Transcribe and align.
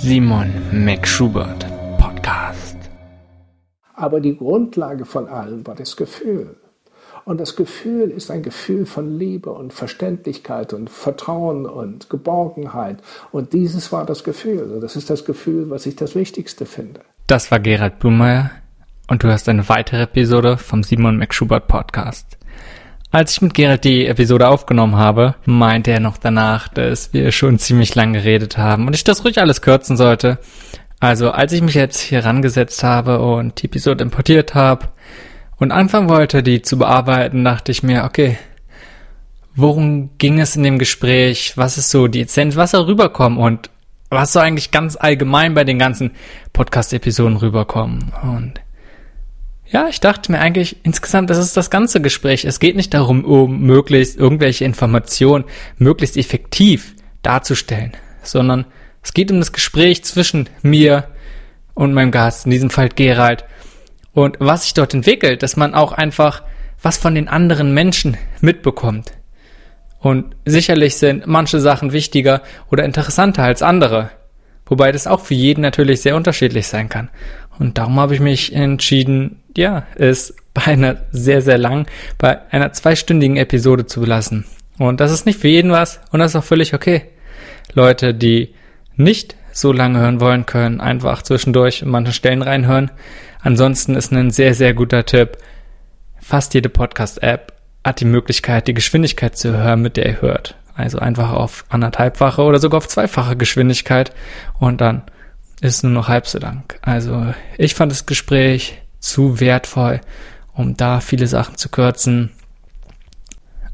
Simon 0.00 0.52
McSchubert 0.72 1.66
Podcast. 1.98 2.76
Aber 3.94 4.20
die 4.20 4.36
Grundlage 4.36 5.04
von 5.04 5.28
allem 5.28 5.66
war 5.66 5.74
das 5.74 5.96
Gefühl. 5.96 6.56
Und 7.24 7.40
das 7.40 7.56
Gefühl 7.56 8.10
ist 8.10 8.30
ein 8.30 8.42
Gefühl 8.42 8.84
von 8.86 9.18
Liebe 9.18 9.50
und 9.50 9.72
Verständlichkeit 9.72 10.72
und 10.72 10.90
Vertrauen 10.90 11.64
und 11.64 12.10
Geborgenheit. 12.10 12.98
Und 13.32 13.52
dieses 13.52 13.92
war 13.92 14.04
das 14.04 14.24
Gefühl. 14.24 14.72
Und 14.72 14.80
das 14.80 14.96
ist 14.96 15.08
das 15.08 15.24
Gefühl, 15.24 15.70
was 15.70 15.86
ich 15.86 15.96
das 15.96 16.14
Wichtigste 16.14 16.66
finde. 16.66 17.00
Das 17.26 17.50
war 17.50 17.60
Gerald 17.60 17.98
Blumeyer 17.98 18.50
und 19.08 19.22
du 19.22 19.28
hast 19.28 19.48
eine 19.48 19.68
weitere 19.68 20.02
Episode 20.02 20.58
vom 20.58 20.82
Simon 20.82 21.16
McSchubert 21.16 21.66
Podcast. 21.68 22.36
Als 23.14 23.30
ich 23.30 23.42
mit 23.42 23.54
Gerald 23.54 23.84
die 23.84 24.08
Episode 24.08 24.48
aufgenommen 24.48 24.96
habe, 24.96 25.36
meinte 25.44 25.92
er 25.92 26.00
noch 26.00 26.18
danach, 26.18 26.66
dass 26.66 27.12
wir 27.12 27.30
schon 27.30 27.60
ziemlich 27.60 27.94
lang 27.94 28.12
geredet 28.12 28.58
haben 28.58 28.88
und 28.88 28.94
ich 28.96 29.04
das 29.04 29.24
ruhig 29.24 29.38
alles 29.38 29.62
kürzen 29.62 29.96
sollte. 29.96 30.38
Also 30.98 31.30
als 31.30 31.52
ich 31.52 31.62
mich 31.62 31.76
jetzt 31.76 32.00
hier 32.00 32.24
rangesetzt 32.24 32.82
habe 32.82 33.20
und 33.20 33.62
die 33.62 33.66
Episode 33.66 34.02
importiert 34.02 34.56
habe 34.56 34.88
und 35.58 35.70
anfangen 35.70 36.08
wollte, 36.08 36.42
die 36.42 36.62
zu 36.62 36.76
bearbeiten, 36.76 37.44
dachte 37.44 37.70
ich 37.70 37.84
mir, 37.84 38.02
okay, 38.02 38.36
worum 39.54 40.18
ging 40.18 40.40
es 40.40 40.56
in 40.56 40.64
dem 40.64 40.80
Gespräch? 40.80 41.52
Was 41.56 41.78
ist 41.78 41.90
so 41.92 42.08
die 42.08 42.22
Essenz? 42.22 42.56
Was 42.56 42.72
soll 42.72 42.82
rüberkommen? 42.82 43.38
Und 43.38 43.70
was 44.10 44.32
soll 44.32 44.42
eigentlich 44.42 44.72
ganz 44.72 44.96
allgemein 44.96 45.54
bei 45.54 45.62
den 45.62 45.78
ganzen 45.78 46.10
Podcast-Episoden 46.52 47.36
rüberkommen? 47.36 48.12
Und 48.24 48.54
ja, 49.66 49.88
ich 49.88 50.00
dachte 50.00 50.30
mir 50.30 50.40
eigentlich 50.40 50.76
insgesamt, 50.84 51.30
das 51.30 51.38
ist 51.38 51.56
das 51.56 51.70
ganze 51.70 52.00
Gespräch. 52.00 52.44
Es 52.44 52.60
geht 52.60 52.76
nicht 52.76 52.92
darum, 52.94 53.24
um 53.24 53.62
möglichst 53.62 54.16
irgendwelche 54.18 54.64
Informationen 54.64 55.44
möglichst 55.78 56.16
effektiv 56.16 56.94
darzustellen, 57.22 57.92
sondern 58.22 58.66
es 59.02 59.14
geht 59.14 59.30
um 59.30 59.38
das 59.38 59.52
Gespräch 59.52 60.04
zwischen 60.04 60.48
mir 60.62 61.08
und 61.74 61.92
meinem 61.92 62.10
Gast, 62.10 62.44
in 62.44 62.50
diesem 62.50 62.70
Fall 62.70 62.88
Gerald. 62.88 63.44
Und 64.12 64.36
was 64.38 64.62
sich 64.62 64.74
dort 64.74 64.94
entwickelt, 64.94 65.42
dass 65.42 65.56
man 65.56 65.74
auch 65.74 65.92
einfach 65.92 66.42
was 66.80 66.98
von 66.98 67.14
den 67.14 67.28
anderen 67.28 67.72
Menschen 67.74 68.16
mitbekommt. 68.40 69.12
Und 69.98 70.36
sicherlich 70.44 70.96
sind 70.96 71.26
manche 71.26 71.60
Sachen 71.60 71.92
wichtiger 71.92 72.42
oder 72.70 72.84
interessanter 72.84 73.42
als 73.42 73.62
andere. 73.62 74.10
Wobei 74.66 74.92
das 74.92 75.06
auch 75.06 75.20
für 75.20 75.34
jeden 75.34 75.62
natürlich 75.62 76.02
sehr 76.02 76.16
unterschiedlich 76.16 76.66
sein 76.66 76.88
kann. 76.88 77.10
Und 77.58 77.78
darum 77.78 77.98
habe 77.98 78.14
ich 78.14 78.20
mich 78.20 78.54
entschieden, 78.54 79.42
ja, 79.56 79.86
es 79.96 80.34
bei 80.52 80.66
einer 80.66 80.98
sehr, 81.10 81.42
sehr 81.42 81.58
lang, 81.58 81.86
bei 82.18 82.40
einer 82.52 82.72
zweistündigen 82.72 83.36
Episode 83.36 83.86
zu 83.86 84.00
belassen. 84.00 84.44
Und 84.78 85.00
das 85.00 85.12
ist 85.12 85.26
nicht 85.26 85.40
für 85.40 85.48
jeden 85.48 85.70
was 85.70 86.00
und 86.10 86.20
das 86.20 86.32
ist 86.32 86.36
auch 86.36 86.44
völlig 86.44 86.74
okay. 86.74 87.02
Leute, 87.74 88.14
die 88.14 88.54
nicht 88.96 89.36
so 89.52 89.72
lange 89.72 90.00
hören 90.00 90.20
wollen, 90.20 90.46
können 90.46 90.80
einfach 90.80 91.22
zwischendurch 91.22 91.82
in 91.82 91.88
manche 91.88 92.12
Stellen 92.12 92.42
reinhören. 92.42 92.90
Ansonsten 93.40 93.94
ist 93.94 94.12
ein 94.12 94.30
sehr, 94.30 94.54
sehr 94.54 94.74
guter 94.74 95.04
Tipp. 95.04 95.38
Fast 96.20 96.54
jede 96.54 96.68
Podcast-App 96.68 97.52
hat 97.84 98.00
die 98.00 98.06
Möglichkeit, 98.06 98.66
die 98.66 98.74
Geschwindigkeit 98.74 99.36
zu 99.36 99.56
hören, 99.56 99.82
mit 99.82 99.96
der 99.96 100.06
ihr 100.06 100.22
hört. 100.22 100.56
Also 100.74 100.98
einfach 100.98 101.30
auf 101.30 101.64
anderthalbfache 101.68 102.42
oder 102.42 102.58
sogar 102.58 102.78
auf 102.78 102.88
zweifache 102.88 103.36
Geschwindigkeit 103.36 104.12
und 104.58 104.80
dann 104.80 105.02
ist 105.60 105.84
nur 105.84 105.92
noch 105.92 106.08
halb 106.08 106.26
so 106.26 106.38
lang. 106.38 106.64
Also 106.82 107.32
ich 107.58 107.74
fand 107.74 107.92
das 107.92 108.06
Gespräch 108.06 108.82
zu 109.04 109.38
wertvoll, 109.38 110.00
um 110.54 110.76
da 110.76 111.00
viele 111.00 111.26
Sachen 111.26 111.56
zu 111.56 111.68
kürzen. 111.68 112.30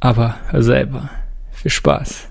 Aber 0.01 0.41
selber. 0.53 1.11
Viel 1.53 1.71
Spaß. 1.71 2.29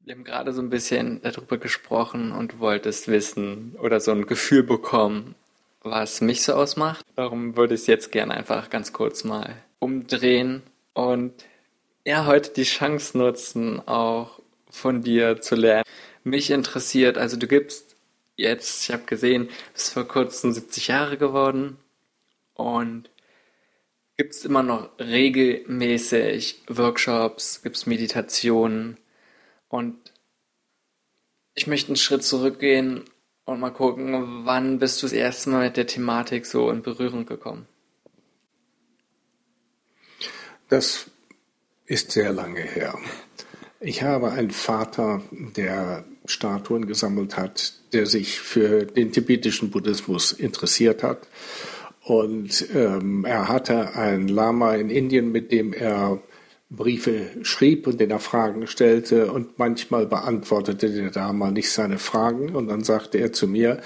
Wir 0.00 0.14
haben 0.14 0.24
gerade 0.24 0.52
so 0.52 0.60
ein 0.60 0.68
bisschen 0.68 1.22
darüber 1.22 1.56
gesprochen 1.56 2.32
und 2.32 2.58
wolltest 2.58 3.08
wissen 3.08 3.76
oder 3.80 4.00
so 4.00 4.10
ein 4.10 4.26
Gefühl 4.26 4.62
bekommen, 4.62 5.34
was 5.82 6.20
mich 6.20 6.42
so 6.42 6.54
ausmacht. 6.54 7.06
Darum 7.16 7.56
würde 7.56 7.74
ich 7.74 7.82
es 7.82 7.86
jetzt 7.86 8.12
gerne 8.12 8.34
einfach 8.34 8.68
ganz 8.68 8.92
kurz 8.92 9.24
mal 9.24 9.54
umdrehen 9.78 10.62
und 10.92 11.32
ja, 12.04 12.26
heute 12.26 12.50
die 12.50 12.64
Chance 12.64 13.16
nutzen, 13.16 13.80
auch 13.88 14.40
von 14.68 15.02
dir 15.02 15.40
zu 15.40 15.54
lernen. 15.54 15.84
Mich 16.22 16.50
interessiert, 16.50 17.16
also 17.16 17.38
du 17.38 17.46
gibst 17.46 17.83
jetzt, 18.36 18.84
ich 18.84 18.92
habe 18.92 19.04
gesehen, 19.04 19.48
bist 19.72 19.92
vor 19.92 20.06
kurzem 20.06 20.52
70 20.52 20.88
Jahre 20.88 21.18
geworden 21.18 21.78
und 22.54 23.10
gibt 24.16 24.34
es 24.34 24.44
immer 24.44 24.62
noch 24.62 24.90
regelmäßig 24.98 26.62
Workshops, 26.68 27.62
gibt 27.62 27.76
es 27.76 27.86
Meditationen 27.86 28.98
und 29.68 30.12
ich 31.54 31.66
möchte 31.66 31.88
einen 31.88 31.96
Schritt 31.96 32.24
zurückgehen 32.24 33.04
und 33.44 33.60
mal 33.60 33.70
gucken, 33.70 34.44
wann 34.44 34.78
bist 34.78 35.02
du 35.02 35.06
das 35.06 35.12
erste 35.12 35.50
Mal 35.50 35.66
mit 35.66 35.76
der 35.76 35.86
Thematik 35.86 36.46
so 36.46 36.70
in 36.70 36.82
Berührung 36.82 37.26
gekommen? 37.26 37.66
Das 40.68 41.10
ist 41.86 42.12
sehr 42.12 42.32
lange 42.32 42.62
her. 42.62 42.98
Ich 43.80 44.02
habe 44.02 44.32
einen 44.32 44.50
Vater, 44.50 45.22
der 45.30 46.04
Statuen 46.26 46.86
gesammelt 46.86 47.36
hat, 47.36 47.74
der 47.92 48.06
sich 48.06 48.40
für 48.40 48.86
den 48.86 49.12
tibetischen 49.12 49.70
Buddhismus 49.70 50.32
interessiert 50.32 51.02
hat. 51.02 51.28
Und 52.02 52.66
ähm, 52.74 53.24
er 53.24 53.48
hatte 53.48 53.94
einen 53.94 54.28
Lama 54.28 54.74
in 54.74 54.90
Indien, 54.90 55.32
mit 55.32 55.52
dem 55.52 55.72
er 55.72 56.20
Briefe 56.70 57.30
schrieb 57.42 57.86
und 57.86 58.00
den 58.00 58.10
er 58.10 58.18
Fragen 58.18 58.66
stellte 58.66 59.30
und 59.30 59.58
manchmal 59.58 60.06
beantwortete 60.06 60.90
der 60.90 61.12
Lama 61.12 61.50
nicht 61.50 61.70
seine 61.70 61.98
Fragen 61.98 62.54
und 62.54 62.68
dann 62.68 62.82
sagte 62.82 63.18
er 63.18 63.32
zu 63.32 63.46
mir, 63.46 63.80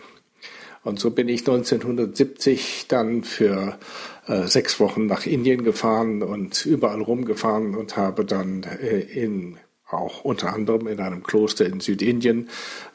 Und 0.82 0.98
so 0.98 1.10
bin 1.10 1.28
ich 1.28 1.41
1970 1.41 2.87
dann 2.88 3.22
für 3.22 3.78
äh, 4.27 4.47
sechs 4.47 4.81
Wochen 4.81 5.06
nach 5.06 5.27
Indien 5.27 5.62
gefahren 5.62 6.22
und 6.22 6.66
überall 6.66 7.03
rumgefahren 7.03 7.77
und 7.77 7.97
habe 7.97 8.25
dann 8.25 8.65
äh, 8.65 8.98
in 8.98 9.59
auch 9.93 10.25
unter 10.25 10.53
anderem 10.55 10.87
in 10.87 11.01
einem 11.01 11.23
Kloster 11.23 11.67
in 11.67 11.81
Südindien, 11.81 12.49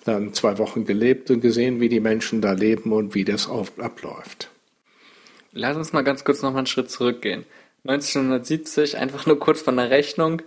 dann 0.06 0.34
zwei 0.34 0.58
Wochen 0.58 0.86
gelebt 0.86 1.30
und 1.32 1.42
gesehen, 1.42 1.80
wie 1.80 1.90
die 1.90 2.00
Menschen 2.00 2.42
da 2.42 2.54
leben 2.54 2.92
und 2.92 3.16
wie 3.16 3.26
das 3.26 3.50
abläuft. 3.50 4.50
Lass 5.52 5.78
uns 5.78 5.94
mal 5.94 6.04
ganz 6.04 6.24
kurz 6.24 6.42
noch 6.42 6.52
mal 6.52 6.60
einen 6.60 6.68
Schritt 6.68 6.90
zurückgehen. 6.90 7.46
1970, 7.86 8.98
einfach 8.98 9.26
nur 9.26 9.40
kurz 9.40 9.62
von 9.62 9.78
der 9.78 9.90
Rechnung, 9.90 10.42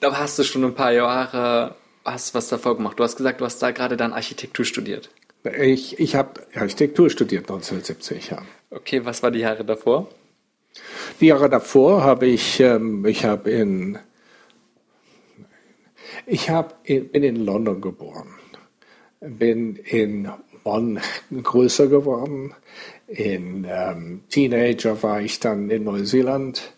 da 0.00 0.18
hast 0.18 0.38
du 0.38 0.42
schon 0.42 0.64
ein 0.64 0.74
paar 0.74 0.92
Jahre, 0.92 1.76
hast 2.04 2.34
was 2.34 2.48
davor 2.48 2.76
gemacht. 2.76 2.98
Du 2.98 3.04
hast 3.04 3.16
gesagt, 3.16 3.40
du 3.40 3.44
hast 3.44 3.62
da 3.62 3.70
gerade 3.70 3.96
dann 3.96 4.12
Architektur 4.12 4.64
studiert. 4.64 5.08
Ich, 5.44 5.98
ich 5.98 6.14
habe 6.14 6.42
Architektur 6.54 7.10
studiert 7.10 7.44
1970, 7.44 8.30
ja. 8.30 8.42
Okay, 8.70 9.04
was 9.04 9.22
war 9.22 9.30
die 9.30 9.40
Jahre 9.40 9.64
davor? 9.64 10.08
Die 11.20 11.26
Jahre 11.26 11.48
davor 11.48 12.02
habe 12.02 12.26
ich, 12.26 12.60
ähm, 12.60 13.04
ich 13.06 13.24
habe 13.24 13.50
in 13.50 13.98
ich 16.26 16.50
hab, 16.50 16.84
bin 16.84 17.22
in 17.22 17.44
London 17.44 17.80
geboren, 17.80 18.28
bin 19.20 19.76
in 19.76 20.28
Bonn 20.62 21.00
größer 21.42 21.88
geworden. 21.88 22.54
In 23.06 23.66
ähm, 23.68 24.22
Teenager 24.30 25.02
war 25.02 25.20
ich 25.20 25.38
dann 25.40 25.70
in 25.70 25.84
Neuseeland 25.84 26.74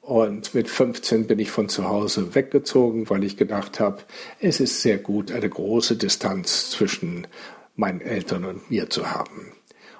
und 0.00 0.54
mit 0.54 0.70
15 0.70 1.26
bin 1.26 1.38
ich 1.38 1.50
von 1.50 1.68
zu 1.68 1.88
Hause 1.88 2.34
weggezogen, 2.34 3.10
weil 3.10 3.24
ich 3.24 3.36
gedacht 3.36 3.80
habe, 3.80 4.02
es 4.40 4.60
ist 4.60 4.80
sehr 4.80 4.98
gut, 4.98 5.32
eine 5.32 5.48
große 5.48 5.96
Distanz 5.96 6.70
zwischen 6.70 7.26
meinen 7.74 8.00
Eltern 8.00 8.44
und 8.44 8.70
mir 8.70 8.88
zu 8.88 9.10
haben. 9.10 9.52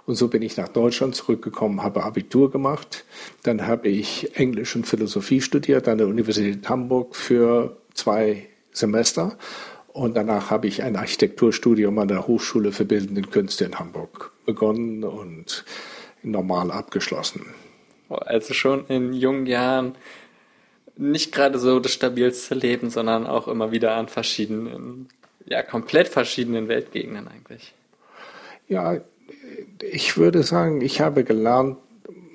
Und 0.07 0.15
so 0.15 0.29
bin 0.29 0.43
ich 0.43 0.57
nach 0.57 0.69
Deutschland 0.69 1.17
zurückgekommen, 1.17 1.83
habe 1.83 2.05
Abitur 2.05 2.51
gemacht. 2.53 3.05
Dann 3.43 3.67
habe 3.67 3.89
ich 3.89 4.37
Englisch 4.37 4.77
und 4.77 4.87
Philosophie 4.87 5.41
studiert 5.41 5.89
an 5.89 5.99
der 5.99 6.07
Universität 6.07 6.69
Hamburg 6.69 7.17
für 7.17 7.77
zwei 7.93 8.49
Semester 8.77 9.37
Und 9.93 10.15
danach 10.15 10.51
habe 10.51 10.67
ich 10.67 10.83
ein 10.83 10.97
Architekturstudium 10.97 11.99
an 11.99 12.09
der 12.09 12.27
Hochschule 12.27 12.73
für 12.73 12.85
Bildende 12.85 13.23
Künste 13.23 13.65
in 13.65 13.79
Hamburg 13.79 14.33
begonnen 14.45 15.05
und 15.05 15.65
normal 16.23 16.71
abgeschlossen. 16.71 17.47
Also 18.09 18.53
schon 18.53 18.87
in 18.89 19.15
jungen 19.15 19.47
Jahren 19.47 19.95
nicht 20.97 21.33
gerade 21.33 21.59
so 21.59 21.81
das 21.81 21.93
stabilste 21.93 22.55
Leben, 22.55 22.91
sondern 22.91 23.27
auch 23.27 23.49
immer 23.49 23.73
wieder 23.73 23.95
an 23.95 24.09
verschiedenen, 24.09 25.09
ja, 25.47 25.63
komplett 25.63 26.09
verschiedenen 26.09 26.69
Weltgegenden 26.69 27.29
eigentlich. 27.29 27.75
Ja, 28.69 29.01
ich 29.81 30.17
würde 30.17 30.43
sagen, 30.43 30.81
ich 30.81 31.01
habe 31.01 31.25
gelernt, 31.25 31.79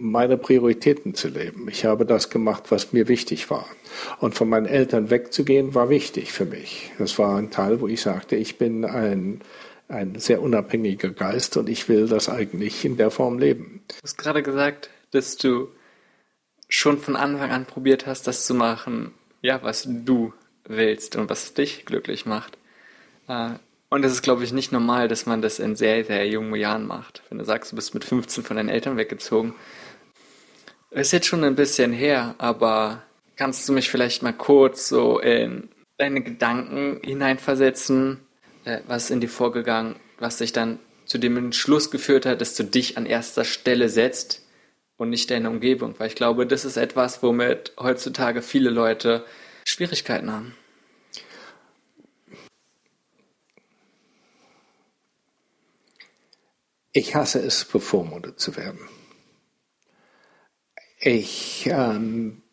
meine 0.01 0.37
Prioritäten 0.37 1.13
zu 1.13 1.27
leben. 1.27 1.67
Ich 1.69 1.85
habe 1.85 2.05
das 2.05 2.29
gemacht, 2.29 2.65
was 2.69 2.91
mir 2.91 3.07
wichtig 3.07 3.49
war. 3.49 3.65
Und 4.19 4.35
von 4.35 4.49
meinen 4.49 4.65
Eltern 4.65 5.09
wegzugehen, 5.09 5.75
war 5.75 5.89
wichtig 5.89 6.31
für 6.31 6.45
mich. 6.45 6.91
Das 6.97 7.19
war 7.19 7.37
ein 7.37 7.51
Teil, 7.51 7.81
wo 7.81 7.87
ich 7.87 8.01
sagte, 8.01 8.35
ich 8.35 8.57
bin 8.57 8.83
ein, 8.83 9.41
ein 9.87 10.17
sehr 10.17 10.41
unabhängiger 10.41 11.09
Geist 11.09 11.55
und 11.57 11.69
ich 11.69 11.87
will 11.87 12.07
das 12.07 12.29
eigentlich 12.29 12.83
in 12.83 12.97
der 12.97 13.11
Form 13.11 13.37
leben. 13.37 13.83
Du 13.87 13.95
hast 14.03 14.17
gerade 14.17 14.41
gesagt, 14.41 14.89
dass 15.11 15.37
du 15.37 15.67
schon 16.67 16.97
von 16.97 17.15
Anfang 17.15 17.51
an 17.51 17.65
probiert 17.65 18.07
hast, 18.07 18.27
das 18.27 18.45
zu 18.45 18.55
machen, 18.55 19.13
ja, 19.41 19.61
was 19.61 19.87
du 19.87 20.33
willst 20.65 21.15
und 21.15 21.29
was 21.29 21.53
dich 21.53 21.85
glücklich 21.85 22.25
macht. 22.25 22.57
Äh, 23.27 23.51
und 23.89 24.05
es 24.05 24.13
ist, 24.13 24.21
glaube 24.21 24.45
ich, 24.45 24.53
nicht 24.53 24.71
normal, 24.71 25.09
dass 25.09 25.25
man 25.25 25.41
das 25.41 25.59
in 25.59 25.75
sehr, 25.75 26.05
sehr 26.05 26.25
jungen 26.25 26.55
Jahren 26.55 26.87
macht. 26.87 27.23
Wenn 27.27 27.39
du 27.39 27.43
sagst, 27.43 27.73
du 27.73 27.75
bist 27.75 27.93
mit 27.93 28.05
15 28.05 28.43
von 28.45 28.55
deinen 28.55 28.69
Eltern 28.69 28.95
weggezogen. 28.95 29.53
Ist 30.91 31.13
jetzt 31.13 31.27
schon 31.27 31.45
ein 31.45 31.55
bisschen 31.55 31.93
her, 31.93 32.35
aber 32.37 33.01
kannst 33.37 33.67
du 33.67 33.71
mich 33.71 33.89
vielleicht 33.89 34.23
mal 34.23 34.33
kurz 34.33 34.89
so 34.89 35.19
in 35.19 35.69
deine 35.97 36.21
Gedanken 36.21 36.99
hineinversetzen? 37.01 38.19
Äh, 38.65 38.81
was 38.87 39.09
in 39.09 39.21
dir 39.21 39.29
vorgegangen, 39.29 39.95
was 40.19 40.37
dich 40.37 40.51
dann 40.51 40.79
zu 41.05 41.17
dem 41.17 41.37
Entschluss 41.37 41.91
geführt 41.91 42.25
hat, 42.25 42.41
dass 42.41 42.55
du 42.55 42.63
dich 42.63 42.97
an 42.97 43.05
erster 43.05 43.45
Stelle 43.45 43.87
setzt 43.87 44.45
und 44.97 45.09
nicht 45.09 45.31
deine 45.31 45.49
Umgebung? 45.49 45.95
Weil 45.97 46.07
ich 46.07 46.15
glaube, 46.15 46.45
das 46.45 46.65
ist 46.65 46.75
etwas, 46.75 47.23
womit 47.23 47.71
heutzutage 47.79 48.41
viele 48.41 48.69
Leute 48.69 49.25
Schwierigkeiten 49.65 50.29
haben. 50.29 50.55
Ich 56.91 57.15
hasse 57.15 57.39
es, 57.39 57.63
bevormundet 57.63 58.41
zu 58.41 58.57
werden. 58.57 58.79
Ich, 61.03 61.67
ähm, 61.71 62.43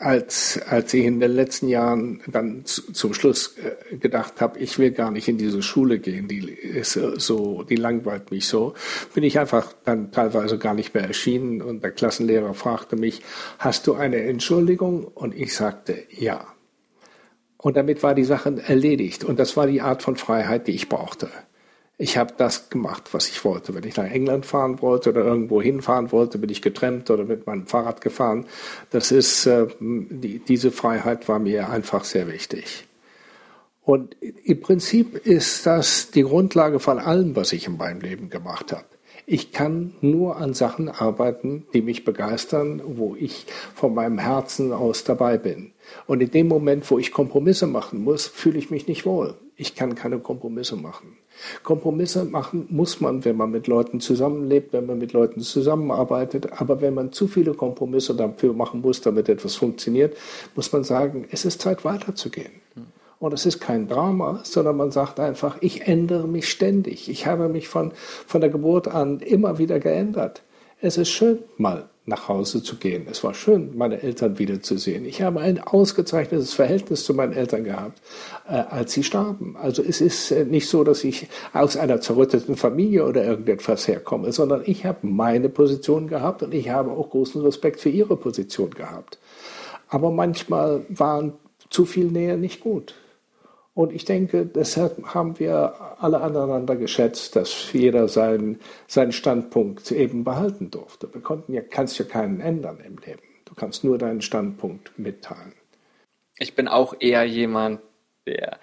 als, 0.00 0.60
als 0.66 0.92
ich 0.92 1.04
in 1.04 1.20
den 1.20 1.30
letzten 1.30 1.68
Jahren 1.68 2.20
dann 2.26 2.64
zu, 2.64 2.92
zum 2.92 3.14
Schluss 3.14 3.56
äh, 3.58 3.96
gedacht 3.96 4.40
habe, 4.40 4.58
ich 4.58 4.78
will 4.78 4.90
gar 4.90 5.12
nicht 5.12 5.28
in 5.28 5.38
diese 5.38 5.62
Schule 5.62 6.00
gehen, 6.00 6.26
die 6.26 6.50
ist 6.50 6.94
so, 6.94 7.62
die 7.62 7.76
langweilt 7.76 8.32
mich 8.32 8.48
so, 8.48 8.74
bin 9.14 9.22
ich 9.22 9.38
einfach 9.38 9.72
dann 9.84 10.10
teilweise 10.10 10.58
gar 10.58 10.74
nicht 10.74 10.94
mehr 10.94 11.04
erschienen 11.04 11.62
und 11.62 11.84
der 11.84 11.92
Klassenlehrer 11.92 12.54
fragte 12.54 12.96
mich, 12.96 13.22
hast 13.60 13.86
du 13.86 13.94
eine 13.94 14.20
Entschuldigung? 14.22 15.04
Und 15.04 15.34
ich 15.34 15.54
sagte, 15.54 15.96
ja. 16.10 16.44
Und 17.56 17.76
damit 17.76 18.02
war 18.02 18.14
die 18.14 18.24
Sache 18.24 18.60
erledigt. 18.66 19.22
Und 19.22 19.38
das 19.38 19.56
war 19.56 19.66
die 19.66 19.80
Art 19.80 20.02
von 20.02 20.16
Freiheit, 20.16 20.66
die 20.66 20.72
ich 20.72 20.88
brauchte 20.88 21.30
ich 22.00 22.16
habe 22.16 22.32
das 22.34 22.70
gemacht, 22.70 23.12
was 23.12 23.28
ich 23.28 23.44
wollte. 23.44 23.74
Wenn 23.74 23.84
ich 23.84 23.98
nach 23.98 24.10
England 24.10 24.46
fahren 24.46 24.80
wollte 24.80 25.10
oder 25.10 25.22
irgendwo 25.22 25.60
hinfahren 25.60 26.10
wollte, 26.12 26.38
bin 26.38 26.48
ich 26.48 26.62
getrennt 26.62 27.10
oder 27.10 27.24
mit 27.24 27.46
meinem 27.46 27.66
Fahrrad 27.66 28.00
gefahren. 28.00 28.46
Das 28.88 29.12
ist, 29.12 29.44
äh, 29.44 29.66
die, 29.78 30.38
diese 30.38 30.70
Freiheit 30.70 31.28
war 31.28 31.38
mir 31.38 31.68
einfach 31.68 32.04
sehr 32.04 32.26
wichtig. 32.26 32.86
Und 33.82 34.16
im 34.20 34.60
Prinzip 34.62 35.26
ist 35.26 35.66
das 35.66 36.10
die 36.10 36.22
Grundlage 36.22 36.80
von 36.80 36.98
allem, 36.98 37.36
was 37.36 37.52
ich 37.52 37.66
in 37.66 37.76
meinem 37.76 38.00
Leben 38.00 38.30
gemacht 38.30 38.72
habe. 38.72 38.86
Ich 39.26 39.52
kann 39.52 39.92
nur 40.00 40.38
an 40.38 40.54
Sachen 40.54 40.88
arbeiten, 40.88 41.66
die 41.74 41.82
mich 41.82 42.04
begeistern, 42.06 42.80
wo 42.82 43.14
ich 43.14 43.44
von 43.74 43.92
meinem 43.92 44.18
Herzen 44.18 44.72
aus 44.72 45.04
dabei 45.04 45.36
bin. 45.36 45.72
Und 46.06 46.22
in 46.22 46.30
dem 46.30 46.48
Moment, 46.48 46.90
wo 46.90 46.98
ich 46.98 47.12
Kompromisse 47.12 47.66
machen 47.66 48.02
muss, 48.02 48.26
fühle 48.26 48.58
ich 48.58 48.70
mich 48.70 48.88
nicht 48.88 49.04
wohl. 49.04 49.34
Ich 49.60 49.74
kann 49.74 49.94
keine 49.94 50.18
Kompromisse 50.20 50.74
machen. 50.74 51.18
Kompromisse 51.64 52.24
machen 52.24 52.64
muss 52.70 53.02
man, 53.02 53.26
wenn 53.26 53.36
man 53.36 53.50
mit 53.50 53.66
Leuten 53.66 54.00
zusammenlebt, 54.00 54.72
wenn 54.72 54.86
man 54.86 54.96
mit 54.96 55.12
Leuten 55.12 55.42
zusammenarbeitet. 55.42 56.62
Aber 56.62 56.80
wenn 56.80 56.94
man 56.94 57.12
zu 57.12 57.28
viele 57.28 57.52
Kompromisse 57.52 58.14
dafür 58.14 58.54
machen 58.54 58.80
muss, 58.80 59.02
damit 59.02 59.28
etwas 59.28 59.56
funktioniert, 59.56 60.16
muss 60.54 60.72
man 60.72 60.82
sagen, 60.82 61.26
es 61.30 61.44
ist 61.44 61.60
Zeit 61.60 61.84
weiterzugehen. 61.84 62.52
Und 63.18 63.34
es 63.34 63.44
ist 63.44 63.60
kein 63.60 63.86
Drama, 63.86 64.40
sondern 64.44 64.78
man 64.78 64.92
sagt 64.92 65.20
einfach, 65.20 65.58
ich 65.60 65.86
ändere 65.86 66.26
mich 66.26 66.48
ständig. 66.48 67.10
Ich 67.10 67.26
habe 67.26 67.50
mich 67.50 67.68
von, 67.68 67.92
von 68.26 68.40
der 68.40 68.48
Geburt 68.48 68.88
an 68.88 69.20
immer 69.20 69.58
wieder 69.58 69.78
geändert. 69.78 70.40
Es 70.82 70.96
ist 70.96 71.10
schön, 71.10 71.40
mal 71.58 71.90
nach 72.06 72.28
Hause 72.28 72.62
zu 72.62 72.76
gehen. 72.76 73.06
Es 73.10 73.22
war 73.22 73.34
schön, 73.34 73.76
meine 73.76 74.02
Eltern 74.02 74.38
wiederzusehen. 74.38 75.04
Ich 75.04 75.20
habe 75.20 75.40
ein 75.40 75.60
ausgezeichnetes 75.60 76.54
Verhältnis 76.54 77.04
zu 77.04 77.12
meinen 77.12 77.34
Eltern 77.34 77.64
gehabt, 77.64 78.00
äh, 78.48 78.54
als 78.54 78.94
sie 78.94 79.02
starben. 79.02 79.56
Also 79.60 79.82
es 79.82 80.00
ist 80.00 80.30
äh, 80.30 80.46
nicht 80.46 80.68
so, 80.68 80.82
dass 80.82 81.04
ich 81.04 81.28
aus 81.52 81.76
einer 81.76 82.00
zerrütteten 82.00 82.56
Familie 82.56 83.04
oder 83.04 83.24
irgendetwas 83.24 83.86
herkomme, 83.88 84.32
sondern 84.32 84.62
ich 84.64 84.86
habe 84.86 85.06
meine 85.06 85.50
Position 85.50 86.08
gehabt 86.08 86.42
und 86.42 86.54
ich 86.54 86.70
habe 86.70 86.90
auch 86.92 87.10
großen 87.10 87.42
Respekt 87.42 87.80
für 87.80 87.90
ihre 87.90 88.16
Position 88.16 88.70
gehabt. 88.70 89.18
Aber 89.88 90.10
manchmal 90.10 90.86
waren 90.88 91.34
zu 91.68 91.84
viel 91.84 92.06
Nähe 92.06 92.38
nicht 92.38 92.60
gut. 92.60 92.94
Und 93.80 93.94
ich 93.94 94.04
denke, 94.04 94.44
deshalb 94.44 95.14
haben 95.14 95.38
wir 95.38 95.96
alle 96.00 96.20
aneinander 96.20 96.76
geschätzt, 96.76 97.34
dass 97.34 97.72
jeder 97.72 98.08
seinen, 98.08 98.60
seinen 98.86 99.10
Standpunkt 99.10 99.90
eben 99.90 100.22
behalten 100.22 100.70
durfte. 100.70 101.08
Wir 101.14 101.22
konnten 101.22 101.54
ja, 101.54 101.62
kannst 101.62 101.98
ja 101.98 102.04
keinen 102.04 102.42
ändern 102.42 102.80
im 102.86 102.98
Leben. 102.98 103.22
Du 103.46 103.54
kannst 103.54 103.82
nur 103.82 103.96
deinen 103.96 104.20
Standpunkt 104.20 104.98
mitteilen. 104.98 105.54
Ich 106.36 106.54
bin 106.54 106.68
auch 106.68 106.92
eher 107.00 107.24
jemand, 107.24 107.80
der 108.26 108.58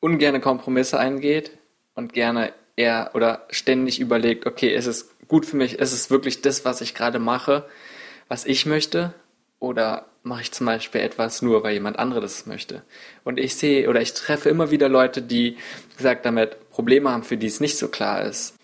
ungerne 0.00 0.40
Kompromisse 0.40 0.98
eingeht 0.98 1.58
und 1.94 2.14
gerne 2.14 2.54
eher 2.76 3.10
oder 3.12 3.46
ständig 3.50 4.00
überlegt, 4.00 4.46
okay, 4.46 4.74
ist 4.74 4.86
es 4.86 5.14
gut 5.28 5.44
für 5.44 5.58
mich, 5.58 5.78
ist 5.80 5.92
es 5.92 6.10
wirklich 6.10 6.40
das, 6.40 6.64
was 6.64 6.80
ich 6.80 6.94
gerade 6.94 7.18
mache, 7.18 7.66
was 8.28 8.46
ich 8.46 8.64
möchte? 8.64 9.12
Oder 9.60 10.06
mache 10.22 10.42
ich 10.42 10.52
zum 10.52 10.66
Beispiel 10.66 11.00
etwas 11.00 11.42
nur, 11.42 11.62
weil 11.62 11.74
jemand 11.74 11.98
anderes 11.98 12.46
möchte. 12.46 12.82
Und 13.24 13.38
ich 13.38 13.54
sehe 13.54 13.88
oder 13.88 14.00
ich 14.00 14.12
treffe 14.12 14.48
immer 14.48 14.70
wieder 14.70 14.88
Leute, 14.88 15.22
die, 15.22 15.56
gesagt, 15.96 16.26
damit 16.26 16.70
Probleme 16.70 17.10
haben, 17.10 17.22
für 17.22 17.36
die 17.36 17.46
es 17.46 17.60
nicht 17.60 17.78
so 17.78 17.88
klar 17.88 18.24
ist. 18.24 18.56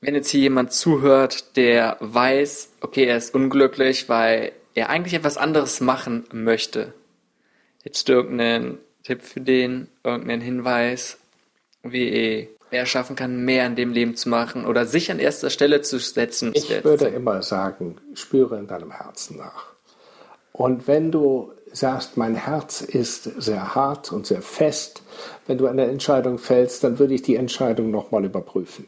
Wenn 0.00 0.14
jetzt 0.14 0.30
hier 0.30 0.40
jemand 0.40 0.72
zuhört, 0.72 1.56
der 1.56 1.96
weiß, 2.00 2.70
okay, 2.80 3.04
er 3.04 3.18
ist 3.18 3.34
unglücklich, 3.34 4.08
weil 4.08 4.52
er 4.74 4.88
eigentlich 4.88 5.14
etwas 5.14 5.36
anderes 5.36 5.80
machen 5.80 6.24
möchte. 6.32 6.94
Jetzt 7.84 8.08
irgendeinen 8.08 8.78
Tipp 9.02 9.22
für 9.22 9.40
den, 9.40 9.88
irgendeinen 10.04 10.40
Hinweis, 10.40 11.18
wie 11.82 12.48
er 12.70 12.86
schaffen 12.86 13.16
kann, 13.16 13.44
mehr 13.44 13.66
in 13.66 13.76
dem 13.76 13.92
Leben 13.92 14.16
zu 14.16 14.28
machen 14.28 14.66
oder 14.66 14.86
sich 14.86 15.10
an 15.10 15.18
erster 15.18 15.50
Stelle 15.50 15.82
zu 15.82 15.98
setzen. 15.98 16.52
Ich 16.54 16.84
würde 16.84 17.06
immer 17.06 17.42
sagen, 17.42 17.96
spüre 18.14 18.58
in 18.58 18.66
deinem 18.66 18.90
Herzen 18.90 19.38
nach. 19.38 19.66
Und 20.52 20.88
wenn 20.88 21.10
du 21.10 21.52
sagst, 21.72 22.16
mein 22.16 22.34
Herz 22.34 22.80
ist 22.80 23.24
sehr 23.40 23.74
hart 23.74 24.12
und 24.12 24.26
sehr 24.26 24.42
fest, 24.42 25.02
wenn 25.46 25.58
du 25.58 25.66
eine 25.66 25.86
Entscheidung 25.86 26.38
fällst, 26.38 26.84
dann 26.84 26.98
würde 26.98 27.14
ich 27.14 27.22
die 27.22 27.36
Entscheidung 27.36 27.90
nochmal 27.90 28.24
überprüfen. 28.24 28.86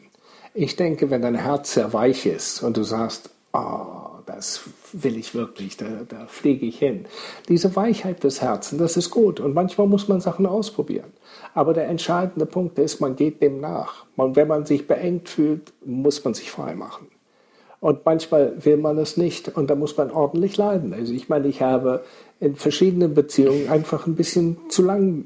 Ich 0.53 0.75
denke, 0.75 1.09
wenn 1.09 1.21
dein 1.21 1.35
Herz 1.35 1.73
sehr 1.73 1.93
weich 1.93 2.25
ist 2.25 2.61
und 2.61 2.77
du 2.77 2.83
sagst, 2.83 3.29
oh, 3.53 4.02
das 4.25 4.61
will 4.91 5.17
ich 5.17 5.35
wirklich, 5.35 5.77
da, 5.77 5.85
da 6.07 6.25
fliege 6.27 6.65
ich 6.65 6.79
hin. 6.79 7.05
Diese 7.49 7.75
Weichheit 7.75 8.23
des 8.23 8.41
Herzens, 8.41 8.79
das 8.79 8.97
ist 8.97 9.09
gut. 9.09 9.39
Und 9.39 9.53
manchmal 9.53 9.87
muss 9.87 10.07
man 10.07 10.21
Sachen 10.21 10.45
ausprobieren. 10.45 11.11
Aber 11.53 11.73
der 11.73 11.87
entscheidende 11.87 12.45
Punkt 12.45 12.79
ist, 12.79 12.99
man 12.99 13.15
geht 13.15 13.41
dem 13.41 13.59
nach. 13.59 14.05
Und 14.15 14.35
wenn 14.35 14.47
man 14.47 14.65
sich 14.65 14.87
beengt 14.87 15.29
fühlt, 15.29 15.73
muss 15.85 16.23
man 16.23 16.33
sich 16.33 16.51
frei 16.51 16.75
machen. 16.75 17.07
Und 17.79 18.05
manchmal 18.05 18.63
will 18.63 18.77
man 18.77 18.97
es 18.97 19.17
nicht 19.17 19.57
und 19.57 19.69
da 19.69 19.75
muss 19.75 19.97
man 19.97 20.09
ordentlich 20.09 20.55
leiden. 20.55 20.93
Also 20.93 21.13
ich 21.13 21.27
meine, 21.27 21.49
ich 21.49 21.61
habe 21.61 22.05
in 22.39 22.55
verschiedenen 22.55 23.13
Beziehungen 23.13 23.69
einfach 23.69 24.07
ein 24.07 24.15
bisschen 24.15 24.57
zu 24.69 24.83
lang 24.83 25.25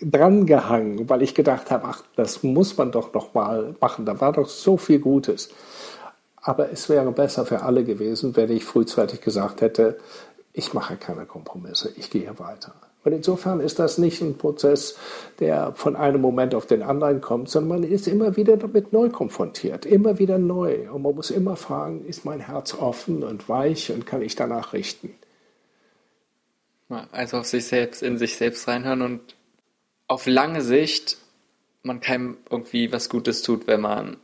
dran 0.00 0.46
gehangen, 0.46 1.08
weil 1.08 1.22
ich 1.22 1.34
gedacht 1.34 1.70
habe, 1.70 1.86
ach, 1.88 2.02
das 2.14 2.42
muss 2.42 2.76
man 2.76 2.92
doch 2.92 3.12
noch 3.12 3.34
mal 3.34 3.74
machen. 3.80 4.06
Da 4.06 4.20
war 4.20 4.32
doch 4.32 4.48
so 4.48 4.76
viel 4.76 4.98
Gutes. 4.98 5.50
Aber 6.46 6.70
es 6.70 6.88
wäre 6.88 7.10
besser 7.10 7.44
für 7.44 7.62
alle 7.62 7.82
gewesen, 7.82 8.36
wenn 8.36 8.52
ich 8.52 8.64
frühzeitig 8.64 9.20
gesagt 9.20 9.62
hätte, 9.62 9.98
ich 10.52 10.74
mache 10.74 10.96
keine 10.96 11.26
Kompromisse, 11.26 11.92
ich 11.96 12.08
gehe 12.08 12.38
weiter. 12.38 12.72
Und 13.02 13.12
insofern 13.12 13.58
ist 13.58 13.80
das 13.80 13.98
nicht 13.98 14.22
ein 14.22 14.38
Prozess, 14.38 14.96
der 15.40 15.72
von 15.74 15.96
einem 15.96 16.20
Moment 16.20 16.54
auf 16.54 16.64
den 16.64 16.84
anderen 16.84 17.20
kommt, 17.20 17.48
sondern 17.48 17.80
man 17.80 17.90
ist 17.90 18.06
immer 18.06 18.36
wieder 18.36 18.56
damit 18.56 18.92
neu 18.92 19.08
konfrontiert, 19.08 19.86
immer 19.86 20.20
wieder 20.20 20.38
neu. 20.38 20.88
Und 20.88 21.02
man 21.02 21.16
muss 21.16 21.32
immer 21.32 21.56
fragen, 21.56 22.04
ist 22.04 22.24
mein 22.24 22.38
Herz 22.38 22.74
offen 22.74 23.24
und 23.24 23.48
weich 23.48 23.90
und 23.90 24.06
kann 24.06 24.22
ich 24.22 24.36
danach 24.36 24.72
richten? 24.72 25.14
Also 27.10 27.38
auf 27.38 27.46
sich 27.46 27.66
selbst, 27.66 28.04
in 28.04 28.18
sich 28.18 28.36
selbst 28.36 28.68
reinhören 28.68 29.02
und 29.02 29.34
auf 30.06 30.26
lange 30.26 30.62
Sicht 30.62 31.18
man 31.82 32.00
keinem 32.00 32.36
irgendwie 32.50 32.92
was 32.92 33.08
Gutes 33.08 33.42
tut, 33.42 33.66
wenn 33.66 33.80
man 33.80 34.18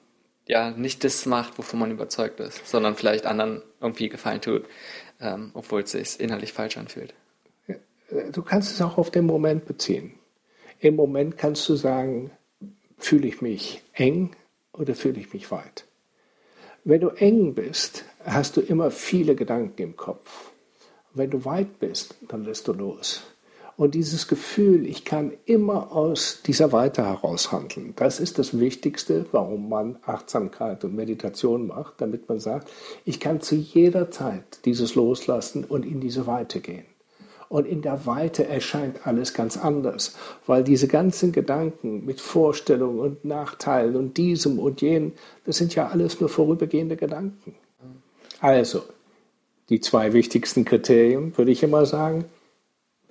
ja 0.53 0.71
nicht 0.71 1.03
das 1.03 1.27
macht, 1.27 1.59
wovon 1.59 1.81
man 1.81 1.91
überzeugt 1.91 2.39
ist, 2.41 2.67
sondern 2.67 2.95
vielleicht 2.95 3.27
anderen 3.27 3.63
irgendwie 3.81 4.09
Gefallen 4.09 4.41
tut, 4.41 4.65
ähm, 5.21 5.51
obwohl 5.55 5.83
es 5.83 5.93
sich 5.93 6.21
innerlich 6.21 6.53
falsch 6.53 6.77
anfühlt. 6.77 7.15
Du 8.33 8.43
kannst 8.43 8.71
es 8.71 8.83
auch 8.83 8.99
auf 8.99 9.11
den 9.11 9.25
Moment 9.25 9.65
beziehen. 9.65 10.13
Im 10.79 10.97
Moment 10.97 11.39
kannst 11.39 11.67
du 11.69 11.77
sagen, 11.77 12.31
fühle 12.99 13.27
ich 13.27 13.41
mich 13.41 13.83
eng 13.95 14.37
oder 14.75 14.95
fühle 14.95 15.19
ich 15.19 15.33
mich 15.33 15.51
weit? 15.51 15.87
Wenn 16.85 17.01
du 17.01 17.09
eng 17.09 17.55
bist, 17.55 18.05
hast 18.25 18.57
du 18.57 18.61
immer 18.61 18.91
viele 18.91 19.35
Gedanken 19.35 19.81
im 19.83 19.97
Kopf. 19.97 20.51
Wenn 21.15 21.31
du 21.31 21.45
weit 21.45 21.79
bist, 21.79 22.17
dann 22.29 22.45
lässt 22.45 22.69
du 22.69 22.73
los. 22.73 23.23
Und 23.83 23.97
dieses 23.97 24.29
Gefühl, 24.29 24.87
ich 24.87 25.05
kann 25.05 25.33
immer 25.45 25.91
aus 25.91 26.41
dieser 26.47 26.71
Weite 26.71 27.05
heraus 27.05 27.51
handeln, 27.51 27.95
das 27.97 28.21
ist 28.21 28.39
das 28.39 28.61
Wichtigste, 28.61 29.27
warum 29.33 29.69
man 29.69 29.99
Achtsamkeit 30.07 30.85
und 30.85 30.95
Meditation 30.95 31.67
macht, 31.67 31.95
damit 32.01 32.29
man 32.29 32.39
sagt, 32.39 32.71
ich 33.05 33.19
kann 33.19 33.41
zu 33.41 33.57
jeder 33.57 34.12
Zeit 34.12 34.65
dieses 34.67 34.95
loslassen 34.95 35.65
und 35.65 35.85
in 35.85 35.99
diese 35.99 36.29
Weite 36.29 36.61
gehen. 36.61 36.85
Und 37.49 37.67
in 37.67 37.83
der 37.83 38.07
Weite 38.07 38.47
erscheint 38.47 39.05
alles 39.05 39.35
ganz 39.35 39.57
anders, 39.57 40.15
weil 40.47 40.62
diese 40.62 40.87
ganzen 40.87 41.33
Gedanken 41.33 42.07
mit 42.07 42.21
Vorstellungen 42.21 43.01
und 43.01 43.25
Nachteilen 43.25 43.97
und 43.97 44.17
diesem 44.17 44.61
und 44.61 44.81
jenem, 44.81 45.11
das 45.45 45.57
sind 45.57 45.75
ja 45.75 45.89
alles 45.89 46.21
nur 46.21 46.29
vorübergehende 46.29 46.95
Gedanken. 46.95 47.57
Also, 48.39 48.85
die 49.71 49.81
zwei 49.81 50.12
wichtigsten 50.12 50.65
Kriterien 50.65 51.37
würde 51.37 51.51
ich 51.51 51.65
immer 51.65 51.85
sagen, 51.85 52.27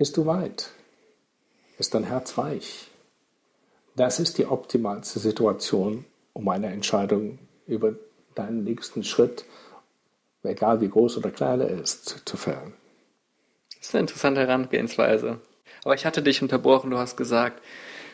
bist 0.01 0.17
du 0.17 0.25
weit? 0.25 0.71
Ist 1.77 1.93
dein 1.93 2.05
Herz 2.05 2.35
weich? 2.35 2.87
Das 3.95 4.19
ist 4.19 4.39
die 4.39 4.47
optimalste 4.47 5.19
Situation, 5.19 6.05
um 6.33 6.49
eine 6.49 6.73
Entscheidung 6.73 7.37
über 7.67 7.93
deinen 8.33 8.63
nächsten 8.63 9.03
Schritt, 9.03 9.45
egal 10.41 10.81
wie 10.81 10.89
groß 10.89 11.17
oder 11.17 11.29
klein 11.29 11.61
er 11.61 11.69
ist, 11.69 12.23
zu 12.25 12.35
fällen. 12.35 12.73
Das 13.77 13.89
ist 13.89 13.93
eine 13.93 13.99
interessante 13.99 14.41
Herangehensweise. 14.41 15.39
Aber 15.83 15.93
ich 15.93 16.07
hatte 16.07 16.23
dich 16.23 16.41
unterbrochen, 16.41 16.89
du 16.89 16.97
hast 16.97 17.15
gesagt, 17.15 17.61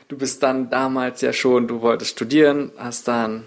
du 0.09 0.17
bist 0.17 0.43
dann 0.43 0.69
damals 0.69 1.21
ja 1.21 1.31
schon, 1.31 1.69
du 1.69 1.79
wolltest 1.79 2.11
studieren, 2.11 2.73
hast 2.75 3.07
dann 3.07 3.45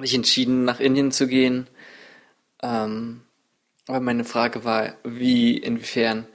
dich 0.00 0.14
entschieden, 0.14 0.64
nach 0.64 0.80
Indien 0.80 1.12
zu 1.12 1.26
gehen. 1.26 1.66
Ähm, 2.62 3.20
aber 3.88 4.00
meine 4.00 4.24
Frage 4.24 4.64
war, 4.64 4.94
wie, 5.04 5.58
inwiefern 5.58 6.26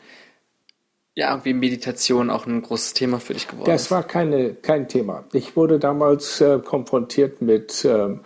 ja, 1.13 1.32
irgendwie 1.32 1.53
Meditation 1.53 2.30
auch 2.30 2.46
ein 2.46 2.62
großes 2.62 2.94
Thema 2.94 3.20
für 3.20 3.34
dich 3.34 3.48
geworden 3.48 3.70
Das 3.70 3.91
war 3.91 4.03
keine, 4.03 4.53
kein 4.56 4.88
Thema. 4.88 5.25
Ich 5.34 5.56
wurde 5.56 5.80
damals 5.80 6.39
äh, 6.41 6.60
konfrontiert 6.60 7.41
mit 7.41 7.84
ähm, 7.86 8.22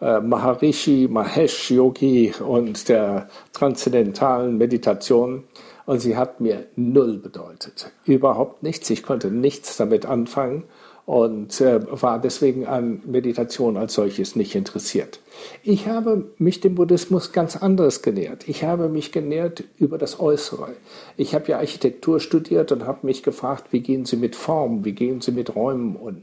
äh, 0.00 0.20
Maharishi 0.20 1.08
Mahesh 1.10 1.70
Yogi 1.70 2.32
und 2.40 2.88
der 2.88 3.28
transzendentalen 3.52 4.56
Meditation 4.56 5.44
und 5.84 6.00
sie 6.00 6.16
hat 6.16 6.40
mir 6.40 6.66
null 6.76 7.18
bedeutet. 7.18 7.92
Überhaupt 8.04 8.62
nichts. 8.62 8.88
Ich 8.90 9.02
konnte 9.02 9.30
nichts 9.30 9.76
damit 9.76 10.06
anfangen 10.06 10.64
und 11.10 11.60
äh, 11.60 11.80
war 11.90 12.20
deswegen 12.20 12.66
an 12.66 13.02
Meditation 13.04 13.76
als 13.76 13.94
solches 13.94 14.36
nicht 14.36 14.54
interessiert. 14.54 15.18
Ich 15.62 15.86
habe 15.88 16.26
mich 16.38 16.60
dem 16.60 16.74
Buddhismus 16.74 17.32
ganz 17.32 17.56
anderes 17.56 18.02
genährt. 18.02 18.48
Ich 18.48 18.64
habe 18.64 18.88
mich 18.88 19.10
genährt 19.12 19.64
über 19.78 19.98
das 19.98 20.20
Äußere. 20.20 20.68
Ich 21.16 21.34
habe 21.34 21.48
ja 21.48 21.58
Architektur 21.58 22.20
studiert 22.20 22.72
und 22.72 22.86
habe 22.86 23.06
mich 23.06 23.22
gefragt, 23.22 23.72
wie 23.72 23.80
gehen 23.80 24.04
Sie 24.04 24.16
mit 24.16 24.36
Formen, 24.36 24.84
wie 24.84 24.92
gehen 24.92 25.20
Sie 25.20 25.32
mit 25.32 25.54
Räumen 25.54 25.96
um? 25.96 26.22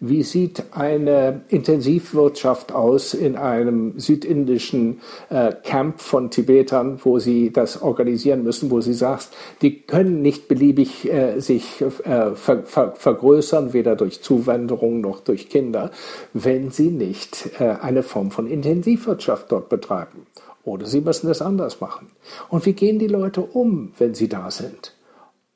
Wie 0.00 0.22
sieht 0.22 0.62
eine 0.72 1.42
Intensivwirtschaft 1.48 2.72
aus 2.72 3.14
in 3.14 3.36
einem 3.36 3.98
südindischen 3.98 5.00
äh, 5.28 5.52
Camp 5.64 6.00
von 6.00 6.30
Tibetern, 6.30 7.00
wo 7.02 7.18
Sie 7.18 7.50
das 7.52 7.82
organisieren 7.82 8.44
müssen, 8.44 8.70
wo 8.70 8.80
Sie 8.80 8.94
sagst, 8.94 9.34
die 9.62 9.80
können 9.80 10.22
nicht 10.22 10.46
beliebig 10.46 11.10
äh, 11.10 11.40
sich 11.40 11.80
äh, 11.80 11.90
ver 12.34 12.62
ver 12.64 12.92
vergrößern, 12.94 13.72
weder 13.72 13.96
durch 13.96 14.22
Zuwanderung 14.28 15.00
noch 15.00 15.20
durch 15.20 15.48
Kinder, 15.48 15.90
wenn 16.34 16.70
sie 16.70 16.90
nicht 16.90 17.48
äh, 17.58 17.76
eine 17.80 18.02
Form 18.02 18.30
von 18.30 18.46
Intensivwirtschaft 18.46 19.50
dort 19.50 19.70
betreiben. 19.70 20.26
Oder 20.64 20.84
sie 20.84 21.00
müssen 21.00 21.30
es 21.30 21.40
anders 21.40 21.80
machen. 21.80 22.10
Und 22.50 22.66
wie 22.66 22.74
gehen 22.74 22.98
die 22.98 23.06
Leute 23.06 23.40
um, 23.40 23.92
wenn 23.96 24.14
sie 24.14 24.28
da 24.28 24.50
sind? 24.50 24.94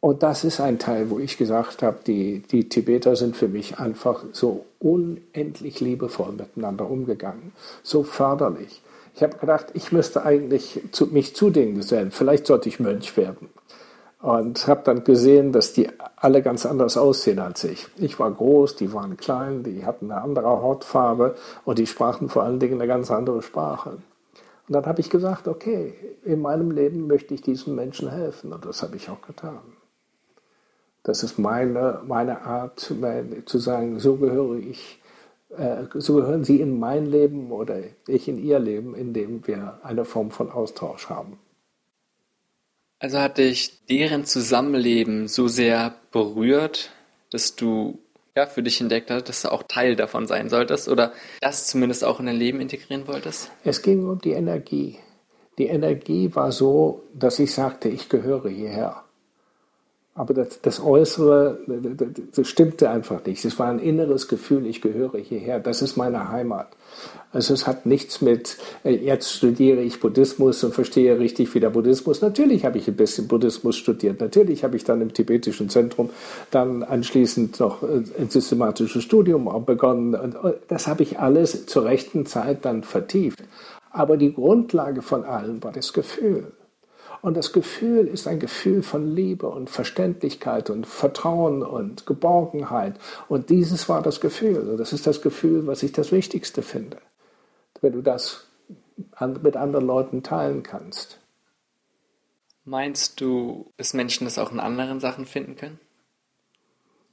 Und 0.01 0.23
das 0.23 0.43
ist 0.43 0.59
ein 0.59 0.79
Teil, 0.79 1.11
wo 1.11 1.19
ich 1.19 1.37
gesagt 1.37 1.83
habe, 1.83 1.99
die, 2.07 2.41
die 2.51 2.71
Tibeter 2.71 3.15
sind 3.15 3.37
für 3.37 3.47
mich 3.47 3.79
einfach 3.79 4.25
so 4.33 4.65
unendlich 4.79 5.81
liebevoll 5.81 6.33
miteinander 6.33 6.91
umgegangen, 6.91 7.53
so 7.83 8.05
förderlich. 8.05 8.81
Ich 9.15 9.23
habe 9.23 9.37
gedacht, 9.37 9.67
ich 9.75 9.93
müsste 9.93 10.25
eigentlich 10.25 10.81
zu, 10.93 11.09
mich 11.09 11.37
zu 11.37 11.51
denen 11.51 11.75
gesellen. 11.75 12.11
Vielleicht 12.11 12.47
sollte 12.47 12.71
ich 12.71 12.81
Mönch 12.81 13.19
werden 13.19 13.51
und 14.23 14.69
habe 14.69 14.83
dann 14.85 15.03
gesehen, 15.03 15.51
dass 15.51 15.73
die 15.73 15.89
alle 16.17 16.43
ganz 16.43 16.65
anders 16.65 16.97
aussehen 16.97 17.41
als 17.41 17.65
ich. 17.65 17.89
Ich 17.97 18.21
war 18.21 18.31
groß, 18.31 18.77
die 18.77 18.93
waren 18.93 19.17
klein, 19.17 19.65
die 19.65 19.85
hatten 19.85 20.11
eine 20.11 20.23
andere 20.23 20.49
Hautfarbe 20.49 21.35
und 21.65 21.79
die 21.81 21.89
sprachen 21.89 22.29
vor 22.29 22.45
allen 22.45 22.61
Dingen 22.61 22.75
eine 22.75 22.87
ganz 22.87 23.11
andere 23.11 23.43
Sprache. 23.43 23.99
Und 24.69 24.75
dann 24.75 24.87
habe 24.87 25.01
ich 25.01 25.11
gesagt, 25.11 25.49
okay, 25.49 25.95
in 26.25 26.41
meinem 26.41 26.71
Leben 26.71 27.09
möchte 27.09 27.35
ich 27.35 27.43
diesen 27.43 27.75
Menschen 27.75 28.09
helfen 28.09 28.53
und 28.53 28.65
das 28.65 28.83
habe 28.83 28.95
ich 28.95 29.11
auch 29.11 29.21
getan. 29.23 29.59
Das 31.03 31.25
ist 31.25 31.37
meine, 31.37 32.01
meine 32.07 32.43
Art 32.43 32.95
meine, 33.01 33.45
zu 33.45 33.59
sagen, 33.59 33.99
so 33.99 34.17
gehöre 34.17 34.57
ich, 34.59 35.03
äh, 35.57 35.87
so 35.95 36.15
gehören 36.15 36.45
Sie 36.45 36.61
in 36.61 36.79
mein 36.79 37.07
Leben 37.07 37.51
oder 37.51 37.81
ich 38.07 38.29
in 38.29 38.39
Ihr 38.39 38.61
Leben, 38.61 38.95
in 38.95 39.13
dem 39.13 39.45
wir 39.49 39.81
eine 39.83 40.05
Form 40.05 40.31
von 40.31 40.53
Austausch 40.53 41.11
haben. 41.11 41.41
Also 43.03 43.19
hat 43.19 43.39
dich 43.39 43.73
deren 43.91 44.25
Zusammenleben 44.25 45.27
so 45.27 45.49
sehr 45.49 45.97
berührt, 46.13 46.91
dass 47.33 47.57
du 47.57 47.99
ja, 48.37 48.47
für 48.47 48.63
dich 48.63 48.81
entdeckt 48.81 49.11
hast, 49.11 49.29
dass 49.29 49.43
du 49.43 49.51
auch 49.51 49.65
Teil 49.65 49.97
davon 49.97 50.29
sein 50.29 50.49
solltest 50.49 50.89
oder 50.89 51.13
das 51.41 51.67
zumindest 51.67 52.05
auch 52.05 52.21
in 52.21 52.27
dein 52.27 52.37
Leben 52.37 52.61
integrieren 52.61 53.09
wolltest? 53.09 53.51
Es 53.65 53.83
ging 53.83 54.09
um 54.09 54.21
die 54.21 54.31
Energie. 54.31 55.01
Die 55.59 55.67
Energie 55.67 56.33
war 56.33 56.53
so, 56.53 57.03
dass 57.13 57.41
ich 57.41 57.53
sagte, 57.53 57.89
ich 57.89 58.09
gehöre 58.09 58.49
hierher. 58.49 59.03
Aber 60.15 60.35
das, 60.35 60.61
das 60.61 60.85
Äußere, 60.85 61.59
das 62.35 62.47
stimmte 62.47 62.91
einfach 62.91 63.25
nicht. 63.25 63.43
Es 63.47 63.59
war 63.59 63.69
ein 63.69 63.79
inneres 63.79 64.29
Gefühl, 64.29 64.67
ich 64.67 64.83
gehöre 64.83 65.19
hierher, 65.19 65.59
das 65.59 65.81
ist 65.81 65.97
meine 65.97 66.29
Heimat. 66.29 66.69
Also 67.33 67.55
es 67.55 67.67
hat 67.67 67.87
nichts 67.87 68.21
mit, 68.21 68.59
äh, 68.85 68.91
jetzt 68.91 69.33
studiere 69.33 69.81
ich 69.81 70.01
Buddhismus 70.01 70.63
und 70.65 70.75
verstehe 70.75 71.19
richtig, 71.19 71.55
wie 71.55 71.61
der 71.61 71.71
Buddhismus. 71.71 72.21
Natürlich 72.21 72.67
habe 72.67 72.77
ich 72.77 72.89
ein 72.89 72.97
bisschen 72.97 73.27
Buddhismus 73.27 73.77
studiert. 73.77 74.21
Natürlich 74.21 74.65
habe 74.65 74.77
ich 74.77 74.85
dann 74.85 75.01
im 75.01 75.15
tibetischen 75.15 75.71
Zentrum 75.71 76.11
dann 76.51 76.83
anschließend 76.83 77.59
noch 77.59 77.83
äh, 77.83 78.03
ein 78.19 78.29
systematisches 78.29 79.03
Studium 79.03 79.65
begonnen. 79.65 80.15
Und 80.15 80.35
äh, 80.35 80.53
das 80.69 80.89
habe 80.89 81.05
ich 81.05 81.21
alles 81.21 81.65
zur 81.65 81.87
rechten 81.87 82.27
Zeit 82.27 82.67
dann 82.67 82.83
vertieft. 82.83 83.43
Aber 83.91 84.19
die 84.19 84.35
Grundlage 84.35 85.01
von 85.01 85.25
allem 85.25 85.63
war 85.63 85.73
das 85.73 85.95
Gefühl. 85.95 86.53
Und 87.23 87.37
das 87.37 87.53
Gefühl 87.53 88.09
ist 88.09 88.27
ein 88.27 88.41
Gefühl 88.41 88.83
von 88.83 89.15
Liebe 89.15 89.49
und 89.49 89.71
Verständlichkeit 89.71 90.71
und 90.71 90.89
Vertrauen 90.89 91.63
und 91.63 92.05
Geborgenheit. 92.05 92.97
Und 93.29 93.49
dieses 93.49 93.89
war 93.89 94.03
das 94.03 94.21
Gefühl. 94.21 94.69
Und 94.69 94.77
das 94.77 94.93
ist 94.93 95.07
das 95.07 95.23
Gefühl, 95.23 95.69
was 95.69 95.85
ich 95.85 95.93
das 95.93 96.11
Wichtigste 96.11 96.63
finde. 96.63 96.99
Wenn 97.81 97.93
du 97.93 98.03
das 98.03 98.49
mit 99.41 99.57
anderen 99.57 99.87
Leuten 99.87 100.23
teilen 100.25 100.65
kannst. 100.65 101.21
Meinst 102.65 103.21
du, 103.21 103.73
dass 103.77 103.95
Menschen 103.95 104.25
das 104.25 104.39
auch 104.39 104.53
in 104.53 104.61
anderen 104.61 105.01
Sachen 105.01 105.25
finden 105.25 105.57
können? 105.57 105.81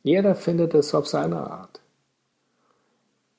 Jeder 0.03 0.35
findet 0.35 0.73
es 0.73 0.95
auf 0.95 1.07
seine 1.07 1.37
Art. 1.37 1.78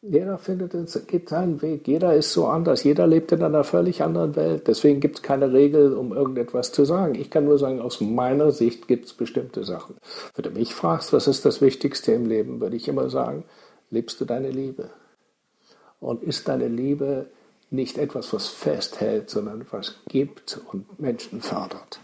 Jeder 0.02 0.38
findet 0.38 0.72
es, 0.72 1.06
geht 1.06 1.28
seinen 1.28 1.60
Weg. 1.60 1.86
Jeder 1.86 2.14
ist 2.14 2.32
so 2.32 2.46
anders. 2.46 2.84
Jeder 2.84 3.06
lebt 3.06 3.32
in 3.32 3.42
einer 3.42 3.64
völlig 3.64 4.02
anderen 4.02 4.34
Welt. 4.34 4.66
Deswegen 4.66 4.98
gibt 4.98 5.16
es 5.16 5.22
keine 5.22 5.52
Regel, 5.52 5.92
um 5.92 6.14
irgendetwas 6.14 6.72
zu 6.72 6.86
sagen. 6.86 7.16
Ich 7.16 7.30
kann 7.30 7.44
nur 7.44 7.58
sagen, 7.58 7.82
aus 7.82 8.00
meiner 8.00 8.50
Sicht 8.50 8.88
gibt 8.88 9.04
es 9.04 9.12
bestimmte 9.12 9.62
Sachen. 9.64 9.96
Wenn 10.34 10.44
du 10.44 10.58
mich 10.58 10.74
fragst, 10.74 11.12
was 11.12 11.26
ist 11.26 11.44
das 11.44 11.60
Wichtigste 11.60 12.12
im 12.12 12.24
Leben, 12.24 12.62
würde 12.62 12.76
ich 12.76 12.88
immer 12.88 13.10
sagen, 13.10 13.44
lebst 13.90 14.18
du 14.22 14.24
deine 14.24 14.50
Liebe? 14.50 14.88
Und 16.00 16.22
ist 16.22 16.48
deine 16.48 16.68
Liebe 16.68 17.26
nicht 17.68 17.98
etwas, 17.98 18.32
was 18.32 18.48
festhält, 18.48 19.28
sondern 19.28 19.66
was 19.70 19.96
gibt 20.08 20.62
und 20.72 20.98
Menschen 20.98 21.42
fördert? 21.42 22.00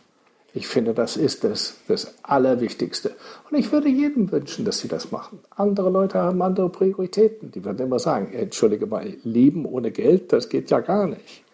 Ich 0.56 0.68
finde, 0.68 0.94
das 0.94 1.18
ist 1.18 1.44
das, 1.44 1.76
das 1.86 2.14
Allerwichtigste. 2.22 3.14
Und 3.50 3.58
ich 3.58 3.72
würde 3.72 3.90
jedem 3.90 4.32
wünschen, 4.32 4.64
dass 4.64 4.78
sie 4.78 4.88
das 4.88 5.12
machen. 5.12 5.40
Andere 5.50 5.90
Leute 5.90 6.18
haben 6.18 6.40
andere 6.40 6.70
Prioritäten. 6.70 7.50
Die 7.50 7.62
würden 7.62 7.86
immer 7.86 7.98
sagen, 7.98 8.32
entschuldige 8.32 8.86
mal, 8.86 9.18
lieben 9.22 9.66
ohne 9.66 9.90
Geld, 9.90 10.32
das 10.32 10.48
geht 10.48 10.70
ja 10.70 10.80
gar 10.80 11.08
nicht. 11.08 11.44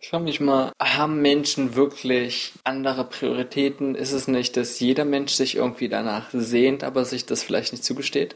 Ich 0.00 0.08
frage 0.08 0.24
mich 0.24 0.40
mal, 0.40 0.72
haben 0.82 1.22
Menschen 1.22 1.76
wirklich 1.76 2.54
andere 2.64 3.04
Prioritäten? 3.04 3.94
Ist 3.94 4.12
es 4.12 4.26
nicht, 4.26 4.56
dass 4.56 4.80
jeder 4.80 5.04
Mensch 5.04 5.34
sich 5.34 5.54
irgendwie 5.54 5.88
danach 5.88 6.30
sehnt, 6.32 6.82
aber 6.82 7.04
sich 7.04 7.26
das 7.26 7.44
vielleicht 7.44 7.70
nicht 7.70 7.84
zugesteht? 7.84 8.34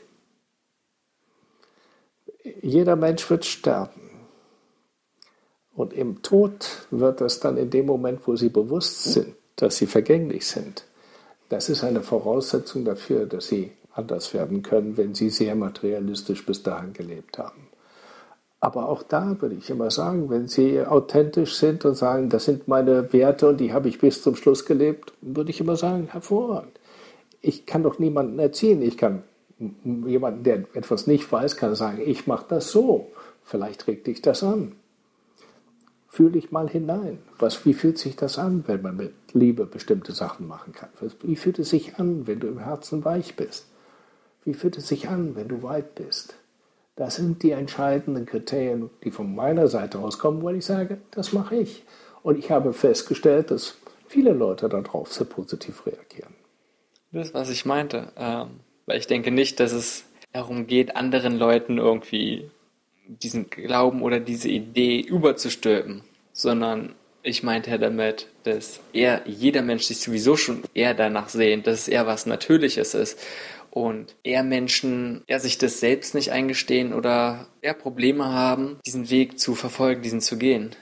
Jeder 2.63 2.95
Mensch 2.95 3.29
wird 3.29 3.45
sterben. 3.45 4.09
Und 5.75 5.93
im 5.93 6.23
Tod 6.23 6.87
wird 6.93 7.21
es 7.23 7.41
dann 7.41 7.57
in 7.57 7.71
dem 7.71 7.87
Moment, 7.87 8.21
wo 8.29 8.37
sie 8.37 8.51
bewusst 8.51 9.03
sind, 9.13 9.35
dass 9.59 9.77
sie 9.77 9.87
vergänglich 9.87 10.47
sind. 10.47 10.85
Das 11.49 11.69
ist 11.69 11.85
eine 11.85 12.03
Voraussetzung 12.03 12.85
dafür, 12.85 13.27
dass 13.27 13.49
sie 13.49 13.73
anders 13.93 14.33
werden 14.35 14.63
können, 14.63 14.97
wenn 14.97 15.15
sie 15.15 15.31
sehr 15.31 15.55
materialistisch 15.55 16.45
bis 16.47 16.63
dahin 16.63 16.93
gelebt 16.93 17.39
haben. 17.39 17.69
Aber 18.61 18.89
auch 18.89 19.03
da 19.03 19.41
würde 19.41 19.55
ich 19.55 19.71
immer 19.71 19.91
sagen, 19.91 20.31
wenn 20.31 20.49
Sie 20.49 20.81
authentisch 20.81 21.55
sind 21.55 21.85
und 21.85 21.95
sagen, 21.95 22.29
das 22.29 22.45
sind 22.45 22.67
meine 22.67 23.13
Werte 23.13 23.49
und 23.49 23.59
die 23.59 23.73
habe 23.73 23.89
ich 23.89 24.01
bis 24.01 24.23
zum 24.23 24.35
Schluss 24.35 24.65
gelebt, 24.65 25.13
würde 25.21 25.51
ich 25.51 25.61
immer 25.61 25.77
sagen, 25.77 26.09
hervorragend. 26.11 26.73
Ich 27.41 27.67
kann 27.67 27.85
doch 27.85 28.01
niemanden 28.01 28.39
erziehen. 28.41 28.83
Ich 28.83 28.99
kann 28.99 29.23
jemanden, 29.85 30.43
der 30.43 30.65
etwas 30.75 31.07
nicht 31.07 31.31
weiß, 31.31 31.57
kann 31.57 31.77
sagen, 31.77 32.01
ich 32.05 32.27
mache 32.27 32.47
das 32.49 32.73
so. 32.73 33.13
Vielleicht 33.45 33.87
regt 33.87 34.09
dich 34.09 34.23
das 34.23 34.43
an. 34.43 34.73
Fühl 36.09 36.33
dich 36.33 36.51
mal 36.51 36.69
hinein. 36.69 37.19
Was, 37.39 37.65
wie 37.65 37.75
fühlt 37.75 37.99
sich 37.99 38.17
das 38.17 38.39
an, 38.39 38.65
wenn 38.67 38.83
man 38.83 38.97
mit 38.97 39.13
Liebe 39.35 39.67
bestimmte 39.67 40.13
Sachen 40.13 40.47
machen 40.47 40.73
kann? 40.73 40.89
Wie 41.23 41.37
fühlt 41.37 41.59
es 41.59 41.71
sich 41.71 41.97
an, 41.97 42.27
wenn 42.27 42.41
du 42.41 42.49
im 42.49 42.59
Herzen 42.59 43.05
weich 43.05 43.37
bist? 43.37 43.67
Wie 44.45 44.55
fühlt 44.55 44.79
es 44.79 44.89
sich 44.89 45.09
an, 45.09 45.37
wenn 45.37 45.49
du 45.49 45.63
weit 45.63 45.95
bist? 45.95 46.35
Das 46.97 47.17
sind 47.17 47.43
die 47.43 47.53
entscheidenden 47.53 48.27
Kriterien, 48.27 48.91
die 49.05 49.11
von 49.11 49.35
meiner 49.35 49.69
Seite 49.69 49.99
aus 49.99 50.19
kommen, 50.19 50.43
weil 50.43 50.57
ich 50.57 50.67
sage, 50.67 50.99
das 51.11 51.33
mache 51.33 51.57
ich. 51.57 51.85
Und 52.23 52.39
ich 52.39 52.51
habe 52.51 52.73
festgestellt, 52.73 53.51
dass 53.51 53.79
viele 54.09 54.33
Leute 54.33 54.69
darauf 54.69 55.13
sehr 55.13 55.27
positiv 55.27 55.87
reagieren. 55.87 56.35
Das 57.13 57.35
was 57.35 57.51
ich 57.51 57.65
meinte. 57.65 58.13
Ähm, 58.17 58.61
weil 58.87 58.99
ich 58.99 59.07
denke 59.07 59.31
nicht, 59.31 59.61
dass 59.61 59.73
es 59.73 60.05
darum 60.33 60.67
geht, 60.67 60.97
anderen 60.97 61.39
Leuten 61.39 61.79
irgendwie 61.79 62.51
diesen 63.07 63.49
Glauben 63.49 64.03
oder 64.03 64.21
diese 64.21 64.49
Idee 64.49 65.01
überzustülpen, 65.01 66.03
sondern 66.33 66.95
ich 67.29 67.43
meinte 67.43 67.71
ja 67.71 67.79
damit, 67.79 68.29
dass 68.45 68.81
er, 68.93 69.23
jeder 69.27 69.63
Mensch 69.63 69.85
sich 69.85 70.01
sowieso 70.01 70.37
schon 70.37 70.63
eher 70.75 70.95
danach 70.95 71.29
sehnt, 71.29 71.67
dass 71.67 71.81
es 71.81 71.89
eher 71.89 72.07
was 72.07 72.27
Natürliches 72.27 72.95
ist 72.95 73.21
und 73.71 74.17
eher 74.25 74.43
Menschen 74.43 75.23
eher 75.27 75.41
sich 75.41 75.59
das 75.59 75.81
selbst 75.81 76.15
nicht 76.15 76.33
eingestehen 76.33 76.95
oder 76.95 77.47
eher 77.61 77.75
Probleme 77.75 78.33
haben, 78.33 78.81
diesen 78.87 79.11
Weg 79.11 79.39
zu 79.39 79.55
verfolgen, 79.55 80.03
diesen 80.03 80.21
zu 80.21 80.39
gehen. 80.39 80.75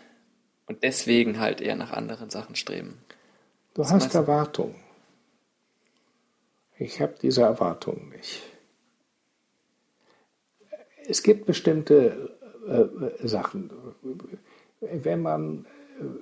Und 0.66 0.82
deswegen 0.82 1.40
halt 1.40 1.60
eher 1.60 1.76
nach 1.76 1.92
anderen 1.92 2.30
Sachen 2.30 2.56
streben. 2.56 2.98
Du 3.74 3.82
Was 3.82 3.92
hast 3.92 4.14
Erwartungen. 4.14 4.76
Ich 6.78 7.00
habe 7.00 7.14
diese 7.20 7.42
Erwartungen 7.42 8.10
nicht. 8.10 8.42
Es 11.08 11.22
gibt 11.22 11.46
bestimmte 11.46 12.36
äh, 12.68 13.24
äh 13.24 13.26
Sachen. 13.26 13.70
Wenn 14.80 15.22
man 15.22 15.66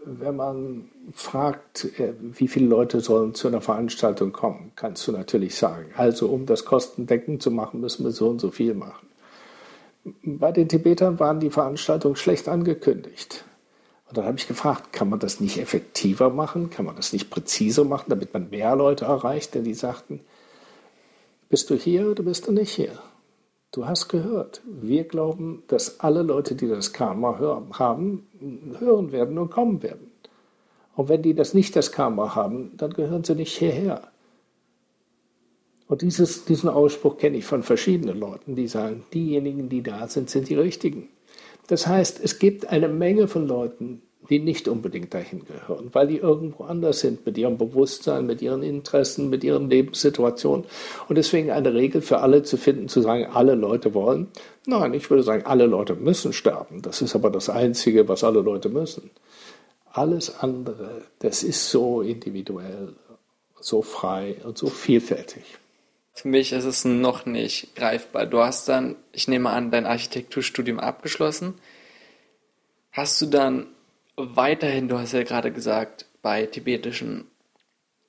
wenn 0.04 0.36
man 0.36 0.88
fragt, 1.12 1.84
äh, 1.98 2.14
wie 2.20 2.48
viele 2.48 2.66
Leute 2.66 3.00
sollen 3.00 3.34
zu 3.34 3.48
einer 3.48 3.60
Veranstaltung 3.60 4.32
kommen, 4.32 4.72
kannst 4.76 5.06
du 5.06 5.12
natürlich 5.12 5.56
sagen, 5.56 5.86
also 5.96 6.28
um 6.28 6.46
das 6.46 6.64
kostendeckend 6.64 7.42
zu 7.42 7.50
machen, 7.50 7.80
müssen 7.80 8.04
wir 8.04 8.12
so 8.12 8.28
und 8.28 8.40
so 8.40 8.50
viel 8.50 8.74
machen. 8.74 9.08
Bei 10.22 10.52
den 10.52 10.68
Tibetern 10.68 11.18
waren 11.18 11.40
die 11.40 11.50
Veranstaltungen 11.50 12.16
schlecht 12.16 12.48
angekündigt. 12.48 13.44
Und 14.08 14.18
dann 14.18 14.26
habe 14.26 14.38
ich 14.38 14.46
gefragt, 14.46 14.92
kann 14.92 15.08
man 15.08 15.18
das 15.18 15.40
nicht 15.40 15.58
effektiver 15.58 16.30
machen? 16.30 16.70
Kann 16.70 16.84
man 16.84 16.96
das 16.96 17.12
nicht 17.12 17.30
präziser 17.30 17.84
machen, 17.84 18.06
damit 18.08 18.34
man 18.34 18.50
mehr 18.50 18.76
Leute 18.76 19.06
erreicht? 19.06 19.54
Denn 19.54 19.64
die 19.64 19.74
sagten, 19.74 20.20
bist 21.48 21.70
du 21.70 21.74
hier 21.74 22.10
oder 22.10 22.22
bist 22.22 22.46
du 22.46 22.52
nicht 22.52 22.70
hier? 22.70 22.98
Du 23.74 23.86
hast 23.88 24.06
gehört. 24.06 24.62
Wir 24.64 25.02
glauben, 25.02 25.64
dass 25.66 25.98
alle 25.98 26.22
Leute, 26.22 26.54
die 26.54 26.68
das 26.68 26.92
Karma 26.92 27.40
haben, 27.72 28.24
hören 28.78 29.10
werden 29.10 29.36
und 29.36 29.50
kommen 29.50 29.82
werden. 29.82 30.12
Und 30.94 31.08
wenn 31.08 31.22
die 31.22 31.34
das 31.34 31.54
nicht 31.54 31.74
das 31.74 31.90
Karma 31.90 32.36
haben, 32.36 32.70
dann 32.76 32.92
gehören 32.92 33.24
sie 33.24 33.34
nicht 33.34 33.58
hierher. 33.58 34.12
Und 35.88 36.02
dieses, 36.02 36.44
diesen 36.44 36.68
Ausspruch 36.68 37.16
kenne 37.16 37.38
ich 37.38 37.46
von 37.46 37.64
verschiedenen 37.64 38.20
Leuten, 38.20 38.54
die 38.54 38.68
sagen, 38.68 39.02
diejenigen, 39.12 39.68
die 39.68 39.82
da 39.82 40.06
sind, 40.06 40.30
sind 40.30 40.48
die 40.48 40.54
Richtigen. 40.54 41.08
Das 41.66 41.88
heißt, 41.88 42.22
es 42.22 42.38
gibt 42.38 42.68
eine 42.68 42.86
Menge 42.86 43.26
von 43.26 43.44
Leuten, 43.48 44.02
die 44.28 44.38
nicht 44.38 44.68
unbedingt 44.68 45.12
dahin 45.12 45.44
gehören, 45.44 45.90
weil 45.92 46.06
die 46.06 46.16
irgendwo 46.16 46.64
anders 46.64 47.00
sind 47.00 47.26
mit 47.26 47.36
ihrem 47.36 47.58
Bewusstsein, 47.58 48.26
mit 48.26 48.40
ihren 48.40 48.62
Interessen, 48.62 49.28
mit 49.28 49.44
ihren 49.44 49.68
Lebenssituationen. 49.68 50.64
Und 51.08 51.16
deswegen 51.16 51.50
eine 51.50 51.74
Regel 51.74 52.00
für 52.00 52.20
alle 52.20 52.42
zu 52.42 52.56
finden, 52.56 52.88
zu 52.88 53.02
sagen, 53.02 53.26
alle 53.26 53.54
Leute 53.54 53.92
wollen. 53.94 54.28
Nein, 54.66 54.94
ich 54.94 55.10
würde 55.10 55.22
sagen, 55.22 55.44
alle 55.44 55.66
Leute 55.66 55.94
müssen 55.94 56.32
sterben. 56.32 56.80
Das 56.80 57.02
ist 57.02 57.14
aber 57.14 57.30
das 57.30 57.50
Einzige, 57.50 58.08
was 58.08 58.24
alle 58.24 58.40
Leute 58.40 58.70
müssen. 58.70 59.10
Alles 59.92 60.40
andere, 60.40 61.02
das 61.18 61.42
ist 61.42 61.70
so 61.70 62.00
individuell, 62.00 62.94
so 63.60 63.82
frei 63.82 64.36
und 64.44 64.56
so 64.58 64.68
vielfältig. 64.68 65.42
Für 66.12 66.28
mich 66.28 66.52
ist 66.52 66.64
es 66.64 66.84
noch 66.84 67.26
nicht 67.26 67.74
greifbar. 67.74 68.26
Du 68.26 68.38
hast 68.38 68.68
dann, 68.68 68.96
ich 69.12 69.28
nehme 69.28 69.50
an, 69.50 69.70
dein 69.70 69.84
Architekturstudium 69.84 70.78
abgeschlossen. 70.78 71.54
Hast 72.92 73.20
du 73.20 73.26
dann 73.26 73.66
weiterhin, 74.16 74.88
du 74.88 74.98
hast 74.98 75.12
ja 75.12 75.22
gerade 75.22 75.52
gesagt, 75.52 76.06
bei 76.22 76.46
tibetischen 76.46 77.26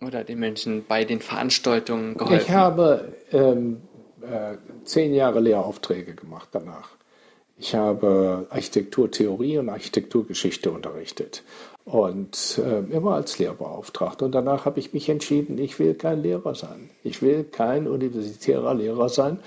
oder 0.02 0.24
den 0.24 0.40
Menschen 0.40 0.86
bei 0.88 1.06
den 1.06 1.22
Veranstaltungen 1.22 2.16
geholfen? 2.16 2.46
Ich 2.46 2.52
habe 2.52 3.14
ähm, 3.32 3.82
äh, 4.22 4.58
zehn 4.84 5.14
Jahre 5.14 5.40
Lehraufträge 5.40 6.14
gemacht 6.14 6.50
danach. 6.52 6.90
Ich 7.58 7.74
habe 7.74 8.48
Architekturtheorie 8.50 9.58
und 9.60 9.70
Architekturgeschichte 9.70 10.72
unterrichtet 10.72 11.44
und 11.86 12.60
äh, 12.64 12.80
immer 12.94 13.14
als 13.14 13.40
Lehrbeauftragter. 13.40 14.26
Und 14.26 14.34
danach 14.34 14.66
habe 14.66 14.80
ich 14.80 14.94
mich 14.94 15.08
entschieden, 15.08 15.58
ich 15.58 15.80
will 15.80 15.94
kein 15.94 16.22
Lehrer 16.22 16.54
sein. 16.54 16.90
Ich 17.04 17.22
will 17.22 17.46
kein 17.46 17.88
universitärer 17.88 18.74
Lehrer 18.74 19.08
sein, 19.08 19.40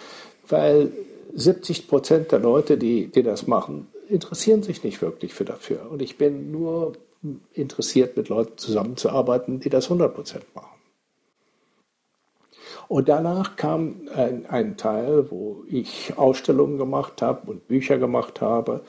weil 0.48 0.90
70 1.34 1.88
Prozent 1.88 2.32
der 2.32 2.38
Leute, 2.38 2.78
die, 2.78 3.08
die 3.08 3.22
das 3.22 3.46
machen, 3.46 3.88
interessieren 4.08 4.62
sich 4.62 4.82
nicht 4.84 5.02
wirklich 5.02 5.34
für 5.34 5.44
dafür. 5.44 5.90
Und 5.90 6.02
ich 6.02 6.18
bin 6.18 6.50
nur 6.50 6.92
interessiert, 7.52 8.16
mit 8.16 8.28
Leuten 8.28 8.58
zusammenzuarbeiten, 8.58 9.60
die 9.60 9.70
das 9.70 9.84
100 9.84 10.14
Prozent 10.14 10.44
machen. 10.54 10.78
Und 12.86 13.08
danach 13.08 13.56
kam 13.56 14.08
ein, 14.14 14.46
ein, 14.46 14.76
Teil, 14.76 15.30
wo 15.30 15.64
ich 15.68 16.14
Ausstellungen 16.16 16.78
gemacht 16.78 17.20
habe 17.20 17.50
und 17.50 17.68
Bücher 17.68 17.98
gemacht 17.98 18.40
habe. 18.40 18.82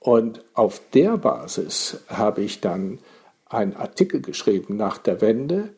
Und 0.00 0.44
auf 0.54 0.80
der 0.92 1.16
Basis 1.18 2.02
habe 2.08 2.42
ich 2.42 2.60
dann 2.60 2.98
einen 3.46 3.76
Artikel 3.76 4.20
geschrieben 4.20 4.76
nach 4.76 4.98
der 4.98 5.20
Wende, 5.20 5.70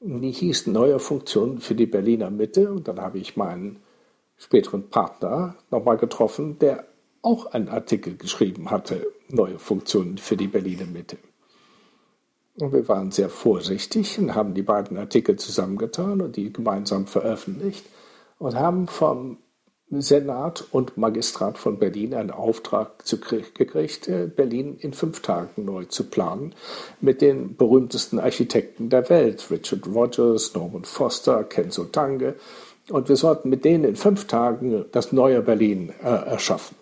die 0.00 0.30
hieß 0.30 0.68
Neue 0.68 0.98
Funktionen 0.98 1.60
für 1.60 1.74
die 1.74 1.86
Berliner 1.86 2.30
Mitte. 2.30 2.72
Und 2.72 2.88
dann 2.88 3.00
habe 3.00 3.18
ich 3.18 3.36
meinen 3.36 3.80
späteren 4.38 4.88
Partner 4.88 5.56
nochmal 5.70 5.98
getroffen, 5.98 6.58
der 6.58 6.86
auch 7.22 7.46
einen 7.46 7.68
Artikel 7.68 8.16
geschrieben 8.16 8.70
hatte, 8.70 9.06
neue 9.28 9.58
Funktionen 9.58 10.18
für 10.18 10.36
die 10.36 10.46
Berliner 10.46 10.86
Mitte. 10.86 11.18
Und 12.58 12.72
wir 12.72 12.88
waren 12.88 13.10
sehr 13.10 13.28
vorsichtig 13.28 14.18
und 14.18 14.34
haben 14.34 14.54
die 14.54 14.62
beiden 14.62 14.96
Artikel 14.96 15.36
zusammengetan 15.36 16.20
und 16.20 16.36
die 16.36 16.52
gemeinsam 16.52 17.06
veröffentlicht 17.06 17.86
und 18.38 18.54
haben 18.54 18.86
vom 18.86 19.38
Senat 19.92 20.64
und 20.70 20.96
Magistrat 20.96 21.58
von 21.58 21.78
Berlin 21.78 22.14
einen 22.14 22.30
Auftrag 22.30 23.04
gekriegt, 23.54 24.08
äh, 24.08 24.28
Berlin 24.28 24.76
in 24.78 24.92
fünf 24.92 25.20
Tagen 25.20 25.64
neu 25.64 25.84
zu 25.86 26.04
planen 26.04 26.54
mit 27.00 27.20
den 27.20 27.56
berühmtesten 27.56 28.20
Architekten 28.20 28.88
der 28.88 29.08
Welt, 29.10 29.50
Richard 29.50 29.86
Rogers, 29.88 30.54
Norman 30.54 30.84
Foster, 30.84 31.42
Kenzo 31.42 31.84
Tange. 31.84 32.36
Und 32.88 33.08
wir 33.08 33.16
sollten 33.16 33.48
mit 33.48 33.64
denen 33.64 33.84
in 33.84 33.96
fünf 33.96 34.26
Tagen 34.26 34.84
das 34.92 35.12
neue 35.12 35.42
Berlin 35.42 35.92
äh, 36.02 36.06
erschaffen. 36.06 36.79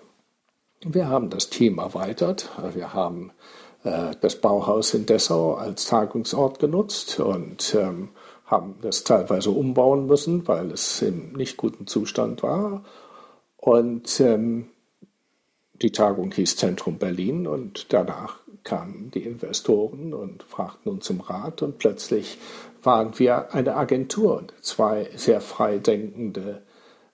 Wir 0.85 1.09
haben 1.09 1.31
das 1.31 1.51
Team 1.51 1.79
erweitert. 1.79 2.51
Wir 2.73 2.95
haben 2.95 3.33
äh, 3.83 4.13
das 4.21 4.37
Bauhaus 4.37 4.95
in 4.95 5.07
Dessau 5.07 5.55
als 5.55 5.87
Tagungsort 5.87 6.61
genutzt 6.61 7.19
und 7.19 7.75
ähm, 7.75 8.11
haben 8.47 8.77
das 8.81 9.05
teilweise 9.05 9.51
umbauen 9.51 10.07
müssen, 10.07 10.47
weil 10.47 10.71
es 10.71 11.03
im 11.03 11.33
nicht 11.33 11.57
guten 11.57 11.87
Zustand 11.87 12.43
war. 12.43 12.85
Und 13.57 14.21
ähm, 14.21 14.69
die 15.83 15.93
Tagung 15.93 16.33
hieß 16.33 16.57
Zentrum 16.57 16.99
Berlin 16.99 17.47
und 17.47 17.93
danach 17.93 18.39
kamen 18.65 19.11
die 19.13 19.23
Investoren 19.23 20.15
und 20.15 20.43
fragten 20.45 20.93
uns 20.93 21.07
zum 21.07 21.21
Rat 21.21 21.63
und 21.63 21.79
plötzlich 21.79 22.39
waren 22.83 23.19
wir 23.19 23.55
eine 23.55 23.77
Agentur, 23.77 24.45
zwei 24.61 25.11
sehr 25.17 25.41
frei 25.41 25.79
denkende 25.79 26.63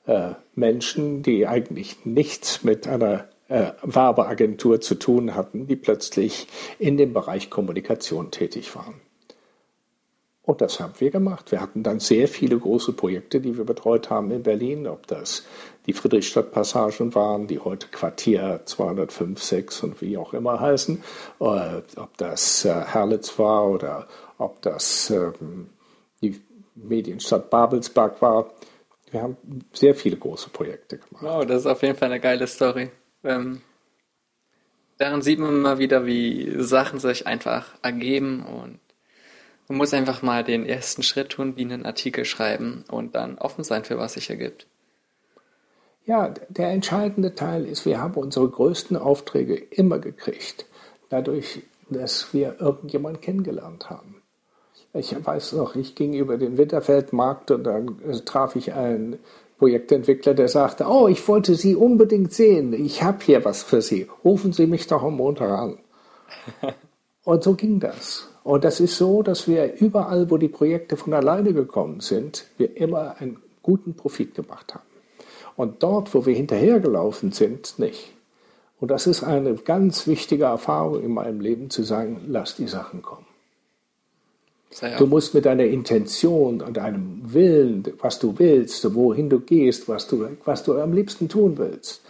äh, 0.07 0.33
Menschen, 0.55 1.23
die 1.23 1.47
eigentlich 1.47 2.05
nichts 2.05 2.65
mit 2.65 2.87
einer 2.87 3.29
äh, 3.49 3.73
Werbeagentur 3.83 4.81
zu 4.81 4.95
tun 4.95 5.35
hatten, 5.35 5.67
die 5.67 5.77
plötzlich 5.77 6.47
in 6.79 6.97
dem 6.97 7.13
Bereich 7.13 7.51
Kommunikation 7.51 8.31
tätig 8.31 8.75
waren. 8.75 9.01
Und 10.47 10.61
das 10.61 10.79
haben 10.79 10.93
wir 10.99 11.11
gemacht. 11.11 11.51
Wir 11.53 11.63
hatten 11.63 11.83
dann 11.83 12.01
sehr 12.01 12.29
viele 12.29 12.59
große 12.59 12.93
Projekte, 12.93 13.41
die 13.41 13.57
wir 13.57 13.65
betreut 13.65 14.11
haben 14.11 14.31
in 14.31 14.43
Berlin, 14.43 14.87
ob 14.87 15.07
das 15.07 15.47
die 15.87 15.95
Friedrichstadtpassagen 15.95 17.15
waren, 17.15 17.47
die 17.47 17.59
heute 17.59 17.89
Quartier 17.89 18.61
205, 18.65 19.43
6 19.43 19.83
und 19.85 20.03
wie 20.03 20.19
auch 20.19 20.35
immer 20.35 20.61
heißen, 20.61 21.03
äh, 21.41 21.45
ob 21.97 22.17
das 22.19 22.67
äh, 22.67 22.75
Herlitz 22.75 23.39
war 23.39 23.67
oder 23.69 24.07
ob 24.37 24.61
das 24.61 25.09
äh, 25.09 25.33
die 26.21 26.39
Medienstadt 26.75 27.49
Babelsberg 27.49 28.21
war. 28.21 28.51
Wir 29.11 29.23
haben 29.23 29.37
sehr 29.73 29.95
viele 29.95 30.17
große 30.17 30.51
Projekte 30.51 30.99
gemacht. 30.99 31.25
Wow, 31.25 31.47
das 31.47 31.61
ist 31.61 31.67
auf 31.67 31.81
jeden 31.83 31.97
Fall 31.97 32.11
eine 32.11 32.21
geile 32.21 32.47
Story. 32.47 32.91
Ähm, 33.25 33.63
daran 34.99 35.23
sieht 35.23 35.39
man 35.39 35.61
mal 35.61 35.79
wieder, 35.79 36.07
wie 36.07 36.55
Sachen 36.59 36.99
sich 36.99 37.27
einfach 37.27 37.75
ergeben 37.83 38.45
und 38.45 38.79
man 39.69 39.79
muss 39.79 39.95
einfach 39.95 40.23
mal 40.23 40.45
den 40.45 40.67
ersten 40.67 41.03
Schritt 41.03 41.31
tun, 41.31 41.57
wie 41.57 41.63
einen 41.63 41.87
Artikel 41.87 42.27
schreiben 42.27 42.85
und 42.91 43.15
dann 43.15 43.39
offen 43.39 43.65
sein 43.65 43.85
für 43.85 43.99
was 43.99 44.13
sich 44.13 44.29
ergibt. 44.29 44.67
Ja, 46.05 46.29
der 46.51 46.69
entscheidende 46.69 47.35
Teil 47.35 47.65
ist, 47.65 47.87
wir 47.87 47.99
haben 47.99 48.15
unsere 48.15 48.49
größten 48.49 48.97
Aufträge 48.97 49.55
immer 49.55 49.99
gekriegt, 49.99 50.67
dadurch, 51.09 51.63
dass 51.89 52.35
wir 52.35 52.61
irgendjemanden 52.61 53.23
kennengelernt 53.23 53.89
haben. 53.89 54.23
Ich 54.93 55.15
weiß 55.25 55.55
noch, 55.55 55.75
ich 55.77 55.95
ging 55.95 56.13
über 56.13 56.37
den 56.37 56.59
Winterfeldmarkt 56.59 57.51
und 57.51 57.65
dann 57.65 57.99
traf 58.27 58.55
ich 58.55 58.75
einen 58.75 59.19
Projektentwickler, 59.65 60.35
der 60.35 60.49
sagte, 60.49 60.85
oh, 60.87 61.09
ich 61.09 61.27
wollte 61.27 61.55
Sie 61.55 61.75
unbedingt 61.75 62.35
sehen, 62.35 62.75
ich 62.75 63.03
habe 63.03 63.25
hier 63.25 63.47
was 63.47 63.63
für 63.63 63.81
Sie, 63.81 64.07
rufen 64.23 64.53
Sie 64.53 64.67
mich 64.67 64.87
doch 64.87 65.03
am 65.03 65.17
Montag 65.17 65.49
an. 65.49 65.79
und 67.25 67.43
so 67.43 67.55
ging 67.55 67.81
das. 67.81 68.29
Und 68.43 68.63
das 68.63 68.79
ist 68.79 68.99
so, 68.99 69.23
dass 69.23 69.49
wir 69.49 69.81
überall, 69.81 70.31
wo 70.31 70.37
die 70.37 70.49
Projekte 70.49 70.99
von 70.99 71.15
alleine 71.15 71.55
gekommen 71.55 72.01
sind, 72.01 72.45
wir 72.59 72.77
immer 72.77 73.17
einen 73.21 73.39
guten 73.63 73.95
Profit 73.95 74.35
gemacht 74.35 74.75
haben. 74.75 74.85
Und 75.57 75.83
dort, 75.83 76.15
wo 76.15 76.27
wir 76.27 76.35
hinterhergelaufen 76.35 77.33
sind, 77.33 77.79
nicht. 77.79 78.13
Und 78.81 78.91
das 78.91 79.07
ist 79.07 79.25
eine 79.25 79.55
ganz 79.55 80.07
wichtige 80.07 80.45
Erfahrung 80.45 81.03
in 81.03 81.15
meinem 81.15 81.41
Leben, 81.41 81.71
zu 81.71 81.85
sagen, 81.85 82.21
lass 82.27 82.55
die 82.57 82.69
Sachen 82.69 83.01
kommen. 83.01 83.25
Du 84.99 85.07
musst 85.07 85.35
mit 85.35 85.45
deiner 85.45 85.65
Intention 85.65 86.61
und 86.61 86.77
deinem 86.77 87.21
Willen, 87.33 87.85
was 88.01 88.19
du 88.19 88.39
willst, 88.39 88.95
wohin 88.95 89.31
du 89.31 89.41
gehst, 89.41 89.89
was 89.89 90.09
du, 90.09 90.27
was 90.45 90.65
du 90.65 90.81
am 90.81 90.93
liebsten 90.93 91.29
tun 91.29 91.59
willst. 91.59 92.03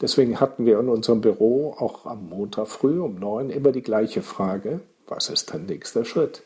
Deswegen 0.00 0.40
hatten 0.40 0.66
wir 0.66 0.78
in 0.80 0.88
unserem 0.88 1.20
Büro 1.20 1.74
auch 1.78 2.06
am 2.06 2.28
Montag 2.28 2.68
früh 2.68 3.00
um 3.00 3.16
neun 3.16 3.50
immer 3.50 3.72
die 3.72 3.82
gleiche 3.82 4.22
Frage 4.22 4.80
was 5.14 5.28
ist 5.28 5.52
dein 5.52 5.66
nächster 5.66 6.04
Schritt? 6.04 6.42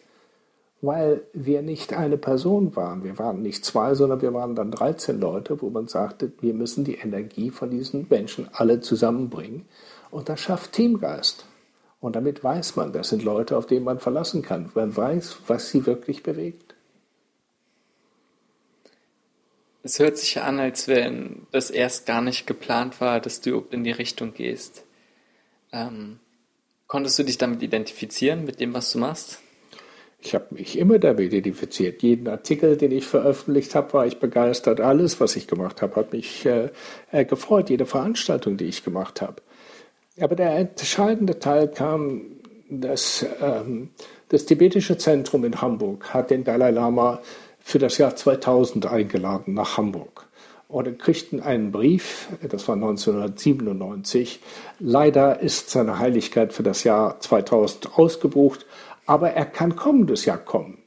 Weil 0.82 1.22
wir 1.32 1.62
nicht 1.62 1.94
eine 1.94 2.18
Person 2.18 2.76
waren. 2.76 3.02
Wir 3.02 3.18
waren 3.18 3.42
nicht 3.42 3.64
zwei, 3.64 3.94
sondern 3.94 4.20
wir 4.20 4.34
waren 4.34 4.54
dann 4.54 4.70
13 4.70 5.18
Leute, 5.18 5.62
wo 5.62 5.70
man 5.70 5.88
sagte, 5.88 6.32
wir 6.40 6.52
müssen 6.52 6.84
die 6.84 6.96
Energie 6.96 7.50
von 7.50 7.70
diesen 7.70 8.06
Menschen 8.10 8.48
alle 8.52 8.80
zusammenbringen. 8.80 9.66
Und 10.10 10.28
das 10.28 10.40
schafft 10.40 10.72
Teamgeist. 10.72 11.46
Und 12.06 12.14
damit 12.14 12.44
weiß 12.44 12.76
man, 12.76 12.92
das 12.92 13.08
sind 13.08 13.24
Leute, 13.24 13.56
auf 13.56 13.66
die 13.66 13.80
man 13.80 13.98
verlassen 13.98 14.40
kann. 14.40 14.70
Man 14.76 14.96
weiß, 14.96 15.38
was 15.48 15.70
sie 15.70 15.86
wirklich 15.86 16.22
bewegt. 16.22 16.76
Es 19.82 19.98
hört 19.98 20.16
sich 20.16 20.40
an, 20.40 20.60
als 20.60 20.86
wenn 20.86 21.48
das 21.50 21.68
erst 21.68 22.06
gar 22.06 22.20
nicht 22.22 22.46
geplant 22.46 23.00
war, 23.00 23.18
dass 23.18 23.40
du 23.40 23.66
in 23.72 23.82
die 23.82 23.90
Richtung 23.90 24.34
gehst. 24.34 24.84
Ähm, 25.72 26.20
Konntest 26.86 27.18
du 27.18 27.24
dich 27.24 27.38
damit 27.38 27.60
identifizieren, 27.64 28.44
mit 28.44 28.60
dem, 28.60 28.72
was 28.72 28.92
du 28.92 28.98
machst? 28.98 29.40
Ich 30.20 30.32
habe 30.32 30.54
mich 30.54 30.78
immer 30.78 31.00
damit 31.00 31.32
identifiziert. 31.32 32.04
Jeden 32.04 32.28
Artikel, 32.28 32.76
den 32.76 32.92
ich 32.92 33.04
veröffentlicht 33.04 33.74
habe, 33.74 33.92
war 33.94 34.06
ich 34.06 34.20
begeistert. 34.20 34.80
Alles, 34.80 35.18
was 35.18 35.34
ich 35.34 35.48
gemacht 35.48 35.82
habe, 35.82 35.96
hat 35.96 36.12
mich 36.12 36.46
äh, 36.46 36.70
äh, 37.10 37.24
gefreut. 37.24 37.68
Jede 37.68 37.84
Veranstaltung, 37.84 38.56
die 38.56 38.66
ich 38.66 38.84
gemacht 38.84 39.20
habe. 39.20 39.42
Aber 40.20 40.34
der 40.34 40.56
entscheidende 40.56 41.38
Teil 41.38 41.68
kam, 41.68 42.22
dass 42.70 43.26
ähm, 43.40 43.90
das 44.28 44.46
Tibetische 44.46 44.98
Zentrum 44.98 45.44
in 45.44 45.60
Hamburg 45.60 46.14
hat 46.14 46.30
den 46.30 46.44
Dalai 46.44 46.70
Lama 46.70 47.20
für 47.60 47.78
das 47.78 47.98
Jahr 47.98 48.16
2000 48.16 48.86
eingeladen 48.86 49.52
nach 49.54 49.76
Hamburg 49.76 50.26
und 50.68 50.98
kriegten 50.98 51.40
einen 51.40 51.70
Brief, 51.70 52.28
das 52.42 52.66
war 52.66 52.74
1997. 52.74 54.40
Leider 54.78 55.40
ist 55.40 55.70
seine 55.70 55.98
Heiligkeit 55.98 56.52
für 56.52 56.62
das 56.62 56.84
Jahr 56.84 57.18
2000 57.20 57.98
ausgebucht, 57.98 58.66
aber 59.04 59.32
er 59.32 59.46
kann 59.46 59.76
kommendes 59.76 60.24
Jahr 60.24 60.38
kommen, 60.38 60.78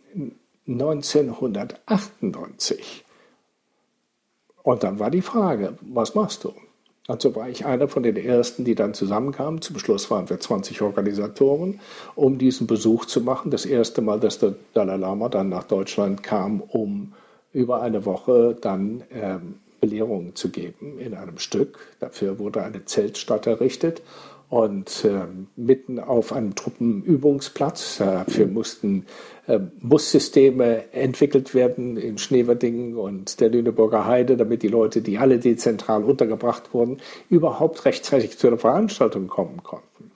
1998. 0.67 3.05
Und 4.63 4.83
dann 4.83 4.99
war 4.99 5.11
die 5.11 5.21
Frage, 5.21 5.77
was 5.81 6.15
machst 6.15 6.43
du? 6.43 6.53
Und 7.09 7.23
so 7.23 7.35
war 7.35 7.49
ich 7.49 7.65
einer 7.65 7.87
von 7.87 8.03
den 8.03 8.17
ersten, 8.17 8.65
die 8.65 8.75
dann 8.75 8.93
zusammenkamen. 8.93 9.63
Zum 9.63 9.79
Schluss 9.79 10.11
waren 10.11 10.29
wir 10.29 10.39
20 10.39 10.83
Organisatoren, 10.83 11.79
um 12.13 12.37
diesen 12.37 12.67
Besuch 12.67 13.05
zu 13.05 13.21
machen. 13.21 13.49
Das 13.49 13.65
erste 13.65 14.03
Mal, 14.03 14.19
dass 14.19 14.37
der 14.37 14.53
Dalai 14.75 14.97
Lama 14.97 15.27
dann 15.27 15.49
nach 15.49 15.63
Deutschland 15.63 16.21
kam, 16.21 16.61
um 16.61 17.13
über 17.51 17.81
eine 17.81 18.05
Woche 18.05 18.55
dann 18.61 19.01
ähm, 19.11 19.55
Belehrungen 19.81 20.35
zu 20.35 20.49
geben 20.49 20.99
in 20.99 21.15
einem 21.15 21.39
Stück. 21.39 21.79
Dafür 21.99 22.37
wurde 22.37 22.61
eine 22.61 22.85
Zeltstadt 22.85 23.47
errichtet 23.47 24.03
und 24.49 25.05
äh, 25.05 25.25
mitten 25.55 25.99
auf 25.99 26.33
einem 26.33 26.55
Truppenübungsplatz. 26.55 27.97
Dafür 27.99 28.47
mussten 28.47 29.05
äh, 29.45 29.59
Bussysteme 29.59 30.91
entwickelt 30.91 31.53
werden 31.53 31.97
in 31.97 32.17
Schneverdingen 32.17 32.97
und 32.97 33.39
der 33.39 33.49
Lüneburger 33.49 34.05
Heide, 34.05 34.37
damit 34.37 34.63
die 34.63 34.67
Leute, 34.67 35.01
die 35.01 35.19
alle 35.19 35.37
dezentral 35.37 36.03
untergebracht 36.03 36.73
wurden, 36.73 36.97
überhaupt 37.29 37.85
rechtzeitig 37.85 38.37
zu 38.37 38.49
der 38.49 38.57
Veranstaltung 38.57 39.27
kommen 39.27 39.61
konnten. 39.61 40.11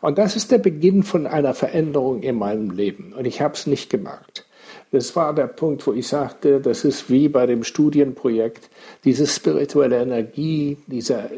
Und 0.00 0.18
das 0.18 0.36
ist 0.36 0.52
der 0.52 0.58
Beginn 0.58 1.02
von 1.02 1.26
einer 1.26 1.54
Veränderung 1.54 2.22
in 2.22 2.36
meinem 2.36 2.70
Leben. 2.70 3.12
Und 3.12 3.26
ich 3.26 3.40
habe 3.40 3.54
es 3.54 3.66
nicht 3.66 3.90
gemerkt. 3.90 4.46
Das 4.94 5.16
war 5.16 5.34
der 5.34 5.48
Punkt, 5.48 5.86
wo 5.86 5.92
ich 5.92 6.06
sagte, 6.06 6.60
das 6.60 6.84
ist 6.84 7.10
wie 7.10 7.28
bei 7.28 7.46
dem 7.46 7.64
Studienprojekt, 7.64 8.70
diese 9.04 9.26
spirituelle 9.26 10.00
Energie, 10.00 10.76
dieser, 10.86 11.30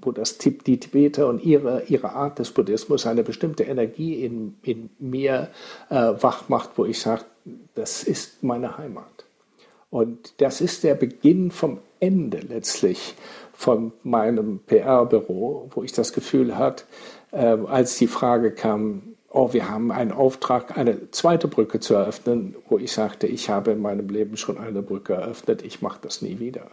wo 0.00 0.12
das, 0.12 0.38
die 0.38 0.78
Tibeter 0.78 1.28
und 1.28 1.42
ihre, 1.42 1.84
ihre 1.84 2.12
Art 2.12 2.38
des 2.38 2.50
Buddhismus 2.50 3.06
eine 3.06 3.22
bestimmte 3.22 3.64
Energie 3.64 4.24
in, 4.24 4.56
in 4.62 4.90
mir 4.98 5.48
äh, 5.90 5.94
wach 5.94 6.48
macht, 6.48 6.70
wo 6.76 6.84
ich 6.84 7.00
sage, 7.00 7.24
das 7.74 8.02
ist 8.02 8.42
meine 8.42 8.78
Heimat. 8.78 9.24
Und 9.90 10.34
das 10.40 10.60
ist 10.60 10.84
der 10.84 10.94
Beginn 10.94 11.50
vom 11.50 11.78
Ende 12.00 12.38
letztlich 12.38 13.14
von 13.52 13.92
meinem 14.02 14.60
PR-Büro, 14.60 15.70
wo 15.74 15.82
ich 15.82 15.92
das 15.92 16.12
Gefühl 16.12 16.56
hatte, 16.56 16.84
äh, 17.32 17.56
als 17.66 17.96
die 17.96 18.06
Frage 18.06 18.52
kam, 18.52 19.14
oh, 19.30 19.52
wir 19.52 19.68
haben 19.68 19.90
einen 19.90 20.12
Auftrag, 20.12 20.76
eine 20.76 21.10
zweite 21.10 21.48
Brücke 21.48 21.80
zu 21.80 21.94
eröffnen, 21.94 22.56
wo 22.68 22.78
ich 22.78 22.92
sagte, 22.92 23.26
ich 23.26 23.50
habe 23.50 23.72
in 23.72 23.80
meinem 23.80 24.08
Leben 24.08 24.36
schon 24.36 24.58
eine 24.58 24.82
Brücke 24.82 25.14
eröffnet, 25.14 25.62
ich 25.62 25.82
mache 25.82 25.98
das 26.02 26.22
nie 26.22 26.38
wieder. 26.38 26.70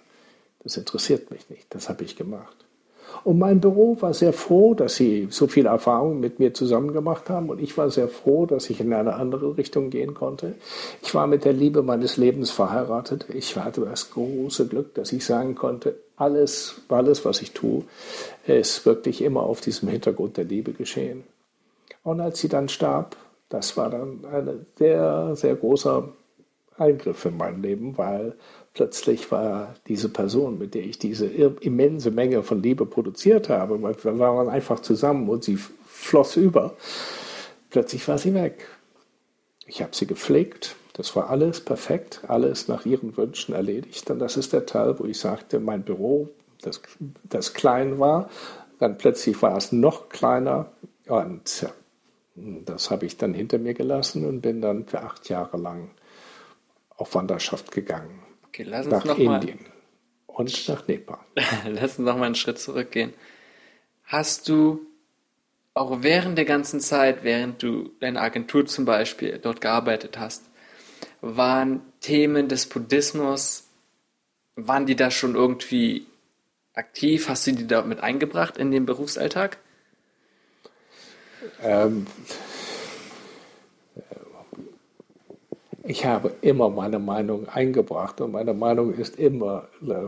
Das 0.64 0.78
interessiert 0.78 1.32
mich 1.32 1.50
nicht, 1.50 1.74
das 1.74 1.90
habe 1.90 2.04
ich 2.04 2.16
gemacht. 2.16 2.66
Und 3.26 3.40
mein 3.40 3.60
Büro 3.60 3.98
war 4.02 4.14
sehr 4.14 4.34
froh, 4.34 4.76
dass 4.76 4.98
sie 4.98 5.30
so 5.32 5.48
viel 5.48 5.66
Erfahrung 5.66 6.20
mit 6.20 6.38
mir 6.38 6.54
zusammen 6.54 6.94
gemacht 6.94 7.28
haben 7.28 7.50
und 7.50 7.60
ich 7.60 7.76
war 7.76 7.90
sehr 7.90 8.08
froh, 8.08 8.46
dass 8.46 8.70
ich 8.70 8.80
in 8.80 8.94
eine 8.94 9.16
andere 9.16 9.58
Richtung 9.58 9.90
gehen 9.90 10.14
konnte. 10.14 10.54
Ich 11.02 11.16
war 11.16 11.26
mit 11.26 11.44
der 11.44 11.54
Liebe 11.54 11.82
meines 11.82 12.18
Lebens 12.18 12.52
verheiratet. 12.52 13.26
Ich 13.34 13.56
hatte 13.56 13.82
das 13.82 14.12
große 14.12 14.68
Glück, 14.68 14.94
dass 14.94 15.12
ich 15.12 15.26
sagen 15.26 15.56
konnte, 15.56 15.96
alles, 16.18 16.82
alles, 16.88 17.26
was 17.26 17.42
ich 17.42 17.54
tue, 17.54 17.82
ist 18.46 18.86
wirklich 18.86 19.24
immer 19.24 19.42
auf 19.42 19.60
diesem 19.60 19.90
Hintergrund 19.90 20.38
der 20.38 20.46
Liebe 20.46 20.74
geschehen. 20.74 21.24
Und 22.04 22.20
als 22.20 22.40
sie 22.42 22.48
dann 22.48 22.70
starb, 22.70 23.16
das 23.50 23.76
war 23.76 23.90
dann 23.90 24.24
ein 24.32 24.68
sehr, 24.78 25.36
sehr 25.36 25.56
großer 25.56 26.10
Eingriff 26.78 27.26
in 27.26 27.38
mein 27.38 27.64
Leben, 27.64 27.98
weil 27.98 28.36
plötzlich 28.76 29.32
war 29.32 29.74
diese 29.88 30.10
Person, 30.10 30.60
mit 30.60 30.76
der 30.76 30.84
ich 30.84 31.00
diese 31.00 31.26
immense 31.26 32.12
Menge 32.12 32.44
von 32.44 32.62
Liebe 32.62 32.86
produziert 32.86 33.50
habe, 33.50 33.82
wir 33.82 34.20
waren 34.20 34.50
einfach 34.50 34.82
zusammen 34.82 35.28
und 35.30 35.44
sie 35.44 35.58
floss 35.88 36.36
über. 36.36 36.76
Plötzlich 37.72 38.08
war 38.08 38.20
sie 38.20 38.36
weg. 38.36 38.68
Ich 39.66 39.82
habe 39.82 39.96
sie 39.96 40.06
gepflegt. 40.06 40.76
Das 40.94 41.16
war 41.16 41.30
alles 41.30 41.60
perfekt, 41.62 42.22
alles 42.28 42.68
nach 42.68 42.86
ihren 42.86 43.18
Wünschen 43.18 43.56
erledigt. 43.56 44.10
Und 44.12 44.20
das 44.20 44.38
ist 44.38 44.54
der 44.54 44.66
Teil, 44.66 45.00
wo 45.00 45.06
ich 45.06 45.20
sagte, 45.20 45.60
mein 45.60 45.84
Büro, 45.84 46.30
das, 46.62 46.82
das 47.24 47.54
klein 47.54 48.00
war, 48.00 48.30
dann 48.80 48.98
plötzlich 48.98 49.42
war 49.42 49.58
es 49.58 49.72
noch 49.72 50.10
kleiner. 50.10 50.72
Und 51.08 51.66
das 52.36 52.92
habe 52.92 53.06
ich 53.06 53.18
dann 53.18 53.34
hinter 53.34 53.58
mir 53.58 53.74
gelassen 53.74 54.26
und 54.26 54.42
bin 54.42 54.62
dann 54.62 54.86
für 54.86 55.02
acht 55.02 55.28
Jahre 55.30 55.58
lang 55.58 55.92
auf 56.98 57.16
Wanderschaft 57.16 57.72
gegangen. 57.72 58.25
Okay, 58.56 58.64
lass 58.70 58.88
uns 58.88 59.04
nach 59.04 59.18
Indien 59.18 59.60
mal, 59.60 60.36
und 60.38 60.70
nach 60.70 60.88
Nepal. 60.88 61.20
lass 61.68 62.00
uns 62.00 62.08
noch 62.08 62.18
mal 62.18 62.28
einen 62.28 62.36
Schritt 62.36 62.58
zurückgehen. 62.58 63.14
hast 64.06 64.48
du 64.48 64.80
auch 65.74 66.04
während 66.04 66.38
der 66.38 66.46
ganzen 66.46 66.80
Zeit, 66.80 67.26
während 67.26 67.62
du 67.62 67.92
deine 68.00 68.22
Agentur 68.22 68.66
zum 68.66 68.86
Beispiel 68.86 69.40
dort 69.40 69.60
gearbeitet 69.60 70.18
hast, 70.18 70.46
waren 71.20 71.82
Themen 72.00 72.48
des 72.48 72.68
Buddhismus, 72.68 73.68
waren 74.56 74.86
die 74.86 74.96
da 74.96 75.12
schon 75.12 75.36
irgendwie 75.36 76.06
aktiv? 76.74 77.28
Hast 77.28 77.48
du 77.48 77.52
die 77.52 77.68
da 77.68 77.82
mit 77.82 78.00
eingebracht 78.00 78.56
in 78.56 78.72
den 78.72 78.86
Berufsalltag? 78.86 79.58
Ähm, 81.62 82.08
ich 85.88 86.06
habe 86.06 86.32
immer 86.42 86.70
meine 86.70 87.00
Meinung 87.00 87.48
eingebracht 87.48 88.20
und 88.22 88.32
meine 88.32 88.54
Meinung 88.54 88.94
ist 88.94 89.18
immer 89.18 89.68
äh, 89.82 90.08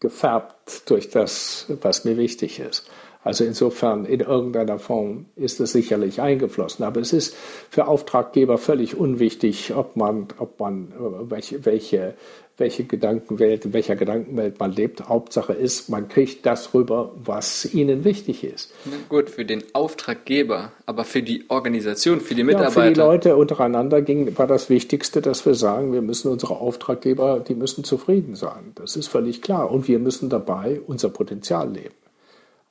gefärbt 0.00 0.88
durch 0.90 1.10
das, 1.10 1.66
was 1.82 2.04
mir 2.04 2.16
wichtig 2.16 2.58
ist. 2.58 2.90
Also 3.22 3.44
insofern 3.44 4.06
in 4.06 4.20
irgendeiner 4.20 4.78
Form 4.78 5.26
ist 5.36 5.60
es 5.60 5.72
sicherlich 5.72 6.22
eingeflossen. 6.22 6.84
Aber 6.84 7.00
es 7.00 7.12
ist 7.12 7.36
für 7.68 7.86
Auftraggeber 7.86 8.56
völlig 8.56 8.96
unwichtig, 8.96 9.74
ob 9.74 9.96
man, 9.96 10.28
ob 10.38 10.58
man 10.58 10.92
welche, 11.28 11.66
welche, 11.66 12.14
welche 12.56 12.84
Gedankenwelt, 12.84 13.66
in 13.66 13.74
welcher 13.74 13.94
Gedankenwelt 13.94 14.58
man 14.58 14.72
lebt. 14.72 15.06
Hauptsache 15.06 15.52
ist, 15.52 15.90
man 15.90 16.08
kriegt 16.08 16.46
das 16.46 16.72
rüber, 16.72 17.12
was 17.22 17.74
ihnen 17.74 18.04
wichtig 18.04 18.42
ist. 18.42 18.72
Na 18.86 18.96
gut, 19.10 19.28
für 19.28 19.44
den 19.44 19.64
Auftraggeber, 19.74 20.72
aber 20.86 21.04
für 21.04 21.22
die 21.22 21.44
Organisation, 21.48 22.20
für 22.20 22.34
die 22.34 22.44
Mitarbeiter. 22.44 22.80
Ja, 22.80 22.86
für 22.86 22.92
die 22.94 23.00
Leute 23.00 23.36
untereinander 23.36 24.00
ging, 24.00 24.38
war 24.38 24.46
das 24.46 24.70
Wichtigste, 24.70 25.20
dass 25.20 25.44
wir 25.44 25.54
sagen, 25.54 25.92
wir 25.92 26.02
müssen 26.02 26.30
unsere 26.30 26.56
Auftraggeber, 26.56 27.40
die 27.40 27.54
müssen 27.54 27.84
zufrieden 27.84 28.34
sein. 28.34 28.72
Das 28.76 28.96
ist 28.96 29.08
völlig 29.08 29.42
klar. 29.42 29.70
Und 29.70 29.88
wir 29.88 29.98
müssen 29.98 30.30
dabei 30.30 30.80
unser 30.86 31.10
Potenzial 31.10 31.70
leben. 31.70 31.94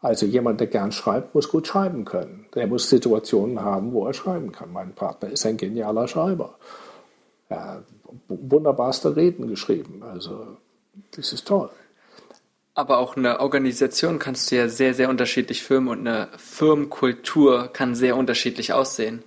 Also 0.02 0.26
jemand, 0.26 0.62
der 0.62 0.68
gern 0.68 0.92
schreibt, 0.92 1.36
muss 1.36 1.50
gut 1.50 1.68
schreiben 1.68 2.06
können. 2.06 2.46
Der 2.56 2.68
muss 2.68 2.90
Situationen 2.90 3.62
haben, 3.62 3.92
wo 3.92 4.08
er 4.08 4.14
schreiben 4.14 4.52
kann. 4.52 4.72
Mein 4.72 4.94
Partner 4.94 5.30
ist 5.30 5.46
ein 5.46 5.58
genialer 5.58 6.08
Schreiber. 6.08 6.56
Er 7.50 7.74
hat 7.74 7.84
wunderbarste 8.28 9.16
Reden 9.16 9.48
geschrieben. 9.48 10.02
Also 10.04 10.58
das 11.12 11.34
ist 11.34 11.48
toll. 11.48 11.70
Aber 12.76 13.00
auch 13.00 13.18
eine 13.18 13.42
Organisation 13.42 14.20
kannst 14.20 14.52
du 14.52 14.56
ja 14.56 14.70
sehr, 14.70 14.94
sehr 14.94 15.10
unterschiedlich 15.10 15.64
filmen 15.64 15.90
und 15.90 16.08
eine 16.08 16.30
Firmenkultur 16.38 17.68
kann 17.74 17.94
sehr 17.94 18.16
unterschiedlich 18.16 18.72
aussehen. 18.72 19.24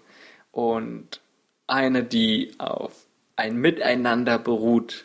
Und 0.53 1.21
eine, 1.67 2.03
die 2.03 2.53
auf 2.57 2.93
ein 3.37 3.57
Miteinander 3.57 4.39
beruht, 4.39 5.05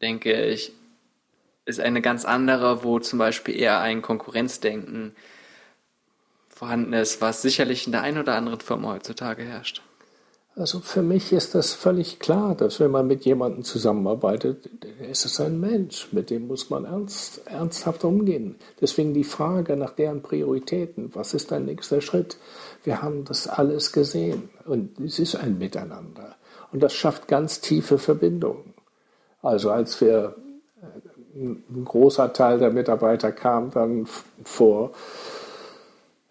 denke 0.00 0.32
ich, 0.44 0.72
ist 1.64 1.80
eine 1.80 2.02
ganz 2.02 2.24
andere, 2.24 2.84
wo 2.84 2.98
zum 2.98 3.18
Beispiel 3.18 3.58
eher 3.58 3.80
ein 3.80 4.02
Konkurrenzdenken 4.02 5.14
vorhanden 6.48 6.92
ist, 6.92 7.20
was 7.20 7.42
sicherlich 7.42 7.86
in 7.86 7.92
der 7.92 8.02
einen 8.02 8.18
oder 8.18 8.34
anderen 8.34 8.60
Firma 8.60 8.92
heutzutage 8.92 9.42
herrscht. 9.42 9.82
Also 10.54 10.80
für 10.80 11.02
mich 11.02 11.32
ist 11.32 11.54
das 11.54 11.72
völlig 11.72 12.18
klar, 12.18 12.54
dass 12.54 12.78
wenn 12.78 12.90
man 12.90 13.06
mit 13.06 13.24
jemandem 13.24 13.64
zusammenarbeitet, 13.64 14.68
ist 15.10 15.24
es 15.24 15.40
ein 15.40 15.58
Mensch, 15.58 16.12
mit 16.12 16.28
dem 16.28 16.46
muss 16.46 16.68
man 16.68 16.84
ernst, 16.84 17.46
ernsthaft 17.46 18.04
umgehen. 18.04 18.56
Deswegen 18.78 19.14
die 19.14 19.24
Frage 19.24 19.78
nach 19.78 19.92
deren 19.92 20.20
Prioritäten, 20.20 21.10
was 21.14 21.32
ist 21.32 21.52
dein 21.52 21.64
nächster 21.64 22.02
Schritt? 22.02 22.36
Wir 22.84 23.00
haben 23.00 23.24
das 23.24 23.48
alles 23.48 23.92
gesehen 23.92 24.50
und 24.66 25.00
es 25.00 25.18
ist 25.18 25.36
ein 25.36 25.56
Miteinander 25.56 26.36
und 26.70 26.82
das 26.82 26.92
schafft 26.92 27.28
ganz 27.28 27.62
tiefe 27.62 27.96
Verbindungen. 27.96 28.74
Also 29.40 29.70
als 29.70 30.02
wir 30.02 30.36
ein 31.34 31.84
großer 31.84 32.32
Teil 32.32 32.58
der 32.58 32.70
Mitarbeiter 32.70 33.32
kam 33.32 33.70
dann 33.70 34.06
vor, 34.44 34.92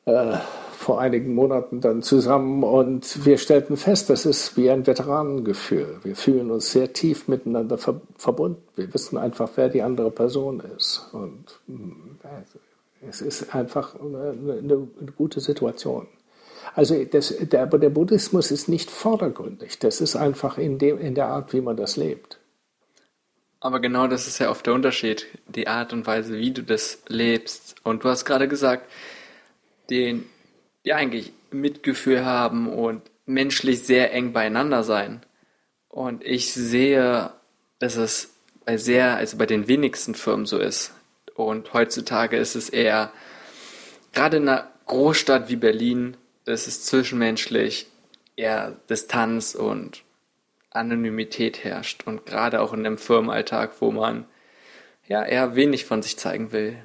äh, 0.05 0.37
vor 0.77 0.99
einigen 0.99 1.33
Monaten 1.33 1.81
dann 1.81 2.01
zusammen 2.01 2.63
und 2.63 3.25
wir 3.25 3.37
stellten 3.37 3.77
fest, 3.77 4.09
das 4.09 4.25
ist 4.25 4.57
wie 4.57 4.69
ein 4.69 4.85
Veteranengefühl. 4.85 5.99
Wir 6.03 6.15
fühlen 6.15 6.51
uns 6.51 6.71
sehr 6.71 6.93
tief 6.93 7.27
miteinander 7.27 7.77
ver 7.77 8.01
verbunden. 8.17 8.63
Wir 8.75 8.93
wissen 8.93 9.17
einfach, 9.17 9.49
wer 9.55 9.69
die 9.69 9.81
andere 9.81 10.11
Person 10.11 10.61
ist. 10.77 11.09
Und 11.11 11.59
äh, 12.23 13.07
es 13.07 13.21
ist 13.21 13.55
einfach 13.55 13.95
eine, 13.99 14.31
eine, 14.31 14.87
eine 14.99 15.11
gute 15.15 15.39
Situation. 15.39 16.07
Also 16.75 17.03
das, 17.03 17.35
der, 17.39 17.65
der 17.65 17.89
Buddhismus 17.89 18.51
ist 18.51 18.69
nicht 18.69 18.91
vordergründig. 18.91 19.79
Das 19.79 19.99
ist 19.99 20.15
einfach 20.15 20.57
in, 20.57 20.77
dem, 20.77 20.99
in 20.99 21.15
der 21.15 21.27
Art, 21.27 21.53
wie 21.53 21.61
man 21.61 21.75
das 21.75 21.97
lebt. 21.97 22.40
Aber 23.61 23.79
genau 23.79 24.07
das 24.07 24.27
ist 24.27 24.39
ja 24.39 24.49
oft 24.49 24.65
der 24.65 24.73
Unterschied, 24.73 25.27
die 25.47 25.67
Art 25.67 25.93
und 25.93 26.07
Weise, 26.07 26.35
wie 26.37 26.51
du 26.51 26.63
das 26.63 27.03
lebst. 27.07 27.75
Und 27.83 28.03
du 28.03 28.09
hast 28.09 28.25
gerade 28.25 28.47
gesagt, 28.47 28.91
den, 29.91 30.25
die 30.83 30.93
eigentlich 30.93 31.31
Mitgefühl 31.51 32.25
haben 32.25 32.67
und 32.67 33.03
menschlich 33.27 33.83
sehr 33.83 34.13
eng 34.13 34.33
beieinander 34.33 34.83
sein. 34.83 35.21
Und 35.89 36.25
ich 36.25 36.51
sehe, 36.51 37.31
dass 37.77 37.97
es 37.97 38.33
bei 38.65 38.77
sehr, 38.77 39.17
also 39.17 39.37
bei 39.37 39.45
den 39.45 39.67
wenigsten 39.67 40.15
Firmen 40.15 40.47
so 40.47 40.57
ist. 40.57 40.93
Und 41.35 41.71
heutzutage 41.73 42.37
ist 42.37 42.55
es 42.55 42.67
eher, 42.67 43.11
gerade 44.11 44.37
in 44.37 44.49
einer 44.49 44.71
Großstadt 44.87 45.49
wie 45.49 45.55
Berlin, 45.55 46.17
ist 46.45 46.87
zwischenmenschlich 46.87 47.87
eher 48.35 48.75
Distanz 48.89 49.53
und 49.53 50.03
Anonymität 50.71 51.63
herrscht 51.63 52.07
und 52.07 52.25
gerade 52.25 52.61
auch 52.61 52.73
in 52.73 52.83
dem 52.83 52.97
Firmenalltag, 52.97 53.73
wo 53.79 53.91
man 53.91 54.25
ja 55.07 55.23
eher 55.23 55.55
wenig 55.55 55.85
von 55.85 56.01
sich 56.01 56.17
zeigen 56.17 56.51
will 56.51 56.77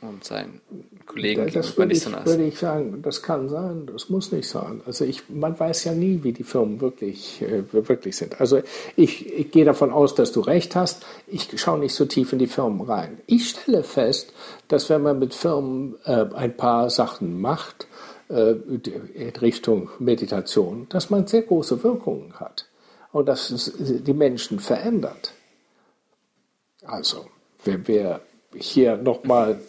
und 0.00 0.24
seinen 0.24 0.60
Kollegen 1.06 1.46
das 1.46 1.52
gegenüber 1.52 1.86
nicht 1.86 2.02
so 2.02 2.12
würde 2.24 2.44
ich 2.44 2.58
sagen, 2.58 3.02
das 3.02 3.22
kann 3.22 3.48
sein, 3.48 3.86
das 3.86 4.08
muss 4.08 4.32
nicht 4.32 4.48
sein. 4.48 4.80
Also 4.86 5.04
ich, 5.04 5.28
man 5.28 5.58
weiß 5.58 5.84
ja 5.84 5.92
nie, 5.92 6.20
wie 6.22 6.32
die 6.32 6.42
Firmen 6.42 6.80
wirklich, 6.80 7.42
äh, 7.42 7.62
wirklich 7.72 8.16
sind. 8.16 8.40
Also 8.40 8.62
ich, 8.96 9.32
ich 9.32 9.50
gehe 9.50 9.64
davon 9.64 9.92
aus, 9.92 10.14
dass 10.14 10.32
du 10.32 10.40
recht 10.40 10.74
hast. 10.74 11.04
Ich 11.26 11.48
schaue 11.60 11.78
nicht 11.78 11.94
so 11.94 12.04
tief 12.04 12.32
in 12.32 12.40
die 12.40 12.48
Firmen 12.48 12.80
rein. 12.80 13.18
Ich 13.26 13.50
stelle 13.50 13.84
fest, 13.84 14.32
dass 14.68 14.90
wenn 14.90 15.02
man 15.02 15.18
mit 15.18 15.34
Firmen 15.34 15.96
äh, 16.04 16.26
ein 16.34 16.56
paar 16.56 16.90
Sachen 16.90 17.40
macht, 17.40 17.86
äh, 18.28 18.52
in 18.52 19.36
Richtung 19.40 19.90
Meditation, 19.98 20.86
dass 20.88 21.10
man 21.10 21.26
sehr 21.26 21.42
große 21.42 21.82
Wirkungen 21.84 22.34
hat 22.40 22.66
und 23.12 23.26
dass 23.26 23.50
es 23.50 23.72
die 23.76 24.12
Menschen 24.12 24.58
verändert. 24.58 25.32
Also, 26.84 27.26
wenn 27.64 27.86
wir 27.86 28.20
hier 28.54 28.96
nochmal 28.96 29.60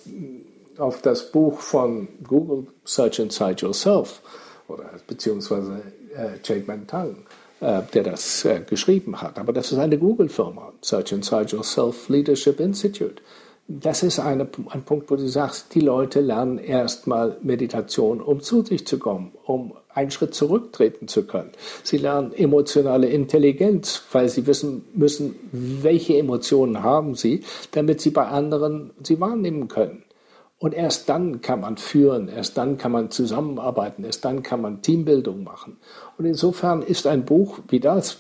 auf 0.78 1.02
das 1.02 1.32
Buch 1.32 1.60
von 1.60 2.08
Google 2.28 2.68
Search 2.86 3.20
Inside 3.20 3.58
Yourself 3.66 4.22
oder 4.68 4.90
beziehungsweise 5.08 5.82
äh, 6.16 6.40
Jake 6.44 6.66
Mentang, 6.66 7.18
äh, 7.60 7.82
der 7.94 8.04
das 8.04 8.46
äh, 8.46 8.62
geschrieben 8.62 9.22
hat, 9.22 9.38
aber 9.38 9.54
das 9.54 9.72
ist 9.72 9.78
eine 9.78 9.98
Google-Firma, 9.98 10.74
Search 10.82 11.12
Inside 11.12 11.56
Yourself 11.56 12.10
Leadership 12.10 12.60
Institute. 12.60 13.22
Das 13.68 14.04
ist 14.04 14.20
eine, 14.20 14.48
ein 14.70 14.84
Punkt, 14.84 15.10
wo 15.10 15.16
du 15.16 15.28
sagst, 15.28 15.74
die 15.74 15.80
Leute 15.80 16.20
lernen 16.20 16.58
erstmal 16.58 17.38
Meditation, 17.42 18.20
um 18.20 18.42
zu 18.42 18.62
sich 18.62 18.86
zu 18.86 19.00
kommen, 19.00 19.32
um 19.46 19.74
einen 19.94 20.12
Schritt 20.12 20.36
zurücktreten 20.36 21.08
zu 21.08 21.26
können. 21.26 21.52
Sie 21.84 21.98
lernen 21.98 22.34
emotionale 22.34 23.08
Intelligenz, 23.08 24.04
weil 24.12 24.28
sie 24.28 24.48
wissen 24.48 24.84
müssen, 24.94 25.36
welche 25.52 26.18
Emotionen 26.18 26.84
haben 26.84 27.16
sie, 27.16 27.44
damit 27.72 28.02
sie 28.02 28.10
bei 28.10 28.26
anderen 28.26 28.92
sie 29.02 29.20
wahrnehmen 29.22 29.70
können. 29.70 30.04
Und 30.60 30.74
erst 30.74 31.10
dann 31.10 31.42
kann 31.42 31.62
man 31.62 31.78
führen, 31.78 32.30
erst 32.30 32.58
dann 32.58 32.78
kann 32.78 32.94
man 32.94 33.12
zusammenarbeiten, 33.12 34.04
erst 34.04 34.24
dann 34.24 34.44
kann 34.44 34.62
man 34.62 34.82
Teambildung 34.82 35.44
machen. 35.44 35.78
Und 36.18 36.26
insofern 36.26 36.82
ist 36.82 37.06
ein 37.06 37.26
Buch 37.26 37.60
wie 37.68 37.80
das, 37.80 38.18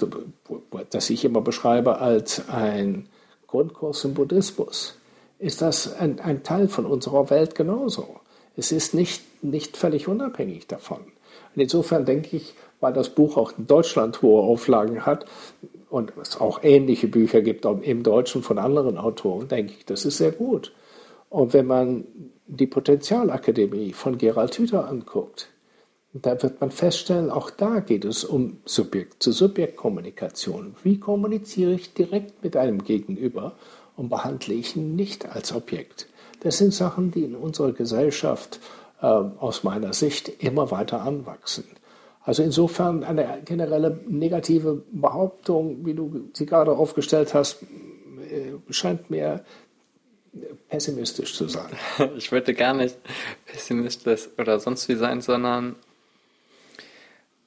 das 0.89 1.09
ich 1.09 1.23
immer 1.23 1.41
beschreibe 1.41 1.99
als 1.99 2.49
ein 2.49 3.07
Grundkurs 3.47 4.03
im 4.03 4.13
Buddhismus, 4.13 4.95
ist 5.43 5.61
das 5.61 5.93
ein, 5.99 6.19
ein 6.21 6.43
Teil 6.43 6.69
von 6.69 6.85
unserer 6.85 7.29
Welt 7.29 7.53
genauso. 7.53 8.15
Es 8.55 8.71
ist 8.71 8.93
nicht, 8.93 9.43
nicht 9.43 9.75
völlig 9.75 10.07
unabhängig 10.07 10.67
davon. 10.67 10.99
Und 10.99 11.61
insofern 11.61 12.05
denke 12.05 12.37
ich, 12.37 12.53
weil 12.79 12.93
das 12.93 13.09
Buch 13.09 13.35
auch 13.35 13.51
in 13.57 13.67
Deutschland 13.67 14.21
hohe 14.21 14.41
Auflagen 14.41 15.05
hat 15.05 15.25
und 15.89 16.13
es 16.21 16.39
auch 16.39 16.63
ähnliche 16.63 17.07
Bücher 17.07 17.41
gibt 17.41 17.65
im 17.65 18.03
Deutschen 18.03 18.41
von 18.41 18.57
anderen 18.57 18.97
Autoren, 18.97 19.47
denke 19.49 19.73
ich, 19.77 19.85
das 19.85 20.05
ist 20.05 20.17
sehr 20.17 20.31
gut. 20.31 20.73
Und 21.29 21.53
wenn 21.53 21.67
man 21.67 22.05
die 22.47 22.67
Potenzialakademie 22.67 23.91
von 23.91 24.17
Gerald 24.17 24.57
Hüther 24.57 24.87
anguckt, 24.87 25.49
da 26.13 26.41
wird 26.41 26.61
man 26.61 26.71
feststellen, 26.71 27.31
auch 27.31 27.49
da 27.49 27.79
geht 27.79 28.05
es 28.05 28.23
um 28.23 28.57
Subjekt 28.65 29.21
zu 29.21 29.31
Subjekt 29.31 29.75
Kommunikation. 29.75 30.75
Wie 30.83 30.99
kommuniziere 30.99 31.73
ich 31.73 31.93
direkt 31.93 32.43
mit 32.43 32.55
einem 32.55 32.83
Gegenüber 32.83 33.55
und 33.95 34.09
behandle 34.09 34.53
ich 34.53 34.75
ihn 34.75 34.95
nicht 34.95 35.25
als 35.29 35.53
Objekt? 35.53 36.07
Das 36.41 36.57
sind 36.57 36.73
Sachen, 36.73 37.11
die 37.11 37.23
in 37.23 37.35
unserer 37.35 37.71
Gesellschaft 37.71 38.59
ähm, 39.01 39.33
aus 39.39 39.63
meiner 39.63 39.93
Sicht 39.93 40.29
immer 40.43 40.71
weiter 40.71 41.01
anwachsen. 41.01 41.65
Also 42.21 42.41
insofern 42.41 43.03
eine 43.03 43.41
generelle 43.43 43.99
negative 44.07 44.83
Behauptung, 44.91 45.85
wie 45.85 45.93
du 45.93 46.29
sie 46.33 46.45
gerade 46.45 46.71
aufgestellt 46.71 47.33
hast, 47.33 47.63
äh, 47.63 48.53
scheint 48.69 49.09
mir 49.09 49.43
pessimistisch 50.69 51.35
zu 51.35 51.47
sein. 51.47 51.71
Ich 52.17 52.31
würde 52.31 52.53
gar 52.53 52.73
nicht 52.73 52.97
pessimistisch 53.45 54.29
oder 54.37 54.59
sonst 54.59 54.87
wie 54.89 54.95
sein, 54.95 55.21
sondern 55.21 55.75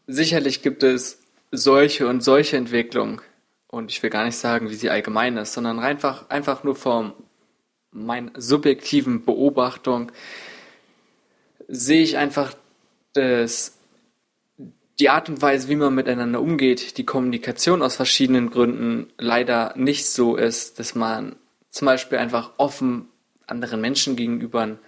sicherlich 0.07 0.63
gibt 0.63 0.83
es 0.83 1.21
solche 1.51 2.07
und 2.07 2.23
solche 2.23 2.57
Entwicklungen. 2.57 3.21
Und 3.69 3.91
ich 3.91 4.03
will 4.03 4.11
gar 4.11 4.25
nicht 4.25 4.37
sagen, 4.37 4.71
wie 4.71 4.75
sie 4.75 4.91
allgemein 4.91 5.37
ist, 5.37 5.53
sondern 5.53 5.79
einfach, 5.79 6.31
einfach 6.31 6.65
nur 6.65 6.77
von 6.77 7.13
meiner 7.91 8.31
subjektiven 8.37 9.25
Beobachtung 9.25 10.13
sehe 11.69 12.03
ich 12.03 12.17
einfach, 12.17 12.55
dass 13.15 13.77
die 14.99 15.11
Art 15.11 15.29
und 15.29 15.43
Weise, 15.43 15.69
wie 15.69 15.77
man 15.77 15.95
miteinander 15.95 16.41
umgeht, 16.41 16.97
die 16.97 17.05
Kommunikation 17.05 17.83
aus 17.83 17.97
verschiedenen 17.97 18.51
Gründen 18.51 19.13
leider 19.19 19.75
nicht 19.77 20.07
so 20.07 20.37
ist, 20.37 20.79
dass 20.79 20.95
man 20.95 21.37
zum 21.71 21.87
Beispiel 21.87 22.19
einfach 22.19 22.53
offen 22.57 23.09
anderen 23.47 23.81
Menschen 23.81 24.17
gegenüber 24.17 24.79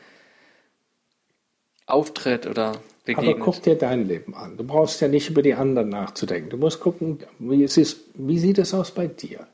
auftritt 1.86 2.46
oder 2.46 2.80
begegnet. 3.08 3.36
Aber 3.36 3.44
guck 3.44 3.62
dir 3.62 3.74
dein 3.74 4.06
Leben 4.06 4.34
an. 4.34 4.56
Du 4.56 4.64
brauchst 4.64 5.00
ja 5.00 5.08
nicht 5.08 5.30
über 5.30 5.42
die 5.42 5.54
anderen 5.54 5.88
nachzudenken. 5.88 6.50
Du 6.50 6.58
musst 6.58 6.80
gucken, 6.80 7.18
wie, 7.38 7.64
es 7.64 7.76
ist, 7.76 8.00
wie 8.14 8.38
sieht 8.38 8.58
es 8.58 8.74
aus 8.74 8.90
bei 8.90 9.06
dir? 9.06 9.46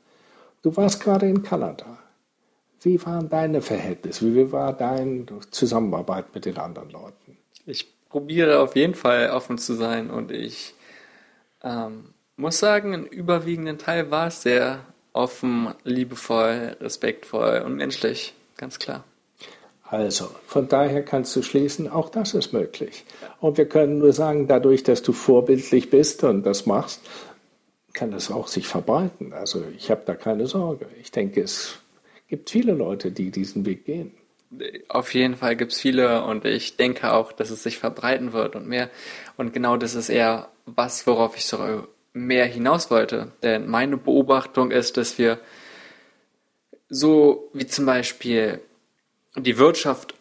Du 0.61 0.75
warst 0.75 1.01
gerade 1.01 1.27
in 1.27 1.41
Kanada. 1.41 1.97
Wie 2.81 3.03
waren 3.05 3.29
deine 3.29 3.61
Verhältnisse? 3.61 4.35
Wie 4.35 4.51
war 4.51 4.73
deine 4.73 5.25
Zusammenarbeit 5.49 6.35
mit 6.35 6.45
den 6.45 6.57
anderen 6.57 6.91
Leuten? 6.91 7.37
Ich 7.65 7.91
probiere 8.09 8.59
auf 8.59 8.75
jeden 8.75 8.93
Fall 8.93 9.31
offen 9.31 9.57
zu 9.57 9.73
sein 9.73 10.09
und 10.09 10.31
ich 10.31 10.75
ähm, 11.63 12.13
muss 12.35 12.59
sagen, 12.59 12.93
im 12.93 13.05
überwiegenden 13.05 13.77
Teil 13.77 14.11
war 14.11 14.27
es 14.27 14.41
sehr 14.41 14.85
offen, 15.13 15.73
liebevoll, 15.83 16.77
respektvoll 16.81 17.63
und 17.65 17.75
menschlich, 17.75 18.33
ganz 18.57 18.77
klar. 18.79 19.03
Also, 19.87 20.29
von 20.47 20.67
daher 20.67 21.03
kannst 21.03 21.35
du 21.35 21.43
schließen, 21.43 21.89
auch 21.89 22.09
das 22.09 22.33
ist 22.33 22.53
möglich. 22.53 23.05
Und 23.39 23.57
wir 23.57 23.67
können 23.67 23.99
nur 23.99 24.13
sagen, 24.13 24.47
dadurch, 24.47 24.83
dass 24.83 25.03
du 25.03 25.13
vorbildlich 25.13 25.91
bist 25.91 26.23
und 26.23 26.43
das 26.43 26.65
machst, 26.65 27.01
kann 27.93 28.11
es 28.13 28.29
auch 28.29 28.47
sich 28.47 28.67
verbreiten. 28.67 29.33
Also 29.33 29.63
ich 29.77 29.89
habe 29.89 30.01
da 30.05 30.15
keine 30.15 30.47
Sorge. 30.47 30.87
Ich 31.01 31.11
denke, 31.11 31.41
es 31.41 31.79
gibt 32.27 32.49
viele 32.49 32.73
Leute, 32.73 33.11
die 33.11 33.31
diesen 33.31 33.65
Weg 33.65 33.85
gehen. 33.85 34.11
Auf 34.89 35.13
jeden 35.13 35.35
Fall 35.35 35.55
gibt 35.55 35.71
es 35.71 35.79
viele 35.79 36.23
und 36.25 36.45
ich 36.45 36.77
denke 36.77 37.13
auch, 37.13 37.31
dass 37.31 37.49
es 37.49 37.63
sich 37.63 37.77
verbreiten 37.77 38.33
wird 38.33 38.55
und 38.55 38.67
mehr. 38.67 38.89
Und 39.37 39.53
genau 39.53 39.77
das 39.77 39.95
ist 39.95 40.09
eher 40.09 40.49
was, 40.65 41.07
worauf 41.07 41.35
ich 41.35 41.45
so 41.45 41.57
mehr 42.13 42.45
hinaus 42.45 42.91
wollte. 42.91 43.31
Denn 43.43 43.67
meine 43.67 43.97
Beobachtung 43.97 44.71
ist, 44.71 44.97
dass 44.97 45.17
wir 45.17 45.39
so 46.89 47.49
wie 47.53 47.65
zum 47.65 47.85
Beispiel 47.85 48.61
die 49.35 49.57
Wirtschaft 49.57 50.15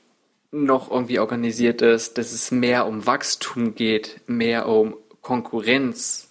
noch 0.51 0.91
irgendwie 0.91 1.19
organisiert 1.19 1.83
ist, 1.83 2.19
dass 2.19 2.33
es 2.33 2.51
mehr 2.51 2.87
um 2.87 3.07
Wachstum 3.07 3.75
geht, 3.75 4.21
mehr 4.27 4.69
um 4.69 4.97
Konkurrenz, 5.21 6.31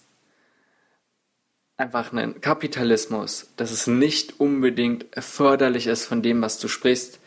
einfach 1.76 2.12
einen 2.12 2.40
Kapitalismus, 2.40 3.50
dass 3.56 3.70
es 3.70 3.86
nicht 3.86 4.40
unbedingt 4.40 5.06
förderlich 5.18 5.86
ist 5.86 6.06
von 6.06 6.22
dem, 6.22 6.40
was 6.40 6.58
du 6.58 6.68
sprichst. 6.68 7.18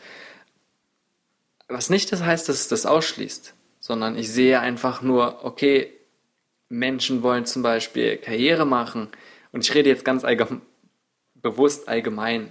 Was 1.68 1.90
nicht 1.90 2.10
das 2.12 2.22
heißt, 2.22 2.48
dass 2.48 2.60
es 2.60 2.68
das 2.68 2.86
ausschließt, 2.86 3.54
sondern 3.78 4.16
ich 4.16 4.30
sehe 4.32 4.60
einfach 4.60 5.02
nur, 5.02 5.44
okay, 5.44 5.92
Menschen 6.70 7.22
wollen 7.22 7.44
zum 7.44 7.62
Beispiel 7.62 8.16
Karriere 8.16 8.66
machen 8.66 9.08
und 9.52 9.64
ich 9.64 9.74
rede 9.74 9.90
jetzt 9.90 10.04
ganz 10.04 10.24
allgemein, 10.24 10.62
bewusst 11.34 11.88
allgemein 11.88 12.50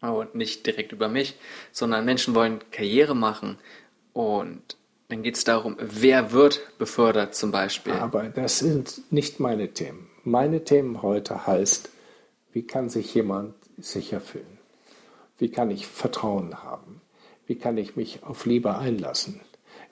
und 0.00 0.34
nicht 0.34 0.66
direkt 0.66 0.92
über 0.92 1.08
mich, 1.08 1.36
sondern 1.72 2.04
Menschen 2.04 2.34
wollen 2.34 2.60
Karriere 2.70 3.14
machen 3.14 3.58
und 4.12 4.76
dann 5.08 5.22
geht 5.22 5.36
es 5.36 5.44
darum, 5.44 5.76
wer 5.80 6.32
wird 6.32 6.60
befördert 6.78 7.34
zum 7.34 7.50
Beispiel. 7.50 7.94
Aber 7.94 8.24
das 8.24 8.58
sind 8.58 9.10
nicht 9.10 9.40
meine 9.40 9.72
Themen. 9.72 10.10
Meine 10.22 10.64
Themen 10.64 11.00
heute 11.00 11.46
heißt, 11.46 11.90
wie 12.52 12.66
kann 12.66 12.90
sich 12.90 13.14
jemand 13.14 13.54
sicher 13.78 14.20
fühlen? 14.20 14.58
Wie 15.38 15.50
kann 15.50 15.70
ich 15.70 15.86
Vertrauen 15.86 16.62
haben? 16.62 17.00
Wie 17.46 17.54
kann 17.54 17.78
ich 17.78 17.96
mich 17.96 18.22
auf 18.22 18.44
Liebe 18.44 18.76
einlassen? 18.76 19.40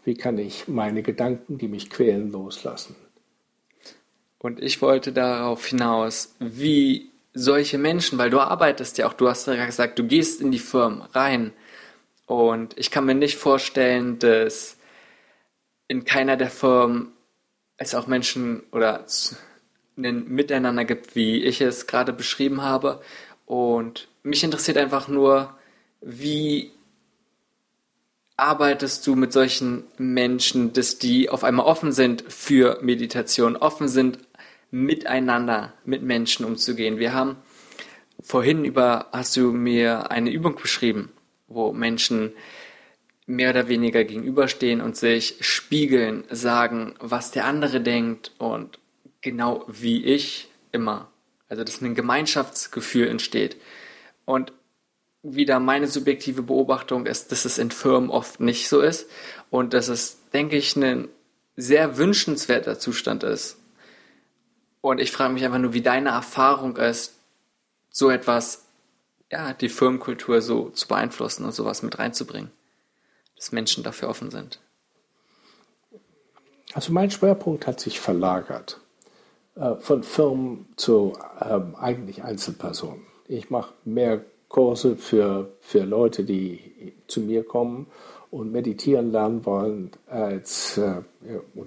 Wie 0.05 0.14
kann 0.14 0.37
ich 0.38 0.69
meine 0.69 1.03
Gedanken, 1.03 1.57
die 1.57 1.69
mich 1.69 1.88
quälen, 1.88 2.31
loslassen? 2.31 2.95
Und 4.38 4.62
ich 4.62 4.83
wollte 4.83 5.12
darauf 5.12 5.64
hinaus, 5.66 6.35
wie 6.38 7.11
solche 7.37 7.77
Menschen, 7.77 8.18
weil 8.18 8.31
du 8.31 8.40
arbeitest 8.40 8.96
ja 8.96 9.07
auch, 9.07 9.12
du 9.12 9.29
hast 9.29 9.46
ja 9.46 9.66
gesagt, 9.66 9.99
du 9.99 10.05
gehst 10.05 10.40
in 10.40 10.51
die 10.51 10.59
Firmen 10.59 11.03
rein. 11.03 11.53
Und 12.25 12.77
ich 12.79 12.90
kann 12.90 13.05
mir 13.05 13.14
nicht 13.14 13.37
vorstellen, 13.37 14.18
dass 14.18 14.79
in 15.87 16.05
keiner 16.05 16.37
der 16.37 16.51
Firmen 16.51 17.12
es 17.77 17.94
auch 17.94 18.07
Menschen 18.07 18.62
oder 18.72 19.05
ein 19.99 20.29
Miteinander 20.29 20.87
gibt, 20.87 21.14
wie 21.14 21.44
ich 21.44 21.61
es 21.61 21.87
gerade 21.87 22.14
beschrieben 22.14 22.62
habe. 22.62 23.03
Und 23.44 24.09
mich 24.22 24.42
interessiert 24.42 24.79
einfach 24.79 25.07
nur, 25.07 25.55
wie 26.01 26.72
arbeitest 28.38 29.07
du 29.07 29.14
mit 29.14 29.33
solchen 29.33 29.85
Menschen, 29.99 30.72
dass 30.72 30.99
die 30.99 31.29
auf 31.29 31.44
einmal 31.44 31.66
offen 31.66 31.92
sind 31.92 32.25
für 32.29 32.79
Meditation, 32.83 33.57
offen 33.57 33.88
sind, 33.88 34.18
miteinander, 34.71 35.73
mit 35.85 36.03
Menschen 36.03 36.45
umzugehen. 36.45 36.99
Wir 36.99 37.15
haben 37.15 37.37
vorhin 38.21 38.65
über, 38.65 39.09
hast 39.13 39.37
du 39.37 39.53
mir 39.53 40.11
eine 40.11 40.31
Übung 40.31 40.57
beschrieben, 40.57 41.13
wo 41.49 41.73
Menschen 41.73 42.33
mehr 43.27 43.51
oder 43.51 43.69
weniger 43.69 44.05
gegenüberstehen 44.05 44.81
und 44.81 44.97
sich 44.97 45.37
spiegeln, 45.41 46.25
sagen, 46.31 46.95
was 47.01 47.33
der 47.33 47.45
andere 47.45 47.81
denkt 47.81 48.33
und 48.39 48.79
genau 49.21 49.65
wie 49.69 50.05
ich 50.05 50.49
immer. 50.73 51.11
Also 51.49 51.65
dass 51.65 51.81
ein 51.81 51.95
Gemeinschaftsgefühl 51.95 53.09
entsteht. 53.09 53.57
Und 54.25 54.53
wieder 55.23 55.59
meine 55.59 55.89
subjektive 55.89 56.43
Beobachtung 56.43 57.07
ist, 57.07 57.33
dass 57.33 57.45
es 57.45 57.59
in 57.59 57.71
Firmen 57.71 58.11
oft 58.11 58.41
nicht 58.41 58.69
so 58.69 58.81
ist 58.81 59.09
und 59.51 59.75
dass 59.75 59.89
es, 59.89 60.19
denke 60.33 60.57
ich, 60.57 60.77
ein 60.77 61.09
sehr 61.57 61.97
wünschenswerter 61.97 62.79
Zustand 62.79 63.25
ist. 63.25 63.59
Und 64.87 65.01
ich 65.01 65.11
frage 65.11 65.35
mich 65.35 65.44
einfach 65.44 65.59
nur, 65.59 65.72
wie 65.72 65.83
deine 65.83 66.11
Erfahrung 66.11 66.77
ist, 66.77 67.14
so 67.90 68.09
etwas, 68.09 68.66
ja, 69.33 69.53
die 69.53 69.68
Firmenkultur 69.68 70.40
so 70.40 70.70
zu 70.70 70.87
beeinflussen 70.87 71.44
und 71.44 71.51
sowas 71.51 71.83
mit 71.83 71.99
reinzubringen, 71.99 72.53
dass 73.35 73.51
Menschen 73.51 73.83
dafür 73.83 74.09
offen 74.09 74.31
sind. 74.31 74.61
Also 76.72 76.92
mein 76.92 77.11
Schwerpunkt 77.11 77.66
hat 77.66 77.81
sich 77.81 77.99
verlagert. 77.99 78.81
Äh, 79.57 79.75
von 79.75 80.05
Firmen 80.05 80.68
zu 80.77 81.18
ähm, 81.40 81.75
eigentlich 81.75 82.22
Einzelpersonen. 82.22 83.05
Ich 83.27 83.51
mache 83.51 83.75
mehr 83.85 84.25
Kurse 84.49 84.94
für, 84.94 85.51
für 85.62 85.83
Leute, 85.83 86.22
die 86.22 86.94
zu 87.09 87.22
mir 87.22 87.42
kommen 87.42 87.88
und 88.31 88.53
meditieren 88.53 89.12
lernen 89.12 89.45
wollen, 89.45 89.91
als 90.07 90.79
äh, 90.79 91.03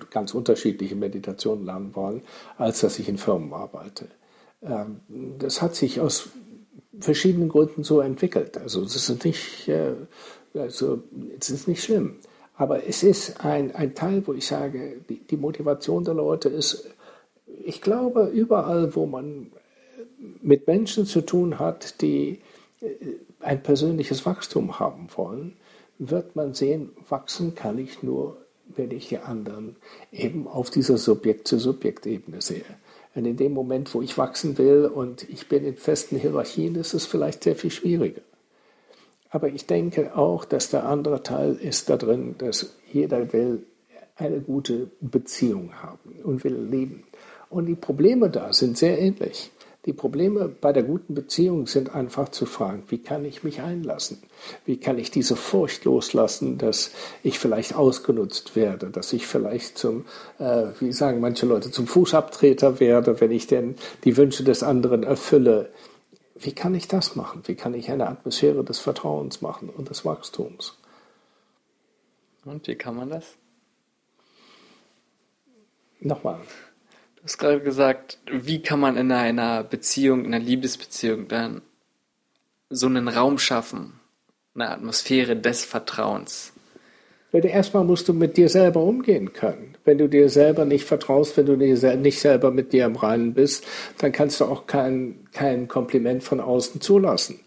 ganz 0.09 0.33
unterschiedliche 0.33 0.95
Meditationen 0.95 1.65
lernen 1.65 1.95
wollen, 1.95 2.21
als 2.57 2.81
dass 2.81 2.99
ich 2.99 3.09
in 3.09 3.17
Firmen 3.17 3.53
arbeite. 3.53 4.07
Ähm, 4.61 5.01
das 5.39 5.61
hat 5.61 5.75
sich 5.75 5.99
aus 5.99 6.29
verschiedenen 6.99 7.49
Gründen 7.49 7.83
so 7.83 8.01
entwickelt. 8.01 8.57
Also 8.57 8.83
es 8.83 8.95
ist 8.95 9.23
nicht, 9.23 9.67
äh, 9.67 9.93
also, 10.53 11.03
es 11.39 11.49
ist 11.49 11.67
nicht 11.67 11.83
schlimm. 11.83 12.15
Aber 12.55 12.85
es 12.85 13.03
ist 13.03 13.43
ein, 13.45 13.73
ein 13.73 13.95
Teil, 13.95 14.23
wo 14.25 14.33
ich 14.33 14.45
sage, 14.45 14.99
die, 15.07 15.19
die 15.19 15.37
Motivation 15.37 16.03
der 16.03 16.13
Leute 16.13 16.49
ist 16.49 16.89
ich 17.63 17.81
glaube, 17.81 18.25
überall, 18.25 18.95
wo 18.95 19.05
man 19.05 19.51
mit 20.41 20.67
Menschen 20.67 21.05
zu 21.05 21.21
tun 21.21 21.59
hat, 21.59 22.01
die 22.01 22.39
äh, 22.81 22.87
ein 23.39 23.63
persönliches 23.63 24.25
Wachstum 24.25 24.79
haben 24.79 25.07
wollen, 25.15 25.55
wird 25.99 26.35
man 26.35 26.53
sehen, 26.53 26.91
wachsen 27.07 27.53
kann 27.53 27.77
ich 27.77 28.01
nur, 28.01 28.37
wenn 28.67 28.91
ich 28.91 29.09
die 29.09 29.17
anderen 29.17 29.75
eben 30.11 30.47
auf 30.47 30.69
dieser 30.69 30.97
Subjekt-zu-Subjekt-Ebene 30.97 32.41
sehe. 32.41 32.63
Und 33.15 33.25
in 33.25 33.37
dem 33.37 33.53
Moment, 33.53 33.93
wo 33.93 34.01
ich 34.01 34.17
wachsen 34.17 34.57
will 34.57 34.85
und 34.85 35.27
ich 35.29 35.49
bin 35.49 35.65
in 35.65 35.75
festen 35.75 36.17
Hierarchien, 36.17 36.75
ist 36.75 36.93
es 36.93 37.05
vielleicht 37.05 37.43
sehr 37.43 37.55
viel 37.55 37.71
schwieriger. 37.71 38.21
Aber 39.29 39.49
ich 39.49 39.65
denke 39.65 40.15
auch, 40.15 40.45
dass 40.45 40.69
der 40.69 40.85
andere 40.85 41.21
Teil 41.21 41.55
ist 41.55 41.89
da 41.89 41.97
drin, 41.97 42.35
dass 42.37 42.75
jeder 42.91 43.31
will 43.33 43.65
eine 44.15 44.39
gute 44.41 44.89
Beziehung 45.01 45.73
haben 45.81 46.15
und 46.23 46.43
will 46.43 46.55
leben. 46.55 47.03
Und 47.49 47.65
die 47.65 47.75
Probleme 47.75 48.29
da 48.29 48.53
sind 48.53 48.77
sehr 48.77 48.99
ähnlich. 48.99 49.51
Die 49.89 49.93
Probleme 49.93 50.47
bei 50.47 50.71
der 50.71 50.83
guten 50.83 51.15
Beziehung 51.15 51.65
sind 51.65 51.95
einfach 51.95 52.29
zu 52.29 52.45
fragen, 52.45 52.83
wie 52.89 52.99
kann 52.99 53.25
ich 53.25 53.43
mich 53.43 53.61
einlassen? 53.61 54.21
Wie 54.63 54.77
kann 54.77 54.99
ich 54.99 55.09
diese 55.09 55.35
Furcht 55.35 55.83
loslassen, 55.83 56.59
dass 56.59 56.91
ich 57.23 57.39
vielleicht 57.39 57.73
ausgenutzt 57.73 58.55
werde, 58.55 58.91
dass 58.91 59.13
ich 59.13 59.25
vielleicht 59.25 59.79
zum, 59.79 60.05
äh, 60.37 60.67
wie 60.79 60.91
sagen 60.91 61.19
manche 61.21 61.47
Leute, 61.47 61.71
zum 61.71 61.87
Fußabtreter 61.87 62.79
werde, 62.79 63.19
wenn 63.19 63.31
ich 63.31 63.47
denn 63.47 63.77
die 64.03 64.15
Wünsche 64.15 64.43
des 64.43 64.61
anderen 64.61 65.01
erfülle. 65.01 65.71
Wie 66.35 66.53
kann 66.53 66.75
ich 66.75 66.87
das 66.87 67.15
machen? 67.15 67.41
Wie 67.45 67.55
kann 67.55 67.73
ich 67.73 67.89
eine 67.89 68.09
Atmosphäre 68.09 68.63
des 68.63 68.77
Vertrauens 68.77 69.41
machen 69.41 69.69
und 69.69 69.89
des 69.89 70.05
Wachstums? 70.05 70.77
Und 72.45 72.67
wie 72.67 72.75
kann 72.75 72.95
man 72.95 73.09
das? 73.09 73.25
Nochmal. 75.99 76.41
Hast 77.29 77.37
gerade 77.37 77.59
gesagt, 77.59 78.17
wie 78.25 78.59
kann 78.59 78.79
man 78.79 78.97
in 78.97 79.11
einer 79.11 79.63
Beziehung, 79.63 80.25
in 80.25 80.33
einer 80.33 80.43
Liebesbeziehung 80.43 81.27
dann 81.27 81.61
so 82.71 82.87
einen 82.87 83.07
Raum 83.07 83.37
schaffen, 83.37 83.99
eine 84.55 84.71
Atmosphäre 84.71 85.35
des 85.35 85.63
Vertrauens? 85.63 86.53
Erstmal 87.31 87.83
musst 87.83 88.07
du 88.07 88.13
mit 88.13 88.35
dir 88.35 88.49
selber 88.49 88.81
umgehen 88.81 89.31
können. 89.31 89.77
Wenn 89.85 89.99
du 89.99 90.09
dir 90.09 90.27
selber 90.29 90.65
nicht 90.65 90.85
vertraust, 90.85 91.37
wenn 91.37 91.45
du 91.45 91.55
nicht 91.55 92.19
selber 92.19 92.49
mit 92.49 92.73
dir 92.73 92.85
im 92.85 92.95
Reinen 92.95 93.35
bist, 93.35 93.63
dann 93.99 94.11
kannst 94.11 94.39
du 94.39 94.45
auch 94.45 94.65
kein, 94.65 95.27
kein 95.31 95.67
Kompliment 95.67 96.23
von 96.23 96.39
außen 96.39 96.81
zulassen. 96.81 97.41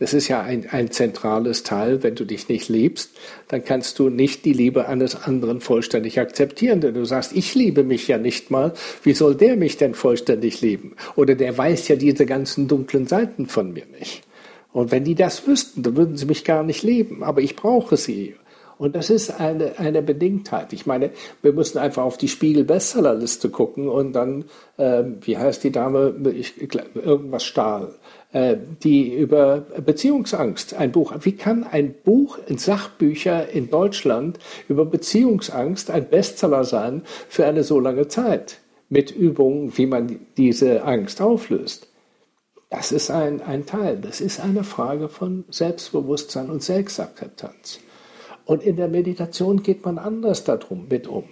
Das 0.00 0.14
ist 0.14 0.28
ja 0.28 0.40
ein, 0.40 0.66
ein 0.70 0.90
zentrales 0.90 1.62
Teil. 1.62 2.02
Wenn 2.02 2.14
du 2.14 2.24
dich 2.24 2.48
nicht 2.48 2.70
liebst, 2.70 3.10
dann 3.48 3.62
kannst 3.62 3.98
du 3.98 4.08
nicht 4.08 4.46
die 4.46 4.54
Liebe 4.54 4.88
eines 4.88 5.24
anderen 5.24 5.60
vollständig 5.60 6.18
akzeptieren. 6.18 6.80
Denn 6.80 6.94
du 6.94 7.04
sagst, 7.04 7.36
ich 7.36 7.54
liebe 7.54 7.84
mich 7.84 8.08
ja 8.08 8.16
nicht 8.16 8.50
mal. 8.50 8.72
Wie 9.02 9.12
soll 9.12 9.34
der 9.34 9.56
mich 9.56 9.76
denn 9.76 9.94
vollständig 9.94 10.62
lieben? 10.62 10.96
Oder 11.16 11.34
der 11.34 11.56
weiß 11.56 11.88
ja 11.88 11.96
diese 11.96 12.24
ganzen 12.24 12.66
dunklen 12.66 13.06
Seiten 13.06 13.46
von 13.46 13.74
mir 13.74 13.84
nicht. 13.98 14.22
Und 14.72 14.90
wenn 14.90 15.04
die 15.04 15.14
das 15.14 15.46
wüssten, 15.46 15.82
dann 15.82 15.96
würden 15.96 16.16
sie 16.16 16.26
mich 16.26 16.44
gar 16.44 16.62
nicht 16.62 16.82
lieben. 16.82 17.22
Aber 17.22 17.42
ich 17.42 17.54
brauche 17.54 17.98
sie. 17.98 18.36
Und 18.80 18.96
das 18.96 19.10
ist 19.10 19.38
eine, 19.38 19.78
eine 19.78 20.00
Bedingtheit. 20.00 20.72
Ich 20.72 20.86
meine, 20.86 21.10
wir 21.42 21.52
müssen 21.52 21.76
einfach 21.76 22.02
auf 22.02 22.16
die 22.16 22.28
Spiegel-Bestsellerliste 22.28 23.50
gucken 23.50 23.90
und 23.90 24.14
dann, 24.14 24.46
äh, 24.78 25.02
wie 25.20 25.36
heißt 25.36 25.62
die 25.62 25.70
Dame, 25.70 26.14
ich, 26.34 26.54
irgendwas 26.94 27.44
Stahl, 27.44 27.92
die 28.32 29.12
über 29.12 29.58
Beziehungsangst 29.84 30.74
ein 30.74 30.92
Buch. 30.92 31.12
Wie 31.22 31.32
kann 31.32 31.64
ein 31.64 31.94
Buch 32.04 32.38
in 32.46 32.58
Sachbücher 32.58 33.48
in 33.48 33.70
Deutschland 33.70 34.38
über 34.68 34.84
Beziehungsangst 34.84 35.90
ein 35.90 36.08
Bestseller 36.08 36.64
sein 36.64 37.02
für 37.28 37.46
eine 37.46 37.64
so 37.64 37.80
lange 37.80 38.06
Zeit? 38.06 38.58
Mit 38.88 39.10
Übungen, 39.10 39.76
wie 39.76 39.86
man 39.86 40.20
diese 40.36 40.84
Angst 40.84 41.20
auflöst. 41.20 41.88
Das 42.70 42.92
ist 42.92 43.10
ein, 43.10 43.42
ein 43.42 43.66
Teil. 43.66 43.98
Das 43.98 44.20
ist 44.20 44.40
eine 44.40 44.62
Frage 44.62 45.08
von 45.08 45.44
Selbstbewusstsein 45.50 46.50
und 46.50 46.62
Selbstakzeptanz. 46.62 47.80
Und 48.44 48.62
in 48.62 48.76
der 48.76 48.88
Meditation 48.88 49.62
geht 49.62 49.84
man 49.84 49.98
anders 49.98 50.44
darum 50.44 50.86
mit 50.88 51.08
um. 51.08 51.24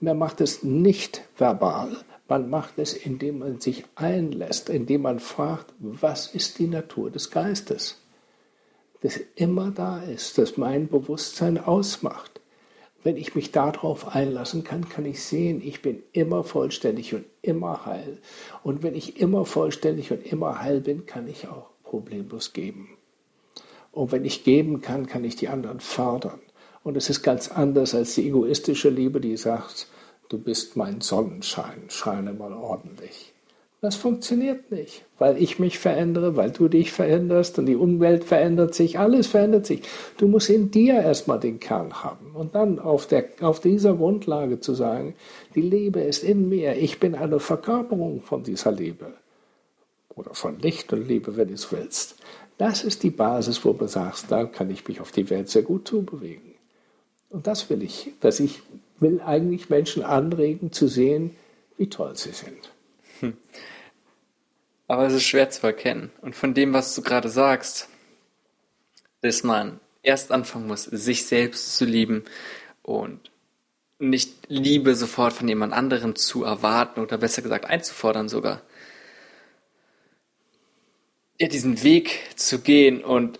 Man 0.00 0.18
macht 0.18 0.40
es 0.40 0.62
nicht 0.62 1.22
verbal, 1.36 1.96
man 2.28 2.50
macht 2.50 2.78
es, 2.78 2.92
indem 2.92 3.38
man 3.38 3.60
sich 3.60 3.84
einlässt, 3.94 4.68
indem 4.68 5.02
man 5.02 5.18
fragt, 5.18 5.72
was 5.78 6.34
ist 6.34 6.58
die 6.58 6.66
Natur 6.66 7.10
des 7.10 7.30
Geistes? 7.30 8.00
Das 9.00 9.18
immer 9.34 9.70
da 9.70 10.02
ist, 10.02 10.38
das 10.38 10.56
mein 10.56 10.88
Bewusstsein 10.88 11.58
ausmacht. 11.58 12.40
Wenn 13.02 13.16
ich 13.16 13.34
mich 13.34 13.52
darauf 13.52 14.14
einlassen 14.14 14.64
kann, 14.64 14.88
kann 14.88 15.06
ich 15.06 15.22
sehen, 15.22 15.62
ich 15.64 15.82
bin 15.82 16.02
immer 16.12 16.44
vollständig 16.44 17.14
und 17.14 17.24
immer 17.42 17.86
heil. 17.86 18.18
Und 18.62 18.82
wenn 18.82 18.94
ich 18.94 19.20
immer 19.20 19.46
vollständig 19.46 20.10
und 20.10 20.26
immer 20.26 20.60
heil 20.60 20.80
bin, 20.80 21.06
kann 21.06 21.28
ich 21.28 21.48
auch 21.48 21.70
problemlos 21.84 22.52
geben. 22.52 22.90
Und 23.92 24.12
wenn 24.12 24.24
ich 24.24 24.44
geben 24.44 24.80
kann, 24.80 25.06
kann 25.06 25.24
ich 25.24 25.36
die 25.36 25.48
anderen 25.48 25.80
fördern. 25.80 26.40
Und 26.82 26.96
es 26.96 27.08
ist 27.08 27.22
ganz 27.22 27.50
anders 27.50 27.94
als 27.94 28.14
die 28.16 28.26
egoistische 28.26 28.90
Liebe, 28.90 29.20
die 29.20 29.36
sagt, 29.36 29.86
du 30.28 30.38
bist 30.38 30.76
mein 30.76 31.00
Sonnenschein, 31.00 31.84
scheine 31.88 32.32
mal 32.32 32.52
ordentlich. 32.52 33.32
Das 33.80 33.94
funktioniert 33.94 34.72
nicht, 34.72 35.04
weil 35.20 35.40
ich 35.40 35.60
mich 35.60 35.78
verändere, 35.78 36.34
weil 36.34 36.50
du 36.50 36.66
dich 36.66 36.90
veränderst 36.90 37.60
und 37.60 37.66
die 37.66 37.76
Umwelt 37.76 38.24
verändert 38.24 38.74
sich, 38.74 38.98
alles 38.98 39.28
verändert 39.28 39.66
sich. 39.66 39.82
Du 40.16 40.26
musst 40.26 40.50
in 40.50 40.72
dir 40.72 40.94
erstmal 40.94 41.38
den 41.38 41.60
Kern 41.60 42.02
haben 42.02 42.32
und 42.34 42.56
dann 42.56 42.80
auf, 42.80 43.06
der, 43.06 43.26
auf 43.40 43.60
dieser 43.60 43.94
Grundlage 43.94 44.58
zu 44.58 44.74
sagen, 44.74 45.14
die 45.54 45.60
Liebe 45.60 46.00
ist 46.00 46.24
in 46.24 46.48
mir, 46.48 46.74
ich 46.76 46.98
bin 46.98 47.14
eine 47.14 47.38
Verkörperung 47.38 48.20
von 48.22 48.42
dieser 48.42 48.72
Liebe 48.72 49.12
oder 50.16 50.34
von 50.34 50.58
Licht 50.58 50.92
und 50.92 51.06
Liebe, 51.06 51.36
wenn 51.36 51.46
du 51.46 51.54
es 51.54 51.70
willst. 51.70 52.16
Das 52.56 52.82
ist 52.82 53.04
die 53.04 53.10
Basis, 53.10 53.64
wo 53.64 53.72
du 53.72 53.86
sagst, 53.86 54.32
da 54.32 54.44
kann 54.44 54.70
ich 54.70 54.88
mich 54.88 55.00
auf 55.00 55.12
die 55.12 55.30
Welt 55.30 55.48
sehr 55.48 55.62
gut 55.62 55.86
zubewegen. 55.86 56.54
Und 57.30 57.46
das 57.46 57.70
will 57.70 57.84
ich, 57.84 58.10
dass 58.20 58.40
ich 58.40 58.60
will 59.00 59.20
eigentlich 59.20 59.70
Menschen 59.70 60.02
anregen 60.02 60.72
zu 60.72 60.88
sehen, 60.88 61.36
wie 61.76 61.88
toll 61.88 62.16
sie 62.16 62.32
sind. 62.32 62.72
Hm. 63.20 63.36
Aber 64.86 65.06
es 65.06 65.12
ist 65.12 65.24
schwer 65.24 65.50
zu 65.50 65.66
erkennen. 65.66 66.10
Und 66.22 66.34
von 66.34 66.54
dem, 66.54 66.72
was 66.72 66.94
du 66.94 67.02
gerade 67.02 67.28
sagst, 67.28 67.88
dass 69.20 69.42
man 69.42 69.80
erst 70.02 70.32
anfangen 70.32 70.66
muss, 70.66 70.84
sich 70.84 71.26
selbst 71.26 71.76
zu 71.76 71.84
lieben 71.84 72.24
und 72.82 73.30
nicht 73.98 74.48
Liebe 74.48 74.94
sofort 74.94 75.32
von 75.32 75.48
jemand 75.48 75.72
anderem 75.72 76.14
zu 76.16 76.44
erwarten 76.44 77.00
oder 77.00 77.18
besser 77.18 77.42
gesagt 77.42 77.64
einzufordern 77.64 78.28
sogar. 78.28 78.62
Ja, 81.40 81.48
diesen 81.48 81.82
Weg 81.82 82.18
zu 82.36 82.60
gehen 82.60 83.04
und 83.04 83.38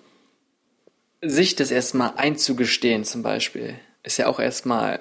sich 1.20 1.56
das 1.56 1.70
erstmal 1.70 2.14
einzugestehen 2.16 3.04
zum 3.04 3.22
Beispiel, 3.22 3.78
ist 4.02 4.18
ja 4.18 4.26
auch 4.26 4.38
erstmal, 4.38 5.00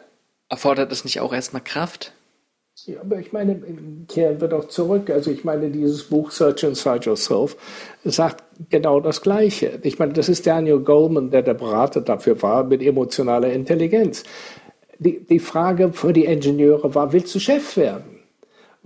erfordert 0.50 0.92
es 0.92 1.04
nicht 1.04 1.20
auch 1.20 1.34
erstmal 1.34 1.64
Kraft? 1.64 2.14
Ja, 2.86 3.02
aber 3.02 3.20
ich 3.20 3.34
meine, 3.34 3.60
kehren 4.08 4.40
wir 4.40 4.48
doch 4.48 4.68
zurück. 4.68 5.10
Also 5.10 5.32
ich 5.32 5.44
meine, 5.44 5.70
dieses 5.70 6.04
Buch 6.04 6.32
Search 6.32 6.64
Inside 6.64 7.10
Yourself 7.10 7.58
sagt 8.04 8.44
genau 8.70 9.00
das 9.00 9.22
Gleiche. 9.22 9.80
Ich 9.82 10.00
meine, 10.00 10.14
das 10.14 10.30
ist 10.30 10.46
Daniel 10.46 10.80
Goleman, 10.80 11.32
der 11.32 11.42
der 11.42 11.56
Berater 11.56 12.02
dafür 12.02 12.42
war, 12.42 12.64
mit 12.64 12.82
emotionaler 12.82 13.52
Intelligenz. 13.52 14.24
Die, 15.00 15.26
die 15.26 15.40
Frage 15.40 15.92
für 15.92 16.14
die 16.14 16.26
Ingenieure 16.26 16.94
war, 16.96 17.12
willst 17.14 17.34
du 17.36 17.40
Chef 17.40 17.76
werden? 17.78 18.17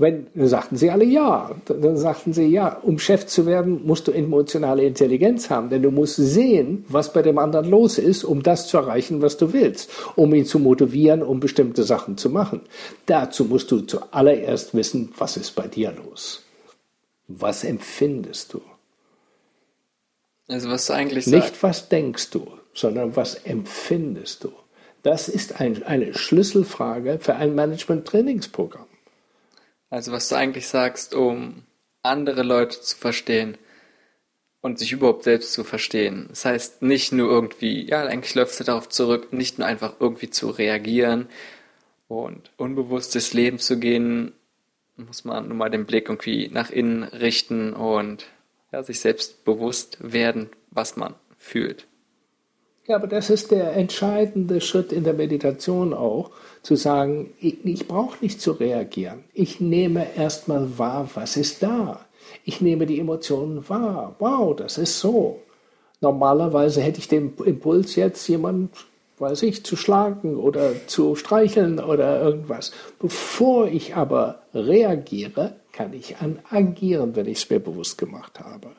Wenn, 0.02 0.28
dann 0.34 0.48
sagten 0.48 0.76
sie 0.76 0.90
alle 0.90 1.06
ja. 1.06 1.52
Dann 1.66 1.96
sagten 1.96 2.34
sie 2.34 2.48
ja, 2.48 2.80
um 2.82 2.98
Chef 3.00 3.28
zu 3.28 3.46
werden, 3.46 3.86
musst 3.86 4.08
du 4.08 4.12
emotionale 4.12 4.84
Intelligenz 4.84 5.50
haben, 5.50 5.70
denn 5.70 5.84
du 5.84 5.92
musst 5.92 6.16
sehen, 6.16 6.84
was 6.88 7.14
bei 7.14 7.22
dem 7.22 7.38
anderen 7.38 7.70
los 7.70 7.98
ist, 7.98 8.24
um 8.24 8.42
das 8.42 8.68
zu 8.68 8.78
erreichen, 8.78 9.22
was 9.22 9.38
du 9.38 9.54
willst, 9.54 9.92
um 10.16 10.34
ihn 10.34 10.46
zu 10.46 10.60
motivieren, 10.60 11.22
um 11.22 11.40
bestimmte 11.40 11.84
Sachen 11.84 12.18
zu 12.18 12.30
machen. 12.30 12.62
Dazu 13.06 13.46
musst 13.46 13.72
du 13.72 13.82
zuallererst 13.82 14.74
wissen, 14.74 15.14
was 15.18 15.38
ist 15.38 15.52
bei 15.56 15.68
dir 15.68 15.94
los? 15.94 16.44
Was 17.28 17.64
empfindest 17.64 18.54
du? 18.54 18.62
Also 20.48 20.70
was 20.70 20.88
du 20.88 20.94
eigentlich 20.94 21.26
sagst. 21.26 21.52
Nicht 21.52 21.64
was 21.64 21.90
denkst 21.90 22.32
du, 22.32 22.48
sondern 22.74 23.16
was 23.16 23.36
empfindest 23.36 24.44
du? 24.44 24.52
Das 25.04 25.30
ist 25.30 25.60
ein, 25.60 25.84
eine 25.84 26.14
Schlüsselfrage 26.14 27.20
für 27.20 27.36
ein 27.36 27.56
Management-Trainingsprogramm. 27.56 28.86
Also 29.92 30.12
was 30.14 30.30
du 30.30 30.36
eigentlich 30.36 30.68
sagst, 30.68 31.14
um 31.14 31.64
andere 32.02 32.44
Leute 32.44 32.82
zu 32.82 32.98
verstehen 32.98 33.58
und 34.62 34.80
sich 34.80 34.94
überhaupt 34.94 35.24
selbst 35.24 35.54
zu 35.54 35.64
verstehen. 35.64 36.28
Das 36.30 36.46
heißt 36.46 36.82
nicht 36.82 37.12
nur 37.12 37.30
irgendwie, 37.30 37.88
ja, 37.88 38.06
eigentlich 38.06 38.34
läufst 38.34 38.60
du 38.60 38.64
darauf 38.64 38.90
zurück, 38.90 39.34
nicht 39.34 39.60
nur 39.60 39.68
einfach 39.68 39.96
irgendwie 40.00 40.30
zu 40.30 40.50
reagieren 40.50 41.28
und 42.08 42.52
unbewusst 42.58 43.14
durchs 43.14 43.34
Leben 43.34 43.60
zu 43.60 43.78
gehen, 43.78 44.32
muss 44.96 45.26
man 45.26 45.48
nur 45.48 45.58
mal 45.58 45.70
den 45.70 45.86
Blick 45.86 46.08
irgendwie 46.08 46.48
nach 46.48 46.70
innen 46.70 47.04
richten 47.04 47.74
und 47.74 48.28
ja, 48.72 48.84
sich 48.84 49.02
selbst 49.02 49.44
bewusst 49.44 49.98
werden, 50.00 50.50
was 50.70 50.96
man 50.96 51.16
fühlt. 51.38 51.86
Ja, 52.88 52.96
aber 52.96 53.08
das 53.08 53.30
ist 53.30 53.52
der 53.52 53.74
entscheidende 53.74 54.60
Schritt 54.60 54.92
in 54.92 55.04
der 55.04 55.14
Meditation 55.14 55.94
auch, 55.94 56.32
zu 56.64 56.76
sagen, 56.76 57.32
ich, 57.40 57.64
ich 57.64 57.88
brauche 57.88 58.18
nicht 58.22 58.42
zu 58.42 58.52
reagieren. 58.52 59.24
Ich 59.34 59.62
nehme 59.62 60.16
erstmal 60.16 60.78
wahr, 60.78 61.10
was 61.14 61.38
ist 61.38 61.62
da. 61.62 62.06
Ich 62.44 62.60
nehme 62.60 62.86
die 62.88 63.00
Emotionen 63.00 63.68
wahr. 63.70 64.16
Wow, 64.20 64.56
das 64.56 64.78
ist 64.78 65.00
so. 65.00 65.40
Normalerweise 66.02 66.82
hätte 66.82 67.00
ich 67.00 67.08
den 67.08 67.36
Impuls 67.46 67.96
jetzt 67.96 68.28
jemand, 68.28 68.72
weiß 69.20 69.44
ich, 69.44 69.64
zu 69.64 69.76
schlagen 69.76 70.36
oder 70.36 70.72
zu 70.88 71.16
streicheln 71.16 71.80
oder 71.80 72.22
irgendwas. 72.22 72.72
Bevor 73.00 73.68
ich 73.68 73.96
aber 73.96 74.42
reagiere, 74.56 75.54
kann 75.72 75.94
ich 75.94 76.18
an 76.18 76.40
agieren, 76.50 77.16
wenn 77.16 77.28
ich 77.28 77.44
es 77.44 77.50
mir 77.50 77.60
bewusst 77.60 78.00
gemacht 78.00 78.40
habe. 78.40 78.72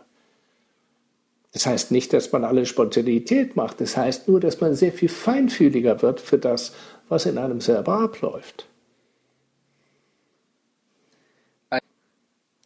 Das 1.53 1.67
heißt 1.67 1.91
nicht, 1.91 2.13
dass 2.13 2.33
man 2.33 2.45
alle 2.45 2.65
Spontanität 2.65 3.57
macht. 3.57 3.81
Das 3.81 3.97
heißt 3.97 4.29
nur, 4.29 4.41
dass 4.41 4.61
man 4.61 4.75
sehr 4.75 4.93
viel 4.93 5.11
feinfühliger 5.11 6.01
wird 6.03 6.21
für 6.21 6.39
das, 6.39 6.73
was 7.09 7.27
in 7.27 7.39
einem 7.39 7.61
selber 7.61 7.99
abläuft. 7.99 8.67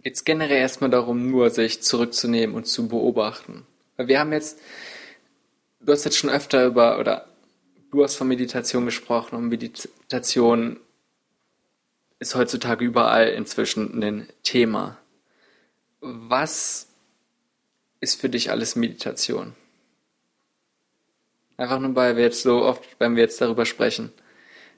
Jetzt 0.07 0.24
generell 0.24 0.59
erstmal 0.59 0.91
darum, 0.91 1.32
nur 1.32 1.51
sich 1.51 1.82
zurückzunehmen 1.82 2.55
und 2.55 2.68
zu 2.68 2.87
beobachten. 2.87 3.66
Wir 3.97 4.20
haben 4.20 4.32
jetzt, 4.32 4.61
du 5.80 5.91
hast 5.91 6.05
jetzt 6.05 6.16
schon 6.16 6.30
öfter 6.30 6.64
über, 6.64 7.01
oder 7.01 7.26
du 7.91 8.05
hast 8.05 8.14
von 8.14 8.28
Meditation 8.28 8.84
gesprochen 8.84 9.34
und 9.34 9.49
Meditation 9.49 10.78
ist 12.20 12.37
heutzutage 12.37 12.84
überall 12.84 13.30
inzwischen 13.30 14.01
ein 14.01 14.28
Thema. 14.45 14.97
Was 16.01 16.87
ist 18.07 18.20
für 18.20 18.28
dich 18.28 18.50
alles 18.52 18.76
Meditation? 18.76 19.54
Einfach 21.57 21.80
nur, 21.80 21.96
weil 21.96 22.16
wir 22.16 22.22
jetzt 22.22 22.42
so 22.42 22.62
oft, 22.62 22.82
wenn 23.00 23.16
wir 23.16 23.22
jetzt 23.22 23.40
darüber 23.40 23.66
sprechen, 23.66 24.12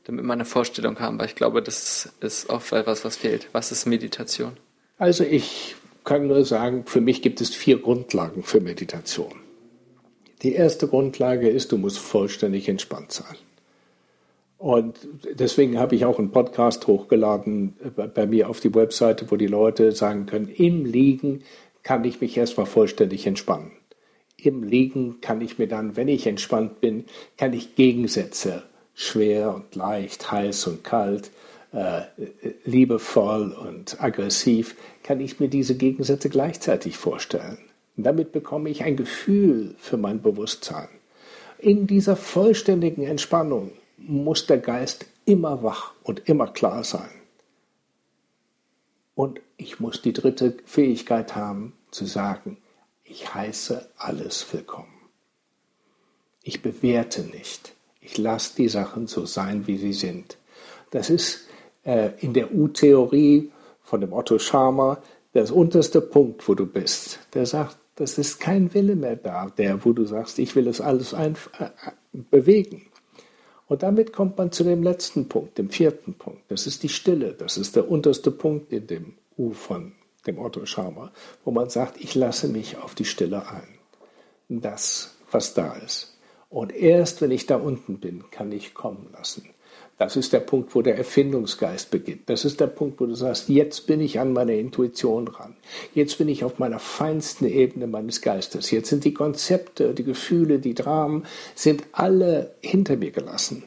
damit 0.04 0.24
wir 0.24 0.32
eine 0.32 0.46
Vorstellung 0.46 0.98
haben, 0.98 1.18
weil 1.18 1.26
ich 1.26 1.34
glaube, 1.34 1.60
das 1.60 2.10
ist 2.20 2.48
oft 2.48 2.72
etwas, 2.72 3.04
was 3.04 3.16
fehlt. 3.16 3.48
Was 3.52 3.70
ist 3.70 3.84
Meditation? 3.84 4.56
Also 4.96 5.24
ich 5.24 5.76
kann 6.04 6.26
nur 6.26 6.44
sagen, 6.46 6.84
für 6.86 7.02
mich 7.02 7.20
gibt 7.20 7.42
es 7.42 7.54
vier 7.54 7.78
Grundlagen 7.78 8.42
für 8.42 8.60
Meditation. 8.60 9.34
Die 10.42 10.54
erste 10.54 10.88
Grundlage 10.88 11.50
ist, 11.50 11.72
du 11.72 11.76
musst 11.76 11.98
vollständig 11.98 12.68
entspannt 12.68 13.12
sein. 13.12 13.36
Und 14.56 14.96
deswegen 15.34 15.78
habe 15.78 15.94
ich 15.94 16.04
auch 16.04 16.18
einen 16.18 16.32
Podcast 16.32 16.86
hochgeladen 16.86 17.76
bei 18.14 18.26
mir 18.26 18.48
auf 18.48 18.60
die 18.60 18.74
Webseite, 18.74 19.30
wo 19.30 19.36
die 19.36 19.46
Leute 19.46 19.92
sagen 19.92 20.26
können, 20.26 20.48
im 20.48 20.84
Liegen 20.84 21.44
kann 21.88 22.04
ich 22.04 22.20
mich 22.20 22.36
erstmal 22.36 22.66
vollständig 22.66 23.26
entspannen. 23.26 23.72
Im 24.36 24.62
Liegen 24.62 25.22
kann 25.22 25.40
ich 25.40 25.58
mir 25.58 25.68
dann, 25.68 25.96
wenn 25.96 26.08
ich 26.08 26.26
entspannt 26.26 26.82
bin, 26.82 27.06
kann 27.38 27.54
ich 27.54 27.76
Gegensätze, 27.76 28.64
schwer 28.92 29.54
und 29.54 29.74
leicht, 29.74 30.30
heiß 30.30 30.66
und 30.66 30.84
kalt, 30.84 31.30
äh, 31.72 32.02
liebevoll 32.66 33.52
und 33.52 34.02
aggressiv, 34.02 34.76
kann 35.02 35.18
ich 35.20 35.40
mir 35.40 35.48
diese 35.48 35.76
Gegensätze 35.76 36.28
gleichzeitig 36.28 36.98
vorstellen. 36.98 37.56
Damit 37.96 38.32
bekomme 38.32 38.68
ich 38.68 38.84
ein 38.84 38.96
Gefühl 38.96 39.74
für 39.78 39.96
mein 39.96 40.20
Bewusstsein. 40.20 40.88
In 41.58 41.86
dieser 41.86 42.16
vollständigen 42.16 43.04
Entspannung 43.04 43.72
muss 43.96 44.46
der 44.46 44.58
Geist 44.58 45.06
immer 45.24 45.62
wach 45.62 45.94
und 46.02 46.28
immer 46.28 46.48
klar 46.48 46.84
sein. 46.84 47.08
Und 49.14 49.40
ich 49.56 49.80
muss 49.80 50.02
die 50.02 50.12
dritte 50.12 50.58
Fähigkeit 50.66 51.34
haben, 51.34 51.72
zu 51.90 52.06
sagen, 52.06 52.58
ich 53.04 53.34
heiße 53.34 53.90
alles 53.96 54.52
willkommen. 54.52 54.92
Ich 56.42 56.62
bewerte 56.62 57.22
nicht. 57.22 57.74
Ich 58.00 58.18
lasse 58.18 58.56
die 58.56 58.68
Sachen 58.68 59.06
so 59.06 59.26
sein, 59.26 59.66
wie 59.66 59.76
sie 59.78 59.92
sind. 59.92 60.38
Das 60.90 61.10
ist 61.10 61.46
äh, 61.84 62.10
in 62.20 62.32
der 62.32 62.54
U-Theorie 62.54 63.50
von 63.82 64.00
dem 64.00 64.12
Otto 64.12 64.38
Scharmer 64.38 65.02
der 65.34 65.54
unterste 65.54 66.00
Punkt, 66.00 66.46
wo 66.48 66.54
du 66.54 66.66
bist. 66.66 67.20
Der 67.34 67.46
sagt, 67.46 67.76
das 67.96 68.16
ist 68.16 68.40
kein 68.40 68.72
Wille 68.74 68.96
mehr 68.96 69.16
da, 69.16 69.50
der, 69.50 69.84
wo 69.84 69.92
du 69.92 70.04
sagst, 70.04 70.38
ich 70.38 70.54
will 70.56 70.68
es 70.68 70.80
alles 70.80 71.14
ein, 71.14 71.36
äh, 71.58 71.70
bewegen. 72.12 72.86
Und 73.66 73.82
damit 73.82 74.12
kommt 74.12 74.38
man 74.38 74.50
zu 74.52 74.64
dem 74.64 74.82
letzten 74.82 75.28
Punkt, 75.28 75.58
dem 75.58 75.68
vierten 75.68 76.14
Punkt. 76.14 76.42
Das 76.48 76.66
ist 76.66 76.82
die 76.82 76.88
Stille. 76.88 77.34
Das 77.34 77.58
ist 77.58 77.76
der 77.76 77.90
unterste 77.90 78.30
Punkt 78.30 78.72
in 78.72 78.86
dem 78.86 79.14
U 79.36 79.52
von 79.52 79.92
dem 80.28 80.38
Otto 80.38 80.64
Scharmer, 80.66 81.10
wo 81.44 81.50
man 81.50 81.68
sagt, 81.70 82.00
ich 82.00 82.14
lasse 82.14 82.48
mich 82.48 82.78
auf 82.78 82.94
die 82.94 83.04
Stille 83.04 83.48
ein. 83.48 83.78
Das, 84.48 85.16
was 85.30 85.54
da 85.54 85.72
ist. 85.74 86.16
Und 86.48 86.74
erst 86.74 87.20
wenn 87.20 87.30
ich 87.30 87.46
da 87.46 87.56
unten 87.56 87.98
bin, 87.98 88.24
kann 88.30 88.52
ich 88.52 88.74
kommen 88.74 89.08
lassen. 89.12 89.50
Das 89.98 90.14
ist 90.14 90.32
der 90.32 90.40
Punkt, 90.40 90.76
wo 90.76 90.82
der 90.82 90.96
Erfindungsgeist 90.96 91.90
beginnt. 91.90 92.30
Das 92.30 92.44
ist 92.44 92.60
der 92.60 92.68
Punkt, 92.68 93.00
wo 93.00 93.06
du 93.06 93.14
sagst, 93.14 93.48
jetzt 93.48 93.88
bin 93.88 94.00
ich 94.00 94.20
an 94.20 94.32
meiner 94.32 94.52
Intuition 94.52 95.26
ran. 95.26 95.56
Jetzt 95.92 96.18
bin 96.18 96.28
ich 96.28 96.44
auf 96.44 96.60
meiner 96.60 96.78
feinsten 96.78 97.46
Ebene 97.46 97.88
meines 97.88 98.22
Geistes. 98.22 98.70
Jetzt 98.70 98.90
sind 98.90 99.04
die 99.04 99.12
Konzepte, 99.12 99.94
die 99.94 100.04
Gefühle, 100.04 100.60
die 100.60 100.74
Dramen, 100.74 101.26
sind 101.56 101.82
alle 101.90 102.54
hinter 102.60 102.96
mir 102.96 103.10
gelassen. 103.10 103.64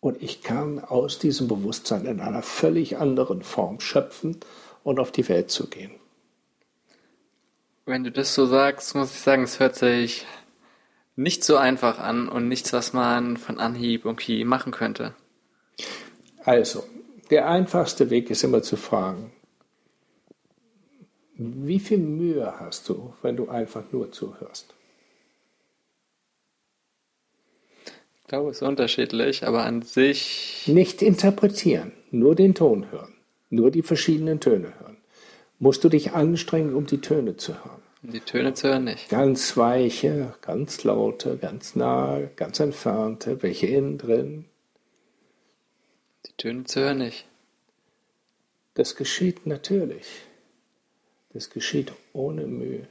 Und 0.00 0.22
ich 0.22 0.42
kann 0.42 0.80
aus 0.80 1.18
diesem 1.18 1.48
Bewusstsein 1.48 2.04
in 2.04 2.20
einer 2.20 2.42
völlig 2.42 2.98
anderen 2.98 3.42
Form 3.42 3.80
schöpfen 3.80 4.36
und 4.84 5.00
auf 5.00 5.12
die 5.12 5.28
Welt 5.30 5.50
zu 5.50 5.68
gehen. 5.68 5.99
Wenn 7.86 8.04
du 8.04 8.10
das 8.10 8.34
so 8.34 8.46
sagst, 8.46 8.94
muss 8.94 9.14
ich 9.14 9.20
sagen, 9.20 9.42
es 9.42 9.58
hört 9.58 9.74
sich 9.74 10.26
nicht 11.16 11.44
so 11.44 11.56
einfach 11.56 11.98
an 11.98 12.28
und 12.28 12.48
nichts, 12.48 12.72
was 12.72 12.92
man 12.92 13.36
von 13.36 13.58
Anhieb 13.58 14.04
irgendwie 14.04 14.44
machen 14.44 14.72
könnte. 14.72 15.14
Also, 16.44 16.84
der 17.30 17.48
einfachste 17.48 18.10
Weg 18.10 18.30
ist 18.30 18.44
immer 18.44 18.62
zu 18.62 18.76
fragen, 18.76 19.32
wie 21.34 21.80
viel 21.80 21.98
Mühe 21.98 22.60
hast 22.60 22.88
du, 22.88 23.14
wenn 23.22 23.36
du 23.36 23.48
einfach 23.48 23.84
nur 23.92 24.12
zuhörst? 24.12 24.74
Ich 28.20 28.26
glaube, 28.28 28.50
es 28.50 28.58
ist 28.58 28.68
unterschiedlich, 28.68 29.46
aber 29.46 29.64
an 29.64 29.82
sich. 29.82 30.64
Nicht 30.66 31.02
interpretieren, 31.02 31.92
nur 32.10 32.34
den 32.34 32.54
Ton 32.54 32.90
hören, 32.90 33.14
nur 33.48 33.70
die 33.70 33.82
verschiedenen 33.82 34.38
Töne 34.38 34.72
hören. 34.78 34.98
Musst 35.60 35.84
du 35.84 35.88
dich 35.88 36.12
anstrengen, 36.12 36.74
um 36.74 36.86
die 36.86 37.00
Töne 37.00 37.36
zu 37.36 37.54
hören? 37.54 37.82
Die 38.02 38.20
Töne 38.20 38.54
zu 38.54 38.68
hören 38.68 38.84
nicht. 38.84 39.08
Ganz 39.10 39.56
weiche, 39.56 40.34
ganz 40.40 40.82
laute, 40.82 41.36
ganz 41.36 41.76
nahe, 41.76 42.30
ganz 42.34 42.58
entfernte, 42.58 43.42
welche 43.42 43.66
innen 43.66 43.98
drin, 43.98 44.46
Töne 46.40 46.64
zu 46.64 46.80
hören 46.80 46.98
nicht. 46.98 47.26
Das 48.72 48.96
geschieht 48.96 49.44
natürlich. 49.44 50.06
Das 51.34 51.50
geschieht 51.50 51.92
ohne 52.14 52.46
Mühe. 52.46 52.88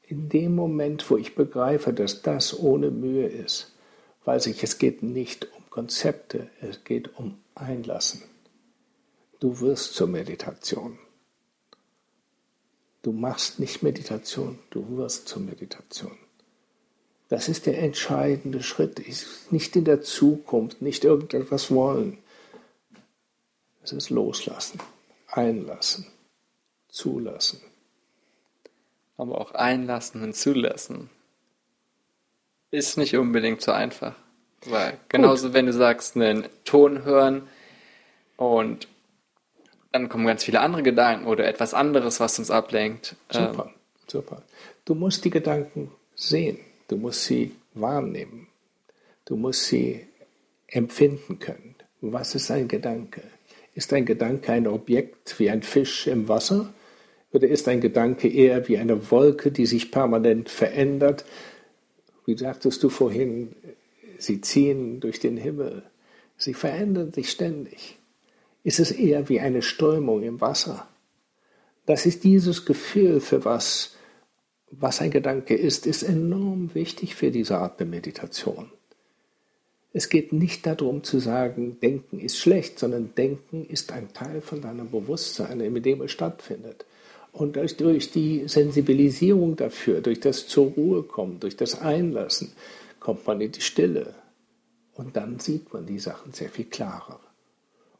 In 0.00 0.30
dem 0.30 0.54
Moment, 0.54 1.10
wo 1.10 1.18
ich 1.18 1.34
begreife, 1.34 1.92
dass 1.92 2.22
das 2.22 2.58
ohne 2.58 2.90
Mühe 2.90 3.26
ist, 3.26 3.74
weiß 4.24 4.46
ich, 4.46 4.62
es 4.62 4.78
geht 4.78 5.02
nicht 5.02 5.52
um 5.54 5.68
Konzepte, 5.68 6.48
es 6.62 6.82
geht 6.84 7.18
um 7.18 7.38
Einlassen. 7.54 8.22
Du 9.40 9.60
wirst 9.60 9.94
zur 9.94 10.08
Meditation. 10.08 10.98
Du 13.02 13.12
machst 13.12 13.60
nicht 13.60 13.82
Meditation, 13.82 14.58
du 14.70 14.96
wirst 14.96 15.28
zur 15.28 15.42
Meditation. 15.42 16.16
Das 17.28 17.48
ist 17.48 17.66
der 17.66 17.78
entscheidende 17.78 18.62
Schritt. 18.62 19.00
Nicht 19.50 19.76
in 19.76 19.84
der 19.84 20.02
Zukunft, 20.02 20.82
nicht 20.82 21.04
irgendetwas 21.04 21.70
wollen. 21.70 22.18
Es 23.82 23.92
ist 23.92 24.10
loslassen, 24.10 24.80
einlassen, 25.28 26.06
zulassen. 26.88 27.60
Aber 29.16 29.40
auch 29.40 29.52
einlassen 29.52 30.22
und 30.22 30.34
zulassen 30.34 31.10
ist 32.70 32.96
nicht 32.98 33.16
unbedingt 33.16 33.62
so 33.62 33.72
einfach. 33.72 34.14
Weil 34.66 34.98
genauso, 35.08 35.48
Gut. 35.48 35.54
wenn 35.54 35.66
du 35.66 35.72
sagst, 35.72 36.16
einen 36.16 36.46
Ton 36.64 37.04
hören 37.04 37.48
und 38.36 38.88
dann 39.96 40.08
kommen 40.10 40.26
ganz 40.26 40.44
viele 40.44 40.60
andere 40.60 40.82
Gedanken 40.82 41.26
oder 41.26 41.46
etwas 41.46 41.72
anderes, 41.72 42.20
was 42.20 42.38
uns 42.38 42.50
ablenkt. 42.50 43.16
Super, 43.30 43.66
ähm, 43.66 43.74
super. 44.06 44.42
Du 44.84 44.94
musst 44.94 45.24
die 45.24 45.30
Gedanken 45.30 45.90
sehen. 46.14 46.58
Du 46.88 46.96
musst 46.96 47.24
sie 47.24 47.54
wahrnehmen. 47.72 48.48
Du 49.24 49.36
musst 49.36 49.64
sie 49.64 50.06
empfinden 50.66 51.38
können. 51.38 51.74
Was 52.02 52.34
ist 52.34 52.50
ein 52.50 52.68
Gedanke? 52.68 53.22
Ist 53.74 53.92
ein 53.92 54.04
Gedanke 54.04 54.52
ein 54.52 54.66
Objekt 54.66 55.38
wie 55.38 55.50
ein 55.50 55.62
Fisch 55.62 56.06
im 56.06 56.28
Wasser? 56.28 56.72
Oder 57.32 57.48
ist 57.48 57.66
ein 57.66 57.80
Gedanke 57.80 58.28
eher 58.28 58.68
wie 58.68 58.78
eine 58.78 59.10
Wolke, 59.10 59.50
die 59.50 59.66
sich 59.66 59.90
permanent 59.90 60.50
verändert? 60.50 61.24
Wie 62.26 62.36
sagtest 62.36 62.82
du 62.82 62.90
vorhin, 62.90 63.54
sie 64.18 64.42
ziehen 64.42 65.00
durch 65.00 65.20
den 65.20 65.36
Himmel. 65.36 65.84
Sie 66.36 66.54
verändern 66.54 67.12
sich 67.12 67.30
ständig. 67.30 67.98
Ist 68.66 68.80
es 68.80 68.90
eher 68.90 69.28
wie 69.28 69.38
eine 69.38 69.62
Strömung 69.62 70.24
im 70.24 70.40
Wasser? 70.40 70.88
Das 71.86 72.04
ist 72.04 72.24
dieses 72.24 72.64
Gefühl, 72.64 73.20
für 73.20 73.44
was 73.44 73.96
was 74.72 75.00
ein 75.00 75.12
Gedanke 75.12 75.54
ist, 75.54 75.86
ist 75.86 76.02
enorm 76.02 76.74
wichtig 76.74 77.14
für 77.14 77.30
diese 77.30 77.58
Art 77.58 77.78
der 77.78 77.86
Meditation. 77.86 78.72
Es 79.92 80.08
geht 80.08 80.32
nicht 80.32 80.66
darum 80.66 81.04
zu 81.04 81.20
sagen, 81.20 81.78
Denken 81.80 82.18
ist 82.18 82.38
schlecht, 82.38 82.80
sondern 82.80 83.14
Denken 83.14 83.64
ist 83.66 83.92
ein 83.92 84.12
Teil 84.12 84.40
von 84.40 84.60
deinem 84.60 84.90
Bewusstsein, 84.90 85.60
in 85.60 85.80
dem 85.80 86.02
es 86.02 86.10
stattfindet. 86.10 86.86
Und 87.30 87.56
durch 87.80 88.10
die 88.10 88.48
Sensibilisierung 88.48 89.54
dafür, 89.54 90.00
durch 90.00 90.18
das 90.18 90.48
zur 90.48 90.72
Ruhe 90.72 91.04
kommen, 91.04 91.38
durch 91.38 91.56
das 91.56 91.80
Einlassen, 91.80 92.50
kommt 92.98 93.28
man 93.28 93.40
in 93.40 93.52
die 93.52 93.60
Stille. 93.60 94.16
Und 94.94 95.16
dann 95.16 95.38
sieht 95.38 95.72
man 95.72 95.86
die 95.86 96.00
Sachen 96.00 96.32
sehr 96.32 96.48
viel 96.48 96.64
klarer. 96.64 97.20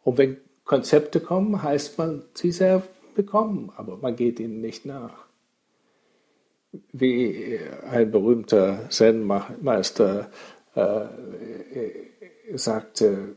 Und 0.02 0.18
wenn 0.18 0.38
Konzepte 0.66 1.20
kommen, 1.20 1.62
heißt 1.62 1.96
man 1.96 2.22
sie 2.34 2.52
sehr 2.52 2.82
bekommen, 3.14 3.72
aber 3.76 3.96
man 3.96 4.14
geht 4.16 4.38
ihnen 4.38 4.60
nicht 4.60 4.84
nach 4.84 5.26
wie 6.92 7.58
ein 7.90 8.10
berühmter 8.10 8.90
Zen-Meister 8.90 10.30
äh, 10.74 11.06
sagte, 12.54 13.36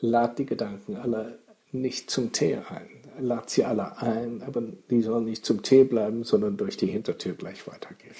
lad 0.00 0.38
die 0.38 0.46
Gedanken 0.46 0.96
alle 0.96 1.38
nicht 1.70 2.10
zum 2.10 2.32
Tee 2.32 2.56
ein. 2.56 2.88
Lad 3.20 3.50
sie 3.50 3.64
alle 3.64 3.98
ein, 3.98 4.42
aber 4.42 4.62
die 4.90 5.02
sollen 5.02 5.26
nicht 5.26 5.44
zum 5.44 5.62
Tee 5.62 5.84
bleiben, 5.84 6.24
sondern 6.24 6.56
durch 6.56 6.76
die 6.76 6.86
Hintertür 6.86 7.34
gleich 7.34 7.66
weitergehen. 7.66 8.14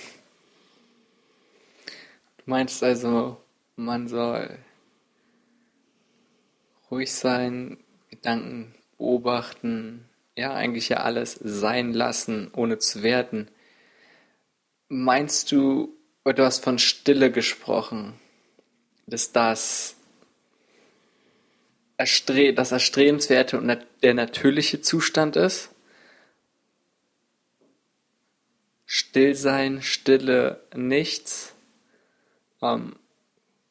Du 2.39 2.45
meinst 2.47 2.83
also, 2.85 3.39
man 3.77 4.09
soll 4.09 4.59
ruhig 6.93 7.13
sein, 7.13 7.79
Gedanken 8.11 8.77
beobachten, 8.99 10.09
ja, 10.37 10.55
eigentlich 10.55 10.89
ja 10.91 10.99
alles 10.99 11.35
sein 11.43 11.93
lassen, 11.93 12.53
ohne 12.55 12.79
zu 12.79 13.03
werten 13.03 13.49
Meinst 14.95 15.51
du, 15.51 15.97
du 16.23 16.45
hast 16.45 16.63
von 16.63 16.79
Stille 16.79 17.33
gesprochen, 17.33 18.13
dass 19.07 19.33
das 19.33 19.97
das 21.97 22.73
Erstrebenswerte 22.73 23.57
und 23.57 23.75
der 24.03 24.13
natürliche 24.13 24.83
Zustand 24.83 25.37
ist? 25.37 25.71
Stillsein, 28.85 29.81
Stille, 29.81 30.63
nichts. 30.75 31.55
Ähm, 32.61 32.97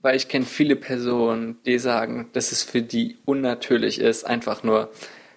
weil 0.01 0.15
ich 0.15 0.27
kenne 0.27 0.45
viele 0.45 0.75
Personen, 0.75 1.59
die 1.65 1.79
sagen, 1.79 2.29
dass 2.33 2.51
es 2.51 2.63
für 2.63 2.81
die 2.81 3.17
unnatürlich 3.25 3.99
ist, 3.99 4.25
einfach 4.25 4.63
nur 4.63 4.89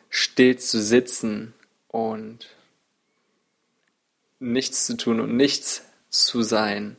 still 0.09 0.57
zu 0.57 0.81
sitzen 0.81 1.55
und 1.89 2.49
nichts 4.39 4.87
zu 4.87 4.97
tun 4.97 5.21
und 5.21 5.37
nichts 5.37 5.83
zu 6.09 6.43
sein. 6.43 6.97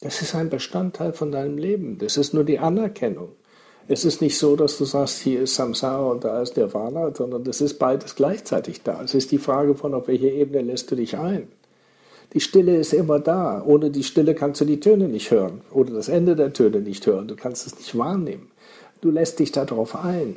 Das 0.00 0.22
ist 0.22 0.34
ein 0.34 0.50
Bestandteil 0.50 1.12
von 1.12 1.30
deinem 1.30 1.58
Leben. 1.58 1.98
Das 1.98 2.16
ist 2.16 2.34
nur 2.34 2.44
die 2.44 2.58
Anerkennung. 2.58 3.36
Es 3.88 4.04
ist 4.04 4.20
nicht 4.20 4.38
so, 4.38 4.56
dass 4.56 4.78
du 4.78 4.84
sagst, 4.84 5.20
hier 5.20 5.42
ist 5.42 5.54
Samsara 5.54 6.10
und 6.10 6.24
da 6.24 6.40
ist 6.40 6.56
Nirvana, 6.56 7.14
sondern 7.14 7.44
das 7.44 7.60
ist 7.60 7.78
beides 7.78 8.14
gleichzeitig 8.14 8.82
da. 8.82 9.02
Es 9.02 9.14
ist 9.14 9.32
die 9.32 9.38
Frage 9.38 9.74
von, 9.74 9.94
auf 9.94 10.08
welche 10.08 10.28
Ebene 10.28 10.62
lässt 10.62 10.90
du 10.90 10.96
dich 10.96 11.16
ein. 11.18 11.48
Die 12.32 12.40
Stille 12.40 12.76
ist 12.76 12.94
immer 12.94 13.20
da. 13.20 13.62
Ohne 13.64 13.90
die 13.90 14.02
Stille 14.02 14.34
kannst 14.34 14.60
du 14.60 14.64
die 14.64 14.80
Töne 14.80 15.08
nicht 15.08 15.30
hören 15.30 15.60
oder 15.70 15.92
das 15.92 16.08
Ende 16.08 16.34
der 16.34 16.52
Töne 16.52 16.80
nicht 16.80 17.06
hören. 17.06 17.28
Du 17.28 17.36
kannst 17.36 17.66
es 17.66 17.76
nicht 17.76 17.96
wahrnehmen. 17.96 18.50
Du 19.00 19.10
lässt 19.10 19.38
dich 19.38 19.52
darauf 19.52 19.96
ein. 19.96 20.36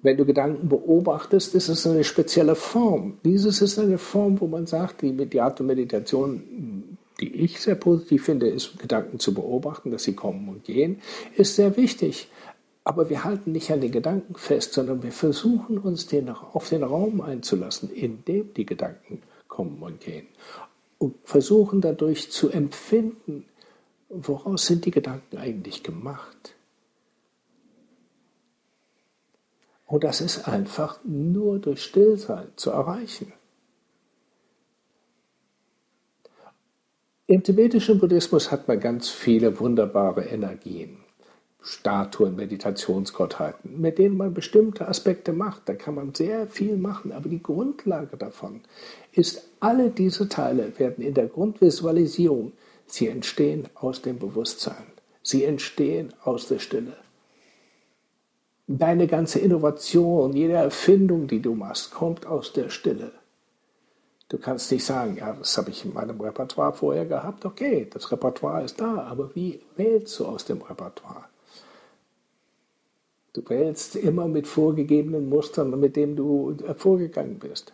Wenn 0.00 0.16
du 0.16 0.24
Gedanken 0.24 0.68
beobachtest, 0.68 1.54
ist 1.54 1.68
es 1.68 1.86
eine 1.86 2.04
spezielle 2.04 2.54
Form. 2.54 3.18
Dieses 3.24 3.60
ist 3.60 3.78
eine 3.78 3.98
Form, 3.98 4.40
wo 4.40 4.46
man 4.46 4.66
sagt, 4.66 5.02
die, 5.02 5.12
die 5.12 5.40
Art 5.40 5.58
der 5.58 5.66
Meditation, 5.66 6.96
die 7.20 7.34
ich 7.34 7.60
sehr 7.60 7.74
positiv 7.74 8.24
finde, 8.24 8.48
ist, 8.48 8.78
Gedanken 8.78 9.18
zu 9.18 9.34
beobachten, 9.34 9.90
dass 9.90 10.04
sie 10.04 10.14
kommen 10.14 10.48
und 10.48 10.64
gehen, 10.64 11.00
ist 11.36 11.56
sehr 11.56 11.76
wichtig. 11.76 12.28
Aber 12.84 13.10
wir 13.10 13.24
halten 13.24 13.52
nicht 13.52 13.70
an 13.72 13.80
den 13.80 13.90
Gedanken 13.90 14.36
fest, 14.36 14.72
sondern 14.72 15.02
wir 15.02 15.12
versuchen 15.12 15.78
uns 15.78 16.06
den, 16.06 16.30
auf 16.30 16.68
den 16.68 16.84
Raum 16.84 17.20
einzulassen, 17.20 17.90
in 17.90 18.24
dem 18.24 18.54
die 18.54 18.64
Gedanken 18.64 19.20
kommen 19.48 19.82
und 19.82 20.00
gehen 20.00 20.28
und 20.98 21.16
versuchen 21.24 21.80
dadurch 21.80 22.30
zu 22.30 22.50
empfinden, 22.50 23.46
woraus 24.08 24.66
sind 24.66 24.84
die 24.84 24.90
Gedanken 24.90 25.38
eigentlich 25.38 25.82
gemacht. 25.82 26.54
Und 29.86 30.04
das 30.04 30.20
ist 30.20 30.46
einfach 30.46 31.00
nur 31.04 31.58
durch 31.58 31.82
Stillsein 31.82 32.48
zu 32.56 32.70
erreichen. 32.70 33.32
Im 37.26 37.42
tibetischen 37.42 37.98
Buddhismus 37.98 38.50
hat 38.50 38.68
man 38.68 38.80
ganz 38.80 39.08
viele 39.08 39.60
wunderbare 39.60 40.24
Energien. 40.24 40.98
Statuen, 41.60 42.36
Meditationsgottheiten, 42.36 43.80
mit 43.80 43.98
denen 43.98 44.16
man 44.16 44.32
bestimmte 44.32 44.88
Aspekte 44.88 45.32
macht. 45.32 45.62
Da 45.66 45.74
kann 45.74 45.96
man 45.96 46.14
sehr 46.14 46.46
viel 46.46 46.76
machen, 46.76 47.12
aber 47.12 47.28
die 47.28 47.42
Grundlage 47.42 48.16
davon 48.16 48.60
ist, 49.12 49.48
alle 49.60 49.90
diese 49.90 50.28
Teile 50.28 50.78
werden 50.78 51.04
in 51.04 51.14
der 51.14 51.26
Grundvisualisierung, 51.26 52.52
sie 52.86 53.08
entstehen 53.08 53.68
aus 53.74 54.02
dem 54.02 54.18
Bewusstsein, 54.18 54.86
sie 55.22 55.44
entstehen 55.44 56.12
aus 56.22 56.48
der 56.48 56.60
Stille. 56.60 56.96
Deine 58.66 59.06
ganze 59.06 59.38
Innovation, 59.38 60.34
jede 60.34 60.54
Erfindung, 60.54 61.26
die 61.26 61.40
du 61.40 61.54
machst, 61.54 61.90
kommt 61.90 62.26
aus 62.26 62.52
der 62.52 62.68
Stille. 62.68 63.12
Du 64.28 64.36
kannst 64.36 64.70
nicht 64.70 64.84
sagen, 64.84 65.16
ja, 65.16 65.32
das 65.32 65.56
habe 65.56 65.70
ich 65.70 65.86
in 65.86 65.94
meinem 65.94 66.20
Repertoire 66.20 66.74
vorher 66.74 67.06
gehabt. 67.06 67.46
Okay, 67.46 67.88
das 67.90 68.12
Repertoire 68.12 68.62
ist 68.62 68.78
da, 68.78 69.02
aber 69.04 69.34
wie 69.34 69.62
wählst 69.76 70.18
du 70.20 70.26
aus 70.26 70.44
dem 70.44 70.60
Repertoire? 70.60 71.24
Du 73.32 73.42
wählst 73.48 73.96
immer 73.96 74.26
mit 74.26 74.46
vorgegebenen 74.46 75.28
Mustern, 75.28 75.78
mit 75.78 75.96
denen 75.96 76.16
du 76.16 76.56
vorgegangen 76.76 77.38
bist. 77.38 77.72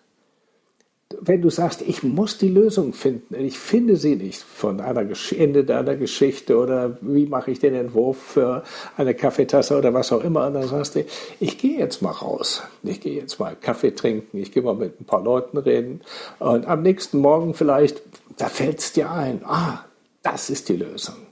Wenn 1.21 1.43
du 1.43 1.51
sagst, 1.51 1.83
ich 1.83 2.03
muss 2.03 2.39
die 2.39 2.49
Lösung 2.49 2.93
finden, 2.93 3.37
ich 3.37 3.59
finde 3.59 3.97
sie 3.97 4.17
nicht 4.17 4.43
von 4.43 4.81
einer 4.81 5.07
Ende 5.37 5.65
deiner 5.65 5.95
Geschichte 5.95 6.57
oder 6.59 6.99
wie 7.03 7.27
mache 7.27 7.53
ich 7.53 7.61
den 7.61 7.75
Entwurf 7.75 8.17
für 8.17 8.65
eine 8.97 9.15
Kaffeetasse 9.15 9.79
oder 9.79 9.95
was 9.95 10.11
auch 10.13 10.25
immer, 10.25 10.51
dann 10.51 10.67
sagst 10.67 10.97
du, 10.97 11.05
ich 11.39 11.59
gehe 11.59 11.79
jetzt 11.79 12.03
mal 12.03 12.11
raus, 12.11 12.63
ich 12.83 13.01
gehe 13.01 13.15
jetzt 13.15 13.39
mal 13.39 13.55
Kaffee 13.55 13.93
trinken, 13.93 14.39
ich 14.39 14.51
gehe 14.51 14.63
mal 14.63 14.75
mit 14.75 15.01
ein 15.01 15.05
paar 15.05 15.23
Leuten 15.23 15.59
reden 15.59 16.01
und 16.41 16.67
am 16.67 16.83
nächsten 16.83 17.19
Morgen 17.19 17.55
vielleicht, 17.55 18.03
da 18.37 18.49
fällt 18.49 18.81
es 18.81 18.93
dir 18.93 19.11
ein, 19.11 19.43
ah, 19.45 19.85
das 20.23 20.51
ist 20.51 20.69
die 20.69 20.77
Lösung. 20.77 21.24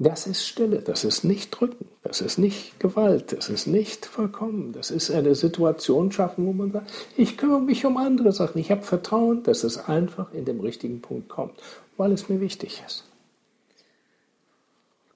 Das 0.00 0.28
ist 0.28 0.46
Stille, 0.46 0.80
das 0.80 1.02
ist 1.02 1.24
nicht 1.24 1.50
Drücken, 1.50 1.88
das 2.04 2.20
ist 2.20 2.38
nicht 2.38 2.78
Gewalt, 2.78 3.32
das 3.32 3.48
ist 3.48 3.66
nicht 3.66 4.06
vollkommen. 4.06 4.72
Das 4.72 4.92
ist 4.92 5.10
eine 5.10 5.34
Situation 5.34 6.12
schaffen, 6.12 6.46
wo 6.46 6.52
man 6.52 6.70
sagt, 6.70 6.92
ich 7.16 7.36
kümmere 7.36 7.60
mich 7.60 7.84
um 7.84 7.96
andere 7.96 8.30
Sachen, 8.30 8.58
ich 8.58 8.70
habe 8.70 8.82
Vertrauen, 8.82 9.42
dass 9.42 9.64
es 9.64 9.76
einfach 9.88 10.32
in 10.32 10.44
dem 10.44 10.60
richtigen 10.60 11.02
Punkt 11.02 11.28
kommt, 11.28 11.60
weil 11.96 12.12
es 12.12 12.28
mir 12.28 12.40
wichtig 12.40 12.80
ist. 12.86 13.04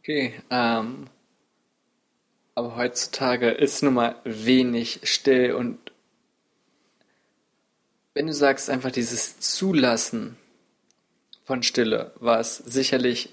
Okay, 0.01 0.35
ähm, 0.51 1.07
aber 2.57 2.75
heutzutage 2.77 3.51
ist 3.51 3.85
nun 3.85 3.95
mal 3.95 4.17
wenig 4.25 5.01
still 5.05 5.53
und 5.53 5.79
wenn 8.15 8.27
du 8.27 8.35
sagst 8.35 8.69
einfach 8.69 8.91
dieses 8.91 9.39
Zulassen 9.39 10.37
von 11.45 11.63
Stille, 11.63 12.13
was 12.19 12.57
sicherlich 12.57 13.31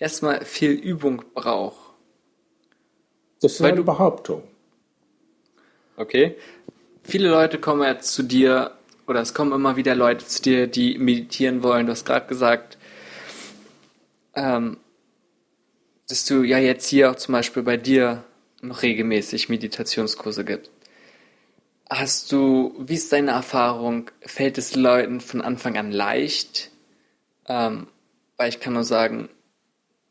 erstmal 0.00 0.44
viel 0.44 0.72
Übung 0.72 1.22
braucht. 1.34 1.94
Das 3.40 3.52
ist 3.52 3.60
Weil 3.60 3.72
eine 3.72 3.84
Behauptung. 3.84 4.42
Okay. 5.96 6.36
Viele 7.02 7.28
Leute 7.28 7.58
kommen 7.58 7.82
ja 7.82 7.98
zu 8.00 8.22
dir, 8.22 8.72
oder 9.06 9.20
es 9.20 9.34
kommen 9.34 9.52
immer 9.52 9.76
wieder 9.76 9.94
Leute 9.94 10.26
zu 10.26 10.42
dir, 10.42 10.66
die 10.66 10.98
meditieren 10.98 11.62
wollen. 11.62 11.86
Du 11.86 11.92
hast 11.92 12.04
gerade 12.04 12.26
gesagt, 12.26 12.78
ähm, 14.34 14.78
dass 16.08 16.24
du 16.24 16.42
ja 16.42 16.58
jetzt 16.58 16.88
hier 16.88 17.10
auch 17.10 17.16
zum 17.16 17.32
Beispiel 17.32 17.62
bei 17.62 17.76
dir 17.76 18.24
noch 18.62 18.82
regelmäßig 18.82 19.48
Meditationskurse 19.48 20.44
gibt. 20.44 20.70
Hast 21.88 22.30
du, 22.30 22.74
wie 22.78 22.94
ist 22.94 23.12
deine 23.12 23.32
Erfahrung? 23.32 24.10
Fällt 24.20 24.58
es 24.58 24.76
Leuten 24.76 25.20
von 25.20 25.40
Anfang 25.40 25.76
an 25.76 25.90
leicht? 25.90 26.70
Ähm, 27.46 27.88
weil 28.36 28.48
ich 28.48 28.60
kann 28.60 28.74
nur 28.74 28.84
sagen, 28.84 29.28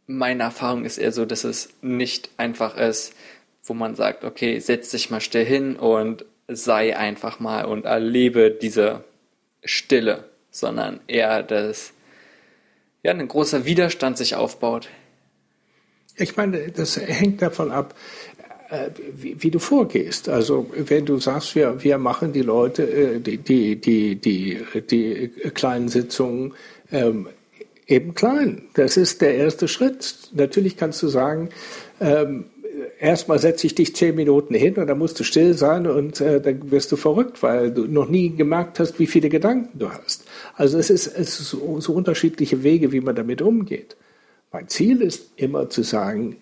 meine 0.09 0.41
Erfahrung 0.41 0.85
ist 0.85 0.97
eher 0.97 1.11
so, 1.11 1.23
dass 1.25 1.43
es 1.43 1.69
nicht 1.81 2.31
einfach 2.37 2.75
ist, 2.75 3.13
wo 3.63 3.75
man 3.75 3.93
sagt, 3.93 4.23
okay, 4.23 4.59
setz 4.59 4.89
dich 4.89 5.11
mal 5.11 5.21
still 5.21 5.45
hin 5.45 5.75
und 5.75 6.25
sei 6.47 6.97
einfach 6.97 7.39
mal 7.39 7.65
und 7.65 7.85
erlebe 7.85 8.49
diese 8.49 9.03
Stille, 9.63 10.23
sondern 10.49 10.99
eher, 11.05 11.43
dass 11.43 11.93
ja, 13.03 13.11
ein 13.11 13.27
großer 13.27 13.65
Widerstand 13.65 14.17
sich 14.17 14.33
aufbaut. 14.33 14.89
Ich 16.17 16.35
meine, 16.35 16.71
das 16.71 16.97
hängt 16.97 17.43
davon 17.43 17.71
ab, 17.71 17.93
äh, 18.71 18.89
wie, 19.13 19.41
wie, 19.43 19.51
du 19.51 19.59
vorgehst. 19.59 20.27
Also 20.27 20.71
wenn 20.75 21.05
du 21.05 21.19
sagst, 21.19 21.53
wir, 21.53 21.83
wir 21.83 21.99
machen 21.99 22.33
die 22.33 22.41
Leute, 22.41 22.83
äh, 22.83 23.19
die, 23.19 23.37
die, 23.37 23.75
die, 23.75 24.15
die, 24.15 24.65
die 24.89 25.29
kleinen 25.53 25.87
Sitzungen 25.87 26.55
ähm, 26.91 27.29
eben 27.89 28.13
klein. 28.13 28.63
Das 28.75 28.97
ist 28.97 29.21
der 29.21 29.35
erste 29.35 29.67
Schritt. 29.67 30.29
Natürlich 30.33 30.77
kannst 30.77 31.01
du 31.01 31.07
sagen, 31.07 31.49
ähm, 31.99 32.45
erstmal 32.99 33.39
setze 33.39 33.67
ich 33.67 33.75
dich 33.75 33.95
zehn 33.95 34.15
Minuten 34.15 34.53
hin 34.53 34.75
und 34.75 34.87
dann 34.87 34.97
musst 34.97 35.19
du 35.19 35.23
still 35.23 35.53
sein 35.53 35.87
und 35.87 36.21
äh, 36.21 36.39
dann 36.39 36.71
wirst 36.71 36.91
du 36.91 36.95
verrückt, 36.95 37.41
weil 37.41 37.71
du 37.71 37.85
noch 37.85 38.09
nie 38.09 38.29
gemerkt 38.29 38.79
hast, 38.79 38.99
wie 38.99 39.07
viele 39.07 39.29
Gedanken 39.29 39.79
du 39.79 39.89
hast. 39.89 40.25
Also 40.55 40.77
es 40.77 40.89
ist, 40.89 41.07
es 41.07 41.39
ist 41.39 41.49
so, 41.49 41.79
so 41.81 41.93
unterschiedliche 41.93 42.63
Wege, 42.63 42.91
wie 42.91 43.01
man 43.01 43.15
damit 43.15 43.41
umgeht. 43.41 43.95
Mein 44.51 44.67
Ziel 44.67 45.01
ist 45.01 45.31
immer 45.35 45.69
zu 45.69 45.83
sagen, 45.83 46.37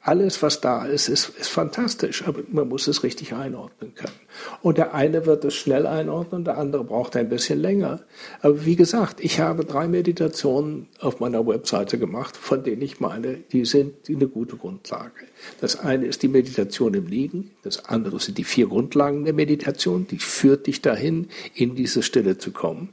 alles, 0.00 0.42
was 0.42 0.62
da 0.62 0.86
ist, 0.86 1.08
ist, 1.08 1.28
ist 1.38 1.50
fantastisch, 1.50 2.26
aber 2.26 2.40
man 2.50 2.68
muss 2.68 2.86
es 2.86 3.02
richtig 3.02 3.34
einordnen 3.34 3.94
können. 3.94 4.14
Und 4.62 4.78
der 4.78 4.94
eine 4.94 5.26
wird 5.26 5.44
es 5.44 5.54
schnell 5.54 5.86
einordnen, 5.86 6.44
der 6.44 6.56
andere 6.56 6.84
braucht 6.84 7.16
ein 7.16 7.28
bisschen 7.28 7.60
länger. 7.60 8.00
Aber 8.40 8.64
wie 8.64 8.76
gesagt, 8.76 9.22
ich 9.22 9.40
habe 9.40 9.66
drei 9.66 9.86
Meditationen 9.86 10.88
auf 11.00 11.20
meiner 11.20 11.46
Webseite 11.46 11.98
gemacht, 11.98 12.34
von 12.36 12.64
denen 12.64 12.80
ich 12.80 12.98
meine, 13.00 13.34
die 13.52 13.66
sind 13.66 14.08
eine 14.08 14.26
gute 14.26 14.56
Grundlage. 14.56 15.26
Das 15.60 15.78
eine 15.78 16.06
ist 16.06 16.22
die 16.22 16.28
Meditation 16.28 16.94
im 16.94 17.06
Liegen, 17.06 17.50
das 17.62 17.84
andere 17.84 18.20
sind 18.20 18.38
die 18.38 18.44
vier 18.44 18.68
Grundlagen 18.68 19.24
der 19.24 19.34
Meditation, 19.34 20.06
die 20.06 20.18
führt 20.18 20.66
dich 20.66 20.80
dahin, 20.80 21.28
in 21.54 21.74
diese 21.74 22.02
Stille 22.02 22.38
zu 22.38 22.52
kommen. 22.52 22.90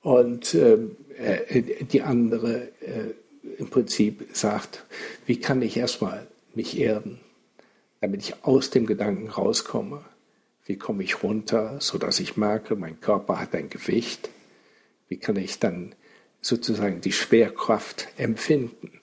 Und 0.00 0.54
ähm, 0.54 0.96
äh, 1.18 1.62
die 1.84 2.02
andere 2.02 2.68
äh, 2.80 3.12
im 3.58 3.68
Prinzip 3.68 4.26
sagt, 4.32 4.84
wie 5.26 5.40
kann 5.40 5.62
ich 5.62 5.76
erstmal 5.76 6.26
mich 6.54 6.78
erden, 6.78 7.20
damit 8.00 8.22
ich 8.22 8.44
aus 8.44 8.70
dem 8.70 8.86
Gedanken 8.86 9.28
rauskomme? 9.28 10.04
Wie 10.66 10.76
komme 10.76 11.02
ich 11.02 11.22
runter, 11.22 11.76
sodass 11.80 12.20
ich 12.20 12.36
merke, 12.36 12.76
mein 12.76 13.00
Körper 13.00 13.40
hat 13.40 13.54
ein 13.54 13.70
Gewicht? 13.70 14.30
Wie 15.08 15.18
kann 15.18 15.36
ich 15.36 15.58
dann 15.58 15.94
sozusagen 16.40 17.00
die 17.00 17.12
Schwerkraft 17.12 18.08
empfinden? 18.16 19.00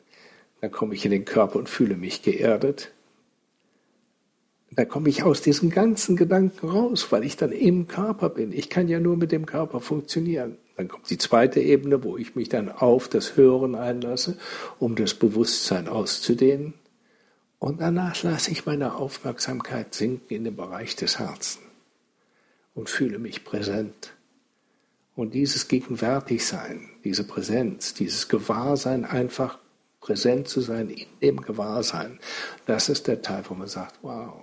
Dann 0.60 0.72
komme 0.72 0.96
ich 0.96 1.06
in 1.06 1.12
den 1.12 1.26
Körper 1.26 1.60
und 1.60 1.70
fühle 1.70 1.96
mich 1.96 2.22
geerdet. 2.22 2.92
Dann 4.74 4.88
komme 4.88 5.10
ich 5.10 5.24
aus 5.24 5.42
diesen 5.42 5.70
ganzen 5.70 6.16
Gedanken 6.16 6.70
raus, 6.70 7.12
weil 7.12 7.26
ich 7.26 7.36
dann 7.36 7.52
im 7.52 7.88
Körper 7.88 8.30
bin. 8.30 8.54
Ich 8.54 8.70
kann 8.70 8.88
ja 8.88 9.02
nur 9.02 9.18
mit 9.18 9.34
dem 9.34 9.46
Körper 9.46 9.82
funktionieren. 9.82 10.58
Dann 10.78 10.88
kommt 10.88 11.10
die 11.10 11.18
zweite 11.18 11.60
Ebene, 11.60 12.04
wo 12.04 12.18
ich 12.18 12.36
mich 12.36 12.48
dann 12.48 12.72
auf 12.72 13.10
das 13.10 13.36
Hören 13.36 13.76
einlasse, 13.76 14.38
um 14.80 14.96
das 14.96 15.14
Bewusstsein 15.14 15.90
auszudehnen. 15.90 16.74
Und 17.60 17.82
danach 17.82 18.24
lasse 18.24 18.50
ich 18.50 18.66
meine 18.66 18.96
Aufmerksamkeit 18.96 19.94
sinken 19.94 20.34
in 20.34 20.46
den 20.46 20.56
Bereich 20.56 20.96
des 20.96 21.20
Herzens 21.20 21.60
und 22.74 22.90
fühle 22.90 23.20
mich 23.20 23.44
präsent. 23.44 24.14
Und 25.16 25.34
dieses 25.34 25.68
Gegenwärtigsein, 25.68 26.90
diese 27.04 27.26
Präsenz, 27.26 27.94
dieses 27.94 28.30
Gewahrsein, 28.30 29.06
einfach 29.06 29.60
präsent 30.00 30.48
zu 30.48 30.62
sein 30.62 30.90
in 30.90 31.06
dem 31.22 31.42
Gewahrsein, 31.42 32.20
das 32.66 32.90
ist 32.90 33.08
der 33.08 33.22
Teil, 33.22 33.44
wo 33.50 33.54
man 33.54 33.68
sagt, 33.68 34.00
wow, 34.02 34.34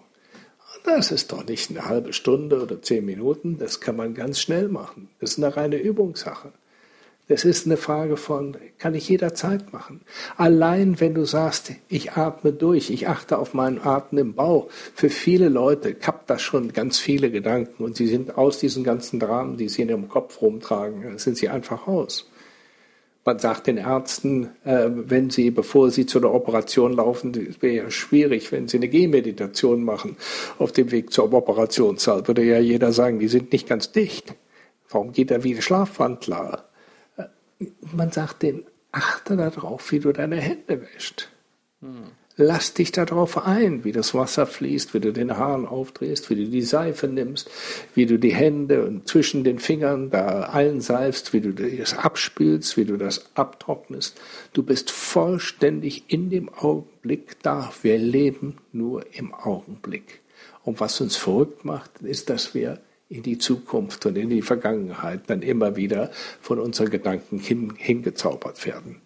das 0.88 1.10
ist 1.10 1.32
doch 1.32 1.46
nicht 1.46 1.70
eine 1.70 1.84
halbe 1.84 2.12
Stunde 2.12 2.62
oder 2.62 2.82
zehn 2.82 3.04
Minuten, 3.04 3.58
das 3.58 3.80
kann 3.80 3.96
man 3.96 4.14
ganz 4.14 4.40
schnell 4.40 4.68
machen. 4.68 5.08
Das 5.20 5.32
ist 5.32 5.38
eine 5.38 5.56
reine 5.56 5.76
Übungssache. 5.76 6.52
Das 7.28 7.44
ist 7.44 7.66
eine 7.66 7.76
Frage 7.76 8.16
von, 8.16 8.56
kann 8.78 8.94
ich 8.94 9.10
jederzeit 9.10 9.70
machen. 9.70 10.00
Allein 10.38 10.98
wenn 10.98 11.14
du 11.14 11.26
sagst, 11.26 11.72
ich 11.88 12.12
atme 12.12 12.54
durch, 12.54 12.88
ich 12.88 13.06
achte 13.06 13.36
auf 13.36 13.52
meinen 13.52 13.82
Atem 13.82 14.18
im 14.18 14.34
Bauch, 14.34 14.68
für 14.94 15.10
viele 15.10 15.50
Leute 15.50 15.94
kappt 15.94 16.30
das 16.30 16.40
schon 16.40 16.72
ganz 16.72 16.98
viele 16.98 17.30
Gedanken 17.30 17.84
und 17.84 17.96
sie 17.96 18.06
sind 18.06 18.38
aus 18.38 18.58
diesen 18.58 18.82
ganzen 18.82 19.20
Dramen, 19.20 19.58
die 19.58 19.68
sie 19.68 19.82
in 19.82 19.90
ihrem 19.90 20.08
Kopf 20.08 20.40
rumtragen, 20.40 21.18
sind 21.18 21.36
sie 21.36 21.50
einfach 21.50 21.86
raus. 21.86 22.26
Man 23.28 23.38
sagt 23.38 23.66
den 23.66 23.76
Ärzten, 23.76 24.48
äh, 24.64 24.88
wenn 24.88 25.28
sie, 25.28 25.50
bevor 25.50 25.90
sie 25.90 26.06
zu 26.06 26.16
einer 26.16 26.32
Operation 26.32 26.94
laufen, 26.94 27.34
wäre 27.60 27.74
ja 27.74 27.90
schwierig, 27.90 28.52
wenn 28.52 28.68
sie 28.68 28.78
eine 28.78 28.88
Gehmeditation 28.88 29.84
machen 29.84 30.16
auf 30.58 30.72
dem 30.72 30.90
Weg 30.92 31.12
zur 31.12 31.30
Operationssaal, 31.30 32.26
würde 32.26 32.42
ja 32.42 32.58
jeder 32.58 32.90
sagen, 32.90 33.18
die 33.18 33.28
sind 33.28 33.52
nicht 33.52 33.68
ganz 33.68 33.92
dicht. 33.92 34.34
Warum 34.88 35.12
geht 35.12 35.30
er 35.30 35.44
wie 35.44 35.54
ein 35.54 35.60
Schlafwandler? 35.60 36.64
man 37.92 38.12
sagt 38.12 38.44
den, 38.44 38.64
achte 38.92 39.36
darauf, 39.36 39.92
wie 39.92 40.00
du 40.00 40.10
deine 40.12 40.36
Hände 40.36 40.80
wäscht. 40.80 41.28
Hm. 41.82 42.12
Lass 42.40 42.72
dich 42.72 42.92
darauf 42.92 43.46
ein, 43.48 43.82
wie 43.82 43.90
das 43.90 44.14
Wasser 44.14 44.46
fließt, 44.46 44.94
wie 44.94 45.00
du 45.00 45.12
den 45.12 45.36
Hahn 45.36 45.66
aufdrehst, 45.66 46.30
wie 46.30 46.36
du 46.36 46.44
die 46.48 46.62
Seife 46.62 47.08
nimmst, 47.08 47.50
wie 47.96 48.06
du 48.06 48.16
die 48.16 48.32
Hände 48.32 49.00
zwischen 49.06 49.42
den 49.42 49.58
Fingern 49.58 50.10
da 50.10 50.42
einseifst, 50.42 51.32
wie 51.32 51.40
du 51.40 51.52
das 51.52 51.98
abspülst, 51.98 52.76
wie 52.76 52.84
du 52.84 52.96
das 52.96 53.28
abtrocknest. 53.34 54.20
Du 54.52 54.62
bist 54.62 54.92
vollständig 54.92 56.04
in 56.06 56.30
dem 56.30 56.48
Augenblick 56.48 57.42
da. 57.42 57.72
Wir 57.82 57.98
leben 57.98 58.58
nur 58.70 59.04
im 59.12 59.34
Augenblick. 59.34 60.20
Und 60.62 60.78
was 60.78 61.00
uns 61.00 61.16
verrückt 61.16 61.64
macht, 61.64 62.02
ist, 62.02 62.30
dass 62.30 62.54
wir 62.54 62.78
in 63.08 63.24
die 63.24 63.38
Zukunft 63.38 64.06
und 64.06 64.16
in 64.16 64.30
die 64.30 64.42
Vergangenheit 64.42 65.22
dann 65.26 65.42
immer 65.42 65.74
wieder 65.74 66.12
von 66.40 66.60
unseren 66.60 66.90
Gedanken 66.90 67.40
hin, 67.40 67.74
hingezaubert 67.76 68.64
werden. 68.64 69.00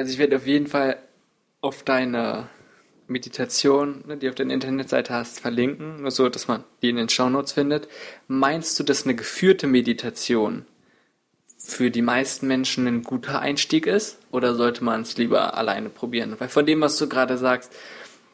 Also 0.00 0.14
ich 0.14 0.18
werde 0.18 0.36
auf 0.36 0.46
jeden 0.46 0.66
Fall 0.66 0.96
auf 1.60 1.82
deine 1.82 2.48
Meditation, 3.06 4.02
ne, 4.06 4.16
die 4.16 4.30
auf 4.30 4.34
deiner 4.34 4.54
Internetseite 4.54 5.12
hast, 5.12 5.40
verlinken, 5.40 6.00
nur 6.00 6.10
so, 6.10 6.30
dass 6.30 6.48
man 6.48 6.64
die 6.80 6.88
in 6.88 6.96
den 6.96 7.10
Shownotes 7.10 7.52
findet. 7.52 7.86
Meinst 8.26 8.80
du, 8.80 8.82
dass 8.82 9.04
eine 9.04 9.14
geführte 9.14 9.66
Meditation 9.66 10.64
für 11.58 11.90
die 11.90 12.00
meisten 12.00 12.46
Menschen 12.46 12.86
ein 12.86 13.02
guter 13.02 13.40
Einstieg 13.40 13.86
ist? 13.86 14.16
Oder 14.30 14.54
sollte 14.54 14.82
man 14.84 15.02
es 15.02 15.18
lieber 15.18 15.58
alleine 15.58 15.90
probieren? 15.90 16.34
Weil 16.38 16.48
von 16.48 16.64
dem, 16.64 16.80
was 16.80 16.96
du 16.96 17.06
gerade 17.06 17.36
sagst, 17.36 17.70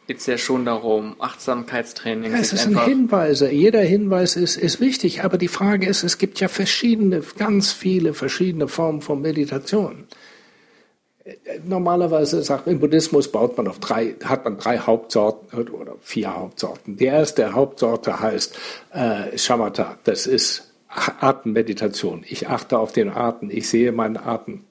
geht 0.06 0.18
es 0.18 0.26
ja 0.26 0.38
schon 0.38 0.64
darum, 0.66 1.16
Achtsamkeitstraining. 1.18 2.30
Ja, 2.30 2.38
es 2.38 2.52
ist 2.52 2.68
ein 2.68 2.84
Hinweis. 2.84 3.40
Jeder 3.40 3.80
Hinweis 3.80 4.36
ist, 4.36 4.56
ist 4.56 4.80
wichtig, 4.80 5.24
aber 5.24 5.36
die 5.36 5.48
Frage 5.48 5.88
ist, 5.88 6.04
es 6.04 6.18
gibt 6.18 6.38
ja 6.38 6.46
verschiedene, 6.46 7.22
ganz 7.36 7.72
viele 7.72 8.14
verschiedene 8.14 8.68
Formen 8.68 9.00
von 9.00 9.20
Meditation. 9.20 10.06
Normalerweise 11.64 12.42
sagt 12.42 12.68
im 12.68 12.78
Buddhismus 12.78 13.32
baut 13.32 13.56
man 13.56 13.66
auf 13.66 13.80
drei, 13.80 14.14
hat 14.24 14.44
man 14.44 14.58
drei 14.58 14.78
Hauptsorten 14.78 15.68
oder 15.68 15.94
vier 16.00 16.36
Hauptsorten. 16.36 16.96
Die 16.96 17.06
erste 17.06 17.52
Hauptsorte 17.52 18.20
heißt 18.20 18.56
äh, 18.92 19.36
Shamatha. 19.36 19.98
Das 20.04 20.26
ist 20.26 20.72
Atemmeditation. 20.88 22.24
Ich 22.28 22.48
achte 22.48 22.78
auf 22.78 22.92
den 22.92 23.10
Atem. 23.10 23.50
Ich 23.50 23.68
sehe 23.68 23.90
meinen 23.92 24.16
Atem 24.16 24.64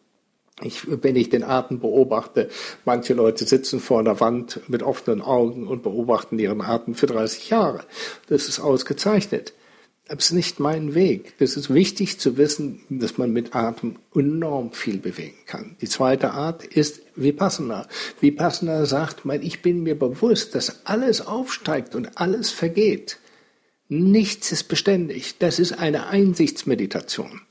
ich, 0.61 0.83
wenn 0.87 1.17
ich 1.17 1.29
den 1.29 1.43
Atem 1.43 1.79
beobachte, 1.81 2.49
manche 2.85 3.13
Leute 3.13 3.45
sitzen 3.45 3.81
vor 3.81 3.99
einer 3.99 4.21
Wand 4.21 4.61
mit 4.69 4.83
offenen 4.83 5.21
Augen 5.21 5.67
und 5.67 5.83
beobachten 5.83 6.39
ihren 6.39 6.61
Atem 6.61 6.95
für 6.95 7.07
30 7.07 7.49
Jahre. 7.49 7.81
Das 8.29 8.47
ist 8.47 8.61
ausgezeichnet. 8.61 9.53
Das 10.07 10.25
ist 10.25 10.33
nicht 10.33 10.59
mein 10.59 10.93
Weg. 10.93 11.33
Es 11.39 11.57
ist 11.57 11.73
wichtig 11.73 12.19
zu 12.19 12.37
wissen, 12.37 12.81
dass 12.89 13.17
man 13.17 13.31
mit 13.31 13.55
Atem 13.55 13.95
enorm 14.13 14.71
viel 14.71 14.97
bewegen 14.97 15.37
kann. 15.47 15.75
Die 15.81 15.87
zweite 15.87 16.31
Art 16.31 16.63
ist 16.63 17.01
Vipassana. 17.15 17.87
Vipassana 18.19 18.85
sagt, 18.85 19.23
ich 19.41 19.63
bin 19.63 19.81
mir 19.81 19.97
bewusst, 19.97 20.53
dass 20.53 20.85
alles 20.85 21.25
aufsteigt 21.25 21.95
und 21.95 22.19
alles 22.19 22.51
vergeht. 22.51 23.17
Nichts 23.87 24.51
ist 24.51 24.63
beständig. 24.63 25.37
Das 25.37 25.59
ist 25.59 25.73
eine 25.73 26.07
Einsichtsmeditation. 26.07 27.41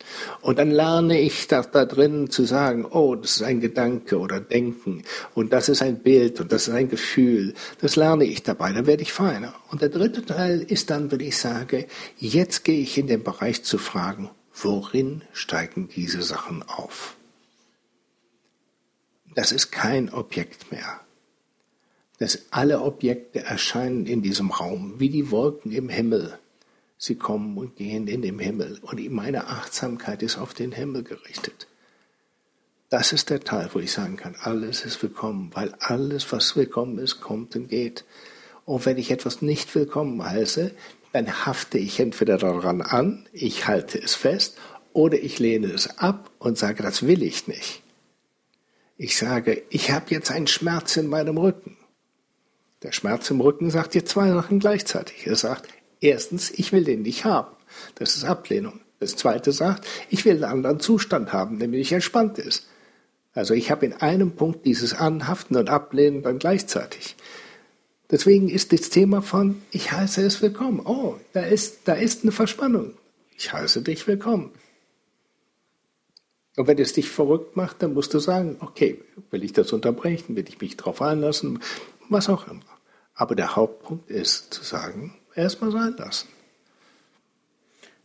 Und 0.40 0.58
dann 0.58 0.72
lerne 0.72 1.20
ich 1.20 1.46
da, 1.46 1.62
da 1.62 1.84
drin 1.84 2.28
zu 2.28 2.44
sagen, 2.44 2.84
oh, 2.84 3.14
das 3.14 3.36
ist 3.36 3.42
ein 3.42 3.60
Gedanke 3.60 4.18
oder 4.18 4.40
Denken 4.40 5.04
und 5.34 5.52
das 5.52 5.68
ist 5.68 5.80
ein 5.80 6.00
Bild 6.00 6.40
und 6.40 6.50
das 6.50 6.66
ist 6.66 6.74
ein 6.74 6.88
Gefühl. 6.88 7.54
Das 7.80 7.94
lerne 7.94 8.24
ich 8.24 8.42
dabei, 8.42 8.72
dann 8.72 8.86
werde 8.86 9.02
ich 9.02 9.12
feiner. 9.12 9.54
Und 9.70 9.80
der 9.80 9.90
dritte 9.90 10.24
Teil 10.24 10.60
ist 10.60 10.90
dann, 10.90 11.12
wenn 11.12 11.20
ich 11.20 11.38
sage, 11.38 11.86
jetzt 12.18 12.64
gehe 12.64 12.80
ich 12.80 12.98
in 12.98 13.06
den 13.06 13.22
Bereich 13.22 13.62
zu 13.62 13.78
fragen, 13.78 14.28
worin 14.52 15.22
steigen 15.32 15.88
diese 15.94 16.22
Sachen 16.22 16.64
auf? 16.64 17.16
Das 19.36 19.52
ist 19.52 19.70
kein 19.70 20.12
Objekt 20.12 20.72
mehr 20.72 21.03
dass 22.24 22.46
alle 22.52 22.80
Objekte 22.80 23.40
erscheinen 23.40 24.06
in 24.06 24.22
diesem 24.22 24.50
Raum, 24.50 24.94
wie 24.96 25.10
die 25.10 25.30
Wolken 25.30 25.72
im 25.72 25.90
Himmel. 25.90 26.38
Sie 26.96 27.16
kommen 27.16 27.58
und 27.58 27.76
gehen 27.76 28.06
in 28.06 28.22
dem 28.22 28.38
Himmel 28.38 28.78
und 28.80 28.98
meine 29.10 29.48
Achtsamkeit 29.48 30.22
ist 30.22 30.38
auf 30.38 30.54
den 30.54 30.72
Himmel 30.72 31.02
gerichtet. 31.02 31.66
Das 32.88 33.12
ist 33.12 33.28
der 33.28 33.40
Teil, 33.40 33.68
wo 33.74 33.78
ich 33.78 33.92
sagen 33.92 34.16
kann, 34.16 34.36
alles 34.40 34.86
ist 34.86 35.02
willkommen, 35.02 35.50
weil 35.52 35.74
alles, 35.80 36.32
was 36.32 36.56
willkommen 36.56 36.98
ist, 36.98 37.20
kommt 37.20 37.56
und 37.56 37.68
geht. 37.68 38.06
Und 38.64 38.86
wenn 38.86 38.96
ich 38.96 39.10
etwas 39.10 39.42
nicht 39.42 39.74
willkommen 39.74 40.24
heiße, 40.24 40.70
dann 41.12 41.44
hafte 41.44 41.76
ich 41.76 42.00
entweder 42.00 42.38
daran 42.38 42.80
an, 42.80 43.28
ich 43.34 43.66
halte 43.66 44.00
es 44.00 44.14
fest, 44.14 44.56
oder 44.94 45.18
ich 45.18 45.38
lehne 45.38 45.66
es 45.66 45.98
ab 45.98 46.30
und 46.38 46.56
sage, 46.56 46.82
das 46.82 47.06
will 47.06 47.22
ich 47.22 47.48
nicht. 47.48 47.82
Ich 48.96 49.18
sage, 49.18 49.62
ich 49.68 49.90
habe 49.90 50.06
jetzt 50.08 50.30
einen 50.30 50.46
Schmerz 50.46 50.96
in 50.96 51.08
meinem 51.08 51.36
Rücken. 51.36 51.76
Der 52.84 52.92
Schmerz 52.92 53.30
im 53.30 53.40
Rücken 53.40 53.70
sagt 53.70 53.94
dir 53.94 54.04
zwei 54.04 54.30
Sachen 54.30 54.58
gleichzeitig. 54.58 55.26
Er 55.26 55.36
sagt, 55.36 55.70
erstens, 56.00 56.50
ich 56.50 56.70
will 56.70 56.84
den 56.84 57.00
nicht 57.00 57.24
haben. 57.24 57.56
Das 57.94 58.14
ist 58.14 58.24
Ablehnung. 58.24 58.80
Das 59.00 59.16
zweite 59.16 59.52
sagt, 59.52 59.86
ich 60.10 60.26
will 60.26 60.34
einen 60.34 60.44
anderen 60.44 60.80
Zustand 60.80 61.32
haben, 61.32 61.58
der 61.58 61.68
nämlich 61.68 61.92
entspannt 61.92 62.38
ist. 62.38 62.68
Also 63.32 63.54
ich 63.54 63.70
habe 63.70 63.86
in 63.86 63.94
einem 63.94 64.32
Punkt 64.32 64.66
dieses 64.66 64.92
Anhaften 64.92 65.56
und 65.56 65.70
Ablehnen 65.70 66.22
dann 66.22 66.38
gleichzeitig. 66.38 67.16
Deswegen 68.10 68.50
ist 68.50 68.70
das 68.74 68.90
Thema 68.90 69.22
von, 69.22 69.62
ich 69.70 69.90
heiße 69.90 70.20
es 70.24 70.42
willkommen. 70.42 70.80
Oh, 70.84 71.14
da 71.32 71.40
ist, 71.40 71.88
da 71.88 71.94
ist 71.94 72.22
eine 72.22 72.32
Verspannung. 72.32 72.92
Ich 73.34 73.50
heiße 73.50 73.80
dich 73.80 74.06
willkommen. 74.06 74.50
Und 76.56 76.66
wenn 76.66 76.78
es 76.78 76.92
dich 76.92 77.08
verrückt 77.08 77.56
macht, 77.56 77.82
dann 77.82 77.94
musst 77.94 78.12
du 78.12 78.18
sagen, 78.18 78.58
okay, 78.60 79.00
will 79.30 79.42
ich 79.42 79.54
das 79.54 79.72
unterbrechen, 79.72 80.36
will 80.36 80.44
ich 80.46 80.60
mich 80.60 80.76
darauf 80.76 81.00
einlassen, 81.00 81.60
was 82.10 82.28
auch 82.28 82.46
immer. 82.46 82.73
Aber 83.14 83.34
der 83.34 83.56
Hauptpunkt 83.56 84.10
ist 84.10 84.52
zu 84.52 84.64
sagen, 84.64 85.16
erstmal 85.34 85.70
sein 85.70 85.94
lassen. 85.96 86.28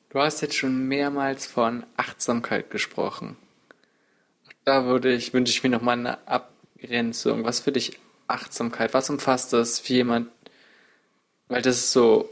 Du 0.10 0.20
hast 0.20 0.41
jetzt 0.41 0.55
schon 0.55 0.88
mehrmals 0.88 1.45
von 1.45 1.86
Achtsamkeit 1.97 2.72
gesprochen. 2.72 3.38
Da 4.66 4.86
würde 4.86 5.14
ich, 5.14 5.34
wünsche 5.34 5.51
ich 5.51 5.64
mir 5.64 5.70
nochmal 5.70 5.97
eine 5.97 6.28
Abgrenzung. 6.28 7.43
Was 7.43 7.60
für 7.60 7.72
dich 7.72 7.99
Achtsamkeit? 8.28 8.93
Was 8.93 9.10
umfasst 9.10 9.53
das 9.53 9.80
für 9.80 9.93
jemand? 9.93 10.30
Weil 11.47 11.62
das 11.62 11.78
ist 11.78 11.91
so 11.91 12.30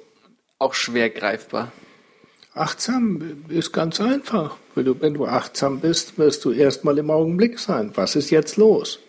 auch 0.60 0.74
schwer 0.74 1.10
greifbar. 1.10 1.72
Achtsam 2.54 3.46
ist 3.50 3.72
ganz 3.72 4.02
einfach. 4.02 4.58
Wenn 4.74 4.86
du, 4.86 5.00
wenn 5.00 5.14
du 5.14 5.28
achtsam 5.28 5.80
bist, 5.80 6.18
wirst 6.18 6.44
du 6.46 6.52
erstmal 6.52 6.98
im 6.98 7.12
Augenblick 7.12 7.60
sein. 7.60 7.92
Was 7.96 8.16
ist 8.16 8.32
jetzt 8.32 8.58
los? 8.58 9.00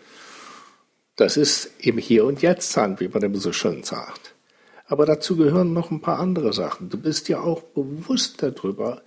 Das 1.18 1.36
ist 1.36 1.72
im 1.80 1.98
Hier 1.98 2.24
und 2.24 2.42
Jetzt 2.42 2.70
sein, 2.70 3.00
wie 3.00 3.08
man 3.08 3.22
immer 3.24 3.38
so 3.38 3.52
schön 3.52 3.82
sagt. 3.82 4.36
Aber 4.86 5.04
dazu 5.04 5.36
gehören 5.36 5.72
noch 5.72 5.90
ein 5.90 6.00
paar 6.00 6.20
andere 6.20 6.52
Sachen. 6.52 6.90
Du 6.90 6.96
bist 6.96 7.28
ja 7.28 7.40
auch 7.40 7.60
bewusst 7.60 8.40
darüber, 8.40 9.02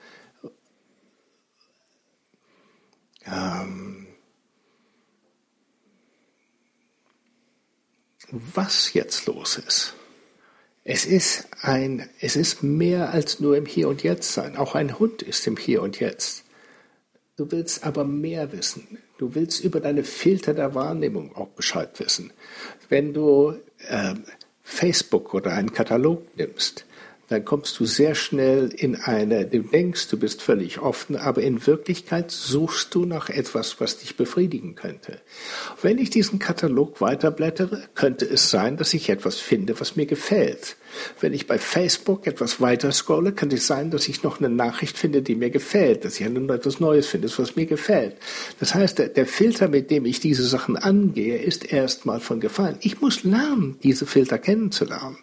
ähm, 3.25 4.07
was 8.29 8.91
jetzt 8.91 9.25
los 9.27 9.57
ist. 9.57 9.93
Es 10.83 11.05
ist 11.05 11.47
ein, 11.61 12.09
es 12.19 12.35
ist 12.35 12.61
mehr 12.61 13.11
als 13.11 13.39
nur 13.39 13.55
im 13.55 13.65
Hier 13.65 13.87
und 13.87 14.03
Jetzt 14.03 14.33
sein. 14.33 14.57
Auch 14.57 14.75
ein 14.75 14.99
Hund 14.99 15.21
ist 15.21 15.47
im 15.47 15.55
Hier 15.55 15.81
und 15.81 16.01
Jetzt. 16.01 16.43
Du 17.37 17.49
willst 17.51 17.85
aber 17.85 18.03
mehr 18.03 18.51
wissen. 18.51 18.97
Du 19.21 19.35
willst 19.35 19.63
über 19.63 19.79
deine 19.79 20.03
Filter 20.03 20.55
der 20.55 20.73
Wahrnehmung 20.73 21.35
auch 21.35 21.49
Bescheid 21.49 21.91
wissen. 21.99 22.33
Wenn 22.89 23.13
du 23.13 23.53
äh, 23.87 24.15
Facebook 24.63 25.35
oder 25.35 25.53
einen 25.53 25.73
Katalog 25.73 26.23
nimmst, 26.37 26.85
dann 27.27 27.45
kommst 27.45 27.79
du 27.79 27.85
sehr 27.85 28.15
schnell 28.15 28.69
in 28.75 28.95
eine, 28.95 29.45
du 29.45 29.59
denkst, 29.59 30.07
du 30.07 30.17
bist 30.17 30.41
völlig 30.41 30.79
offen, 30.79 31.17
aber 31.17 31.43
in 31.43 31.67
Wirklichkeit 31.67 32.31
suchst 32.31 32.95
du 32.95 33.05
nach 33.05 33.29
etwas, 33.29 33.79
was 33.79 33.99
dich 33.99 34.17
befriedigen 34.17 34.73
könnte. 34.73 35.19
Wenn 35.83 35.99
ich 35.99 36.09
diesen 36.09 36.39
Katalog 36.39 36.99
weiterblättere, 36.99 37.83
könnte 37.93 38.25
es 38.25 38.49
sein, 38.49 38.75
dass 38.75 38.91
ich 38.95 39.07
etwas 39.09 39.37
finde, 39.37 39.79
was 39.79 39.95
mir 39.95 40.07
gefällt. 40.07 40.77
Wenn 41.19 41.33
ich 41.33 41.47
bei 41.47 41.57
Facebook 41.57 42.27
etwas 42.27 42.61
weiter 42.61 42.91
scrolle, 42.91 43.31
kann 43.31 43.51
es 43.51 43.67
sein, 43.67 43.91
dass 43.91 44.07
ich 44.07 44.23
noch 44.23 44.39
eine 44.39 44.49
Nachricht 44.49 44.97
finde, 44.97 45.21
die 45.21 45.35
mir 45.35 45.49
gefällt, 45.49 46.05
dass 46.05 46.19
ich 46.19 46.25
etwas 46.25 46.79
Neues 46.79 47.07
finde, 47.07 47.29
was 47.37 47.55
mir 47.55 47.65
gefällt. 47.65 48.17
Das 48.59 48.75
heißt, 48.75 48.99
der, 48.99 49.09
der 49.09 49.25
Filter, 49.25 49.67
mit 49.67 49.89
dem 49.91 50.05
ich 50.05 50.19
diese 50.19 50.43
Sachen 50.43 50.77
angehe, 50.77 51.37
ist 51.37 51.71
erstmal 51.71 52.19
von 52.19 52.39
Gefallen. 52.39 52.77
Ich 52.81 53.01
muss 53.01 53.23
lernen, 53.23 53.77
diese 53.83 54.05
Filter 54.05 54.37
kennenzulernen. 54.37 55.17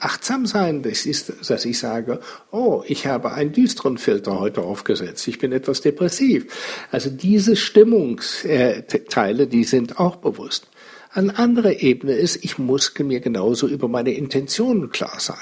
Achtsam 0.00 0.46
sein, 0.46 0.82
das 0.82 1.06
ist, 1.06 1.32
dass 1.48 1.64
ich 1.64 1.78
sage, 1.78 2.20
oh, 2.50 2.82
ich 2.86 3.06
habe 3.06 3.32
einen 3.32 3.52
düsteren 3.52 3.98
Filter 3.98 4.40
heute 4.40 4.62
aufgesetzt, 4.62 5.28
ich 5.28 5.38
bin 5.38 5.52
etwas 5.52 5.80
depressiv. 5.80 6.46
Also 6.90 7.10
diese 7.10 7.56
Stimmungsteile, 7.56 9.46
die 9.46 9.64
sind 9.64 9.98
auch 9.98 10.16
bewusst. 10.16 10.66
Eine 11.14 11.38
andere 11.38 11.74
Ebene 11.74 12.14
ist, 12.14 12.42
ich 12.42 12.56
muss 12.56 12.98
mir 12.98 13.20
genauso 13.20 13.68
über 13.68 13.86
meine 13.86 14.12
Intentionen 14.12 14.90
klar 14.90 15.20
sein. 15.20 15.36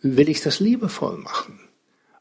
Will 0.00 0.30
ich 0.30 0.40
das 0.40 0.58
liebevoll 0.58 1.18
machen? 1.18 1.60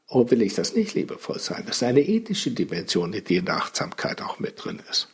Oder 0.08 0.32
will 0.32 0.42
ich 0.42 0.56
das 0.56 0.76
nicht 0.76 0.94
liebevoll 0.94 1.40
sein? 1.40 1.64
Das 1.66 1.78
ist 1.78 1.84
eine 1.84 2.02
ethische 2.02 2.52
Dimension, 2.52 3.14
die 3.14 3.36
in 3.38 3.46
der 3.46 3.56
Achtsamkeit 3.56 4.22
auch 4.22 4.40
mit 4.40 4.64
drin 4.64 4.82
ist. 4.90 5.08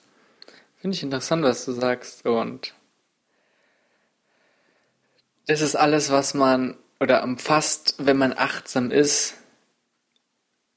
Finde 0.77 0.97
ich 0.97 1.03
interessant, 1.03 1.43
was 1.43 1.65
du 1.65 1.73
sagst. 1.73 2.25
Und 2.25 2.73
das 5.45 5.61
ist 5.61 5.75
alles, 5.75 6.09
was 6.09 6.33
man 6.33 6.77
oder 6.99 7.23
umfasst, 7.23 7.95
wenn 7.99 8.17
man 8.17 8.33
achtsam 8.33 8.89
ist. 8.89 9.35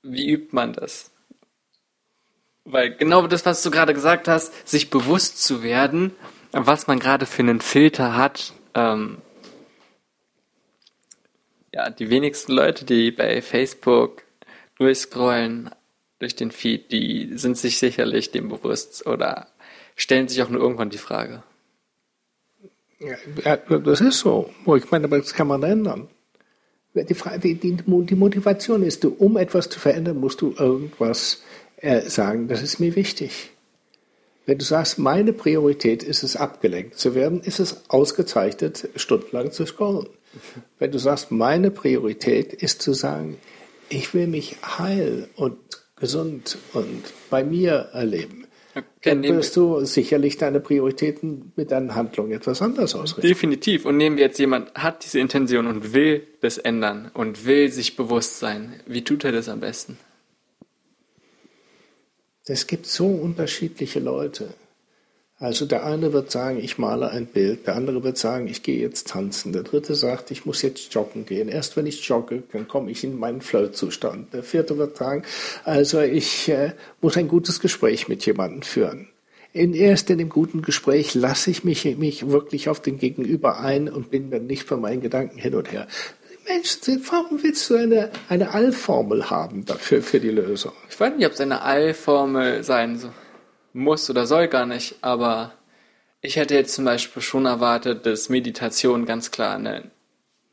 Wie 0.03 0.31
übt 0.31 0.49
man 0.53 0.75
das? 0.75 1.11
Weil 2.65 2.95
genau 2.95 3.27
das, 3.27 3.47
was 3.47 3.63
du 3.63 3.71
gerade 3.71 3.95
gesagt 3.95 4.29
hast, 4.29 4.69
sich 4.69 4.91
bewusst 4.91 5.43
zu 5.43 5.63
werden, 5.63 6.13
was 6.55 6.87
man 6.87 6.99
gerade 6.99 7.27
für 7.27 7.43
einen 7.43 7.61
Filter 7.61 8.17
hat. 8.17 8.53
Ähm, 8.75 9.19
ja, 11.73 11.91
die 11.91 12.11
wenigsten 12.11 12.53
Leute, 12.53 12.85
die 12.85 13.11
bei 13.11 13.43
Facebook 13.43 14.23
durchscrollen 14.79 15.71
durch 16.21 16.37
den 16.37 16.53
Feed, 16.53 16.93
die 16.93 17.31
sind 17.35 17.59
sich 17.59 17.79
sicherlich 17.79 18.31
dem 18.31 18.49
bewusst 18.49 19.07
oder 19.07 19.49
stellen 19.97 20.29
sich 20.29 20.43
auch 20.43 20.49
nur 20.49 20.61
irgendwann 20.61 20.91
die 20.91 20.99
Frage. 20.99 21.43
Ja, 23.45 23.57
das 23.57 24.01
ist 24.01 24.21
so. 24.21 24.51
Ich 24.77 24.91
meine, 24.91 25.05
aber 25.05 25.19
das 25.19 25.35
kann 25.35 25.49
man 25.49 25.63
ändern. 25.63 26.09
Die, 26.95 27.15
Frage, 27.15 27.41
die, 27.41 27.57
die, 27.57 28.15
Motivation 28.15 28.85
ist, 28.85 29.05
um 29.05 29.37
etwas 29.37 29.69
zu 29.69 29.81
verändern, 29.81 30.19
musst 30.19 30.41
du 30.41 30.55
irgendwas 30.57 31.43
äh, 31.79 32.03
sagen, 32.03 32.47
das 32.47 32.63
ist 32.63 32.79
mir 32.79 32.95
wichtig. 32.95 33.51
Wenn 34.47 34.59
du 34.59 34.65
sagst, 34.65 34.99
meine 34.99 35.33
Priorität 35.33 36.03
ist 36.03 36.23
es, 36.23 36.37
abgelenkt 36.37 36.99
zu 36.99 37.15
werden, 37.15 37.41
ist 37.41 37.61
es 37.61 37.89
ausgezeichnet, 37.89 38.91
stundenlang 38.97 39.53
zu 39.53 39.65
scrollen. 39.65 40.09
Wenn 40.79 40.91
du 40.91 40.99
sagst, 40.99 41.31
meine 41.31 41.71
Priorität 41.71 42.53
ist 42.53 42.83
zu 42.83 42.93
sagen, 42.93 43.39
ich 43.89 44.13
will 44.13 44.27
mich 44.27 44.57
heil 44.79 45.29
und 45.37 45.57
gesund 45.97 46.59
und 46.73 47.05
bei 47.31 47.45
mir 47.45 47.91
erleben, 47.93 48.47
okay, 48.75 48.85
dann 49.03 49.23
wirst 49.23 49.57
du 49.57 49.85
sicherlich 49.85 50.37
deine 50.37 50.61
Prioritäten 50.61 51.53
mit 51.57 51.71
deinen 51.71 51.95
Handlungen 51.95 52.33
etwas 52.33 52.61
anders 52.61 52.95
ausrichten. 52.95 53.29
Definitiv. 53.29 53.87
Und 53.87 53.97
nehmen 53.97 54.17
wir 54.17 54.25
jetzt 54.25 54.39
jemand, 54.39 54.75
hat 54.75 55.05
diese 55.05 55.21
Intention 55.21 55.67
und 55.67 55.95
will 55.95 56.27
das 56.41 56.59
ändern 56.59 57.11
und 57.15 57.47
will 57.47 57.71
sich 57.71 57.97
bewusst 57.97 58.41
sein. 58.41 58.75
Wie 58.87 59.05
tut 59.05 59.25
er 59.25 59.33
das 59.33 59.49
am 59.49 59.61
besten? 59.61 59.97
Es 62.47 62.67
gibt 62.67 62.87
so 62.87 63.07
unterschiedliche 63.07 64.01
Leute. 64.01 64.49
Also 65.39 65.65
der 65.65 65.85
eine 65.85 66.13
wird 66.13 66.31
sagen, 66.31 66.59
ich 66.63 66.79
male 66.79 67.11
ein 67.11 67.27
Bild, 67.27 67.67
der 67.67 67.75
andere 67.75 68.05
wird 68.05 68.19
sagen, 68.19 68.49
ich 68.49 68.63
gehe 68.63 68.81
jetzt 68.81 69.09
tanzen, 69.09 69.53
der 69.53 69.63
dritte 69.63 69.95
sagt, 69.95 70.31
ich 70.31 70.45
muss 70.45 70.63
jetzt 70.63 70.93
joggen 70.95 71.25
gehen. 71.27 71.49
Erst 71.49 71.77
wenn 71.77 71.87
ich 71.87 72.07
jogge, 72.07 72.43
dann 72.53 72.69
komme 72.69 72.91
ich 72.91 73.03
in 73.03 73.19
meinen 73.19 73.41
Flow-Zustand. 73.41 74.35
Der 74.35 74.43
vierte 74.43 74.77
wird 74.77 74.97
sagen, 74.97 75.25
also 75.65 76.01
ich 76.01 76.49
äh, 76.51 76.73
muss 77.01 77.17
ein 77.17 77.29
gutes 77.29 77.61
Gespräch 77.61 78.09
mit 78.09 78.25
jemandem 78.27 78.63
führen. 78.63 79.09
In 79.55 79.73
erst 79.73 80.11
in 80.11 80.19
dem 80.19 80.29
guten 80.29 80.63
Gespräch 80.63 81.15
lasse 81.15 81.51
ich 81.51 81.65
mich, 81.65 81.85
mich 81.97 82.29
wirklich 82.29 82.69
auf 82.69 82.81
den 82.81 82.99
Gegenüber 82.99 83.61
ein 83.61 83.89
und 83.89 84.11
bin 84.11 84.31
dann 84.31 84.47
nicht 84.47 84.65
von 84.65 84.81
meinen 84.81 85.01
Gedanken 85.01 85.39
hin 85.39 85.55
und 85.55 85.73
her. 85.73 85.87
Menschen 86.47 86.83
sind, 86.83 87.13
warum 87.13 87.43
willst 87.43 87.69
du 87.71 87.77
eine, 87.77 88.11
eine 88.29 88.53
Allformel 88.53 89.31
haben 89.31 89.65
dafür, 89.65 90.03
für 90.03 90.21
die 90.21 90.31
Lösung? 90.31 90.73
Ich 90.91 90.99
weiß 90.99 91.15
nicht, 91.15 91.27
ob 91.27 91.33
es 91.33 91.41
eine 91.41 91.63
Allformel 91.63 92.63
sein 92.63 93.01
muss 93.73 94.09
oder 94.11 94.27
soll 94.27 94.49
gar 94.49 94.67
nicht, 94.67 94.97
aber 95.01 95.53
ich 96.21 96.37
hätte 96.37 96.55
jetzt 96.55 96.75
zum 96.75 96.85
Beispiel 96.85 97.23
schon 97.23 97.47
erwartet, 97.47 98.07
dass 98.07 98.29
Meditation 98.29 99.05
ganz 99.05 99.31
klar 99.31 99.57
eine 99.57 99.91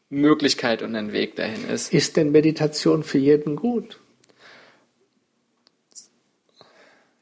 Möglichkeit 0.09 0.81
und 0.81 0.95
ein 0.95 1.13
Weg 1.13 1.35
dahin 1.37 1.69
ist. 1.69 1.93
Ist 1.93 2.17
denn 2.17 2.31
Meditation 2.31 3.03
für 3.03 3.19
jeden 3.19 3.55
gut? 3.55 3.99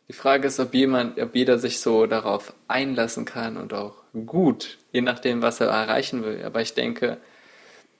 Die 0.08 0.14
Frage 0.14 0.48
ist, 0.48 0.60
ob 0.60 0.74
jemand, 0.74 1.20
ob 1.20 1.36
jeder 1.36 1.60
sich 1.60 1.80
so 1.80 2.08
darauf 2.08 2.54
einlassen 2.68 3.26
kann 3.26 3.58
und 3.58 3.74
auch 3.74 3.94
gut, 4.26 4.80
je 4.92 5.02
nachdem, 5.02 5.44
was 5.44 5.62
er 5.62 5.68
erreichen 5.68 6.24
will. 6.24 6.44
Aber 6.44 6.62
ich 6.62 6.74
denke, 6.74 7.18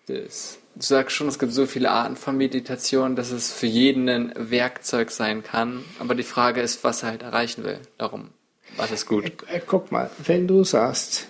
das 0.08 0.59
du 0.80 0.86
sagst 0.86 1.16
schon, 1.16 1.28
es 1.28 1.40
gibt 1.40 1.52
so 1.52 1.66
viele 1.66 1.92
Arten 1.92 2.16
von 2.16 2.38
Meditation, 2.38 3.16
dass 3.16 3.32
es 3.32 3.52
für 3.52 3.68
jeden 3.68 4.08
ein 4.08 4.34
Werkzeug 4.38 5.12
sein 5.12 5.44
kann. 5.44 5.84
Aber 6.00 6.16
die 6.16 6.24
Frage 6.24 6.62
ist, 6.62 6.84
was 6.84 7.04
er 7.04 7.10
halt 7.10 7.22
erreichen 7.22 7.64
will. 7.64 7.80
Darum, 7.98 8.30
was 8.78 8.92
ist 8.92 9.06
gut? 9.06 9.26
Äh, 9.26 9.58
äh, 9.58 9.62
guck 9.66 9.92
mal, 9.92 10.10
wenn 10.26 10.48
du 10.48 10.64
sagst, 10.64 11.28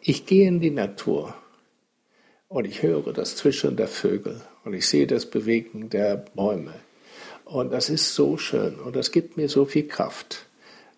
ich 0.00 0.26
gehe 0.26 0.46
in 0.46 0.60
die 0.60 0.70
Natur 0.70 1.34
und 2.48 2.64
ich 2.64 2.82
höre 2.82 3.12
das 3.12 3.36
Zwitschern 3.36 3.76
der 3.76 3.88
Vögel 3.88 4.40
und 4.64 4.72
ich 4.74 4.86
sehe 4.88 5.06
das 5.06 5.26
Bewegen 5.26 5.90
der 5.90 6.16
Bäume 6.16 6.74
und 7.44 7.72
das 7.72 7.90
ist 7.90 8.14
so 8.14 8.36
schön 8.36 8.76
und 8.76 8.94
das 8.94 9.10
gibt 9.10 9.36
mir 9.36 9.48
so 9.48 9.64
viel 9.64 9.86
Kraft. 9.86 10.46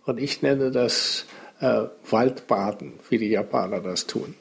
Und 0.04 0.20
ich 0.20 0.42
nenne 0.42 0.70
das 0.70 1.24
äh, 1.60 1.84
Waldbaden, 2.10 2.94
wie 3.08 3.16
die 3.16 3.30
Japaner 3.30 3.80
das 3.80 4.06
tun. 4.06 4.34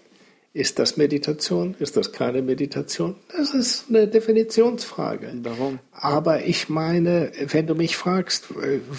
Ist 0.56 0.78
das 0.78 0.98
Meditation? 0.98 1.76
Ist 1.80 1.98
das 1.98 2.12
keine 2.12 2.44
Meditation? 2.44 3.16
Das 3.36 3.56
ist 3.56 3.86
eine 3.90 4.08
Definitionsfrage. 4.08 5.34
Warum? 5.42 5.80
Aber 5.92 6.46
ich 6.46 6.70
meine, 6.70 7.32
wenn 7.48 7.66
du 7.66 7.74
mich 7.74 7.98
fragst, 7.98 8.50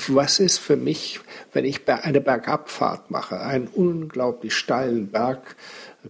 was 0.08 0.40
ist 0.40 0.58
für 0.58 0.74
mich, 0.74 1.20
wenn 1.52 1.64
ich 1.64 1.88
eine 1.88 2.20
Bergabfahrt 2.20 3.12
mache, 3.12 3.38
einen 3.38 3.68
unglaublich 3.68 4.52
steilen 4.52 5.12
Berg, 5.12 5.54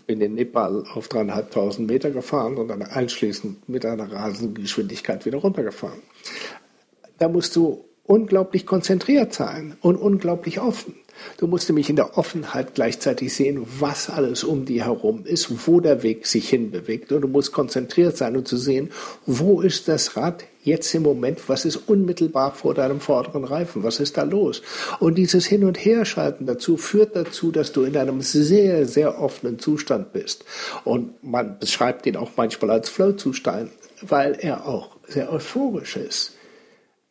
bin 0.07 0.22
in 0.22 0.34
Nepal 0.34 0.84
auf 0.95 1.09
dreieinhalbtausend 1.09 1.88
Meter 1.88 2.11
gefahren 2.11 2.57
und 2.57 2.68
dann 2.68 2.80
anschließend 2.80 3.68
mit 3.68 3.84
einer 3.84 4.11
rasenden 4.11 4.62
Geschwindigkeit 4.62 5.26
wieder 5.26 5.38
runtergefahren. 5.38 6.01
Da 7.18 7.28
musst 7.28 7.55
du 7.55 7.84
unglaublich 8.05 8.64
konzentriert 8.64 9.34
sein 9.34 9.76
und 9.82 9.97
unglaublich 9.97 10.59
offen. 10.59 10.95
Du 11.37 11.47
musst 11.47 11.69
nämlich 11.69 11.91
in 11.91 11.97
der 11.97 12.17
Offenheit 12.17 12.75
gleichzeitig 12.75 13.35
sehen, 13.35 13.67
was 13.79 14.11
alles 14.11 14.45
um 14.45 14.65
dir 14.65 14.85
herum 14.85 15.25
ist, 15.25 15.67
wo 15.67 15.81
der 15.81 16.03
Weg 16.03 16.27
sich 16.27 16.49
hinbewegt. 16.49 17.12
Und 17.12 17.23
du 17.23 17.29
musst 17.29 17.53
konzentriert 17.53 18.17
sein 18.17 18.37
und 18.37 18.49
zu 18.49 18.57
sehen, 18.57 18.91
wo 19.27 19.61
ist 19.61 19.89
das 19.89 20.17
Rad 20.17 20.45
jetzt 20.65 20.95
im 20.95 21.03
Moment, 21.03 21.49
was 21.49 21.65
ist 21.65 21.77
unmittelbar 21.77 22.53
vor 22.53 22.75
deinem 22.75 23.01
vorderen 23.01 23.45
Reifen, 23.45 23.83
was 23.83 24.01
ist 24.01 24.17
da 24.17 24.23
los? 24.23 24.62
Und 24.99 25.17
dieses 25.17 25.47
Hin- 25.47 25.65
und 25.65 25.85
Herschalten 25.85 26.47
dazu 26.47 26.77
führt 26.77 27.15
dazu, 27.15 27.53
dass 27.53 27.73
du 27.73 27.83
in 27.83 27.97
einem 27.97 28.23
sehr, 28.23 28.87
sehr 28.87 29.21
offenen 29.21 29.59
Zustand 29.59 30.12
bist. 30.12 30.45
Und 30.85 31.23
man 31.23 31.59
beschreibt 31.59 32.07
ihn 32.07 32.17
auch 32.17 32.33
manchmal 32.37 32.71
als 32.71 32.89
Flow-Zustand, 32.89 33.71
weil 34.01 34.37
er 34.41 34.67
auch 34.67 34.97
sehr 35.07 35.31
euphorisch 35.31 35.97
ist. 35.97 36.33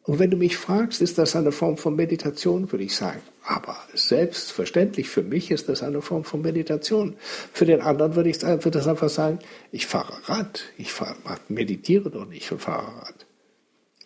Und 0.04 0.20
wenn 0.20 0.32
du 0.32 0.38
mich 0.38 0.58
fragst, 0.58 1.01
ist 1.01 1.18
das 1.18 1.36
eine 1.36 1.51
Form 1.51 1.78
von 1.78 1.95
Meditation, 1.95 2.72
würde 2.72 2.84
ich 2.84 2.95
sagen, 2.95 3.22
aber 3.46 3.78
selbstverständlich 3.94 5.10
für 5.10 5.24
mich 5.24 5.52
ist 5.52 5.68
das 5.68 5.84
eine 5.84 6.02
Form 6.02 6.24
von 6.24 6.41
Meditation. 6.41 7.16
Für 7.52 7.66
den 7.66 7.82
anderen 7.82 8.16
würde 8.16 8.30
ich 8.30 8.38
das 8.38 8.88
einfach 8.88 9.10
sagen, 9.10 9.39
ich 9.72 9.86
fahre 9.86 10.14
Rad, 10.30 10.64
ich 10.78 10.94
fahre, 10.94 11.18
meditiere 11.50 12.10
doch 12.10 12.26
nicht 12.26 12.52
und 12.52 12.62
fahre 12.62 13.02
Rad. 13.02 13.26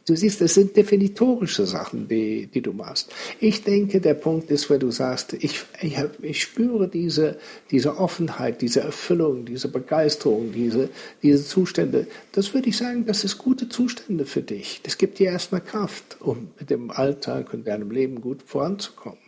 Du 0.08 0.16
siehst, 0.16 0.42
es 0.42 0.54
sind 0.54 0.78
definitorische 0.78 1.66
Sachen, 1.66 2.08
die, 2.08 2.48
die 2.48 2.62
du 2.62 2.72
machst. 2.72 3.12
Ich 3.42 3.66
denke, 3.66 4.00
der 4.00 4.14
Punkt 4.14 4.50
ist, 4.50 4.70
wenn 4.70 4.80
du 4.80 4.90
sagst, 4.90 5.34
ich, 5.34 5.66
ich, 5.82 5.98
ich 6.22 6.42
spüre 6.42 6.88
diese, 6.88 7.38
diese 7.72 7.98
Offenheit, 7.98 8.62
diese 8.62 8.80
Erfüllung, 8.80 9.44
diese 9.44 9.68
Begeisterung, 9.68 10.54
diese, 10.54 10.90
diese 11.22 11.44
Zustände. 11.44 12.08
Das 12.32 12.54
würde 12.54 12.70
ich 12.70 12.78
sagen, 12.78 13.06
das 13.06 13.26
ist 13.26 13.38
gute 13.38 13.68
Zustände 13.68 14.26
für 14.26 14.42
dich. 14.42 14.80
Das 14.84 14.98
gibt 14.98 15.20
dir 15.20 15.30
erstmal 15.30 15.60
Kraft, 15.60 16.16
um 16.22 16.52
mit 16.58 16.70
dem 16.70 16.90
Alltag 16.90 17.54
und 17.54 17.68
deinem 17.68 17.92
Leben 17.92 18.22
gut 18.22 18.44
voranzukommen. 18.46 19.26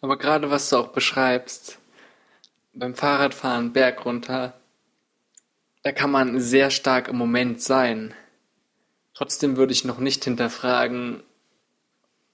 Aber 0.00 0.16
gerade 0.16 0.50
was 0.50 0.70
du 0.70 0.76
auch 0.76 0.88
beschreibst, 0.88 1.78
beim 2.72 2.94
Fahrradfahren 2.94 3.72
Berg 3.72 4.04
runter, 4.04 4.54
da 5.82 5.92
kann 5.92 6.10
man 6.10 6.40
sehr 6.40 6.70
stark 6.70 7.08
im 7.08 7.16
Moment 7.16 7.62
sein. 7.62 8.14
Trotzdem 9.14 9.56
würde 9.56 9.72
ich 9.72 9.84
noch 9.84 9.98
nicht 9.98 10.24
hinterfragen 10.24 11.22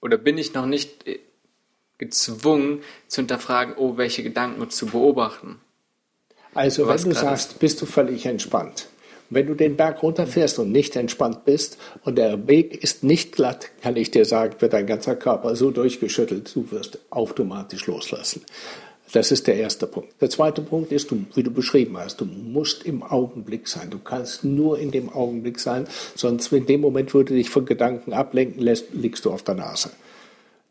oder 0.01 0.17
bin 0.17 0.37
ich 0.37 0.53
noch 0.53 0.65
nicht 0.65 1.07
äh, 1.07 1.19
gezwungen 1.97 2.83
zu 3.07 3.21
hinterfragen, 3.21 3.75
oh, 3.77 3.97
welche 3.97 4.23
Gedanken 4.23 4.69
zu 4.69 4.87
beobachten. 4.87 5.59
Also 6.53 6.87
wenn 6.87 7.03
du 7.03 7.13
sagst, 7.13 7.59
bist 7.59 7.81
du 7.81 7.85
völlig 7.85 8.25
entspannt. 8.25 8.87
Wenn 9.29 9.47
du 9.47 9.55
den 9.55 9.75
Berg 9.75 10.03
runterfährst 10.03 10.59
und 10.59 10.71
nicht 10.71 10.95
entspannt 10.95 11.43
bist 11.43 11.77
und 12.05 12.17
der 12.17 12.47
Weg 12.47 12.81
ist 12.81 13.03
nicht 13.03 13.33
glatt, 13.33 13.69
kann 13.81 13.97
ich 13.97 14.11
dir 14.11 14.25
sagen, 14.25 14.55
wird 14.59 14.73
dein 14.73 14.87
ganzer 14.87 15.15
Körper 15.15 15.55
so 15.55 15.71
durchgeschüttelt, 15.71 16.55
du 16.55 16.71
wirst 16.71 16.99
automatisch 17.09 17.87
loslassen. 17.87 18.43
Das 19.13 19.31
ist 19.31 19.47
der 19.47 19.55
erste 19.55 19.87
Punkt. 19.87 20.21
Der 20.21 20.29
zweite 20.29 20.61
Punkt 20.61 20.91
ist, 20.91 21.11
du, 21.11 21.25
wie 21.33 21.43
du 21.43 21.51
beschrieben 21.51 21.97
hast, 21.97 22.19
du 22.19 22.25
musst 22.25 22.85
im 22.85 23.03
Augenblick 23.03 23.67
sein. 23.67 23.89
Du 23.89 23.99
kannst 23.99 24.43
nur 24.43 24.79
in 24.79 24.91
dem 24.91 25.09
Augenblick 25.09 25.59
sein, 25.59 25.87
sonst 26.15 26.51
in 26.51 26.65
dem 26.65 26.81
Moment, 26.81 27.13
wo 27.13 27.19
du 27.19 27.33
dich 27.33 27.49
von 27.49 27.65
Gedanken 27.65 28.11
ablenken 28.11 28.61
lässt, 28.61 28.93
liegst 28.93 29.23
du 29.23 29.31
auf 29.31 29.43
der 29.43 29.55
Nase. 29.55 29.91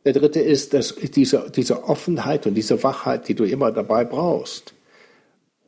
Der 0.04 0.12
dritte 0.12 0.40
ist, 0.40 0.74
dass 0.74 0.94
diese, 0.94 1.50
diese 1.54 1.84
Offenheit 1.84 2.46
und 2.46 2.54
diese 2.54 2.82
Wachheit, 2.82 3.26
die 3.26 3.34
du 3.34 3.44
immer 3.44 3.72
dabei 3.72 4.04
brauchst. 4.04 4.72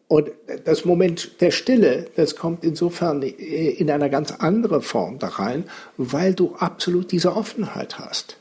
Und 0.09 0.31
das 0.65 0.87
Moment 0.87 1.43
der 1.43 1.51
Stille, 1.51 2.07
das 2.17 2.35
kommt 2.35 2.65
insofern 2.65 3.21
in 3.21 3.91
einer 3.91 4.09
ganz 4.09 4.33
andere 4.33 4.81
Form 4.81 5.19
da 5.19 5.29
rein, 5.29 5.65
weil 5.99 6.33
du 6.33 6.55
absolut 6.57 7.13
diese 7.13 7.37
Offenheit 7.37 7.99
hast. 7.99 8.39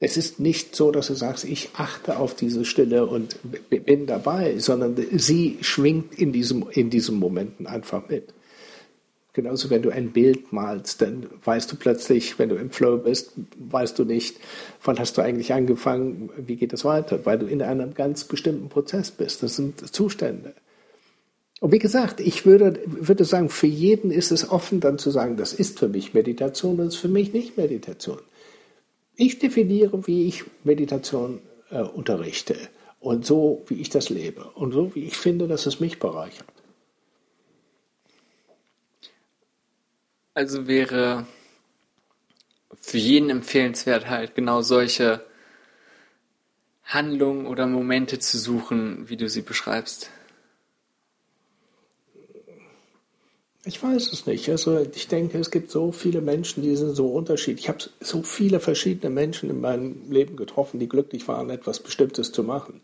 Es 0.00 0.16
ist 0.16 0.40
nicht 0.40 0.74
so, 0.76 0.90
dass 0.90 1.06
du 1.06 1.14
sagst, 1.14 1.44
ich 1.44 1.70
achte 1.74 2.18
auf 2.18 2.34
diese 2.34 2.64
Stille 2.64 3.06
und 3.06 3.36
bin 3.70 4.06
dabei, 4.06 4.58
sondern 4.58 4.96
sie 5.12 5.58
schwingt 5.60 6.18
in 6.18 6.32
diesem, 6.32 6.68
in 6.70 6.90
diesen 6.90 7.18
Momenten 7.18 7.66
einfach 7.66 8.08
mit. 8.08 8.34
Genauso, 9.32 9.70
wenn 9.70 9.82
du 9.82 9.90
ein 9.90 10.10
Bild 10.10 10.52
malst, 10.52 11.00
dann 11.00 11.26
weißt 11.44 11.70
du 11.70 11.76
plötzlich, 11.76 12.40
wenn 12.40 12.48
du 12.48 12.56
im 12.56 12.70
Flow 12.70 12.96
bist, 12.96 13.32
weißt 13.70 13.96
du 13.96 14.04
nicht, 14.04 14.38
wann 14.82 14.98
hast 14.98 15.16
du 15.16 15.22
eigentlich 15.22 15.52
angefangen, 15.52 16.30
wie 16.36 16.56
geht 16.56 16.72
es 16.72 16.84
weiter, 16.84 17.24
weil 17.24 17.38
du 17.38 17.46
in 17.46 17.62
einem 17.62 17.94
ganz 17.94 18.24
bestimmten 18.24 18.68
Prozess 18.68 19.12
bist. 19.12 19.44
Das 19.44 19.54
sind 19.54 19.94
Zustände. 19.94 20.54
Und 21.60 21.72
wie 21.72 21.78
gesagt, 21.78 22.20
ich 22.20 22.46
würde, 22.46 22.80
würde 22.86 23.24
sagen, 23.24 23.48
für 23.48 23.66
jeden 23.66 24.10
ist 24.10 24.30
es 24.30 24.48
offen, 24.48 24.80
dann 24.80 24.98
zu 24.98 25.10
sagen, 25.10 25.36
das 25.36 25.52
ist 25.52 25.78
für 25.78 25.88
mich 25.88 26.14
Meditation, 26.14 26.76
das 26.76 26.88
ist 26.88 26.96
für 26.96 27.08
mich 27.08 27.32
nicht 27.32 27.56
Meditation. 27.56 28.20
Ich 29.16 29.40
definiere, 29.40 30.06
wie 30.06 30.28
ich 30.28 30.44
Meditation 30.62 31.40
äh, 31.70 31.80
unterrichte 31.80 32.56
und 33.00 33.26
so, 33.26 33.64
wie 33.66 33.80
ich 33.80 33.90
das 33.90 34.08
lebe 34.08 34.44
und 34.54 34.72
so, 34.72 34.94
wie 34.94 35.04
ich 35.04 35.16
finde, 35.16 35.48
dass 35.48 35.66
es 35.66 35.80
mich 35.80 35.98
bereichert. 35.98 36.46
Also 40.34 40.68
wäre 40.68 41.26
für 42.80 42.98
jeden 42.98 43.30
empfehlenswert, 43.30 44.08
halt 44.08 44.36
genau 44.36 44.62
solche 44.62 45.26
Handlungen 46.84 47.46
oder 47.46 47.66
Momente 47.66 48.20
zu 48.20 48.38
suchen, 48.38 49.08
wie 49.08 49.16
du 49.16 49.28
sie 49.28 49.42
beschreibst. 49.42 50.10
Ich 53.64 53.82
weiß 53.82 54.12
es 54.12 54.26
nicht. 54.26 54.48
Also 54.48 54.78
ich 54.78 55.08
denke, 55.08 55.38
es 55.38 55.50
gibt 55.50 55.70
so 55.70 55.90
viele 55.92 56.20
Menschen, 56.20 56.62
die 56.62 56.76
sind 56.76 56.94
so 56.94 57.08
unterschiedlich. 57.08 57.64
Ich 57.64 57.68
habe 57.68 57.78
so 58.00 58.22
viele 58.22 58.60
verschiedene 58.60 59.10
Menschen 59.10 59.50
in 59.50 59.60
meinem 59.60 60.10
Leben 60.10 60.36
getroffen, 60.36 60.78
die 60.78 60.88
glücklich 60.88 61.26
waren, 61.28 61.50
etwas 61.50 61.80
Bestimmtes 61.80 62.32
zu 62.32 62.44
machen 62.44 62.80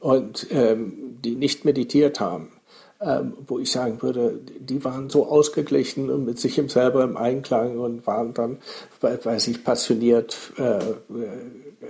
und 0.00 0.46
ähm, 0.50 1.18
die 1.22 1.34
nicht 1.34 1.64
meditiert 1.64 2.18
haben. 2.20 2.52
Ähm, 2.98 3.34
wo 3.46 3.58
ich 3.58 3.70
sagen 3.70 4.00
würde, 4.00 4.40
die 4.58 4.82
waren 4.82 5.10
so 5.10 5.26
ausgeglichen 5.26 6.08
und 6.08 6.24
mit 6.24 6.38
sich 6.38 6.58
selber 6.68 7.04
im 7.04 7.18
Einklang 7.18 7.78
und 7.78 8.06
waren 8.06 8.32
dann, 8.32 8.56
weiß 9.02 9.48
ich, 9.48 9.62
passioniert 9.62 10.52
äh, 10.56 10.78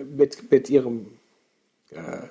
mit, 0.03 0.51
mit 0.51 0.69
ihrem 0.69 1.07
äh, 1.91 2.27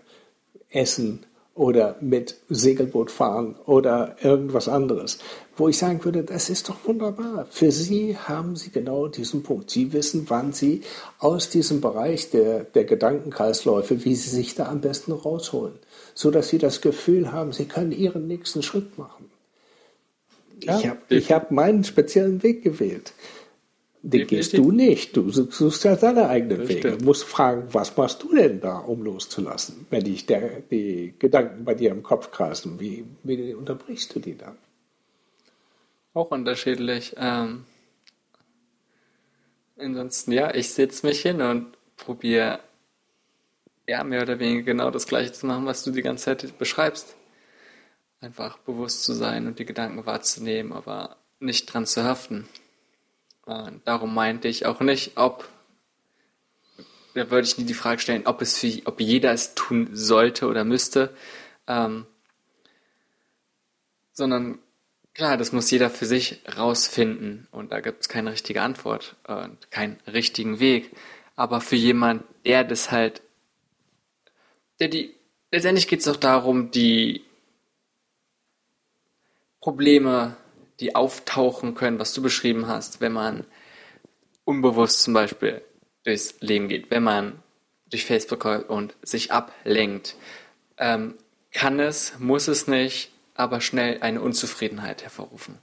Essen 0.78 1.26
oder 1.54 1.96
mit 2.02 2.36
Segelboot 2.50 3.12
fahren 3.12 3.56
oder 3.66 4.18
irgendwas 4.22 4.68
anderes, 4.68 5.20
wo 5.58 5.70
ich 5.70 5.78
sagen 5.78 6.04
würde, 6.04 6.24
das 6.24 6.50
ist 6.50 6.70
doch 6.70 6.78
wunderbar. 6.86 7.48
Für 7.50 7.72
Sie 7.72 8.18
haben 8.18 8.56
Sie 8.56 8.72
genau 8.72 9.08
diesen 9.08 9.44
Punkt. 9.44 9.70
Sie 9.70 9.94
wissen, 9.94 10.26
wann 10.28 10.54
Sie 10.54 10.82
aus 11.20 11.50
diesem 11.50 11.82
Bereich 11.82 12.30
der, 12.30 12.64
der 12.64 12.84
Gedankenkreisläufe, 12.84 14.04
wie 14.04 14.16
Sie 14.16 14.30
sich 14.30 14.56
da 14.56 14.68
am 14.68 14.82
besten 14.82 15.12
rausholen, 15.12 15.76
so 16.14 16.32
dass 16.32 16.50
Sie 16.50 16.58
das 16.58 16.82
Gefühl 16.82 17.32
haben, 17.32 17.54
Sie 17.54 17.66
können 17.66 17.92
Ihren 17.92 18.28
nächsten 18.28 18.64
Schritt 18.64 18.98
machen. 18.98 19.32
Ja, 20.62 20.80
ich 20.80 20.88
habe 20.88 21.00
ich 21.10 21.32
hab 21.32 21.52
meinen 21.52 21.84
speziellen 21.84 22.44
Weg 22.44 22.64
gewählt. 22.64 23.14
Den 24.02 24.28
gehst 24.28 24.56
du 24.56 24.72
nicht. 24.72 25.18
Du 25.18 25.32
suchst 25.32 25.84
ja 25.84 25.96
deine 25.96 26.28
eigenen 26.28 26.70
Wege. 26.70 26.96
Du 26.96 27.06
musst 27.06 27.24
fragen, 27.24 27.64
was 27.72 27.98
machst 27.98 28.22
du 28.22 28.36
denn 28.36 28.62
da, 28.62 28.78
um 28.78 29.02
loszulassen, 29.04 29.88
wenn 29.90 30.04
dich 30.04 30.28
der, 30.28 30.62
die 30.70 31.16
Gedanken 31.18 31.66
bei 31.66 31.74
dir 31.74 31.90
im 31.90 32.04
Kopf 32.04 32.30
kreisen? 32.30 32.80
Wie, 32.80 33.04
wie 33.24 33.56
unterbrichst 33.56 34.14
du 34.14 34.20
die 34.20 34.38
dann? 34.38 34.58
Auch 36.16 36.32
unterschiedlich. 36.32 37.14
Ähm, 37.18 37.66
ansonsten, 39.78 40.32
ja, 40.32 40.56
ich 40.56 40.72
setze 40.72 41.06
mich 41.06 41.22
hin 41.22 41.42
und 41.42 41.76
probiere 41.98 42.62
ja, 43.86 44.02
mehr 44.06 44.22
oder 44.22 44.40
weniger 44.40 44.64
genau 44.64 44.92
das 44.92 45.08
Gleiche 45.08 45.34
zu 45.34 45.46
machen, 45.46 45.66
was 45.66 45.84
du 45.84 45.92
die 45.92 46.02
ganze 46.02 46.24
Zeit 46.24 46.58
beschreibst. 46.58 47.18
Einfach 48.22 48.58
bewusst 48.60 49.04
zu 49.04 49.12
sein 49.12 49.46
und 49.46 49.60
die 49.60 49.66
Gedanken 49.66 50.06
wahrzunehmen, 50.06 50.72
aber 50.72 51.18
nicht 51.40 51.66
dran 51.66 51.86
zu 51.86 52.06
haften. 52.06 52.48
Und 53.44 53.86
darum 53.86 54.14
meinte 54.14 54.48
ich 54.48 54.66
auch 54.66 54.80
nicht, 54.80 55.18
ob, 55.18 55.50
da 57.14 57.30
würde 57.30 57.46
ich 57.46 57.58
nie 57.58 57.66
die 57.66 57.74
Frage 57.74 58.00
stellen, 58.00 58.26
ob 58.26 58.42
es 58.42 58.58
für, 58.58 58.72
ob 58.86 59.02
jeder 59.02 59.34
es 59.34 59.54
tun 59.54 59.90
sollte 59.92 60.48
oder 60.48 60.64
müsste, 60.64 61.14
ähm, 61.68 62.06
sondern 64.14 64.60
klar, 65.16 65.38
das 65.38 65.52
muss 65.52 65.72
jeder 65.72 65.90
für 65.90 66.06
sich 66.06 66.42
rausfinden 66.56 67.48
und 67.52 67.72
da 67.72 67.80
gibt 67.80 68.02
es 68.02 68.10
keine 68.10 68.32
richtige 68.32 68.62
Antwort 68.62 69.16
und 69.28 69.72
keinen 69.72 69.98
richtigen 70.06 70.60
Weg. 70.60 70.92
Aber 71.36 71.62
für 71.62 71.76
jemand, 71.76 72.24
der 72.46 72.64
das 72.64 72.92
halt, 72.92 73.22
der 74.80 74.90
die, 74.90 75.16
letztendlich 75.52 75.88
geht 75.88 76.02
es 76.02 76.08
auch 76.08 76.18
darum, 76.18 76.70
die 76.70 77.24
Probleme 79.60 80.38
die 80.82 80.94
auftauchen 80.94 81.74
können, 81.74 82.00
was 82.00 82.14
du 82.14 82.22
beschrieben 82.22 82.68
hast, 82.68 83.00
wenn 83.00 83.14
man 83.14 83.46
unbewusst 84.44 85.02
zum 85.02 85.14
Beispiel 85.14 85.62
durchs 86.04 86.36
Leben 86.42 86.68
geht, 86.68 86.92
wenn 86.92 87.04
man 87.04 87.42
durch 87.90 88.06
Facebook 88.06 88.46
und 88.70 88.94
sich 89.02 89.32
ablenkt, 89.32 90.16
ähm, 90.78 91.16
kann 91.54 91.80
es, 91.80 92.20
muss 92.20 92.50
es 92.50 92.68
nicht, 92.68 93.12
aber 93.36 93.62
schnell 93.62 94.02
eine 94.02 94.22
Unzufriedenheit 94.22 95.04
hervorrufen. 95.04 95.60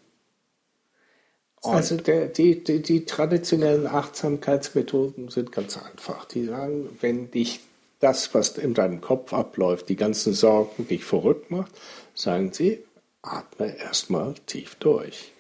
Und 1.63 1.75
also 1.75 1.97
der, 1.97 2.27
die, 2.27 2.63
die, 2.63 2.83
die 2.83 3.05
traditionellen 3.05 3.87
Achtsamkeitsmethoden 3.87 5.29
sind 5.29 5.53
ganz 5.53 5.79
einfach. 5.79 6.25
Die 6.25 6.45
sagen, 6.45 6.89
wenn 7.01 7.31
dich 7.31 7.61
das, 8.01 8.35
was 8.35 8.59
in 8.59 8.75
deinem 8.75 9.01
Kopf 9.01 9.33
abläuft, 9.33 9.89
die 9.89 9.97
ganzen 9.97 10.33
Sorgen 10.33 10.89
dich 10.89 11.05
verrückt 11.05 11.53
macht, 11.53 11.71
sagen 12.15 12.53
sie, 12.53 12.83
atme 13.23 13.79
erstmal 13.79 14.35
tief 14.47 14.75
durch. 14.75 15.33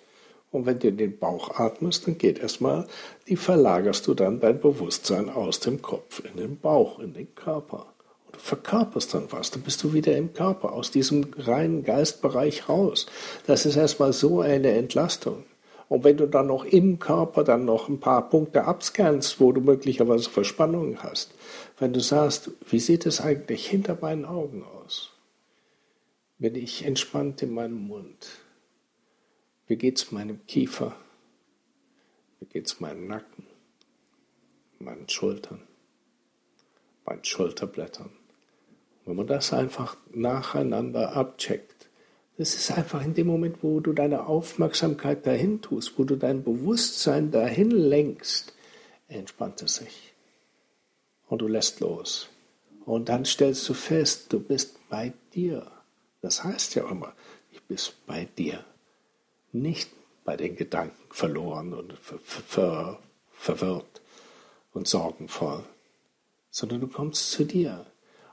Und 0.52 0.66
wenn 0.66 0.78
du 0.78 0.88
in 0.88 0.98
den 0.98 1.18
Bauch 1.18 1.58
atmest, 1.58 2.06
dann 2.06 2.18
geht 2.18 2.38
erstmal, 2.38 2.86
die 3.26 3.36
verlagerst 3.36 4.06
du 4.06 4.14
dann 4.14 4.38
dein 4.38 4.60
Bewusstsein 4.60 5.28
aus 5.28 5.58
dem 5.58 5.82
Kopf 5.82 6.22
in 6.24 6.36
den 6.36 6.58
Bauch, 6.58 7.00
in 7.00 7.14
den 7.14 7.34
Körper. 7.34 7.91
Verkörperst 8.38 9.14
dann 9.14 9.30
was, 9.30 9.50
dann 9.50 9.62
bist 9.62 9.82
du 9.82 9.92
wieder 9.92 10.16
im 10.16 10.32
Körper, 10.32 10.72
aus 10.72 10.90
diesem 10.90 11.32
reinen 11.36 11.84
Geistbereich 11.84 12.68
raus. 12.68 13.06
Das 13.46 13.66
ist 13.66 13.76
erstmal 13.76 14.12
so 14.12 14.40
eine 14.40 14.72
Entlastung. 14.72 15.44
Und 15.88 16.04
wenn 16.04 16.16
du 16.16 16.26
dann 16.26 16.46
noch 16.46 16.64
im 16.64 16.98
Körper 16.98 17.44
dann 17.44 17.66
noch 17.66 17.88
ein 17.88 18.00
paar 18.00 18.30
Punkte 18.30 18.64
abscannst, 18.64 19.40
wo 19.40 19.52
du 19.52 19.60
möglicherweise 19.60 20.30
Verspannungen 20.30 21.02
hast, 21.02 21.34
wenn 21.78 21.92
du 21.92 22.00
sagst, 22.00 22.50
wie 22.68 22.80
sieht 22.80 23.04
es 23.04 23.20
eigentlich 23.20 23.66
hinter 23.66 23.98
meinen 24.00 24.24
Augen 24.24 24.64
aus? 24.64 25.12
bin 26.42 26.56
ich 26.56 26.84
entspannt 26.84 27.40
in 27.42 27.54
meinem 27.54 27.86
Mund. 27.86 28.40
Wie 29.68 29.76
geht's 29.76 30.10
meinem 30.10 30.44
Kiefer? 30.46 30.96
Wie 32.40 32.46
geht 32.46 32.66
es 32.66 32.80
meinem 32.80 33.06
Nacken, 33.06 33.46
meinen 34.80 35.08
Schultern, 35.08 35.62
meinen 37.06 37.24
Schulterblättern? 37.24 38.10
Wenn 39.04 39.16
man 39.16 39.26
das 39.26 39.52
einfach 39.52 39.96
nacheinander 40.12 41.16
abcheckt, 41.16 41.88
das 42.38 42.54
ist 42.54 42.70
einfach 42.70 43.04
in 43.04 43.14
dem 43.14 43.26
Moment, 43.26 43.62
wo 43.62 43.80
du 43.80 43.92
deine 43.92 44.26
Aufmerksamkeit 44.26 45.26
dahin 45.26 45.60
tust, 45.60 45.98
wo 45.98 46.04
du 46.04 46.16
dein 46.16 46.42
Bewusstsein 46.42 47.30
dahin 47.30 47.70
lenkst, 47.70 48.54
entspannt 49.08 49.62
es 49.62 49.76
sich. 49.76 50.14
Und 51.28 51.42
du 51.42 51.48
lässt 51.48 51.80
los. 51.80 52.28
Und 52.84 53.08
dann 53.08 53.24
stellst 53.24 53.68
du 53.68 53.74
fest, 53.74 54.32
du 54.32 54.40
bist 54.40 54.76
bei 54.88 55.12
dir. 55.34 55.70
Das 56.20 56.42
heißt 56.42 56.74
ja 56.74 56.88
immer, 56.88 57.12
ich 57.50 57.62
bin 57.62 57.78
bei 58.06 58.26
dir. 58.36 58.64
Nicht 59.52 59.90
bei 60.24 60.36
den 60.36 60.56
Gedanken 60.56 60.96
verloren 61.10 61.74
und 61.74 61.92
ver 61.98 62.18
ver 62.18 62.98
verwirrt 63.30 64.00
und 64.72 64.88
sorgenvoll, 64.88 65.64
sondern 66.50 66.80
du 66.80 66.88
kommst 66.88 67.32
zu 67.32 67.44
dir. 67.44 67.86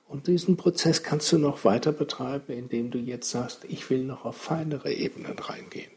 Und 0.10 0.26
diesen 0.26 0.58
Prozess 0.58 1.04
kannst 1.04 1.32
du 1.32 1.38
noch 1.38 1.64
weiter 1.66 1.92
betreiben, 1.92 2.52
indem 2.52 2.90
du 2.90 2.98
jetzt 2.98 3.30
sagst, 3.30 3.64
ich 3.70 3.92
will 3.92 4.04
noch 4.04 4.26
auf 4.26 4.36
feinere 4.36 4.92
Ebenen 4.92 5.38
reingehen. 5.38 5.92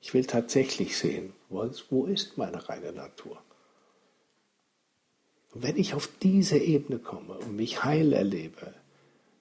Ich 0.00 0.14
will 0.14 0.24
tatsächlich 0.24 0.96
sehen, 0.96 1.32
wo 1.48 2.06
ist 2.06 2.38
meine 2.38 2.68
reine 2.68 2.92
Natur. 2.92 3.42
Und 5.52 5.64
wenn 5.64 5.76
ich 5.76 5.94
auf 5.94 6.08
diese 6.22 6.58
Ebene 6.58 7.00
komme 7.00 7.34
und 7.34 7.56
mich 7.56 7.82
heil 7.82 8.12
erlebe, 8.12 8.72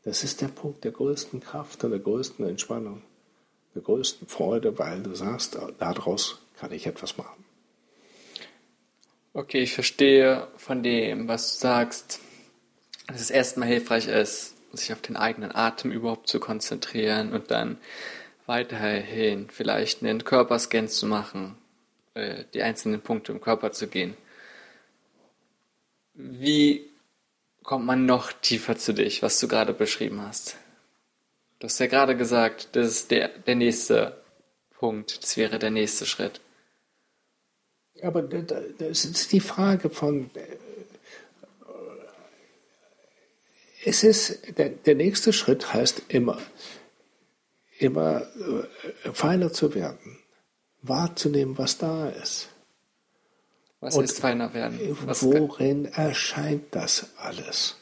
das 0.04 0.24
ist 0.24 0.42
der 0.42 0.48
Punkt 0.48 0.84
der 0.84 0.92
größten 0.92 1.40
Kraft 1.40 1.84
und 1.84 1.92
der 1.92 2.00
größten 2.00 2.48
Entspannung, 2.48 3.04
der 3.76 3.84
größten 3.84 4.28
Freude, 4.28 4.80
weil 4.80 5.04
du 5.04 5.14
sagst, 5.14 5.56
daraus 5.78 6.40
kann 6.58 6.72
ich 6.72 6.88
etwas 6.88 7.18
machen. 7.18 7.46
Okay, 9.34 9.62
ich 9.62 9.74
verstehe 9.74 10.48
von 10.58 10.82
dem, 10.82 11.28
was 11.28 11.54
du 11.54 11.62
sagst, 11.62 12.20
dass 13.08 13.22
es 13.22 13.30
erstmal 13.30 13.68
hilfreich 13.68 14.08
ist, 14.08 14.56
sich 14.72 14.92
auf 14.92 15.02
den 15.02 15.16
eigenen 15.16 15.54
Atem 15.54 15.92
überhaupt 15.92 16.28
zu 16.28 16.40
konzentrieren 16.40 17.32
und 17.32 17.52
dann 17.52 17.78
weiterhin 18.46 19.50
vielleicht 19.50 20.04
einen 20.04 20.24
Körperscan 20.24 20.88
zu 20.88 21.06
machen, 21.06 21.56
äh, 22.14 22.44
die 22.54 22.64
einzelnen 22.64 23.02
Punkte 23.02 23.32
im 23.32 23.42
Körper 23.42 23.72
zu 23.72 23.88
gehen. 23.88 24.18
Wie 26.14 26.90
kommt 27.64 27.86
man 27.86 28.06
noch 28.06 28.32
tiefer 28.34 28.78
zu 28.78 28.94
dich, 28.94 29.22
was 29.22 29.40
du 29.40 29.48
gerade 29.48 29.74
beschrieben 29.74 30.22
hast? 30.22 30.58
Du 31.60 31.66
hast 31.66 31.80
ja 31.80 31.88
gerade 31.88 32.18
gesagt, 32.18 32.70
das 32.74 32.88
ist 32.88 33.12
der, 33.12 33.30
der 33.30 33.56
nächste 33.56 34.22
Punkt, 34.72 35.24
das 35.24 35.38
wäre 35.38 35.60
der 35.60 35.72
nächste 35.72 36.06
Schritt. 36.06 36.42
Aber 38.02 38.22
das 38.22 39.06
ist 39.06 39.32
die 39.32 39.40
Frage 39.40 39.90
von, 39.90 40.30
äh, 40.34 40.58
es 43.86 44.04
ist, 44.04 44.58
der, 44.58 44.70
der 44.70 44.96
nächste 44.96 45.34
Schritt 45.34 45.74
heißt 45.74 46.04
immer, 46.08 46.42
immer 47.80 48.22
äh, 48.22 49.12
feiner 49.14 49.52
zu 49.52 49.76
werden, 49.76 50.20
wahrzunehmen, 50.82 51.58
was 51.58 51.78
da 51.78 52.10
ist. 52.10 52.50
Was 53.80 53.98
Und 53.98 54.06
ist 54.06 54.20
feiner 54.20 54.54
werden? 54.54 54.98
Was 55.06 55.24
worin 55.24 55.86
erscheint 55.86 56.74
das 56.74 57.10
alles? 57.18 57.76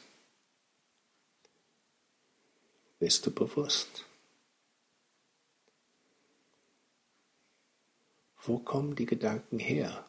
Bist 2.98 3.24
du 3.26 3.30
bewusst? 3.30 4.04
Wo 8.44 8.58
kommen 8.58 8.96
die 8.96 9.06
Gedanken 9.06 9.60
her? 9.60 10.04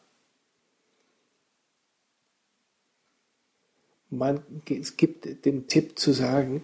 Man, 4.18 4.42
es 4.68 4.96
gibt 4.96 5.44
den 5.44 5.66
Tipp 5.66 5.98
zu 5.98 6.12
sagen, 6.12 6.62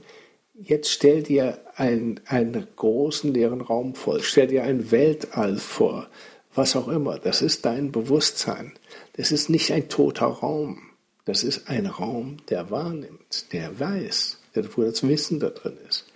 jetzt 0.54 0.90
stell 0.90 1.22
dir 1.22 1.58
einen, 1.76 2.20
einen 2.26 2.66
großen 2.76 3.32
leeren 3.32 3.60
Raum 3.60 3.94
vor, 3.94 4.20
stell 4.20 4.48
dir 4.48 4.64
ein 4.64 4.90
Weltall 4.90 5.56
vor, 5.58 6.08
was 6.54 6.76
auch 6.76 6.88
immer, 6.88 7.18
das 7.18 7.42
ist 7.42 7.64
dein 7.64 7.92
Bewusstsein. 7.92 8.72
Das 9.14 9.32
ist 9.32 9.50
nicht 9.50 9.72
ein 9.72 9.88
toter 9.88 10.26
Raum, 10.26 10.80
das 11.24 11.44
ist 11.44 11.68
ein 11.68 11.86
Raum, 11.86 12.38
der 12.48 12.70
wahrnimmt, 12.70 13.52
der 13.52 13.78
weiß, 13.78 14.38
wo 14.74 14.82
das 14.82 15.06
Wissen 15.06 15.40
da 15.40 15.50
drin 15.50 15.78
ist. 15.88 16.06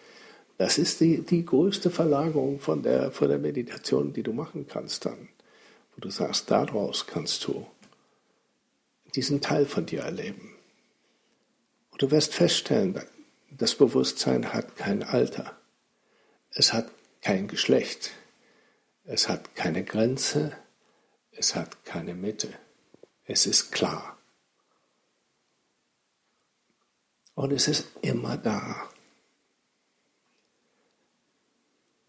Das 0.59 0.78
ist 0.78 1.01
die, 1.01 1.22
die 1.22 1.45
größte 1.45 1.91
Verlagerung 1.91 2.61
von 2.61 2.82
der, 2.82 3.11
von 3.11 3.28
der 3.28 3.39
Meditation, 3.39 4.12
die 4.12 4.22
du 4.22 4.32
machen 4.32 4.66
kannst 4.68 5.05
dann. 5.05 5.28
Wo 5.95 6.01
du 6.01 6.11
sagst, 6.11 6.51
daraus 6.51 7.07
kannst 7.07 7.47
du 7.47 7.66
diesen 9.14 9.41
Teil 9.41 9.66
von 9.66 9.87
dir 9.87 10.03
erleben. 10.03 10.53
Und 11.95 12.03
du 12.03 12.11
wirst 12.11 12.34
feststellen, 12.34 13.01
das 13.53 13.76
Bewusstsein 13.76 14.53
hat 14.53 14.74
kein 14.74 15.05
Alter. 15.05 15.57
Es 16.51 16.72
hat 16.72 16.90
kein 17.22 17.47
Geschlecht. 17.47 18.11
Es 19.05 19.28
hat 19.28 19.55
keine 19.55 19.84
Grenze. 19.84 20.57
Es 21.30 21.55
hat 21.55 21.84
keine 21.84 22.14
Mitte. 22.14 22.49
Es 23.26 23.47
ist 23.47 23.70
klar. 23.70 24.18
Und 27.36 27.53
es 27.53 27.68
ist 27.68 27.86
immer 28.03 28.38
da. 28.38 28.88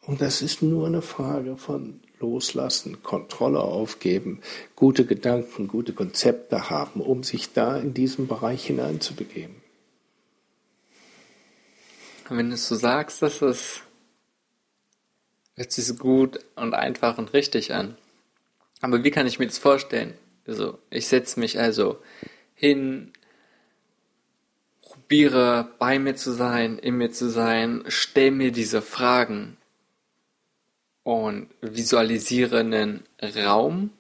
Und 0.02 0.20
das 0.20 0.42
ist 0.42 0.64
nur 0.64 0.88
eine 0.88 1.04
Frage 1.04 1.58
von 1.58 2.02
Loslassen, 2.20 3.04
Kontrolle 3.04 3.62
aufgeben, 3.62 4.42
gute 4.76 5.06
Gedanken, 5.06 5.68
gute 5.68 5.94
Konzepte 5.94 6.72
haben, 6.72 7.02
um 7.02 7.22
sich 7.22 7.54
da 7.54 7.78
in 7.78 7.94
diesen 7.94 8.28
Bereich 8.28 8.66
hineinzubegeben. 8.66 9.65
Wenn 12.30 12.50
du 12.50 12.56
es 12.56 12.68
so 12.68 12.76
sagst, 12.76 13.22
dass 13.22 13.42
es 13.42 13.82
hört 15.56 15.72
sich 15.72 15.86
so 15.86 15.96
gut 15.96 16.40
und 16.56 16.74
einfach 16.74 17.18
und 17.18 17.34
richtig 17.34 17.74
an. 17.74 17.98
Aber 18.82 19.04
wie 19.04 19.12
kann 19.12 19.28
ich 19.28 19.40
mir 19.40 19.48
das 19.48 19.58
vorstellen? 19.58 20.14
Also, 20.48 20.78
ich 20.90 21.08
setze 21.08 21.40
mich 21.40 21.60
also 21.60 22.00
hin, 22.54 23.14
probiere 24.82 25.70
bei 25.80 25.98
mir 25.98 26.16
zu 26.16 26.32
sein, 26.32 26.78
in 26.78 26.98
mir 26.98 27.12
zu 27.12 27.30
sein, 27.30 27.84
stell 27.88 28.32
mir 28.32 28.52
diese 28.52 28.82
Fragen 28.82 29.58
und 31.04 31.50
visualisiere 31.62 32.60
einen 32.60 33.04
Raum. 33.22 33.92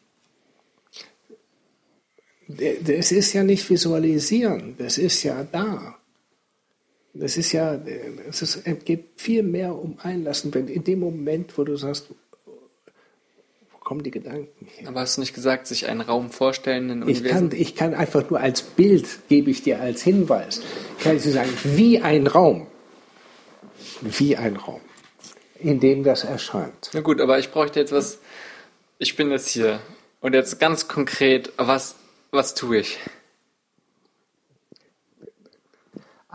Das 2.47 3.11
ist 3.11 3.33
ja 3.33 3.43
nicht 3.43 3.67
visualisieren, 3.67 4.75
das 4.77 4.97
ist 4.97 5.23
ja 5.23 5.43
da. 5.43 5.94
Das 7.17 7.37
ist 7.37 7.53
ja, 7.53 7.79
es, 8.29 8.41
ist, 8.41 8.61
es 8.65 8.83
geht 8.83 9.05
viel 9.15 9.41
mehr 9.41 9.73
um 9.73 9.97
Einlassen, 10.03 10.53
wenn 10.53 10.67
in 10.67 10.83
dem 10.83 10.99
Moment, 10.99 11.57
wo 11.57 11.63
du 11.63 11.77
sagst, 11.77 12.09
wo 13.71 13.77
kommen 13.79 14.03
die 14.03 14.11
Gedanken 14.11 14.67
her? 14.67 14.89
Aber 14.89 14.99
hast 14.99 15.15
du 15.15 15.21
nicht 15.21 15.33
gesagt, 15.33 15.67
sich 15.67 15.87
einen 15.87 16.01
Raum 16.01 16.29
vorstellen? 16.29 17.07
Ich 17.07 17.23
kann, 17.23 17.51
ich 17.53 17.75
kann 17.75 17.93
einfach 17.93 18.29
nur 18.29 18.41
als 18.41 18.61
Bild, 18.61 19.07
gebe 19.29 19.49
ich 19.49 19.63
dir 19.63 19.79
als 19.79 20.03
Hinweis, 20.03 20.61
kann 21.01 21.15
ich 21.15 21.23
dir 21.23 21.31
sagen, 21.31 21.49
wie 21.63 22.01
ein 22.01 22.27
Raum. 22.27 22.67
Wie 24.01 24.35
ein 24.35 24.57
Raum, 24.57 24.81
in 25.59 25.79
dem 25.79 26.03
das 26.03 26.25
erscheint. 26.25 26.89
Na 26.93 26.99
gut, 26.99 27.21
aber 27.21 27.39
ich 27.39 27.49
bräuchte 27.49 27.79
jetzt 27.79 27.93
was, 27.93 28.19
ich 28.99 29.15
bin 29.15 29.31
jetzt 29.31 29.47
hier 29.47 29.79
und 30.19 30.33
jetzt 30.33 30.59
ganz 30.59 30.89
konkret, 30.89 31.53
was, 31.55 31.95
was 32.31 32.55
tue 32.55 32.79
ich? 32.79 32.97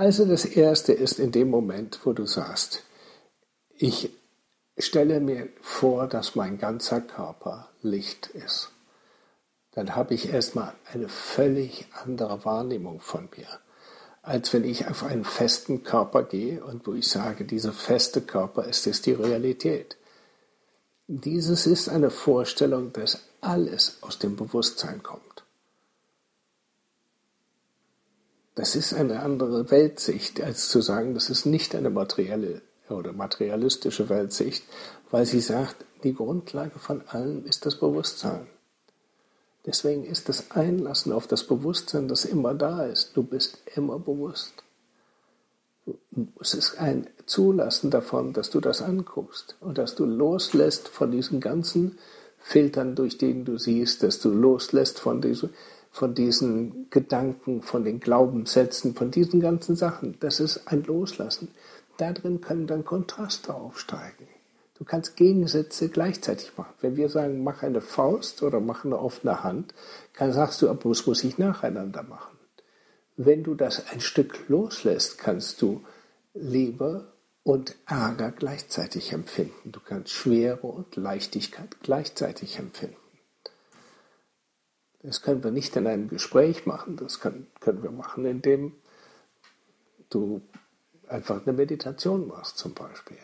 Also 0.00 0.24
das 0.24 0.46
Erste 0.46 0.94
ist 0.94 1.18
in 1.18 1.30
dem 1.30 1.50
Moment, 1.50 2.00
wo 2.04 2.14
du 2.14 2.24
sagst, 2.24 2.84
ich 3.76 4.10
stelle 4.78 5.20
mir 5.20 5.50
vor, 5.60 6.06
dass 6.06 6.34
mein 6.34 6.56
ganzer 6.56 7.02
Körper 7.02 7.68
Licht 7.82 8.28
ist. 8.28 8.70
Dann 9.72 9.94
habe 9.96 10.14
ich 10.14 10.32
erstmal 10.32 10.72
eine 10.90 11.10
völlig 11.10 11.86
andere 12.02 12.46
Wahrnehmung 12.46 13.00
von 13.02 13.28
mir, 13.36 13.46
als 14.22 14.54
wenn 14.54 14.64
ich 14.64 14.88
auf 14.88 15.02
einen 15.02 15.24
festen 15.24 15.82
Körper 15.82 16.22
gehe 16.22 16.64
und 16.64 16.86
wo 16.86 16.94
ich 16.94 17.06
sage, 17.06 17.44
dieser 17.44 17.74
feste 17.74 18.22
Körper 18.22 18.64
ist 18.64 18.86
es 18.86 19.02
die 19.02 19.12
Realität. 19.12 19.98
Dieses 21.08 21.66
ist 21.66 21.90
eine 21.90 22.08
Vorstellung, 22.08 22.94
dass 22.94 23.20
alles 23.42 23.98
aus 24.00 24.18
dem 24.18 24.34
Bewusstsein 24.34 25.02
kommt. 25.02 25.44
Das 28.60 28.76
ist 28.76 28.92
eine 28.92 29.20
andere 29.20 29.70
Weltsicht, 29.70 30.42
als 30.42 30.68
zu 30.68 30.82
sagen, 30.82 31.14
das 31.14 31.30
ist 31.30 31.46
nicht 31.46 31.74
eine 31.74 31.88
materielle 31.88 32.60
oder 32.90 33.14
materialistische 33.14 34.10
Weltsicht, 34.10 34.64
weil 35.10 35.24
sie 35.24 35.40
sagt, 35.40 35.76
die 36.04 36.12
Grundlage 36.12 36.78
von 36.78 37.00
allem 37.08 37.46
ist 37.46 37.64
das 37.64 37.76
Bewusstsein. 37.76 38.46
Deswegen 39.64 40.04
ist 40.04 40.28
das 40.28 40.50
Einlassen 40.50 41.10
auf 41.10 41.26
das 41.26 41.44
Bewusstsein, 41.44 42.06
das 42.06 42.26
immer 42.26 42.52
da 42.52 42.84
ist. 42.84 43.16
Du 43.16 43.22
bist 43.22 43.56
immer 43.76 43.98
bewusst. 43.98 44.52
Es 46.38 46.52
ist 46.52 46.78
ein 46.78 47.06
Zulassen 47.24 47.90
davon, 47.90 48.34
dass 48.34 48.50
du 48.50 48.60
das 48.60 48.82
anguckst 48.82 49.56
und 49.60 49.78
dass 49.78 49.94
du 49.94 50.04
loslässt 50.04 50.88
von 50.88 51.10
diesen 51.10 51.40
ganzen 51.40 51.98
Filtern, 52.36 52.94
durch 52.94 53.16
den 53.16 53.46
du 53.46 53.56
siehst, 53.56 54.02
dass 54.02 54.20
du 54.20 54.28
loslässt 54.28 55.00
von, 55.00 55.22
diese, 55.22 55.48
von 55.90 56.14
diesen 56.14 56.88
Gedanken, 56.90 57.62
von 57.62 57.84
den 57.84 58.00
Glaubenssätzen, 58.00 58.94
von 58.94 59.10
diesen 59.10 59.40
ganzen 59.40 59.76
Sachen. 59.76 60.16
Das 60.20 60.40
ist 60.40 60.66
ein 60.68 60.84
Loslassen. 60.84 61.48
Darin 61.96 62.40
können 62.40 62.66
dann 62.66 62.84
Kontraste 62.84 63.54
aufsteigen. 63.54 64.28
Du 64.74 64.84
kannst 64.84 65.16
Gegensätze 65.16 65.90
gleichzeitig 65.90 66.52
machen. 66.56 66.72
Wenn 66.80 66.96
wir 66.96 67.10
sagen, 67.10 67.44
mach 67.44 67.62
eine 67.62 67.82
Faust 67.82 68.42
oder 68.42 68.60
mach 68.60 68.84
eine 68.86 68.98
offene 68.98 69.44
Hand, 69.44 69.74
dann 70.18 70.32
sagst 70.32 70.62
du, 70.62 70.70
aber 70.70 70.88
das 70.88 71.06
muss 71.06 71.22
ich 71.22 71.36
nacheinander 71.36 72.02
machen. 72.02 72.38
Wenn 73.16 73.42
du 73.42 73.54
das 73.54 73.90
ein 73.92 74.00
Stück 74.00 74.48
loslässt, 74.48 75.18
kannst 75.18 75.60
du 75.60 75.82
Liebe 76.32 77.12
und 77.42 77.76
Ärger 77.86 78.30
gleichzeitig 78.30 79.12
empfinden. 79.12 79.72
Du 79.72 79.80
kannst 79.80 80.12
Schwere 80.12 80.66
und 80.66 80.96
Leichtigkeit 80.96 81.76
gleichzeitig 81.82 82.58
empfinden. 82.58 82.96
Das 85.02 85.22
können 85.22 85.42
wir 85.42 85.50
nicht 85.50 85.74
in 85.76 85.86
einem 85.86 86.08
Gespräch 86.08 86.66
machen, 86.66 86.96
das 86.96 87.20
können, 87.20 87.46
können 87.60 87.82
wir 87.82 87.90
machen, 87.90 88.26
indem 88.26 88.74
du 90.10 90.42
einfach 91.08 91.46
eine 91.46 91.54
Meditation 91.54 92.28
machst 92.28 92.58
zum 92.58 92.74
Beispiel. 92.74 93.18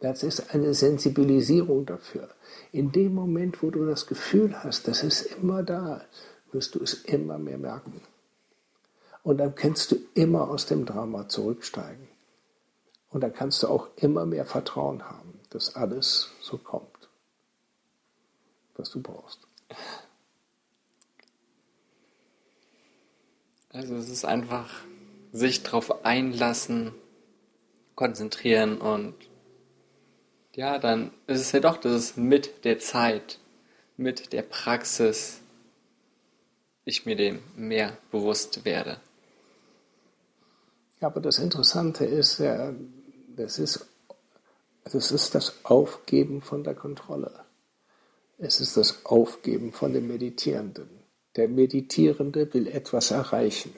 Das 0.00 0.24
ist 0.24 0.52
eine 0.52 0.74
Sensibilisierung 0.74 1.86
dafür. 1.86 2.28
In 2.72 2.90
dem 2.90 3.14
Moment, 3.14 3.62
wo 3.62 3.70
du 3.70 3.86
das 3.86 4.08
Gefühl 4.08 4.64
hast, 4.64 4.88
das 4.88 5.04
ist 5.04 5.22
immer 5.22 5.62
da, 5.62 6.04
wirst 6.50 6.74
du 6.74 6.82
es 6.82 6.94
immer 6.94 7.38
mehr 7.38 7.58
merken. 7.58 8.00
Und 9.22 9.38
dann 9.38 9.54
kannst 9.54 9.92
du 9.92 9.96
immer 10.14 10.50
aus 10.50 10.66
dem 10.66 10.86
Drama 10.86 11.28
zurücksteigen. 11.28 12.08
Und 13.10 13.20
dann 13.20 13.32
kannst 13.32 13.62
du 13.62 13.68
auch 13.68 13.90
immer 13.96 14.26
mehr 14.26 14.44
Vertrauen 14.44 15.08
haben, 15.08 15.38
dass 15.50 15.76
alles 15.76 16.30
so 16.40 16.58
kommt, 16.58 17.08
was 18.74 18.90
du 18.90 19.00
brauchst. 19.00 19.46
Also 23.72 23.96
es 23.96 24.10
ist 24.10 24.24
einfach 24.26 24.70
sich 25.32 25.62
darauf 25.62 26.04
einlassen, 26.04 26.92
konzentrieren 27.94 28.78
und 28.78 29.14
ja, 30.54 30.78
dann 30.78 31.10
ist 31.26 31.40
es 31.40 31.52
ja 31.52 31.60
doch, 31.60 31.78
dass 31.78 31.92
es 31.92 32.16
mit 32.16 32.64
der 32.64 32.78
Zeit, 32.78 33.38
mit 33.96 34.34
der 34.34 34.42
Praxis 34.42 35.40
ich 36.84 37.06
mir 37.06 37.16
dem 37.16 37.42
mehr 37.56 37.96
bewusst 38.10 38.66
werde. 38.66 39.00
Ja, 41.00 41.08
aber 41.08 41.20
das 41.20 41.38
Interessante 41.38 42.04
ist 42.04 42.38
ja, 42.38 42.74
das 43.34 43.58
ist, 43.58 43.86
das 44.84 45.10
ist 45.10 45.34
das 45.34 45.64
Aufgeben 45.64 46.42
von 46.42 46.62
der 46.62 46.74
Kontrolle. 46.74 47.44
Es 48.36 48.60
ist 48.60 48.76
das 48.76 49.06
Aufgeben 49.06 49.72
von 49.72 49.94
dem 49.94 50.08
Meditierenden. 50.08 51.01
Der 51.36 51.48
Meditierende 51.48 52.52
will 52.52 52.66
etwas 52.66 53.10
erreichen. 53.10 53.74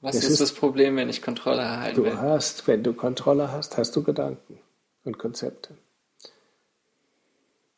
Was 0.00 0.16
ist, 0.16 0.30
ist, 0.30 0.40
das 0.40 0.52
Problem, 0.52 0.96
wenn 0.96 1.08
ich 1.08 1.22
Kontrolle 1.22 1.62
erhalten 1.62 1.96
du 1.96 2.04
will? 2.04 2.16
Hast, 2.16 2.66
wenn 2.66 2.82
du 2.82 2.92
Kontrolle 2.92 3.50
hast, 3.50 3.76
hast 3.76 3.96
du 3.96 4.02
Gedanken 4.02 4.58
und 5.04 5.18
Konzepte. 5.18 5.76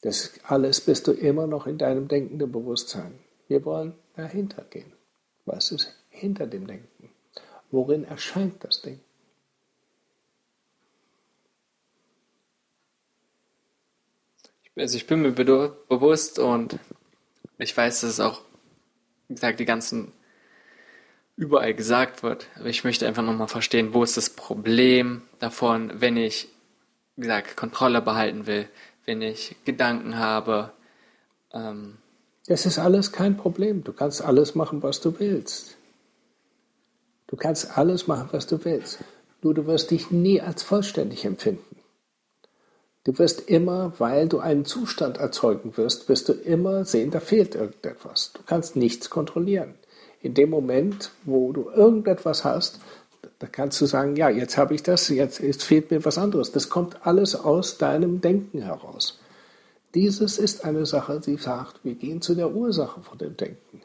Das 0.00 0.32
alles 0.44 0.80
bist 0.80 1.06
du 1.06 1.12
immer 1.12 1.46
noch 1.46 1.66
in 1.66 1.78
deinem 1.78 2.08
denkenden 2.08 2.50
Bewusstsein. 2.50 3.18
Wir 3.48 3.64
wollen 3.64 3.94
dahinter 4.16 4.64
gehen. 4.64 4.92
Was 5.44 5.72
ist 5.72 5.94
hinter 6.10 6.46
dem 6.46 6.66
Denken? 6.66 7.10
Worin 7.70 8.04
erscheint 8.04 8.62
das 8.64 8.82
Denken? 8.82 9.04
Also 14.76 14.96
ich 14.96 15.06
bin 15.06 15.22
mir 15.22 15.32
bewusst 15.32 16.38
und 16.38 16.78
ich 17.58 17.76
weiß, 17.76 18.00
dass 18.00 18.10
es 18.10 18.20
auch, 18.20 18.42
wie 19.28 19.34
gesagt, 19.34 19.60
die 19.60 19.64
ganzen 19.64 20.12
überall 21.36 21.74
gesagt 21.74 22.22
wird. 22.22 22.48
Aber 22.56 22.66
ich 22.68 22.84
möchte 22.84 23.06
einfach 23.06 23.22
nochmal 23.22 23.48
verstehen, 23.48 23.94
wo 23.94 24.02
ist 24.02 24.16
das 24.16 24.30
Problem 24.30 25.22
davon, 25.38 25.92
wenn 26.00 26.16
ich, 26.16 26.48
wie 27.16 27.22
gesagt, 27.22 27.56
Kontrolle 27.56 28.02
behalten 28.02 28.46
will, 28.46 28.68
wenn 29.06 29.22
ich 29.22 29.56
Gedanken 29.64 30.18
habe. 30.18 30.72
Ähm, 31.52 31.98
es 32.46 32.66
ist 32.66 32.78
alles 32.78 33.12
kein 33.12 33.36
Problem. 33.36 33.84
Du 33.84 33.92
kannst 33.92 34.22
alles 34.22 34.54
machen, 34.54 34.82
was 34.82 35.00
du 35.00 35.18
willst. 35.20 35.76
Du 37.28 37.36
kannst 37.36 37.76
alles 37.76 38.06
machen, 38.06 38.28
was 38.32 38.46
du 38.46 38.64
willst. 38.64 38.98
Nur 39.42 39.54
du 39.54 39.66
wirst 39.66 39.90
dich 39.90 40.10
nie 40.10 40.40
als 40.40 40.62
vollständig 40.62 41.24
empfinden. 41.24 41.77
Du 43.04 43.18
wirst 43.18 43.48
immer, 43.48 43.92
weil 43.98 44.28
du 44.28 44.38
einen 44.38 44.64
Zustand 44.64 45.18
erzeugen 45.18 45.76
wirst, 45.76 46.08
wirst 46.08 46.28
du 46.28 46.32
immer 46.32 46.84
sehen, 46.84 47.10
da 47.10 47.20
fehlt 47.20 47.54
irgendetwas. 47.54 48.32
Du 48.34 48.40
kannst 48.44 48.76
nichts 48.76 49.08
kontrollieren. 49.08 49.74
In 50.20 50.34
dem 50.34 50.50
Moment, 50.50 51.12
wo 51.24 51.52
du 51.52 51.70
irgendetwas 51.70 52.44
hast, 52.44 52.80
da 53.38 53.46
kannst 53.46 53.80
du 53.80 53.86
sagen, 53.86 54.16
ja, 54.16 54.28
jetzt 54.28 54.56
habe 54.58 54.74
ich 54.74 54.82
das, 54.82 55.08
jetzt, 55.08 55.40
jetzt 55.40 55.62
fehlt 55.62 55.90
mir 55.90 56.04
was 56.04 56.18
anderes. 56.18 56.50
Das 56.50 56.68
kommt 56.68 57.06
alles 57.06 57.36
aus 57.36 57.78
deinem 57.78 58.20
Denken 58.20 58.62
heraus. 58.62 59.20
Dieses 59.94 60.38
ist 60.38 60.64
eine 60.64 60.86
Sache, 60.86 61.20
die 61.20 61.36
sagt, 61.36 61.84
wir 61.84 61.94
gehen 61.94 62.20
zu 62.20 62.34
der 62.34 62.50
Ursache 62.50 63.00
von 63.00 63.16
dem 63.16 63.36
Denken. 63.36 63.82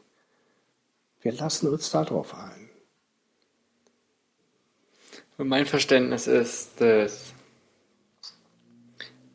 Wir 1.22 1.32
lassen 1.32 1.68
uns 1.68 1.90
darauf 1.90 2.34
ein. 2.34 2.68
Mein 5.38 5.66
Verständnis 5.66 6.26
ist, 6.26 6.80
dass 6.80 7.33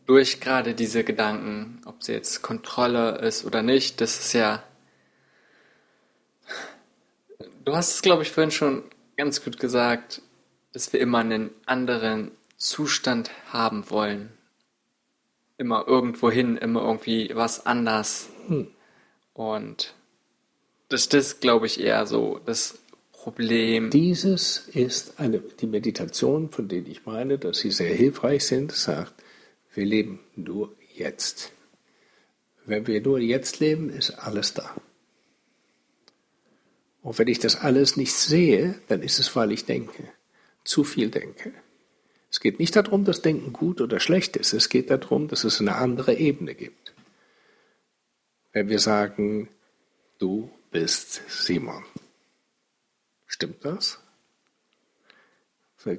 durch 0.09 0.39
gerade 0.39 0.73
diese 0.73 1.03
Gedanken, 1.03 1.83
ob 1.85 2.01
sie 2.01 2.13
jetzt 2.13 2.41
Kontrolle 2.41 3.19
ist 3.19 3.45
oder 3.45 3.61
nicht, 3.61 4.01
das 4.01 4.17
ist 4.17 4.33
ja. 4.33 4.63
Du 7.63 7.75
hast 7.75 7.93
es, 7.93 8.01
glaube 8.01 8.23
ich, 8.23 8.31
vorhin 8.31 8.49
schon 8.49 8.83
ganz 9.17 9.43
gut 9.43 9.59
gesagt, 9.59 10.23
dass 10.73 10.91
wir 10.93 10.99
immer 10.99 11.19
einen 11.19 11.51
anderen 11.67 12.31
Zustand 12.57 13.29
haben 13.53 13.91
wollen. 13.91 14.31
Immer 15.59 15.87
irgendwo 15.87 16.31
hin, 16.31 16.57
immer 16.57 16.81
irgendwie 16.81 17.29
was 17.35 17.67
anders. 17.67 18.29
Hm. 18.47 18.67
Und 19.33 19.93
das 20.87 21.05
ist, 21.05 21.39
glaube 21.39 21.67
ich, 21.67 21.79
eher 21.79 22.07
so 22.07 22.41
das 22.47 22.79
Problem. 23.11 23.91
Dieses 23.91 24.69
ist 24.73 25.19
eine, 25.19 25.37
die 25.37 25.67
Meditation, 25.67 26.49
von 26.49 26.67
denen 26.67 26.87
ich 26.87 27.05
meine, 27.05 27.37
dass 27.37 27.59
sie 27.59 27.69
sehr 27.69 27.93
hilfreich 27.93 28.47
sind, 28.47 28.71
sagt, 28.71 29.13
wir 29.79 29.85
leben 29.85 30.19
nur 30.35 30.75
jetzt. 30.93 31.53
Wenn 32.65 32.85
wir 32.85 33.01
nur 33.01 33.17
jetzt 33.19 33.61
leben, 33.61 33.89
ist 33.89 34.11
alles 34.11 34.53
da. 34.53 34.75
Und 37.01 37.17
wenn 37.17 37.29
ich 37.29 37.39
das 37.39 37.55
alles 37.55 37.95
nicht 37.95 38.13
sehe, 38.13 38.75
dann 38.89 39.01
ist 39.01 39.19
es, 39.19 39.33
weil 39.37 39.53
ich 39.53 39.63
denke, 39.63 40.03
zu 40.65 40.83
viel 40.83 41.09
denke. 41.09 41.53
Es 42.29 42.41
geht 42.41 42.59
nicht 42.59 42.75
darum, 42.75 43.05
dass 43.05 43.21
Denken 43.21 43.53
gut 43.53 43.79
oder 43.79 44.01
schlecht 44.01 44.35
ist. 44.35 44.51
Es 44.51 44.67
geht 44.67 44.89
darum, 44.91 45.29
dass 45.29 45.45
es 45.45 45.61
eine 45.61 45.75
andere 45.75 46.13
Ebene 46.13 46.53
gibt. 46.55 46.93
Wenn 48.51 48.67
wir 48.67 48.79
sagen, 48.79 49.47
du 50.17 50.51
bist 50.71 51.21
Simon. 51.29 51.85
Stimmt 53.27 53.63
das? 53.63 53.97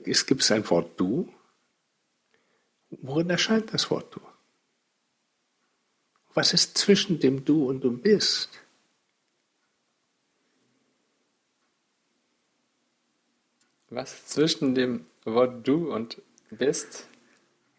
Es 0.05 0.27
gibt 0.27 0.48
ein 0.52 0.69
Wort 0.69 1.01
du 1.01 1.32
Worin 2.90 3.30
erscheint 3.30 3.72
das 3.72 3.90
Wort 3.90 4.14
du? 4.14 4.20
Was 6.34 6.52
ist 6.52 6.78
zwischen 6.78 7.18
dem 7.18 7.44
Du 7.44 7.68
und 7.68 7.82
dem 7.82 8.00
Bist? 8.00 8.50
Was 13.88 14.26
zwischen 14.26 14.74
dem 14.74 15.06
Wort 15.24 15.66
Du 15.66 15.92
und 15.92 16.22
Bist? 16.50 17.08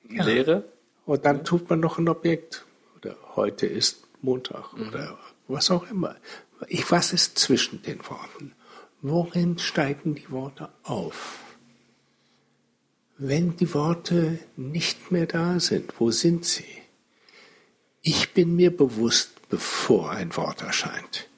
Ja. 0.09 0.25
Lehre? 0.25 0.65
Und 1.05 1.25
dann 1.25 1.45
tut 1.45 1.69
man 1.69 1.79
noch 1.79 1.97
ein 1.97 2.09
Objekt. 2.09 2.65
Oder 2.97 3.15
heute 3.35 3.65
ist 3.65 4.05
Montag 4.21 4.73
mhm. 4.73 4.89
oder 4.89 5.17
was 5.47 5.71
auch 5.71 5.89
immer. 5.89 6.15
Was 6.89 7.13
ist 7.13 7.39
zwischen 7.39 7.81
den 7.81 7.99
Worten? 8.07 8.53
Worin 9.01 9.57
steigen 9.57 10.15
die 10.15 10.29
Worte 10.29 10.69
auf? 10.83 11.39
Wenn 13.23 13.55
die 13.55 13.71
Worte 13.75 14.39
nicht 14.57 15.11
mehr 15.11 15.27
da 15.27 15.59
sind, 15.59 15.93
wo 15.99 16.09
sind 16.09 16.43
sie? 16.43 16.65
Ich 18.01 18.33
bin 18.33 18.55
mir 18.55 18.75
bewusst, 18.75 19.47
bevor 19.47 20.09
ein 20.09 20.35
Wort 20.37 20.63
erscheint. 20.63 21.29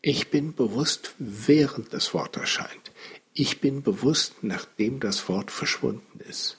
Ich 0.00 0.30
bin 0.30 0.52
bewusst, 0.56 1.14
während 1.18 1.92
das 1.92 2.12
Wort 2.12 2.36
erscheint. 2.36 2.90
Ich 3.34 3.60
bin 3.60 3.84
bewusst, 3.84 4.42
nachdem 4.42 4.98
das 4.98 5.28
Wort 5.28 5.52
verschwunden 5.52 6.18
ist. 6.28 6.58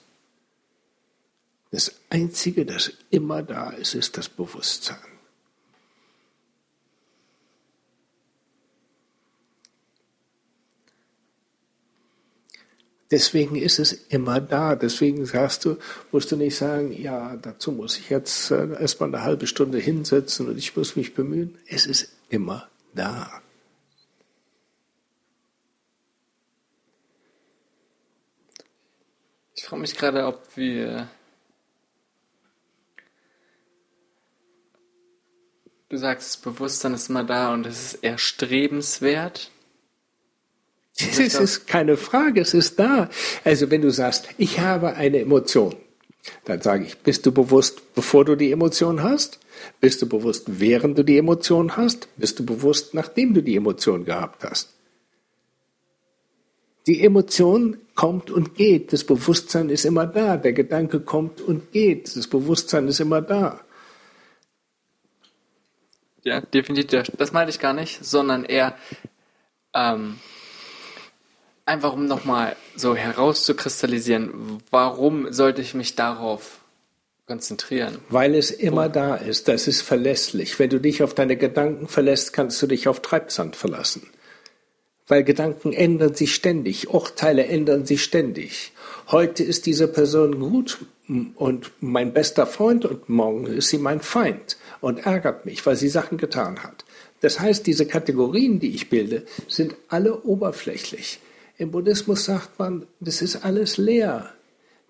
Das 1.72 1.96
Einzige, 2.10 2.66
das 2.66 2.94
immer 3.10 3.44
da 3.44 3.72
ist, 3.72 3.96
ist 3.96 4.18
das 4.18 4.30
Bewusstsein. 4.30 5.13
Deswegen 13.12 13.56
ist 13.56 13.80
es 13.80 13.94
immer 13.94 14.42
da. 14.42 14.76
Deswegen 14.76 15.26
sagst 15.26 15.66
du, 15.66 15.78
musst 16.12 16.32
du 16.32 16.36
nicht 16.36 16.56
sagen, 16.56 16.92
ja, 16.92 17.36
dazu 17.36 17.72
muss 17.72 17.98
ich 17.98 18.10
jetzt 18.10 18.50
äh, 18.52 18.74
erstmal 18.74 19.10
eine 19.10 19.24
halbe 19.24 19.48
Stunde 19.48 19.78
hinsetzen 19.78 20.48
und 20.48 20.58
ich 20.58 20.76
muss 20.76 20.96
mich 20.96 21.14
bemühen. 21.14 21.58
Es 21.68 21.86
ist 21.86 22.10
immer 22.30 22.68
da. 22.96 23.44
Ich 29.56 29.66
frage 29.66 29.82
mich 29.82 29.96
gerade, 29.96 30.26
ob 30.26 30.58
wir. 30.58 31.08
Du 35.88 35.98
sagst, 35.98 36.30
das 36.30 36.38
Bewusstsein 36.42 36.94
ist 36.96 37.10
immer 37.10 37.24
da 37.24 37.54
und 37.54 37.66
es 37.66 37.94
ist 37.94 38.04
erstrebenswert. 38.04 39.53
Es 40.98 41.36
ist 41.36 41.68
keine 41.68 41.98
Frage, 41.98 42.42
es 42.42 42.54
ist 42.54 42.80
da. 42.80 43.10
Also 43.44 43.72
wenn 43.72 43.82
du 43.82 43.90
sagst, 43.90 44.30
ich 44.38 44.60
habe 44.60 44.94
eine 44.94 45.20
Emotion, 45.20 45.76
dann 46.46 46.62
sage 46.62 46.86
ich, 46.86 46.98
bist 47.00 47.26
du 47.26 47.32
bewusst, 47.32 47.96
bevor 47.96 48.26
du 48.26 48.36
die 48.36 48.52
Emotion 48.52 49.02
hast? 49.02 49.40
Bist 49.82 50.02
du 50.02 50.08
bewusst, 50.08 50.44
während 50.48 50.98
du 50.98 51.04
die 51.04 51.18
Emotion 51.18 51.78
hast? 51.78 52.08
Bist 52.18 52.40
du 52.40 52.46
bewusst, 52.46 52.94
nachdem 52.94 53.34
du 53.34 53.42
die 53.42 53.56
Emotion 53.56 54.06
gehabt 54.06 54.44
hast? 54.44 54.70
Die 56.86 57.04
Emotion 57.04 57.78
kommt 57.96 58.30
und 58.30 58.56
geht. 58.56 58.92
Das 58.94 59.04
Bewusstsein 59.04 59.70
ist 59.70 59.86
immer 59.86 60.06
da. 60.06 60.38
Der 60.38 60.54
Gedanke 60.54 61.00
kommt 61.00 61.42
und 61.42 61.72
geht. 61.72 62.16
Das 62.16 62.28
Bewusstsein 62.28 62.88
ist 62.88 63.00
immer 63.00 63.22
da. 63.22 63.62
Ja, 66.24 66.42
definitiv. 66.42 67.04
Das 67.18 67.32
meinte 67.32 67.52
ich 67.52 67.60
gar 67.60 67.74
nicht, 67.74 68.04
sondern 68.04 68.44
eher 68.44 68.78
ähm, 69.74 70.20
einfach 71.66 71.94
um 71.94 72.06
nochmal 72.06 72.56
so 72.76 72.96
herauszukristallisieren, 72.96 74.62
warum 74.70 75.32
sollte 75.32 75.62
ich 75.62 75.74
mich 75.74 75.96
darauf 75.96 76.60
konzentrieren? 77.26 78.00
Weil 78.10 78.36
es 78.36 78.52
immer 78.52 78.90
da 78.90 79.16
ist. 79.16 79.48
Das 79.48 79.68
ist 79.68 79.82
verlässlich. 79.82 80.60
Wenn 80.60 80.70
du 80.70 80.80
dich 80.80 81.04
auf 81.04 81.14
deine 81.14 81.38
Gedanken 81.38 81.88
verlässt, 81.88 82.34
kannst 82.34 82.62
du 82.62 82.68
dich 82.68 82.88
auf 82.88 83.02
Treibsand 83.02 83.56
verlassen 83.56 84.10
weil 85.08 85.24
Gedanken 85.24 85.74
ändern 85.74 86.16
sich 86.16 86.34
ständig, 86.34 86.90
Urteile 86.90 87.46
ändern 87.46 87.86
sich 87.86 88.04
ständig. 88.04 88.72
Heute 89.10 89.44
ist 89.44 89.66
diese 89.66 89.88
Person 89.88 90.40
gut 90.40 90.80
und 91.36 91.72
mein 91.82 92.14
bester 92.14 92.48
Freund 92.48 92.86
und 92.86 93.10
morgen 93.10 93.48
ist 93.48 93.70
sie 93.70 93.78
mein 93.78 94.00
Feind 94.00 94.58
und 94.80 95.06
ärgert 95.06 95.46
mich, 95.46 95.66
weil 95.66 95.76
sie 95.76 95.90
Sachen 95.90 96.18
getan 96.18 96.64
hat. 96.64 96.86
Das 97.20 97.40
heißt, 97.40 97.68
diese 97.68 97.86
Kategorien, 97.86 98.60
die 98.60 98.74
ich 98.74 98.90
bilde, 98.90 99.26
sind 99.48 99.76
alle 99.90 100.24
oberflächlich. 100.24 101.20
Im 101.58 101.72
Buddhismus 101.72 102.26
sagt 102.26 102.58
man, 102.60 102.88
das 103.00 103.22
ist 103.22 103.46
alles 103.46 103.78
leer. 103.78 104.32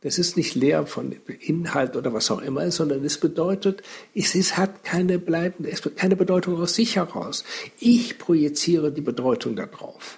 Das 0.01 0.17
ist 0.17 0.35
nicht 0.35 0.55
leer 0.55 0.85
von 0.85 1.15
Inhalt 1.39 1.95
oder 1.95 2.13
was 2.13 2.29
auch 2.29 2.41
immer, 2.41 2.69
sondern 2.71 3.05
es 3.05 3.17
bedeutet, 3.17 3.83
es 4.13 4.35
ist, 4.35 4.57
hat 4.57 4.83
keine 4.83 5.17
bleibende, 5.17 5.71
es 5.71 5.81
keine 5.95 6.17
Bedeutung 6.17 6.61
aus 6.61 6.75
sich 6.75 6.97
heraus. 6.97 7.45
Ich 7.79 8.17
projiziere 8.17 8.91
die 8.91 9.01
Bedeutung 9.01 9.55
darauf. 9.55 10.17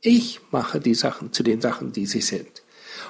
Ich 0.00 0.40
mache 0.50 0.80
die 0.80 0.94
Sachen 0.94 1.32
zu 1.32 1.44
den 1.44 1.60
Sachen, 1.60 1.92
die 1.92 2.06
sie 2.06 2.22
sind. 2.22 2.62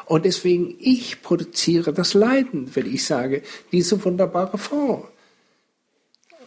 Und 0.05 0.25
deswegen, 0.27 0.75
ich 0.79 1.23
produziere 1.23 1.95
das 1.95 2.13
Leiden, 2.15 2.71
wenn 2.75 2.93
ich 2.93 3.05
sage, 3.05 3.43
diese 3.73 4.05
wunderbare 4.05 4.59
Frau 4.59 5.09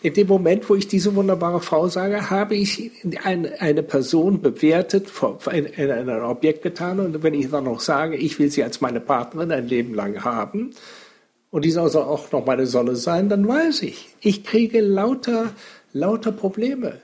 in 0.03 0.13
dem 0.13 0.27
Moment, 0.27 0.69
wo 0.69 0.75
ich 0.75 0.89
diese 0.89 1.15
wunderbare 1.15 1.61
Frau 1.61 1.87
sage, 1.87 2.29
habe 2.29 2.55
ich 2.55 2.91
eine, 3.23 3.83
Person 3.83 4.41
bewertet, 4.41 5.07
in, 5.49 5.65
in 5.65 5.91
ein 5.91 6.09
Objekt 6.23 6.61
getan. 6.61 6.99
Und 6.99 7.23
wenn 7.23 7.33
ich 7.33 7.49
dann 7.49 7.63
noch 7.63 7.79
sage, 7.79 8.17
ich 8.17 8.37
will 8.37 8.51
sie 8.51 8.65
als 8.65 8.81
meine 8.81 8.99
Partnerin 8.99 9.53
ein 9.53 9.65
Leben 9.65 9.93
lang 9.93 10.25
haben, 10.25 10.71
und 11.51 11.63
die 11.63 11.71
soll 11.71 11.89
auch 11.95 12.31
noch 12.33 12.45
meine 12.45 12.65
Sonne 12.65 12.97
sein, 12.97 13.29
dann 13.29 13.47
weiß 13.47 13.83
ich, 13.83 14.09
ich 14.19 14.43
kriege 14.43 14.81
lauter, 14.81 15.53
lauter 15.93 16.33
Probleme. 16.33 16.99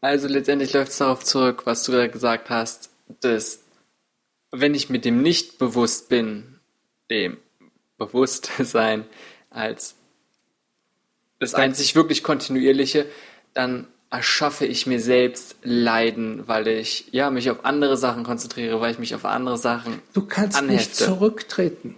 Also 0.00 0.28
letztendlich 0.28 0.74
läuft 0.74 0.92
es 0.92 0.98
darauf 0.98 1.24
zurück, 1.24 1.62
was 1.64 1.82
du 1.82 1.92
gerade 1.92 2.10
gesagt 2.10 2.50
hast, 2.50 2.90
dass 3.20 3.64
wenn 4.52 4.74
ich 4.74 4.90
mit 4.90 5.04
dem 5.04 5.22
nicht 5.22 5.58
bewusst 5.58 6.08
bin, 6.08 6.60
dem 7.10 7.38
Bewusstsein 7.98 9.06
als 9.50 9.96
das 11.38 11.54
einzig 11.54 11.94
wirklich 11.94 12.22
kontinuierliche, 12.22 13.06
dann 13.54 13.86
erschaffe 14.10 14.64
ich 14.66 14.86
mir 14.86 15.00
selbst 15.00 15.56
Leiden, 15.62 16.46
weil 16.46 16.68
ich 16.68 17.08
ja 17.10 17.30
mich 17.30 17.50
auf 17.50 17.64
andere 17.64 17.96
Sachen 17.96 18.22
konzentriere, 18.22 18.80
weil 18.80 18.92
ich 18.92 18.98
mich 18.98 19.14
auf 19.14 19.24
andere 19.24 19.58
Sachen 19.58 20.00
Du 20.12 20.24
kannst 20.24 20.56
anhefte. 20.56 20.74
nicht 20.76 20.94
zurücktreten. 20.96 21.96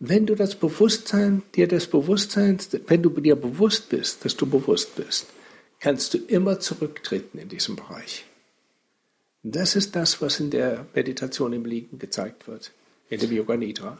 Wenn 0.00 0.26
du 0.26 0.34
das 0.36 0.54
Bewusstsein, 0.54 1.42
dir 1.54 1.68
des 1.68 1.88
Bewusstseins, 1.88 2.70
wenn 2.86 3.02
du 3.02 3.10
dir 3.10 3.36
bewusst 3.36 3.88
bist, 3.90 4.24
dass 4.24 4.36
du 4.36 4.46
bewusst 4.46 4.96
bist, 4.96 5.26
kannst 5.80 6.14
du 6.14 6.18
immer 6.18 6.60
zurücktreten 6.60 7.38
in 7.38 7.48
diesem 7.48 7.76
Bereich. 7.76 8.24
Das 9.42 9.76
ist 9.76 9.96
das, 9.96 10.22
was 10.22 10.40
in 10.40 10.50
der 10.50 10.86
Meditation 10.94 11.52
im 11.52 11.64
Liegen 11.64 11.98
gezeigt 11.98 12.48
wird, 12.48 12.72
in 13.10 13.20
dem 13.20 13.32
Yoga 13.32 13.56
Nidra 13.56 13.98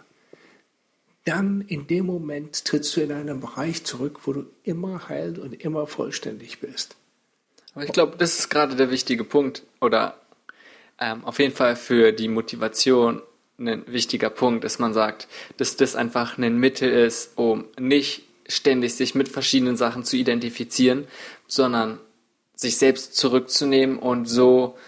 dann 1.28 1.60
in 1.60 1.86
dem 1.86 2.06
Moment 2.06 2.64
trittst 2.64 2.96
du 2.96 3.02
in 3.02 3.12
einen 3.12 3.40
Bereich 3.40 3.84
zurück, 3.84 4.20
wo 4.24 4.32
du 4.32 4.46
immer 4.62 5.08
heil 5.10 5.38
und 5.38 5.52
immer 5.62 5.86
vollständig 5.86 6.60
bist. 6.60 6.96
Aber 7.74 7.84
ich 7.84 7.92
glaube, 7.92 8.16
das 8.16 8.38
ist 8.38 8.48
gerade 8.48 8.76
der 8.76 8.90
wichtige 8.90 9.24
Punkt 9.24 9.62
oder 9.80 10.18
ähm, 10.98 11.24
auf 11.26 11.38
jeden 11.38 11.54
Fall 11.54 11.76
für 11.76 12.12
die 12.12 12.28
Motivation 12.28 13.20
ein 13.58 13.84
wichtiger 13.86 14.30
Punkt, 14.30 14.64
dass 14.64 14.78
man 14.78 14.94
sagt, 14.94 15.28
dass 15.58 15.76
das 15.76 15.96
einfach 15.96 16.38
ein 16.38 16.56
Mittel 16.56 16.90
ist, 16.90 17.32
um 17.36 17.66
nicht 17.78 18.22
ständig 18.48 18.94
sich 18.94 19.14
mit 19.14 19.28
verschiedenen 19.28 19.76
Sachen 19.76 20.04
zu 20.04 20.16
identifizieren, 20.16 21.06
sondern 21.46 22.00
sich 22.54 22.78
selbst 22.78 23.16
zurückzunehmen 23.16 23.98
und 23.98 24.24
so 24.24 24.78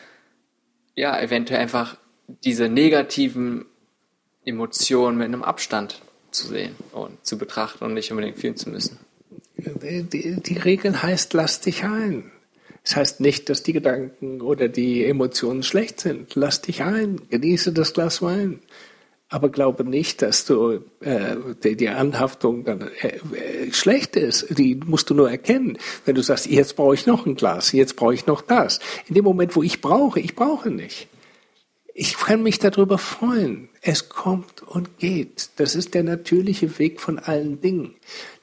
ja 0.95 1.21
eventuell 1.21 1.61
einfach 1.61 1.97
diese 2.45 2.69
negativen 2.69 3.67
Emotionen 4.45 5.19
mit 5.19 5.27
einem 5.27 5.43
Abstand 5.43 6.01
zu 6.33 6.49
sehen 6.49 6.75
und 6.93 7.25
zu 7.25 7.39
betrachten 7.39 7.85
und 7.85 7.95
nicht 7.95 8.11
unbedingt 8.11 8.39
fühlen 8.39 8.57
zu 8.57 8.71
müssen. 8.71 8.99
Die, 9.57 10.41
die 10.41 10.59
Regel 10.59 11.03
heißt, 11.03 11.35
lass 11.35 11.61
dich 11.61 11.85
ein. 11.85 12.31
Das 12.85 12.97
heißt 12.97 13.21
nicht, 13.21 13.49
dass 13.51 13.63
die 13.63 13.73
Gedanken 13.73 14.41
oder 14.41 14.69
die 14.69 15.05
Emotionen 15.05 15.63
schlecht 15.63 16.01
sind. 16.01 16.35
Lass 16.35 16.63
dich 16.63 16.83
ein, 16.83 17.21
genieße 17.29 17.73
das 17.73 17.93
Glas 17.93 18.23
Wein. 18.23 18.61
Aber 19.29 19.49
glaube 19.49 19.85
nicht, 19.85 20.23
dass 20.23 20.45
du 20.45 20.81
äh, 21.01 21.37
die, 21.63 21.77
die 21.77 21.89
Anhaftung 21.89 22.65
dann 22.65 22.91
äh, 23.01 23.19
äh, 23.37 23.73
schlecht 23.73 24.17
ist. 24.17 24.59
Die 24.59 24.75
musst 24.75 25.09
du 25.09 25.15
nur 25.15 25.31
erkennen. 25.31 25.79
Wenn 26.05 26.17
du 26.17 26.23
sagst, 26.23 26.47
jetzt 26.47 26.75
brauche 26.75 26.95
ich 26.95 27.07
noch 27.07 27.27
ein 27.27 27.37
Glas, 27.37 27.71
jetzt 27.71 27.95
brauche 27.95 28.15
ich 28.15 28.27
noch 28.27 28.43
das. 28.43 28.81
In 29.07 29.15
dem 29.15 29.25
Moment, 29.25 29.55
wo 29.55 29.63
ich 29.63 29.81
brauche, 29.81 30.19
ich 30.19 30.35
brauche 30.35 30.71
nicht. 30.71 31.07
Ich 31.95 32.17
kann 32.17 32.43
mich 32.43 32.59
darüber 32.59 32.99
freuen. 32.99 33.69
Es 33.81 34.09
kommt 34.09 34.63
und 34.63 34.99
geht. 34.99 35.51
Das 35.57 35.75
ist 35.75 35.95
der 35.95 36.03
natürliche 36.03 36.79
Weg 36.79 37.01
von 37.01 37.19
allen 37.19 37.61
Dingen. 37.61 37.95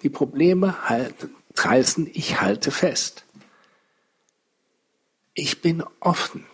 Die 0.03 0.09
Probleme 0.09 0.89
halten, 0.89 1.35
heißen, 1.57 2.09
ich 2.13 2.41
halte 2.41 2.71
fest. 2.71 3.23
Ich 5.33 5.61
bin 5.61 5.83
offen. 5.99 6.45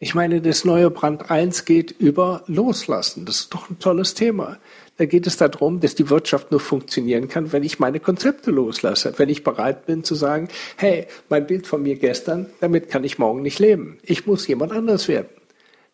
Ich 0.00 0.14
meine, 0.14 0.40
das 0.40 0.64
neue 0.64 0.90
Brand 0.90 1.30
1 1.30 1.64
geht 1.64 1.90
über 1.90 2.44
Loslassen. 2.46 3.24
Das 3.24 3.40
ist 3.40 3.54
doch 3.54 3.68
ein 3.68 3.78
tolles 3.78 4.14
Thema. 4.14 4.58
Da 4.98 5.06
geht 5.06 5.28
es 5.28 5.36
darum, 5.36 5.78
dass 5.78 5.94
die 5.94 6.10
Wirtschaft 6.10 6.50
nur 6.50 6.58
funktionieren 6.60 7.28
kann, 7.28 7.52
wenn 7.52 7.62
ich 7.62 7.78
meine 7.78 8.00
Konzepte 8.00 8.50
loslasse, 8.50 9.14
wenn 9.16 9.28
ich 9.28 9.44
bereit 9.44 9.86
bin 9.86 10.02
zu 10.02 10.16
sagen, 10.16 10.48
hey, 10.76 11.06
mein 11.28 11.46
Bild 11.46 11.68
von 11.68 11.84
mir 11.84 11.94
gestern, 11.94 12.46
damit 12.60 12.90
kann 12.90 13.04
ich 13.04 13.16
morgen 13.16 13.42
nicht 13.42 13.60
leben. 13.60 13.98
Ich 14.02 14.26
muss 14.26 14.48
jemand 14.48 14.72
anders 14.72 15.06
werden. 15.06 15.28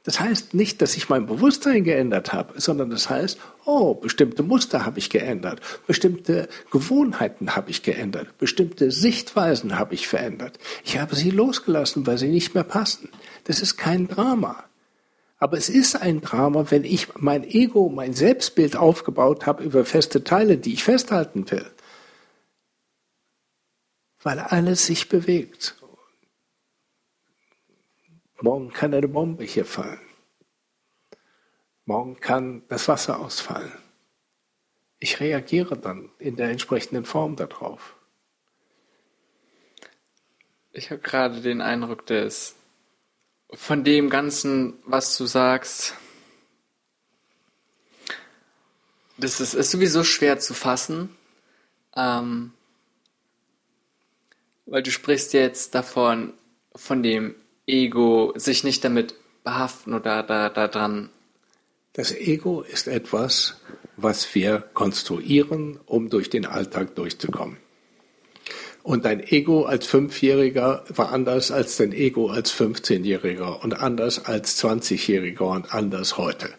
Das 0.05 0.21
heißt 0.21 0.55
nicht, 0.55 0.83
dass 0.83 0.97
ich 0.97 1.09
mein 1.09 1.27
Bewusstsein 1.27 1.85
geändert 1.85 2.33
habe, 2.33 2.61
sondern 2.61 2.91
das 2.91 3.09
heißt, 3.09 3.39
oh, 3.67 3.95
bestimmte 3.95 4.43
Muster 4.43 4.85
habe 4.87 4.99
ich 4.99 5.09
geändert, 5.09 5.61
bestimmte 5.87 6.49
Gewohnheiten 6.71 7.57
habe 7.57 7.71
ich 7.71 7.83
geändert, 7.83 8.37
bestimmte 8.39 8.91
Sichtweisen 8.91 9.79
habe 9.79 9.95
ich 9.95 10.09
verändert. 10.09 10.59
Ich 10.85 10.99
habe 10.99 11.15
sie 11.15 11.31
losgelassen, 11.31 12.07
weil 12.07 12.19
sie 12.19 12.29
nicht 12.29 12.55
mehr 12.55 12.65
passen. 12.65 13.09
Das 13.45 13.61
ist 13.61 13.77
kein 13.77 14.09
Drama. 14.09 14.65
Aber 15.45 15.59
es 15.59 15.69
ist 15.69 15.95
ein 15.95 16.23
Drama, 16.23 16.71
wenn 16.71 16.85
ich 16.85 17.17
mein 17.17 17.45
Ego, 17.45 17.91
mein 17.91 18.15
Selbstbild 18.15 18.77
aufgebaut 18.77 19.45
habe 19.45 19.63
über 19.63 19.85
feste 19.85 20.25
Teile, 20.25 20.57
die 20.57 20.73
ich 20.73 20.83
festhalten 20.83 21.51
will. 21.51 21.71
Weil 24.23 24.39
alles 24.39 24.87
sich 24.87 25.11
bewegt. 25.11 25.77
Morgen 28.41 28.73
kann 28.73 28.95
eine 28.95 29.07
Bombe 29.07 29.45
hier 29.45 29.67
fallen. 29.67 30.01
Morgen 31.85 32.19
kann 32.21 32.63
das 32.69 32.89
Wasser 32.89 33.21
ausfallen. 33.21 33.77
Ich 34.99 35.21
reagiere 35.21 35.77
dann 35.77 36.09
in 36.19 36.37
der 36.37 36.49
entsprechenden 36.49 37.05
Form 37.05 37.37
darauf. 37.37 37.97
Ich 40.73 40.91
habe 40.91 41.03
gerade 41.03 41.43
den 41.43 41.61
Eindruck, 41.61 42.07
dass 42.07 42.57
von 43.53 43.85
dem 43.85 44.11
Ganzen, 44.11 44.75
was 44.87 45.17
du 45.17 45.27
sagst, 45.27 45.95
das 49.17 49.41
ist, 49.41 49.55
ist 49.55 49.71
sowieso 49.71 50.05
schwer 50.05 50.39
zu 50.39 50.55
fassen, 50.55 51.17
ähm, 51.97 52.53
weil 54.67 54.83
du 54.83 54.91
sprichst 54.91 55.33
jetzt 55.35 55.75
davon, 55.75 56.33
von 56.75 57.03
dem 57.03 57.37
Ego, 57.67 58.33
sich 58.37 58.65
nicht 58.65 58.85
damit 58.85 59.15
behaften 59.45 59.95
oder 59.95 60.23
da, 60.23 60.49
da 60.49 60.69
dran. 60.69 61.11
Das 61.93 62.13
Ego 62.13 62.63
ist 62.63 62.89
etwas, 62.89 63.61
was 63.97 64.35
wir 64.35 64.59
konstruieren, 64.75 65.79
um 65.87 66.11
durch 66.11 66.31
den 66.31 66.47
Alltag 66.47 66.97
durchzukommen. 66.97 67.59
Und 68.85 69.07
dein 69.07 69.21
Ego 69.21 69.65
als 69.65 69.87
Fünfjähriger 69.87 70.85
war 70.91 71.11
anders 71.11 71.51
als 71.51 71.79
dein 71.79 71.93
Ego 71.93 72.29
als 72.29 72.53
15-Jähriger 72.53 73.63
und 73.63 73.81
anders 73.81 74.27
als 74.27 74.63
20-Jähriger 74.63 75.55
und 75.57 75.73
anders 75.73 76.19
heute. 76.19 76.51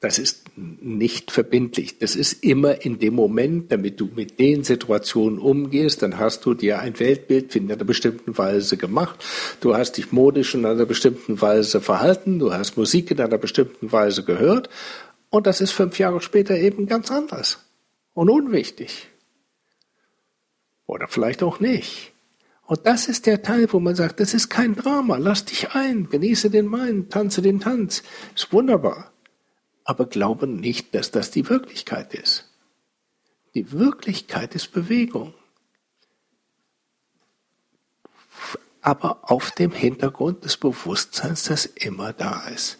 Das 0.00 0.18
ist 0.18 0.46
nicht 0.56 1.30
verbindlich. 1.30 2.00
Das 2.00 2.16
ist 2.16 2.42
immer 2.42 2.84
in 2.84 2.98
dem 2.98 3.14
Moment, 3.14 3.70
damit 3.70 4.00
du 4.00 4.10
mit 4.12 4.40
den 4.40 4.64
Situationen 4.64 5.38
umgehst, 5.38 6.02
dann 6.02 6.18
hast 6.18 6.44
du 6.44 6.54
dir 6.54 6.80
ein 6.80 6.98
Weltbild 6.98 7.54
in 7.54 7.70
einer 7.70 7.84
bestimmten 7.84 8.36
Weise 8.36 8.76
gemacht. 8.76 9.24
Du 9.60 9.76
hast 9.76 9.98
dich 9.98 10.10
modisch 10.10 10.52
in 10.52 10.66
einer 10.66 10.86
bestimmten 10.86 11.40
Weise 11.40 11.80
verhalten. 11.80 12.40
Du 12.40 12.52
hast 12.52 12.76
Musik 12.76 13.12
in 13.12 13.20
einer 13.20 13.38
bestimmten 13.38 13.92
Weise 13.92 14.24
gehört. 14.24 14.68
Und 15.30 15.46
das 15.46 15.60
ist 15.60 15.70
fünf 15.70 15.96
Jahre 16.00 16.20
später 16.20 16.56
eben 16.56 16.86
ganz 16.86 17.08
anders 17.08 17.64
und 18.14 18.30
unwichtig. 18.30 19.07
Oder 20.88 21.06
vielleicht 21.06 21.44
auch 21.44 21.60
nicht. 21.60 22.12
Und 22.66 22.84
das 22.84 23.06
ist 23.06 23.26
der 23.26 23.42
Teil, 23.42 23.72
wo 23.72 23.78
man 23.78 23.94
sagt, 23.94 24.18
das 24.18 24.34
ist 24.34 24.48
kein 24.48 24.74
Drama. 24.74 25.18
Lass 25.18 25.44
dich 25.44 25.74
ein, 25.74 26.08
genieße 26.08 26.50
den 26.50 26.72
Wein, 26.72 27.08
tanze 27.08 27.42
den 27.42 27.60
Tanz. 27.60 28.02
Ist 28.34 28.52
wunderbar 28.52 29.12
aber 29.88 30.04
glauben 30.04 30.60
nicht, 30.60 30.94
dass 30.94 31.12
das 31.12 31.30
die 31.30 31.48
Wirklichkeit 31.48 32.12
ist. 32.12 32.44
Die 33.54 33.72
Wirklichkeit 33.72 34.54
ist 34.54 34.70
Bewegung. 34.72 35.32
Aber 38.82 39.30
auf 39.30 39.50
dem 39.52 39.72
Hintergrund 39.72 40.44
des 40.44 40.58
Bewusstseins, 40.58 41.44
das 41.44 41.64
immer 41.64 42.12
da 42.12 42.48
ist. 42.48 42.78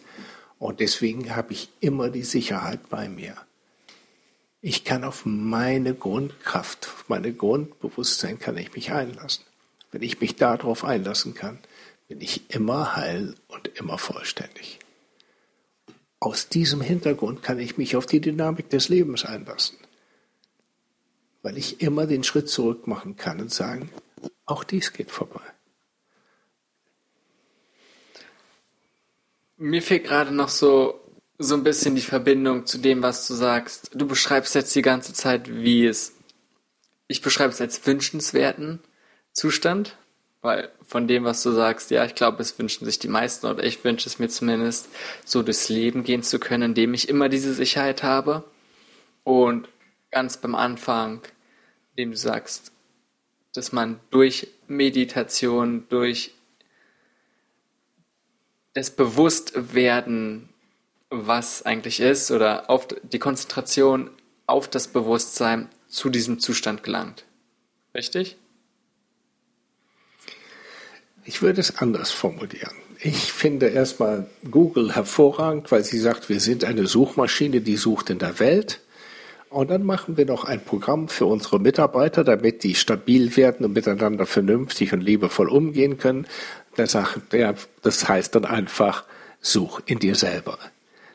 Und 0.59 0.81
deswegen 0.81 1.35
habe 1.35 1.53
ich 1.53 1.71
immer 1.79 2.11
die 2.11 2.21
Sicherheit 2.21 2.89
bei 2.89 3.09
mir. 3.09 3.35
Ich 4.61 4.83
kann 4.83 5.05
auf 5.05 5.25
meine 5.25 5.93
Grundkraft, 5.93 6.87
auf 6.87 7.05
meine 7.07 7.33
Grundbewusstsein 7.33 8.39
kann 8.39 8.57
ich 8.57 8.73
mich 8.73 8.91
einlassen. 8.91 9.45
Wenn 9.91 10.01
ich 10.01 10.19
mich 10.19 10.35
darauf 10.35 10.83
einlassen 10.83 11.33
kann, 11.33 11.59
bin 12.09 12.19
ich 12.19 12.53
immer 12.53 12.95
heil 12.95 13.35
und 13.47 13.69
immer 13.79 13.97
vollständig. 13.97 14.79
Aus 16.19 16.49
diesem 16.49 16.81
Hintergrund 16.81 17.41
kann 17.41 17.59
ich 17.59 17.77
mich 17.77 17.95
auf 17.95 18.05
die 18.05 18.19
Dynamik 18.19 18.69
des 18.69 18.89
Lebens 18.89 19.23
einlassen, 19.23 19.77
weil 21.41 21.57
ich 21.57 21.81
immer 21.81 22.05
den 22.05 22.25
Schritt 22.25 22.49
zurück 22.49 22.87
machen 22.87 23.15
kann 23.15 23.39
und 23.39 23.53
sagen, 23.53 23.89
auch 24.45 24.65
dies 24.65 24.91
geht 24.91 25.11
vorbei. 25.11 25.41
Mir 29.55 29.81
fehlt 29.81 30.03
gerade 30.05 30.31
noch 30.31 30.49
so, 30.49 30.98
so 31.41 31.55
ein 31.55 31.63
bisschen 31.63 31.95
die 31.95 32.01
Verbindung 32.01 32.65
zu 32.65 32.77
dem, 32.77 33.01
was 33.01 33.25
du 33.25 33.33
sagst. 33.33 33.91
Du 33.95 34.05
beschreibst 34.05 34.53
jetzt 34.55 34.75
die 34.75 34.81
ganze 34.81 35.13
Zeit, 35.13 35.49
wie 35.49 35.87
es, 35.87 36.13
ich 37.07 37.21
beschreibe 37.21 37.53
es 37.53 37.61
als 37.61 37.85
wünschenswerten 37.87 38.79
Zustand, 39.31 39.97
weil 40.41 40.69
von 40.85 41.07
dem, 41.07 41.23
was 41.23 41.41
du 41.41 41.51
sagst, 41.51 41.91
ja, 41.91 42.03
ich 42.03 42.13
glaube, 42.13 42.41
es 42.41 42.59
wünschen 42.59 42.83
sich 42.83 42.99
die 42.99 43.07
meisten 43.07 43.47
oder 43.47 43.63
ich 43.63 43.83
wünsche 43.85 44.09
es 44.09 44.19
mir 44.19 44.27
zumindest, 44.27 44.89
so 45.23 45.41
durchs 45.41 45.69
Leben 45.69 46.03
gehen 46.03 46.23
zu 46.23 46.39
können, 46.39 46.71
indem 46.71 46.93
ich 46.93 47.07
immer 47.07 47.29
diese 47.29 47.53
Sicherheit 47.53 48.03
habe. 48.03 48.43
Und 49.23 49.69
ganz 50.11 50.37
beim 50.37 50.55
Anfang, 50.55 51.21
indem 51.91 52.11
du 52.11 52.17
sagst, 52.17 52.73
dass 53.53 53.71
man 53.71 54.01
durch 54.11 54.47
Meditation, 54.67 55.85
durch 55.87 56.31
das 58.73 58.91
Bewusstwerden, 58.91 60.48
was 61.09 61.65
eigentlich 61.65 61.99
ist, 61.99 62.31
oder 62.31 62.69
auf 62.69 62.87
die 62.87 63.19
Konzentration 63.19 64.09
auf 64.45 64.67
das 64.67 64.87
Bewusstsein 64.87 65.69
zu 65.87 66.09
diesem 66.09 66.39
Zustand 66.39 66.83
gelangt. 66.83 67.25
Richtig? 67.95 68.37
Ich 71.25 71.41
würde 71.41 71.61
es 71.61 71.77
anders 71.77 72.11
formulieren. 72.11 72.75
Ich 72.99 73.31
finde 73.31 73.67
erstmal 73.67 74.27
Google 74.49 74.93
hervorragend, 74.95 75.71
weil 75.71 75.83
sie 75.83 75.99
sagt, 75.99 76.29
wir 76.29 76.39
sind 76.39 76.63
eine 76.65 76.85
Suchmaschine, 76.87 77.61
die 77.61 77.77
sucht 77.77 78.09
in 78.09 78.19
der 78.19 78.39
Welt. 78.39 78.81
Und 79.49 79.69
dann 79.71 79.83
machen 79.83 80.17
wir 80.17 80.25
noch 80.25 80.43
ein 80.43 80.63
Programm 80.63 81.07
für 81.07 81.25
unsere 81.25 81.59
Mitarbeiter, 81.59 82.23
damit 82.23 82.63
die 82.63 82.75
stabil 82.75 83.35
werden 83.35 83.65
und 83.65 83.73
miteinander 83.73 84.25
vernünftig 84.25 84.93
und 84.93 85.01
liebevoll 85.01 85.49
umgehen 85.49 85.97
können. 85.97 86.27
Das 86.75 86.95
heißt 86.95 88.35
dann 88.35 88.45
einfach, 88.45 89.05
such 89.41 89.81
in 89.85 89.99
dir 89.99 90.15
selber. 90.15 90.59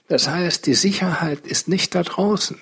Das 0.09 0.29
heißt, 0.29 0.67
die 0.67 0.75
Sicherheit 0.75 1.47
ist 1.47 1.69
nicht 1.69 1.95
da 1.95 2.03
draußen 2.03 2.59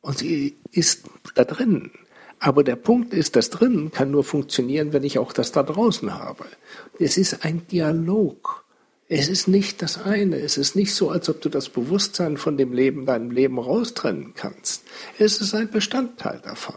und 0.00 0.18
sie 0.18 0.56
ist 0.70 1.04
da 1.34 1.44
drin. 1.44 1.90
Aber 2.38 2.64
der 2.64 2.76
Punkt 2.76 3.12
ist, 3.12 3.36
das 3.36 3.50
drinnen 3.50 3.92
kann 3.92 4.10
nur 4.10 4.24
funktionieren, 4.24 4.92
wenn 4.92 5.04
ich 5.04 5.18
auch 5.18 5.32
das 5.32 5.52
da 5.52 5.62
draußen 5.62 6.14
habe. 6.14 6.46
Es 6.98 7.18
ist 7.18 7.44
ein 7.44 7.66
Dialog. 7.66 8.64
Es 9.08 9.28
ist 9.28 9.48
nicht 9.48 9.82
das 9.82 10.02
eine. 10.02 10.36
Es 10.36 10.56
ist 10.56 10.74
nicht 10.74 10.94
so, 10.94 11.10
als 11.10 11.28
ob 11.28 11.42
du 11.42 11.48
das 11.48 11.68
Bewusstsein 11.68 12.36
von 12.38 12.56
dem 12.56 12.72
Leben, 12.72 13.04
deinem 13.04 13.30
Leben 13.30 13.58
raustrennen 13.58 14.32
kannst. 14.34 14.84
Es 15.18 15.40
ist 15.40 15.52
ein 15.54 15.70
Bestandteil 15.70 16.40
davon. 16.42 16.76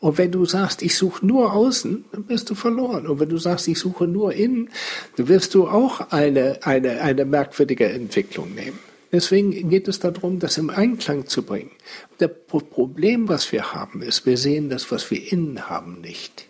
Und 0.00 0.16
wenn 0.16 0.32
du 0.32 0.44
sagst, 0.46 0.82
ich 0.82 0.96
suche 0.96 1.26
nur 1.26 1.52
außen, 1.52 2.06
dann 2.10 2.28
wirst 2.28 2.50
du 2.50 2.54
verloren. 2.54 3.06
Und 3.06 3.20
wenn 3.20 3.28
du 3.28 3.38
sagst, 3.38 3.68
ich 3.68 3.78
suche 3.78 4.06
nur 4.06 4.32
innen, 4.32 4.70
dann 5.16 5.28
wirst 5.28 5.54
du 5.54 5.68
auch 5.68 6.10
eine, 6.10 6.60
eine, 6.62 7.02
eine 7.02 7.24
merkwürdige 7.24 7.88
Entwicklung 7.88 8.54
nehmen. 8.54 8.78
Deswegen 9.10 9.70
geht 9.70 9.88
es 9.88 10.00
darum, 10.00 10.38
das 10.38 10.58
im 10.58 10.68
Einklang 10.68 11.26
zu 11.26 11.42
bringen. 11.42 11.70
Das 12.18 12.30
Problem, 12.46 13.28
was 13.28 13.50
wir 13.52 13.72
haben, 13.72 14.02
ist, 14.02 14.26
wir 14.26 14.36
sehen 14.36 14.68
das, 14.68 14.90
was 14.90 15.10
wir 15.10 15.32
innen 15.32 15.70
haben, 15.70 16.00
nicht. 16.00 16.46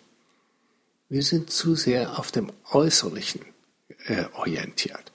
Wir 1.07 1.23
sind 1.23 1.49
zu 1.49 1.75
sehr 1.75 2.19
auf 2.19 2.31
dem 2.31 2.51
Äußerlichen 2.71 3.41
äh, 4.05 4.25
orientiert. 4.33 5.11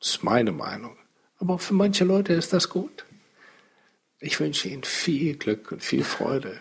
Das 0.00 0.10
ist 0.10 0.24
meine 0.24 0.52
Meinung. 0.52 0.96
Aber 1.38 1.58
für 1.58 1.74
manche 1.74 2.04
Leute 2.04 2.32
ist 2.34 2.52
das 2.52 2.68
gut. 2.68 3.04
Ich 4.18 4.38
wünsche 4.40 4.68
Ihnen 4.68 4.84
viel 4.84 5.36
Glück 5.36 5.72
und 5.72 5.82
viel 5.82 6.04
Freude. 6.04 6.60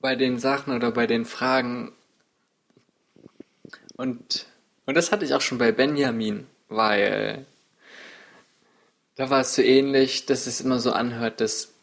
Bei 0.00 0.14
den 0.14 0.38
Sachen 0.38 0.74
oder 0.74 0.92
bei 0.92 1.08
den 1.08 1.24
Fragen 1.24 1.92
und, 3.98 4.46
und 4.86 4.96
das 4.96 5.12
hatte 5.12 5.24
ich 5.24 5.34
auch 5.34 5.40
schon 5.40 5.58
bei 5.58 5.72
Benjamin, 5.72 6.46
weil 6.68 7.44
da 9.16 9.28
war 9.28 9.40
es 9.40 9.54
so 9.56 9.62
ähnlich, 9.62 10.24
dass 10.24 10.46
es 10.46 10.60
immer 10.60 10.78
so 10.78 10.92
anhört, 10.92 11.40
dass 11.40 11.74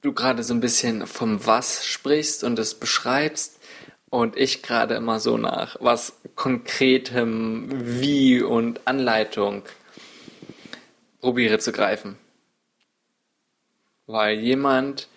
du 0.00 0.12
gerade 0.12 0.44
so 0.44 0.54
ein 0.54 0.60
bisschen 0.60 1.06
vom 1.08 1.44
Was 1.44 1.84
sprichst 1.84 2.44
und 2.44 2.58
es 2.60 2.74
beschreibst 2.74 3.58
und 4.08 4.36
ich 4.36 4.62
gerade 4.62 4.94
immer 4.94 5.18
so 5.18 5.36
nach 5.36 5.76
was 5.80 6.14
konkretem 6.36 7.68
Wie 8.00 8.40
und 8.40 8.86
Anleitung 8.86 9.64
probiere 11.20 11.58
zu 11.58 11.72
greifen. 11.72 12.16
Weil 14.06 14.38
jemand 14.38 15.08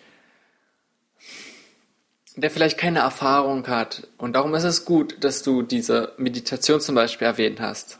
der 2.36 2.50
vielleicht 2.50 2.78
keine 2.78 3.00
Erfahrung 3.00 3.66
hat. 3.66 4.08
Und 4.18 4.34
darum 4.34 4.54
ist 4.54 4.64
es 4.64 4.84
gut, 4.84 5.24
dass 5.24 5.42
du 5.42 5.62
diese 5.62 6.12
Meditation 6.18 6.80
zum 6.80 6.94
Beispiel 6.94 7.26
erwähnt 7.26 7.60
hast. 7.60 7.98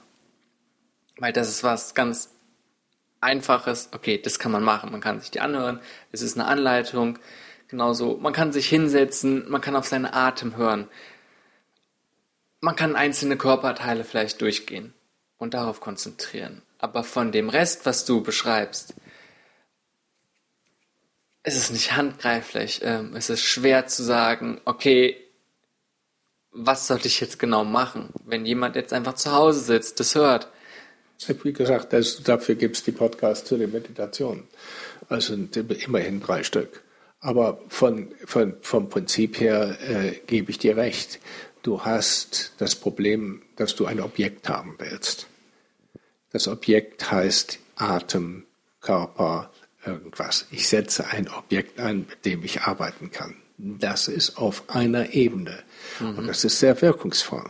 Weil 1.19 1.33
das 1.33 1.49
ist 1.49 1.65
was 1.65 1.95
ganz 1.95 2.31
Einfaches. 3.21 3.89
Okay, 3.93 4.21
das 4.23 4.39
kann 4.39 4.53
man 4.53 4.63
machen. 4.63 4.93
Man 4.93 5.01
kann 5.01 5.21
sich 5.21 5.31
die 5.31 5.41
anhören. 5.41 5.81
Es 6.13 6.21
ist 6.21 6.39
eine 6.39 6.47
Anleitung. 6.47 7.19
Genauso. 7.69 8.19
Man 8.19 8.35
kann 8.35 8.53
sich 8.53 8.69
hinsetzen. 8.69 9.49
Man 9.49 9.63
kann 9.63 9.75
auf 9.75 9.87
seinen 9.87 10.07
Atem 10.07 10.57
hören. 10.57 10.89
Man 12.61 12.77
kann 12.77 12.95
einzelne 12.95 13.37
Körperteile 13.39 14.05
vielleicht 14.05 14.41
durchgehen 14.43 14.93
und 15.39 15.55
darauf 15.55 15.81
konzentrieren. 15.81 16.63
Aber 16.79 17.05
von 17.05 17.33
dem 17.33 17.49
Rest, 17.49 17.87
was 17.87 18.05
du 18.05 18.23
beschreibst, 18.23 18.95
es 21.47 21.55
ist 21.57 21.71
nicht 21.71 21.97
handgreiflich. 21.97 22.81
Ähm, 22.83 23.15
es 23.15 23.31
ist 23.31 23.43
schwer 23.43 23.87
zu 23.87 24.03
sagen, 24.03 24.61
okay, 24.65 25.17
was 26.51 26.89
soll 26.89 26.99
ich 27.05 27.21
jetzt 27.21 27.39
genau 27.39 27.65
machen, 27.65 28.09
wenn 28.25 28.45
jemand 28.45 28.75
jetzt 28.75 28.93
einfach 28.93 29.15
zu 29.15 29.31
Hause 29.31 29.61
sitzt, 29.61 30.01
das 30.01 30.17
hört. 30.17 30.49
Wie 31.45 31.53
gesagt, 31.53 31.93
das, 31.93 32.21
dafür 32.23 32.57
gibt 32.57 32.77
es 32.77 32.83
die 32.83 32.93
Podcasts 32.93 33.49
zu 33.49 33.57
den 33.57 33.71
Meditationen. 33.71 34.49
Also 35.09 35.35
immerhin 35.35 36.21
drei 36.21 36.43
Stück. 36.43 36.83
Aber 37.21 37.61
von, 37.69 38.13
von, 38.25 38.57
vom 38.61 38.89
Prinzip 38.89 39.39
her 39.39 39.79
äh, 39.89 40.17
gebe 40.27 40.51
ich 40.51 40.59
dir 40.59 40.77
recht. 40.77 41.21
Du 41.63 41.85
hast 41.85 42.55
das 42.59 42.75
Problem, 42.75 43.43
dass 43.55 43.77
du 43.77 43.87
ein 43.87 44.01
Objekt 44.01 44.49
haben 44.49 44.75
willst. 44.79 45.29
Das 46.33 46.49
Objekt 46.49 47.11
heißt 47.13 47.61
Atem, 47.77 48.47
Körper, 48.81 49.51
irgendwas. 49.87 50.47
Ich 50.51 50.69
setze 50.69 51.07
ein 51.07 51.29
Objekt 51.29 51.81
ein, 51.81 52.07
mit 52.09 52.25
dem 52.25 52.43
ich 52.45 52.63
arbeiten 52.63 53.11
kann. 53.11 53.37
Das 53.59 54.09
ist 54.09 54.37
auf 54.37 54.69
einer 54.69 55.15
Ebene. 55.15 55.59
Mhm. 56.01 56.19
Und 56.19 56.27
das 56.27 56.45
ist 56.45 56.59
sehr 56.59 56.81
wirkungsvoll. 56.83 57.49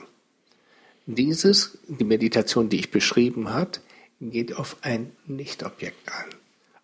Dieses, 1.07 1.79
die 1.87 2.05
Meditation, 2.05 2.69
die 2.69 2.79
ich 2.81 2.91
beschrieben 2.91 3.53
hat, 3.53 3.81
geht 4.21 4.55
auf 4.57 4.77
ein 4.83 5.13
Nicht-Objekt 5.27 6.11
ein. 6.11 6.35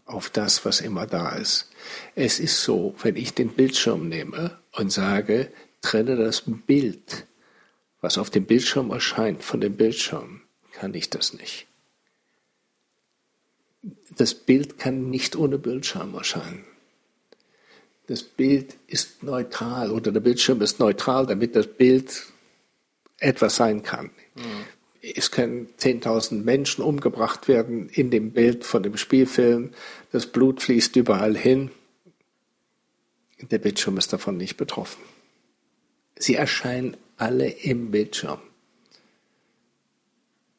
Auf 0.04 0.30
das, 0.30 0.64
was 0.64 0.80
immer 0.80 1.06
da 1.06 1.30
ist. 1.30 1.70
Es 2.14 2.38
ist 2.38 2.62
so, 2.62 2.94
wenn 3.02 3.16
ich 3.16 3.34
den 3.34 3.48
Bildschirm 3.50 4.08
nehme 4.08 4.58
und 4.72 4.92
sage, 4.92 5.50
trenne 5.80 6.16
das 6.16 6.42
Bild, 6.46 7.26
was 8.00 8.18
auf 8.18 8.30
dem 8.30 8.44
Bildschirm 8.44 8.90
erscheint, 8.90 9.42
von 9.42 9.60
dem 9.60 9.76
Bildschirm, 9.76 10.42
kann 10.72 10.94
ich 10.94 11.10
das 11.10 11.32
nicht. 11.34 11.66
Das 14.16 14.34
Bild 14.34 14.78
kann 14.78 15.10
nicht 15.10 15.36
ohne 15.36 15.58
Bildschirm 15.58 16.14
erscheinen. 16.14 16.64
Das 18.06 18.22
Bild 18.22 18.76
ist 18.86 19.22
neutral 19.22 19.90
oder 19.90 20.12
der 20.12 20.20
Bildschirm 20.20 20.60
ist 20.60 20.80
neutral, 20.80 21.26
damit 21.26 21.56
das 21.56 21.66
Bild 21.66 22.26
etwas 23.18 23.56
sein 23.56 23.82
kann. 23.82 24.10
Mhm. 24.34 24.64
Es 25.00 25.30
können 25.30 25.68
10.000 25.78 26.42
Menschen 26.42 26.84
umgebracht 26.84 27.48
werden 27.48 27.88
in 27.88 28.10
dem 28.10 28.32
Bild 28.32 28.64
von 28.64 28.82
dem 28.82 28.96
Spielfilm. 28.96 29.70
Das 30.12 30.26
Blut 30.26 30.62
fließt 30.62 30.94
überall 30.96 31.36
hin. 31.36 31.70
Der 33.40 33.58
Bildschirm 33.58 33.98
ist 33.98 34.12
davon 34.12 34.36
nicht 34.36 34.56
betroffen. 34.56 35.02
Sie 36.16 36.36
erscheinen 36.36 36.96
alle 37.16 37.48
im 37.48 37.90
Bildschirm. 37.90 38.40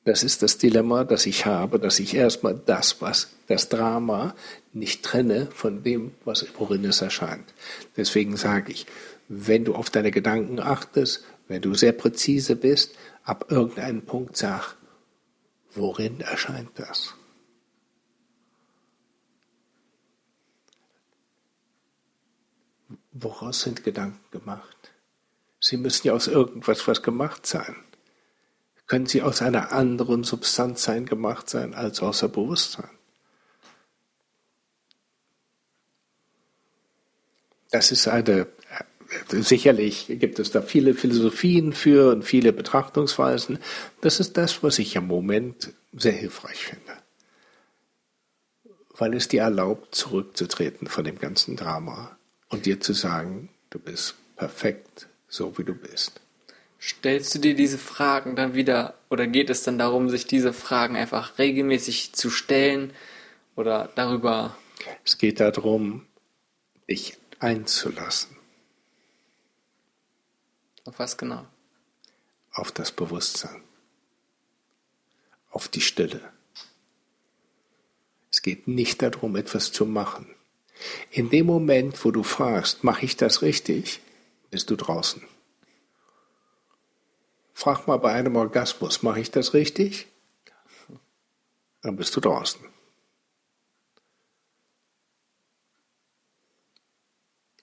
Das 0.05 0.23
ist 0.23 0.41
das 0.41 0.57
Dilemma, 0.57 1.05
das 1.05 1.25
ich 1.25 1.45
habe, 1.45 1.79
dass 1.79 1.99
ich 1.99 2.13
erstmal 2.13 2.55
das, 2.55 3.01
was 3.01 3.29
das 3.47 3.69
Drama 3.69 4.35
nicht 4.73 5.03
trenne 5.03 5.47
von 5.53 5.83
dem, 5.83 6.11
was 6.25 6.45
worin 6.57 6.83
es 6.83 7.01
erscheint. 7.01 7.53
Deswegen 7.95 8.35
sage 8.35 8.73
ich, 8.73 8.85
wenn 9.29 9.63
du 9.63 9.75
auf 9.75 9.89
deine 9.89 10.11
Gedanken 10.11 10.59
achtest, 10.59 11.23
wenn 11.47 11.61
du 11.61 11.73
sehr 11.73 11.93
präzise 11.93 12.57
bist, 12.57 12.95
ab 13.23 13.45
irgendeinem 13.49 14.01
Punkt 14.01 14.35
sag, 14.35 14.75
worin 15.73 16.19
erscheint 16.19 16.71
das? 16.75 17.13
Woraus 23.11 23.61
sind 23.61 23.83
Gedanken 23.83 24.19
gemacht? 24.31 24.91
Sie 25.59 25.77
müssen 25.77 26.07
ja 26.07 26.13
aus 26.13 26.27
irgendwas 26.27 26.85
was 26.87 27.01
gemacht 27.03 27.45
sein. 27.45 27.75
Können 28.93 29.07
sie 29.07 29.23
aus 29.23 29.41
einer 29.41 29.71
anderen 29.71 30.23
Substanz 30.23 30.83
sein 30.83 31.07
gemacht 31.07 31.49
sein 31.49 31.73
als 31.73 32.03
außer 32.03 32.29
Bewusstsein? 32.29 32.91
Das 37.71 37.91
ist 37.91 38.07
eine 38.07 38.45
sicherlich 39.29 40.05
gibt 40.19 40.37
es 40.37 40.51
da 40.51 40.61
viele 40.61 40.93
Philosophien 40.93 41.73
für 41.73 42.11
und 42.11 42.21
viele 42.21 42.53
Betrachtungsweisen. 42.53 43.57
Das 44.01 44.19
ist 44.19 44.37
das, 44.37 44.61
was 44.61 44.77
ich 44.77 44.95
im 44.95 45.07
Moment 45.07 45.73
sehr 45.93 46.11
hilfreich 46.11 46.63
finde. 46.63 46.93
Weil 48.95 49.15
es 49.15 49.27
dir 49.27 49.41
erlaubt, 49.41 49.95
zurückzutreten 49.95 50.85
von 50.85 51.03
dem 51.03 51.17
ganzen 51.17 51.55
Drama 51.55 52.15
und 52.49 52.67
dir 52.67 52.79
zu 52.79 52.93
sagen, 52.93 53.49
du 53.71 53.79
bist 53.79 54.13
perfekt, 54.35 55.07
so 55.27 55.57
wie 55.57 55.63
du 55.63 55.73
bist. 55.73 56.22
Stellst 56.85 57.33
du 57.33 57.39
dir 57.39 57.55
diese 57.55 57.77
Fragen 57.77 58.35
dann 58.35 58.55
wieder 58.55 58.95
oder 59.09 59.25
geht 59.27 59.49
es 59.49 59.63
dann 59.63 59.77
darum, 59.77 60.09
sich 60.09 60.27
diese 60.27 60.51
Fragen 60.51 60.97
einfach 60.97 61.37
regelmäßig 61.37 62.13
zu 62.13 62.29
stellen 62.29 62.91
oder 63.55 63.89
darüber? 63.95 64.57
Es 65.05 65.17
geht 65.17 65.39
darum, 65.39 66.05
dich 66.89 67.17
einzulassen 67.39 68.33
auf 70.85 70.99
was 70.99 71.17
genau? 71.17 71.45
Auf 72.51 72.71
das 72.71 72.91
Bewusstsein. 72.91 73.63
Auf 75.49 75.67
die 75.67 75.81
Stille. 75.81 76.21
Es 78.31 78.41
geht 78.41 78.67
nicht 78.67 79.01
darum, 79.01 79.35
etwas 79.35 79.71
zu 79.71 79.85
machen. 79.85 80.27
In 81.11 81.29
dem 81.29 81.45
Moment, 81.45 82.03
wo 82.03 82.11
du 82.11 82.23
fragst, 82.23 82.83
mache 82.83 83.05
ich 83.05 83.15
das 83.15 83.41
richtig, 83.41 84.01
bist 84.49 84.69
du 84.69 84.75
draußen. 84.75 85.23
Frag 87.53 87.87
mal 87.87 87.97
bei 87.97 88.11
einem 88.11 88.35
Orgasmus, 88.35 89.03
mache 89.03 89.19
ich 89.19 89.31
das 89.31 89.53
richtig? 89.53 90.07
Dann 91.81 91.95
bist 91.95 92.15
du 92.15 92.19
draußen. 92.19 92.61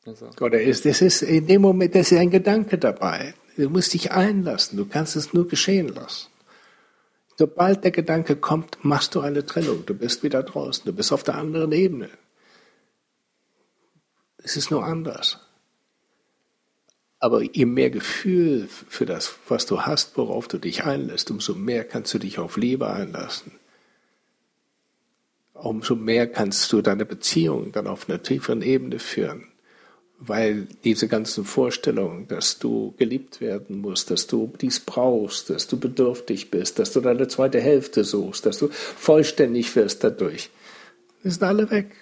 Also. 0.07 0.31
Oder 0.41 0.61
ist, 0.61 0.85
das 0.85 1.03
ist 1.03 1.23
in 1.23 1.47
dem 1.47 1.63
Moment, 1.63 1.95
das 1.95 2.13
ist 2.13 2.19
ein 2.19 2.31
Gedanke 2.31 2.79
dabei. 2.79 3.35
Du 3.57 3.69
musst 3.69 3.93
dich 3.93 4.13
einlassen. 4.13 4.77
Du 4.79 4.87
kannst 4.87 5.17
es 5.17 5.33
nur 5.33 5.47
geschehen 5.47 5.89
lassen. 5.89 6.29
Sobald 7.37 7.85
der 7.85 7.91
Gedanke 7.91 8.37
kommt, 8.37 8.85
machst 8.85 9.15
du 9.15 9.21
eine 9.21 9.45
Trennung. 9.45 9.85
Du 9.87 9.95
bist 9.95 10.23
wieder 10.23 10.43
draußen. 10.43 10.85
Du 10.85 10.93
bist 10.93 11.13
auf 11.13 11.23
der 11.23 11.35
anderen 11.37 11.73
Ebene. 11.73 12.11
Es 14.39 14.57
ist 14.57 14.71
nur 14.71 14.85
anders. 14.85 15.39
Aber 17.21 17.43
je 17.43 17.67
mehr 17.67 17.91
Gefühl 17.91 18.69
für 18.69 19.07
das, 19.07 19.35
was 19.49 19.67
du 19.67 19.83
hast, 19.83 20.17
worauf 20.17 20.49
du 20.49 20.59
dich 20.59 20.85
einlässt, 20.85 21.31
umso 21.31 21.55
mehr 21.55 21.85
kannst 21.85 22.13
du 22.15 22.19
dich 22.19 22.39
auf 22.39 22.57
Liebe 22.57 22.89
einlassen. 22.89 23.53
Umso 25.53 25.95
mehr 25.95 26.27
kannst 26.27 26.73
du 26.73 26.81
deine 26.81 27.05
Beziehung 27.05 27.73
dann 27.73 27.87
auf 27.87 28.09
einer 28.09 28.23
tieferen 28.23 28.63
Ebene 28.63 28.99
führen 28.99 29.51
weil 30.21 30.69
diese 30.85 31.09
ganzen 31.09 31.45
Vorstellungen, 31.45 32.29
dass 32.29 32.59
du 32.59 32.95
geliebt 32.99 33.41
werden 33.41 33.81
musst, 33.81 34.11
dass 34.11 34.27
du 34.27 34.53
dies 34.61 34.79
brauchst, 34.79 35.49
dass 35.49 35.67
du 35.67 35.79
bedürftig 35.79 36.51
bist, 36.51 36.79
dass 36.79 36.93
du 36.93 37.01
deine 37.01 37.27
zweite 37.27 37.59
Hälfte 37.59 38.05
suchst, 38.05 38.45
dass 38.45 38.59
du 38.59 38.69
vollständig 38.71 39.75
wirst 39.75 40.05
dadurch, 40.05 40.51
die 41.25 41.31
sind 41.31 41.43
alle 41.43 41.71
weg. 41.71 41.97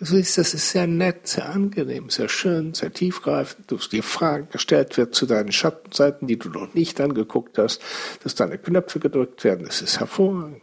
Das 0.00 0.12
ist, 0.12 0.38
das 0.38 0.54
ist 0.54 0.70
sehr 0.70 0.86
nett, 0.86 1.28
sehr 1.28 1.50
angenehm, 1.50 2.08
sehr 2.08 2.30
schön, 2.30 2.72
sehr 2.72 2.90
tiefgreifend, 2.90 3.70
dass 3.70 3.90
dir 3.90 4.02
Fragen 4.02 4.48
gestellt 4.48 4.96
wird 4.96 5.14
zu 5.14 5.26
deinen 5.26 5.52
Schattenseiten, 5.52 6.26
die 6.26 6.38
du 6.38 6.48
noch 6.48 6.72
nicht 6.72 6.98
angeguckt 7.02 7.58
hast, 7.58 7.82
dass 8.24 8.34
deine 8.34 8.56
Knöpfe 8.56 8.98
gedrückt 8.98 9.44
werden, 9.44 9.66
das 9.66 9.82
ist 9.82 10.00
hervorragend. 10.00 10.62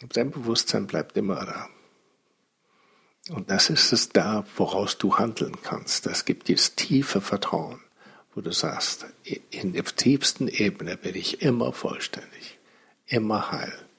Dein 0.00 0.32
Bewusstsein 0.32 0.88
bleibt 0.88 1.16
immer 1.16 1.46
da. 1.46 1.68
Und 3.32 3.50
das 3.50 3.70
ist 3.70 3.92
es 3.92 4.08
da, 4.08 4.44
woraus 4.56 4.98
du 4.98 5.18
handeln 5.18 5.56
kannst. 5.62 6.06
Das 6.06 6.24
gibt 6.24 6.48
dir 6.48 6.56
das 6.56 6.74
tiefe 6.74 7.20
Vertrauen, 7.20 7.78
wo 8.34 8.40
du 8.40 8.50
sagst, 8.50 9.06
in 9.50 9.74
der 9.74 9.84
tiefsten 9.84 10.48
Ebene 10.48 10.96
bin 10.96 11.14
ich 11.14 11.42
immer 11.42 11.72
vollständig, 11.72 12.58
immer 13.06 13.52
heil. 13.52 13.89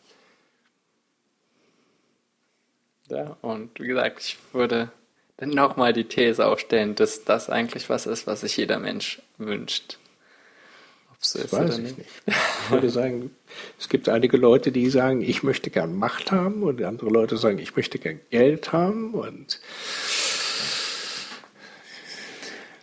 Ja, 3.11 3.35
und 3.41 3.77
wie 3.79 3.87
gesagt, 3.87 4.21
ich 4.21 4.37
würde 4.53 4.89
dann 5.35 5.49
nochmal 5.49 5.91
die 5.91 6.05
These 6.05 6.45
aufstellen, 6.45 6.95
dass 6.95 7.25
das 7.25 7.49
eigentlich 7.49 7.89
was 7.89 8.05
ist, 8.05 8.25
was 8.25 8.41
sich 8.41 8.55
jeder 8.55 8.79
Mensch 8.79 9.21
wünscht. 9.37 9.97
So 11.19 11.39
das 11.39 11.51
weiß 11.51 11.77
ich 11.77 11.83
nicht. 11.83 11.97
nicht. 11.97 12.09
Ich 12.25 12.71
würde 12.71 12.89
sagen, 12.89 13.31
es 13.77 13.89
gibt 13.89 14.07
einige 14.07 14.37
Leute, 14.37 14.71
die 14.71 14.89
sagen, 14.89 15.21
ich 15.21 15.43
möchte 15.43 15.69
gern 15.69 15.95
Macht 15.95 16.31
haben 16.31 16.63
und 16.63 16.81
andere 16.81 17.09
Leute 17.09 17.37
sagen, 17.37 17.59
ich 17.59 17.75
möchte 17.75 17.99
gern 17.99 18.19
Geld 18.29 18.71
haben 18.71 19.13
und 19.13 19.59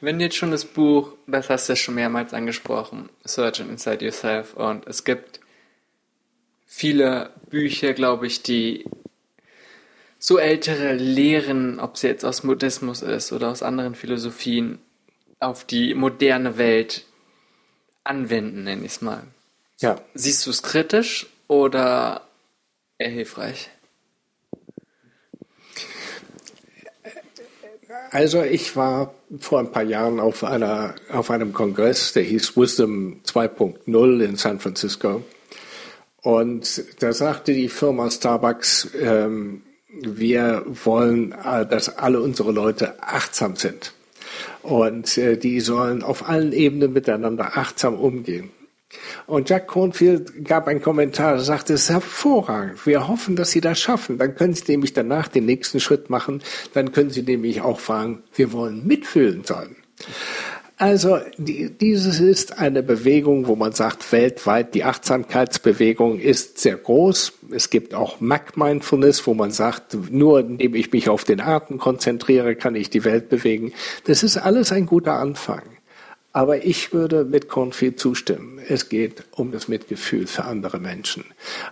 wenn 0.01 0.21
jetzt 0.21 0.37
schon 0.37 0.53
das 0.53 0.65
Buch, 0.65 1.15
das 1.27 1.51
hast 1.51 1.69
du 1.69 1.73
ja 1.73 1.77
schon 1.77 1.97
mehrmals 1.97 2.33
angesprochen, 2.33 3.09
Searching 3.25 3.71
Inside 3.71 4.05
Yourself 4.05 4.55
und 4.55 4.87
es 4.87 5.03
gibt 5.03 5.41
viele 6.67 7.31
Bücher, 7.51 7.95
glaube 7.95 8.29
ich, 8.29 8.43
die 8.43 8.85
so 10.19 10.39
ältere 10.39 10.95
Lehren, 10.95 11.79
ob 11.81 11.95
es 11.95 12.03
jetzt 12.03 12.25
aus 12.25 12.43
Buddhismus 12.43 13.03
ist 13.03 13.33
oder 13.33 13.51
aus 13.51 13.63
anderen 13.63 13.95
Philosophien, 13.95 14.79
auf 15.41 15.65
die 15.65 15.95
moderne 15.95 16.59
Welt 16.59 17.05
anwenden, 18.03 18.65
nenne 18.65 18.85
ich 18.85 18.93
es 18.93 19.01
mal. 19.01 19.23
Ja. 19.81 20.01
Siehst 20.15 20.45
du 20.47 20.51
es 20.51 20.63
kritisch 20.63 21.27
oder 21.47 22.23
eher 22.99 23.11
hilfreich? 23.11 23.71
Also 28.11 28.43
ich 28.43 28.75
war 28.77 29.15
vor 29.39 29.61
ein 29.61 29.73
paar 29.73 29.83
Jahren 29.83 30.21
auf 30.21 30.45
einer 30.45 30.95
auf 31.11 31.31
einem 31.31 31.53
Kongress, 31.53 32.13
der 32.13 32.23
hieß 32.23 32.57
Wisdom 32.57 33.21
2.0 33.25 34.25
in 34.25 34.37
San 34.37 34.61
Francisco. 34.61 35.25
Und 36.21 36.85
da 37.01 37.13
sagte 37.13 37.53
die 37.53 37.69
Firma 37.69 38.11
Starbucks, 38.11 38.91
ähm, 39.01 39.63
wir 39.89 40.65
wollen, 40.85 41.33
äh, 41.33 41.67
dass 41.67 41.97
alle 41.97 42.21
unsere 42.21 42.53
Leute 42.53 43.03
achtsam 43.03 43.57
sind. 43.57 43.93
Und 44.63 45.17
äh, 45.19 45.37
die 45.37 45.61
sollen 45.61 46.03
auf 46.03 46.29
allen 46.29 46.53
Ebenen 46.53 46.93
miteinander 46.93 47.57
achtsam 47.57 47.95
umgehen. 47.95 48.51
Und 49.27 49.51
Jack 49.51 49.67
Cornfield 49.67 50.47
gab 50.47 50.67
einen 50.67 50.81
Kommentar, 50.81 51.41
sagte, 51.41 51.75
es 51.75 51.85
ist 51.85 51.91
hervorragend. 51.91 52.87
Wir 52.87 53.07
hoffen, 53.07 53.37
dass 53.37 53.51
Sie 53.51 53.61
das 53.61 53.79
schaffen. 53.79 54.17
Dann 54.17 54.35
können 54.35 54.55
Sie 54.55 54.65
nämlich 54.67 54.95
danach 54.95 55.29
den 55.29 55.45
nächsten 55.45 55.79
Schritt 55.79 56.09
machen. 56.09 56.43
Dann 56.73 56.93
können 56.93 57.11
Sie 57.11 57.23
nämlich 57.23 57.61
auch 57.61 57.81
fragen, 57.81 58.23
wir 58.35 58.53
wollen 58.53 58.87
mitfühlend 58.87 59.47
sein. 59.47 59.77
Also 60.81 61.19
die, 61.39 61.71
dieses 61.71 62.21
ist 62.21 62.59
eine 62.61 62.85
Bewegung, 62.85 63.49
wo 63.49 63.57
man 63.57 63.73
sagt, 63.73 64.13
weltweit 64.13 64.75
die 64.75 64.85
Achtsamkeitsbewegung 64.85 66.21
ist 66.21 66.59
sehr 66.59 66.77
groß. 66.77 67.33
Es 67.51 67.71
gibt 67.71 67.95
auch 67.95 68.21
Mac 68.21 68.57
Mindfulness, 68.57 69.27
wo 69.27 69.35
man 69.35 69.51
sagt, 69.51 69.99
nur 70.13 70.39
indem 70.39 70.77
ich 70.77 70.93
mich 70.93 71.09
auf 71.09 71.25
den 71.25 71.41
Atem 71.41 71.79
konzentriere, 71.79 72.55
kann 72.55 72.77
ich 72.77 72.91
die 72.91 73.03
Welt 73.05 73.29
bewegen. 73.29 73.73
Das 74.05 74.23
ist 74.23 74.37
alles 74.37 74.71
ein 74.71 74.87
guter 74.87 75.15
Anfang. 75.15 75.63
Aber 76.39 76.65
ich 76.65 76.93
würde 76.93 77.25
mit 77.25 77.49
Cornfield 77.49 77.99
zustimmen. 77.99 78.61
Es 78.61 78.89
geht 78.89 79.25
um 79.33 79.51
das 79.51 79.67
Mitgefühl 79.67 80.29
für 80.29 80.45
andere 80.45 80.79
Menschen. 80.79 81.25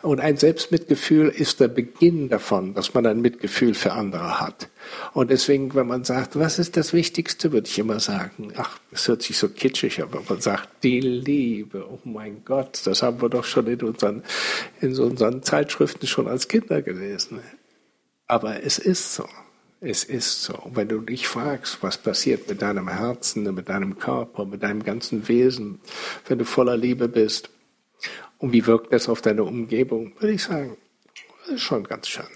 Und 0.02 0.18
ein 0.18 0.38
Selbstmitgefühl 0.38 1.28
ist 1.28 1.60
der 1.60 1.68
Beginn 1.68 2.28
davon, 2.30 2.74
dass 2.74 2.92
man 2.92 3.06
ein 3.06 3.20
Mitgefühl 3.20 3.74
für 3.74 3.92
andere 3.92 4.40
hat. 4.40 4.68
Und 5.12 5.30
deswegen, 5.30 5.72
wenn 5.76 5.86
man 5.86 6.02
sagt, 6.02 6.36
was 6.36 6.58
ist 6.58 6.76
das 6.76 6.92
Wichtigste, 6.92 7.52
würde 7.52 7.68
ich 7.68 7.78
immer 7.78 8.00
sagen, 8.00 8.54
ach, 8.56 8.80
es 8.90 9.06
hört 9.06 9.22
sich 9.22 9.38
so 9.38 9.48
kitschig, 9.48 10.02
aber 10.02 10.20
man 10.28 10.40
sagt, 10.40 10.68
die 10.82 10.98
Liebe. 10.98 11.86
Oh 11.88 12.00
mein 12.02 12.44
Gott, 12.44 12.80
das 12.86 13.04
haben 13.04 13.22
wir 13.22 13.28
doch 13.28 13.44
schon 13.44 13.68
in 13.68 13.80
unseren, 13.84 14.24
in 14.80 14.98
unseren 14.98 15.44
Zeitschriften 15.44 16.08
schon 16.08 16.26
als 16.26 16.48
Kinder 16.48 16.82
gelesen. 16.82 17.38
Aber 18.26 18.64
es 18.64 18.78
ist 18.78 19.14
so. 19.14 19.28
Es 19.80 20.04
ist 20.04 20.42
so. 20.42 20.70
Wenn 20.72 20.88
du 20.88 21.00
dich 21.00 21.28
fragst, 21.28 21.82
was 21.82 21.98
passiert 21.98 22.48
mit 22.48 22.62
deinem 22.62 22.88
Herzen, 22.88 23.42
mit 23.54 23.68
deinem 23.68 23.98
Körper, 23.98 24.46
mit 24.46 24.62
deinem 24.62 24.82
ganzen 24.82 25.28
Wesen, 25.28 25.80
wenn 26.26 26.38
du 26.38 26.44
voller 26.44 26.76
Liebe 26.76 27.08
bist, 27.08 27.50
und 28.38 28.52
wie 28.52 28.66
wirkt 28.66 28.92
das 28.92 29.08
auf 29.08 29.22
deine 29.22 29.44
Umgebung, 29.44 30.12
würde 30.18 30.34
ich 30.34 30.42
sagen, 30.42 30.76
das 31.40 31.54
ist 31.54 31.62
schon 31.62 31.84
ganz 31.84 32.08
schön. 32.08 32.26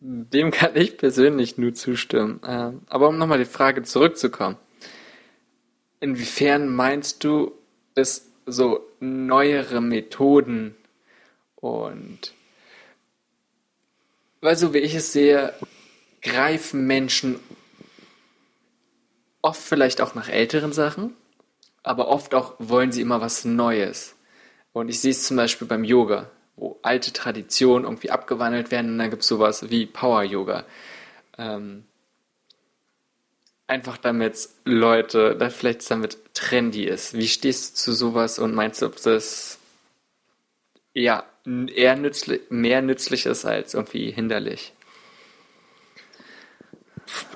Dem 0.00 0.50
kann 0.50 0.76
ich 0.76 0.96
persönlich 0.98 1.58
nur 1.58 1.74
zustimmen. 1.74 2.40
Ähm, 2.46 2.82
aber 2.86 3.08
um 3.08 3.18
nochmal 3.18 3.38
die 3.38 3.44
Frage 3.44 3.82
zurückzukommen. 3.82 4.56
Inwiefern 6.00 6.68
meinst 6.68 7.24
du, 7.24 7.52
dass 7.94 8.26
so 8.44 8.80
neuere 9.00 9.80
Methoden 9.80 10.76
und 11.56 12.35
weil 14.40 14.56
so 14.56 14.74
wie 14.74 14.78
ich 14.78 14.94
es 14.94 15.12
sehe, 15.12 15.54
greifen 16.22 16.86
Menschen 16.86 17.40
oft 19.42 19.60
vielleicht 19.60 20.00
auch 20.00 20.14
nach 20.14 20.28
älteren 20.28 20.72
Sachen, 20.72 21.14
aber 21.82 22.08
oft 22.08 22.34
auch 22.34 22.54
wollen 22.58 22.92
sie 22.92 23.00
immer 23.00 23.20
was 23.20 23.44
Neues. 23.44 24.16
Und 24.72 24.88
ich 24.88 25.00
sehe 25.00 25.12
es 25.12 25.24
zum 25.24 25.36
Beispiel 25.36 25.68
beim 25.68 25.84
Yoga, 25.84 26.30
wo 26.56 26.78
alte 26.82 27.12
Traditionen 27.12 27.84
irgendwie 27.84 28.10
abgewandelt 28.10 28.70
werden 28.70 28.92
und 28.92 28.98
dann 28.98 29.10
gibt 29.10 29.22
es 29.22 29.28
sowas 29.28 29.70
wie 29.70 29.86
Power 29.86 30.22
Yoga. 30.22 30.64
Ähm, 31.38 31.84
einfach 33.66 33.96
damit 33.96 34.48
Leute, 34.64 35.50
vielleicht 35.50 35.90
damit 35.90 36.18
trendy 36.34 36.84
ist. 36.84 37.14
Wie 37.14 37.28
stehst 37.28 37.72
du 37.72 37.76
zu 37.76 37.92
sowas 37.92 38.38
und 38.38 38.54
meinst 38.54 38.82
du, 38.82 38.86
ob 38.86 39.00
das 39.00 39.58
ja 40.92 41.24
eher 41.74 41.96
nützlich, 41.96 42.40
mehr 42.50 42.82
nützlich 42.82 43.26
ist 43.26 43.44
als 43.44 43.74
irgendwie 43.74 44.10
hinderlich. 44.10 44.72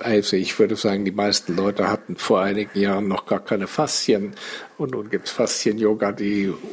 Also 0.01 0.37
ich 0.37 0.59
würde 0.59 0.75
sagen, 0.75 1.05
die 1.05 1.13
meisten 1.13 1.55
Leute 1.55 1.89
hatten 1.89 2.17
vor 2.17 2.41
einigen 2.41 2.77
Jahren 2.79 3.07
noch 3.07 3.27
gar 3.27 3.39
keine 3.39 3.69
Faszien 3.69 4.35
und 4.79 4.93
nun 4.93 5.11
gibt 5.11 5.29
es 5.29 5.33
Faszien-Yoga, 5.33 6.17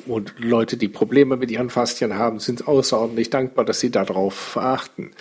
und 0.07 0.33
Leute, 0.39 0.77
die 0.77 0.87
Probleme 0.87 1.37
mit 1.37 1.51
ihren 1.51 1.69
Faszien 1.69 2.15
haben, 2.15 2.39
sind 2.39 2.67
außerordentlich 2.67 3.29
dankbar, 3.29 3.65
dass 3.65 3.81
sie 3.81 3.91
darauf 3.91 4.57
achten. 4.57 5.11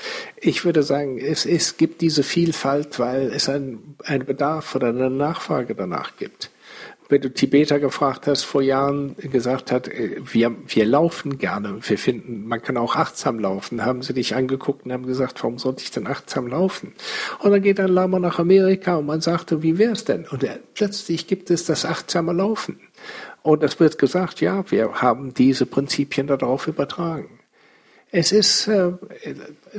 Ich 0.41 0.65
würde 0.65 0.83
sagen, 0.83 1.19
es, 1.19 1.45
es 1.45 1.77
gibt 1.77 2.01
diese 2.01 2.23
Vielfalt, 2.23 2.99
weil 2.99 3.27
es 3.27 3.49
einen 3.49 3.97
Bedarf 4.25 4.75
oder 4.75 4.89
eine 4.89 5.11
Nachfrage 5.11 5.75
danach 5.75 6.17
gibt 6.17 6.51
wenn 7.09 7.21
du 7.21 7.33
Tibeter 7.33 7.79
gefragt 7.79 8.27
hast, 8.27 8.43
vor 8.43 8.63
Jahren 8.63 9.17
gesagt 9.17 9.71
hat, 9.71 9.89
äh, 9.89 10.17
wir, 10.25 10.55
wir 10.67 10.87
laufen 10.87 11.39
gerne, 11.39 11.79
wir 11.81 11.99
finden, 11.99 12.47
man 12.47 12.63
kann 12.63 12.77
auch 12.77 12.97
achtsam 12.97 13.39
laufen, 13.39 13.85
haben 13.85 14.03
sie 14.03 14.15
dich 14.15 14.35
angeguckt 14.35 14.87
und 14.87 14.93
haben 14.93 15.07
gesagt, 15.07 15.43
warum 15.43 15.59
sollte 15.59 15.83
ich 15.83 15.91
denn 15.91 16.07
achtsam 16.07 16.49
laufen? 16.49 16.93
Und 17.41 17.53
dann 17.53 17.63
geht 17.63 17.81
ein 17.81 17.89
Lama 17.89 18.19
nach 18.19 18.39
Amerika 18.39 18.97
und 18.97 19.07
man 19.07 19.21
sagte, 19.21 19.63
wie 19.63 19.79
wär's 19.79 20.05
denn? 20.05 20.27
Und 20.27 20.43
er, 20.43 20.59
plötzlich 20.75 21.27
gibt 21.27 21.51
es 21.51 21.65
das 21.65 21.85
achtsame 21.85 22.33
Laufen. 22.33 22.81
Und 23.43 23.63
es 23.63 23.79
wird 23.79 23.99
gesagt, 23.99 24.41
ja, 24.41 24.69
wir 24.71 25.01
haben 25.01 25.33
diese 25.33 25.67
Prinzipien 25.67 26.27
darauf 26.27 26.67
übertragen. 26.67 27.39
Es 28.11 28.33
ist, 28.33 28.67
äh, 28.67 28.93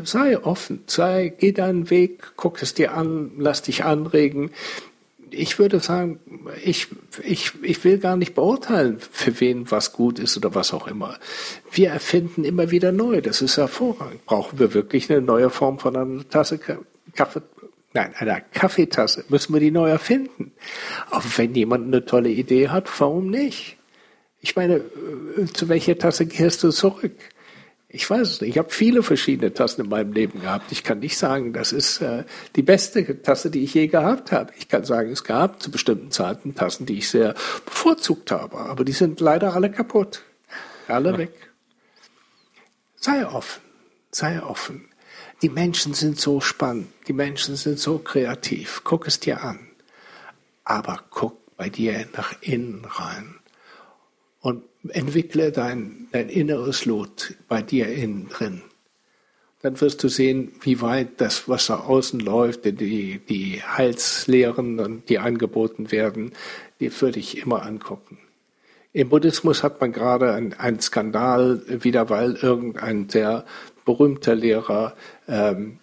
sei 0.04 0.38
offen, 0.38 0.84
sei, 0.88 1.34
geh 1.38 1.52
deinen 1.52 1.90
Weg, 1.90 2.34
guck 2.38 2.62
es 2.62 2.74
dir 2.74 2.94
an, 2.94 3.32
lass 3.38 3.62
dich 3.64 3.84
anregen 3.84 4.52
ich 5.32 5.60
würde 5.60 5.80
sagen, 5.80 6.20
ich, 6.64 6.88
ich, 7.24 7.52
ich 7.62 7.84
will 7.84 7.98
gar 7.98 8.16
nicht 8.16 8.34
beurteilen, 8.36 9.00
für 9.00 9.40
wen 9.40 9.70
was 9.72 9.94
gut 9.94 10.20
ist 10.20 10.38
oder 10.38 10.56
was 10.56 10.74
auch 10.74 10.88
immer. 10.88 11.18
Wir 11.72 11.90
erfinden 11.90 12.44
immer 12.44 12.72
wieder 12.72 12.92
neu. 12.92 13.22
Das 13.22 13.42
ist 13.42 13.58
hervorragend. 13.58 14.26
Brauchen 14.26 14.60
wir 14.60 14.74
wirklich 14.74 15.10
eine 15.12 15.22
neue 15.22 15.50
Form 15.50 15.80
von 15.80 15.96
einer 15.96 16.30
Tasse 16.30 16.60
Kaffee? 17.14 17.42
Nein, 17.94 18.14
einer 18.18 18.42
Kaffeetasse. 18.42 19.26
Müssen 19.30 19.54
wir 19.54 19.60
die 19.60 19.72
neu 19.72 19.90
erfinden. 19.90 20.52
Aber 21.10 21.26
wenn 21.38 21.56
jemand 21.56 21.88
eine 21.88 22.06
tolle 22.06 22.30
Idee 22.30 22.70
hat, 22.70 22.88
warum 23.00 23.30
nicht? 23.30 23.78
Ich 24.42 24.56
meine, 24.56 24.76
äh, 24.76 25.46
zu 25.52 25.68
welcher 25.70 25.98
Tasse 25.98 26.26
gehst 26.26 26.64
du 26.64 26.70
zurück? 26.70 27.16
Ich 27.90 28.10
weiß 28.10 28.28
es 28.28 28.42
nicht. 28.42 28.50
Ich 28.52 28.58
habe 28.58 28.70
viele 28.70 29.02
verschiedene 29.02 29.54
Tassen 29.54 29.82
in 29.82 29.90
meinem 29.90 30.12
Leben 30.12 30.42
gehabt. 30.42 30.74
Ich 30.74 30.84
kann 30.84 31.00
nicht 31.00 31.18
sagen, 31.18 31.54
das 31.54 31.72
ist 31.72 32.02
äh, 32.02 32.26
die 32.58 32.62
beste 32.62 33.22
Tasse, 33.22 33.50
die 33.50 33.64
ich 33.64 33.74
je 33.74 33.88
gehabt 33.88 34.34
habe. 34.34 34.52
Ich 34.58 34.68
kann 34.68 34.84
sagen, 34.84 35.10
es 35.10 35.24
gab 35.24 35.62
zu 35.62 35.72
bestimmten 35.72 36.12
Zeiten 36.12 36.54
Tassen, 36.54 36.86
die 36.86 36.98
ich 36.98 37.10
sehr 37.10 37.34
bevorzugt 37.66 38.32
habe. 38.32 38.58
Aber 38.58 38.84
die 38.84 38.92
sind 38.92 39.22
leider 39.22 39.54
alle 39.54 39.72
kaputt. 39.72 40.24
Alle 40.90 41.18
weg. 41.18 41.32
Sei 42.98 43.26
offen. 43.26 43.62
Sei 44.12 44.44
offen. 44.44 44.90
Die 45.42 45.50
Menschen 45.50 45.94
sind 45.94 46.20
so 46.20 46.42
spannend. 46.42 46.90
Die 47.08 47.14
Menschen 47.14 47.56
sind 47.56 47.80
so 47.80 48.00
kreativ. 48.00 48.82
Guck 48.84 49.08
es 49.08 49.22
dir 49.22 49.44
an. 49.44 49.60
Aber 50.66 51.00
guck 51.10 51.56
bei 51.56 51.70
dir 51.70 52.06
nach 52.14 52.34
innen 52.42 52.84
rein 52.84 53.37
entwickle 54.90 55.52
dein, 55.52 56.08
dein 56.12 56.30
inneres 56.30 56.86
Lot 56.86 57.34
bei 57.48 57.62
dir 57.62 57.88
innen 57.88 58.30
drin. 58.30 58.62
Dann 59.62 59.80
wirst 59.82 60.04
du 60.04 60.08
sehen, 60.08 60.52
wie 60.62 60.82
weit 60.82 61.20
das, 61.20 61.50
was 61.50 61.68
da 61.68 61.80
außen 61.80 62.20
läuft, 62.20 62.66
die, 62.66 63.20
die 63.20 63.62
Heilslehren, 63.64 65.04
die 65.10 65.20
angeboten 65.20 65.92
werden, 65.92 66.34
die 66.80 67.02
würde 67.02 67.20
ich 67.20 67.40
immer 67.40 67.64
angucken. 67.64 68.20
Im 68.94 69.10
Buddhismus 69.10 69.64
hat 69.64 69.82
man 69.82 69.92
gerade 69.92 70.34
einen 70.34 70.80
Skandal 70.80 71.62
wieder, 71.68 72.10
weil 72.10 72.36
irgendein 72.36 73.10
sehr 73.10 73.46
berühmter 73.86 74.36
Lehrer 74.36 74.96
ähm, 75.28 75.80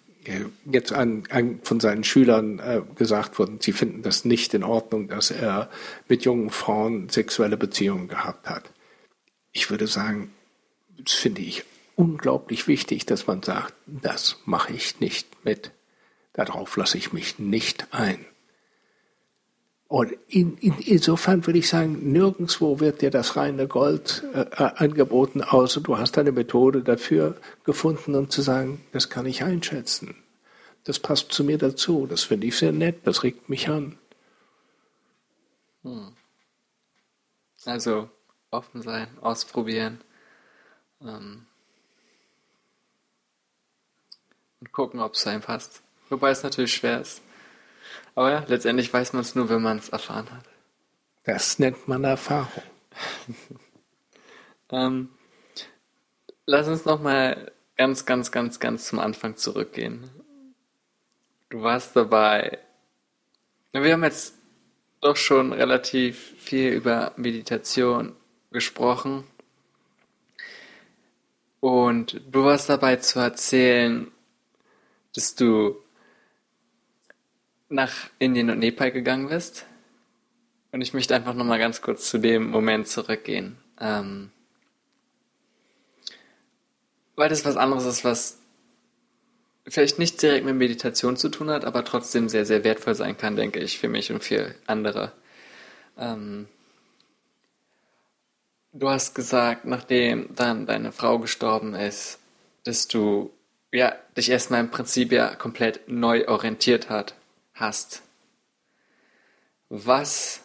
jetzt 0.65 0.91
an, 0.91 1.23
an, 1.29 1.59
von 1.63 1.79
seinen 1.79 2.03
Schülern 2.03 2.59
äh, 2.59 2.81
gesagt 2.95 3.37
wurde, 3.39 3.57
sie 3.59 3.73
finden 3.73 4.01
das 4.01 4.25
nicht 4.25 4.53
in 4.53 4.63
Ordnung, 4.63 5.07
dass 5.07 5.31
er 5.31 5.69
mit 6.07 6.25
jungen 6.25 6.49
Frauen 6.49 7.09
sexuelle 7.09 7.57
Beziehungen 7.57 8.07
gehabt 8.07 8.49
hat. 8.49 8.71
Ich 9.55 9.69
würde 9.69 9.87
sagen, 9.87 10.33
das 10.97 11.13
finde 11.13 11.41
ich 11.41 11.63
unglaublich 11.95 12.67
wichtig, 12.67 13.05
dass 13.05 13.25
man 13.25 13.41
sagt, 13.41 13.73
das 13.85 14.35
mache 14.43 14.73
ich 14.73 14.99
nicht 14.99 15.45
mit. 15.45 15.71
Darauf 16.33 16.75
lasse 16.75 16.97
ich 16.97 17.13
mich 17.13 17.39
nicht 17.39 17.87
ein. 17.91 18.25
Und 19.87 20.11
in, 20.27 20.57
in, 20.57 20.77
insofern 20.79 21.45
würde 21.47 21.59
ich 21.59 21.69
sagen, 21.69 22.11
nirgendwo 22.11 22.81
wird 22.81 23.01
dir 23.01 23.11
das 23.11 23.37
reine 23.37 23.65
Gold 23.69 24.25
äh, 24.33 24.41
äh, 24.41 24.71
angeboten, 24.75 25.41
außer 25.41 25.79
du 25.79 25.97
hast 25.97 26.17
eine 26.17 26.33
Methode 26.33 26.81
dafür 26.81 27.37
gefunden, 27.63 28.13
um 28.15 28.29
zu 28.29 28.41
sagen, 28.41 28.81
das 28.91 29.09
kann 29.09 29.25
ich 29.25 29.41
einschätzen. 29.41 30.15
Das 30.83 30.99
passt 30.99 31.31
zu 31.31 31.45
mir 31.45 31.57
dazu. 31.57 32.07
Das 32.07 32.23
finde 32.23 32.47
ich 32.47 32.57
sehr 32.57 32.73
nett. 32.73 33.07
Das 33.07 33.23
regt 33.23 33.47
mich 33.47 33.69
an. 33.69 33.97
Hm. 35.83 36.11
Also 37.63 38.09
offen 38.55 38.81
sein, 38.81 39.07
ausprobieren. 39.21 40.01
Ähm, 41.01 41.45
und 44.59 44.71
gucken, 44.71 44.99
ob 44.99 45.13
es 45.13 45.27
einem 45.27 45.41
passt. 45.41 45.81
Wobei 46.09 46.31
es 46.31 46.43
natürlich 46.43 46.73
schwer 46.73 47.01
ist. 47.01 47.21
Aber 48.15 48.31
ja, 48.31 48.45
letztendlich 48.47 48.91
weiß 48.93 49.13
man 49.13 49.21
es 49.21 49.35
nur, 49.35 49.49
wenn 49.49 49.61
man 49.61 49.77
es 49.77 49.89
erfahren 49.89 50.31
hat. 50.31 50.45
Das 51.23 51.59
nennt 51.59 51.87
man 51.87 52.03
Erfahrung. 52.03 52.63
ähm, 54.71 55.09
lass 56.45 56.67
uns 56.67 56.85
nochmal 56.85 57.51
ganz, 57.75 58.05
ganz, 58.05 58.31
ganz, 58.31 58.59
ganz 58.59 58.87
zum 58.87 58.99
Anfang 58.99 59.35
zurückgehen. 59.35 60.09
Du 61.49 61.61
warst 61.61 61.95
dabei. 61.95 62.59
Wir 63.71 63.93
haben 63.93 64.03
jetzt 64.03 64.35
doch 65.01 65.17
schon 65.17 65.51
relativ 65.51 66.33
viel 66.37 66.71
über 66.71 67.13
Meditation 67.17 68.15
gesprochen. 68.55 69.23
Und 71.59 72.21
du 72.31 72.43
warst 72.43 72.69
dabei 72.69 72.95
zu 72.95 73.19
erzählen, 73.19 74.11
dass 75.13 75.35
du 75.35 75.77
nach 77.69 78.09
Indien 78.17 78.49
und 78.49 78.59
Nepal 78.59 78.91
gegangen 78.91 79.29
bist. 79.29 79.65
Und 80.71 80.81
ich 80.81 80.93
möchte 80.93 81.15
einfach 81.15 81.33
nochmal 81.33 81.59
ganz 81.59 81.81
kurz 81.81 82.09
zu 82.09 82.17
dem 82.17 82.49
Moment 82.49 82.87
zurückgehen. 82.87 83.57
Ähm, 83.79 84.31
weil 87.15 87.29
das 87.29 87.45
was 87.45 87.57
anderes 87.57 87.85
ist, 87.85 88.03
was 88.03 88.39
vielleicht 89.67 89.99
nicht 89.99 90.21
direkt 90.21 90.45
mit 90.45 90.55
Meditation 90.55 91.17
zu 91.17 91.29
tun 91.29 91.49
hat, 91.49 91.65
aber 91.65 91.83
trotzdem 91.83 92.29
sehr, 92.29 92.45
sehr 92.45 92.63
wertvoll 92.63 92.95
sein 92.95 93.17
kann, 93.17 93.35
denke 93.35 93.59
ich, 93.59 93.79
für 93.79 93.87
mich 93.87 94.11
und 94.11 94.23
für 94.23 94.53
andere. 94.67 95.11
Ähm, 95.97 96.47
du 98.75 98.89
hast 98.89 99.15
gesagt, 99.15 99.65
nachdem 99.65 100.35
dann 100.35 100.65
deine 100.65 100.91
Frau 100.91 101.17
gestorben 101.19 101.73
ist, 101.73 102.19
dass 102.63 102.87
du 102.87 103.31
ja, 103.71 103.95
dich 104.15 104.29
erstmal 104.29 104.59
im 104.59 104.69
Prinzip 104.69 105.11
ja 105.11 105.33
komplett 105.35 105.87
neu 105.87 106.27
orientiert 106.27 106.89
hat, 106.89 107.15
hast. 107.53 108.03
Was 109.69 110.41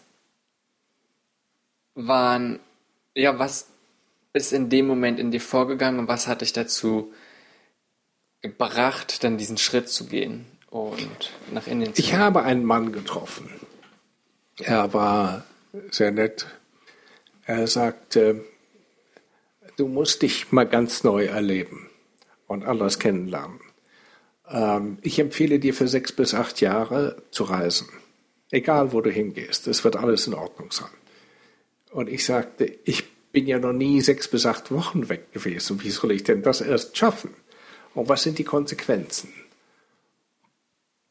waren, 1.95 2.61
ja, 3.15 3.39
was 3.39 3.69
ist 4.33 4.53
in 4.53 4.71
dem 4.71 4.87
Moment 4.87 5.19
in 5.19 5.31
dir 5.31 5.41
vorgegangen 5.41 6.01
und 6.01 6.09
was 6.09 6.27
hat 6.27 6.41
dich 6.41 6.53
dazu 6.53 7.13
gebracht, 8.41 9.23
dann 9.23 9.39
diesen 9.39 9.59
Schritt 9.59 9.89
zu 9.89 10.07
gehen 10.07 10.47
und 10.71 11.31
nach 11.53 11.67
Indien 11.67 11.95
zu 11.95 12.03
gehen? 12.03 12.11
Ich 12.11 12.17
habe 12.17 12.43
einen 12.43 12.65
Mann 12.65 12.93
getroffen. 12.93 13.51
Er 14.59 14.93
war 14.93 15.45
sehr 15.91 16.11
nett. 16.11 16.47
Er 17.47 17.67
sagte, 17.67 18.45
du 19.77 19.89
musst 19.89 20.23
dich 20.23 20.53
mal 20.53 20.67
ganz 20.67 21.05
neu 21.05 21.25
erleben 21.25 21.89
und 22.47 22.65
anders 22.65 22.99
kennenlernen. 22.99 23.61
Ähm, 24.49 24.99
ich 25.03 25.19
empfehle 25.19 25.59
dir 25.59 25.75
für 25.75 25.89
sechs 25.89 26.13
bis 26.13 26.35
acht 26.35 26.61
Jahre 26.61 27.23
zu 27.31 27.45
reisen. 27.45 27.89
Egal, 28.51 28.93
wo 28.93 29.01
du 29.01 29.11
hingehst. 29.11 29.69
Es 29.69 29.85
wird 29.85 29.97
alles 29.97 30.27
in 30.27 30.35
Ordnung 30.35 30.73
sein. 30.73 30.91
Und 31.93 32.09
ich 32.09 32.25
sagte, 32.25 32.79
ich 32.85 33.05
bin 33.33 33.47
ja 33.47 33.59
noch 33.59 33.73
nie 33.73 34.01
sechs 34.01 34.29
bis 34.29 34.47
acht 34.47 34.73
Wochen 34.73 35.09
weg 35.09 35.33
gewesen. 35.33 35.83
Wie 35.83 35.91
soll 35.91 36.13
ich 36.13 36.25
denn 36.25 36.43
das 36.43 36.61
erst 36.61 36.97
schaffen? 36.97 37.31
Und 37.95 38.09
was 38.09 38.23
sind 38.23 38.39
die 38.39 38.45
Konsequenzen? 38.45 39.33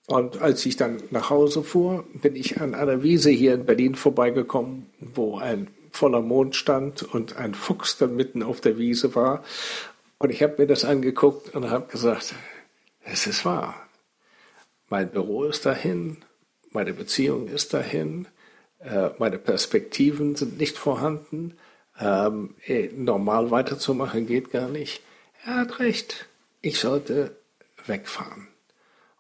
Und 0.07 0.41
als 0.41 0.65
ich 0.65 0.75
dann 0.75 1.01
nach 1.11 1.29
Hause 1.29 1.63
fuhr, 1.63 2.05
bin 2.13 2.35
ich 2.35 2.59
an 2.59 2.73
einer 2.73 3.03
Wiese 3.03 3.29
hier 3.29 3.53
in 3.53 3.65
Berlin 3.65 3.95
vorbeigekommen, 3.95 4.87
wo 4.99 5.37
ein 5.37 5.67
voller 5.91 6.21
Mond 6.21 6.55
stand 6.55 7.03
und 7.03 7.37
ein 7.37 7.53
Fuchs 7.53 7.97
dann 7.97 8.15
mitten 8.15 8.43
auf 8.43 8.61
der 8.61 8.77
Wiese 8.77 9.15
war. 9.15 9.43
Und 10.17 10.31
ich 10.31 10.43
habe 10.43 10.55
mir 10.57 10.67
das 10.67 10.85
angeguckt 10.85 11.55
und 11.55 11.69
habe 11.69 11.87
gesagt, 11.87 12.33
es 13.03 13.27
ist 13.27 13.45
wahr. 13.45 13.75
Mein 14.89 15.09
Büro 15.11 15.45
ist 15.45 15.65
dahin, 15.65 16.17
meine 16.71 16.93
Beziehung 16.93 17.47
ist 17.47 17.73
dahin, 17.73 18.27
äh, 18.79 19.09
meine 19.17 19.37
Perspektiven 19.37 20.35
sind 20.35 20.57
nicht 20.57 20.77
vorhanden, 20.77 21.57
ähm, 21.99 22.55
normal 22.95 23.51
weiterzumachen 23.51 24.25
geht 24.25 24.51
gar 24.51 24.67
nicht. 24.67 25.01
Er 25.45 25.55
hat 25.55 25.79
recht 25.79 26.29
ich 26.61 26.79
sollte 26.79 27.37
wegfahren. 27.85 28.47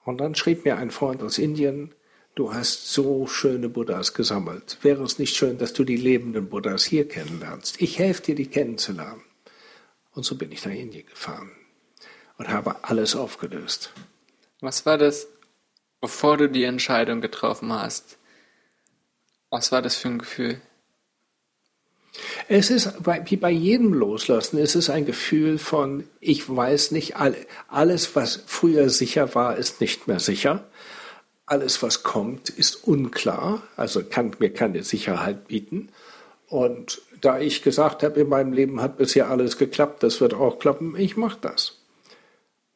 Und 0.03 0.19
dann 0.19 0.35
schrieb 0.35 0.65
mir 0.65 0.77
ein 0.77 0.91
Freund 0.91 1.23
aus 1.23 1.37
Indien, 1.37 1.93
du 2.35 2.53
hast 2.53 2.91
so 2.91 3.27
schöne 3.27 3.69
Buddhas 3.69 4.13
gesammelt. 4.13 4.77
Wäre 4.81 5.03
es 5.03 5.19
nicht 5.19 5.35
schön, 5.35 5.57
dass 5.57 5.73
du 5.73 5.83
die 5.83 5.97
lebenden 5.97 6.49
Buddhas 6.49 6.83
hier 6.85 7.07
kennenlernst? 7.07 7.81
Ich 7.81 7.99
helfe 7.99 8.21
dir, 8.21 8.35
die 8.35 8.47
kennenzulernen. 8.47 9.23
Und 10.11 10.23
so 10.23 10.35
bin 10.35 10.51
ich 10.51 10.65
nach 10.65 10.73
Indien 10.73 11.05
gefahren 11.05 11.51
und 12.37 12.49
habe 12.49 12.83
alles 12.83 13.15
aufgelöst. 13.15 13.93
Was 14.61 14.85
war 14.85 14.97
das, 14.97 15.27
bevor 16.01 16.37
du 16.37 16.49
die 16.49 16.63
Entscheidung 16.63 17.21
getroffen 17.21 17.71
hast? 17.71 18.17
Was 19.49 19.71
war 19.71 19.81
das 19.81 19.95
für 19.95 20.09
ein 20.09 20.19
Gefühl? 20.19 20.61
Es 22.47 22.69
ist 22.69 22.93
wie 23.05 23.37
bei 23.37 23.51
jedem 23.51 23.93
Loslassen, 23.93 24.57
es 24.57 24.75
ist 24.75 24.89
ein 24.89 25.05
Gefühl 25.05 25.59
von, 25.59 26.05
ich 26.19 26.49
weiß 26.53 26.91
nicht, 26.91 27.15
alles, 27.67 28.15
was 28.15 28.43
früher 28.47 28.89
sicher 28.89 29.35
war, 29.35 29.57
ist 29.57 29.79
nicht 29.79 30.07
mehr 30.07 30.19
sicher. 30.19 30.67
Alles, 31.49 31.81
was 31.81 32.03
kommt, 32.03 32.49
ist 32.49 32.87
unklar, 32.87 33.63
also 33.75 34.03
kann 34.03 34.35
mir 34.39 34.53
keine 34.53 34.83
Sicherheit 34.83 35.47
bieten. 35.47 35.89
Und 36.47 37.01
da 37.21 37.39
ich 37.39 37.63
gesagt 37.63 38.03
habe, 38.03 38.21
in 38.21 38.29
meinem 38.29 38.53
Leben 38.53 38.81
hat 38.81 38.97
bisher 38.97 39.29
alles 39.29 39.57
geklappt, 39.57 40.03
das 40.03 40.21
wird 40.21 40.33
auch 40.33 40.59
klappen, 40.59 40.95
ich 40.97 41.17
mache 41.17 41.39
das. 41.41 41.75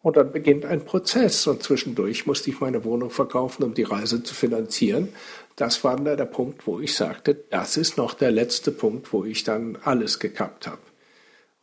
Und 0.01 0.17
dann 0.17 0.33
beginnt 0.33 0.65
ein 0.65 0.83
Prozess 0.83 1.47
und 1.47 1.63
zwischendurch 1.63 2.25
musste 2.25 2.49
ich 2.49 2.59
meine 2.59 2.83
Wohnung 2.83 3.09
verkaufen, 3.09 3.63
um 3.63 3.73
die 3.73 3.83
Reise 3.83 4.21
zu 4.21 4.35
finanzieren 4.35 5.09
das 5.55 5.83
war 5.83 5.95
dann 5.97 6.17
der 6.17 6.25
Punkt, 6.25 6.65
wo 6.65 6.79
ich 6.79 6.95
sagte, 6.95 7.35
das 7.35 7.77
ist 7.77 7.97
noch 7.97 8.13
der 8.13 8.31
letzte 8.31 8.71
Punkt, 8.71 9.13
wo 9.13 9.23
ich 9.23 9.43
dann 9.43 9.77
alles 9.83 10.19
gekappt 10.19 10.67
habe. 10.67 10.79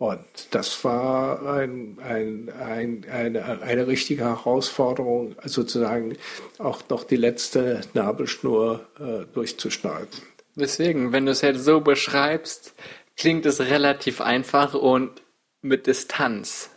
Und 0.00 0.24
das 0.52 0.82
war 0.82 1.42
ein, 1.42 1.98
ein, 2.02 2.50
ein, 2.58 3.04
eine, 3.12 3.60
eine 3.60 3.86
richtige 3.86 4.24
Herausforderung, 4.24 5.36
sozusagen 5.44 6.16
auch 6.56 6.80
noch 6.88 7.04
die 7.04 7.16
letzte 7.16 7.82
Nabelschnur 7.92 8.86
äh, 8.98 9.26
durchzuschneiden. 9.34 10.08
Deswegen, 10.54 11.12
wenn 11.12 11.26
du 11.26 11.32
es 11.32 11.42
jetzt 11.42 11.66
so 11.66 11.82
beschreibst, 11.82 12.74
klingt 13.14 13.44
es 13.44 13.60
relativ 13.60 14.22
einfach 14.22 14.72
und 14.72 15.20
mit 15.60 15.86
Distanz, 15.86 16.70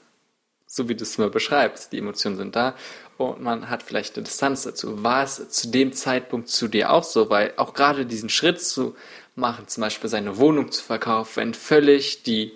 so 0.68 0.90
wie 0.90 0.96
du 0.96 1.04
es 1.04 1.18
mir 1.18 1.30
beschreibst. 1.30 1.94
Die 1.94 2.00
Emotionen 2.00 2.36
sind 2.36 2.58
da 2.58 2.76
und 3.16 3.42
man 3.42 3.70
hat 3.70 3.84
vielleicht 3.84 4.18
eine 4.18 4.26
Distanz 4.26 4.64
dazu. 4.64 5.02
War 5.02 5.24
es 5.24 5.48
zu 5.48 5.70
dem 5.70 5.94
Zeitpunkt 5.94 6.50
zu 6.50 6.68
dir 6.68 6.92
auch 6.92 7.06
so? 7.06 7.30
Weil 7.30 7.54
auch 7.56 7.74
gerade 7.74 8.06
diesen 8.06 8.28
Schritt 8.28 8.60
zu 8.60 8.98
machen, 9.34 9.70
zum 9.70 9.80
Beispiel 9.80 10.10
seine 10.10 10.36
Wohnung 10.40 10.74
zu 10.74 10.84
verkaufen, 10.84 11.38
wenn 11.38 11.54
völlig 11.54 12.24
die 12.24 12.52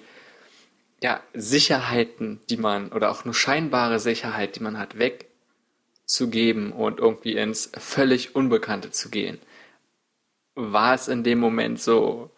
ja, 1.01 1.21
Sicherheiten, 1.33 2.41
die 2.49 2.57
man, 2.57 2.91
oder 2.91 3.11
auch 3.11 3.25
nur 3.25 3.33
scheinbare 3.33 3.99
Sicherheit, 3.99 4.55
die 4.55 4.63
man 4.63 4.79
hat, 4.79 4.97
wegzugeben 4.97 6.71
und 6.71 6.99
irgendwie 6.99 7.35
ins 7.35 7.71
völlig 7.77 8.35
Unbekannte 8.35 8.91
zu 8.91 9.09
gehen. 9.09 9.39
War 10.55 10.95
es 10.95 11.07
in 11.07 11.23
dem 11.23 11.39
Moment 11.39 11.79
so 11.79 12.31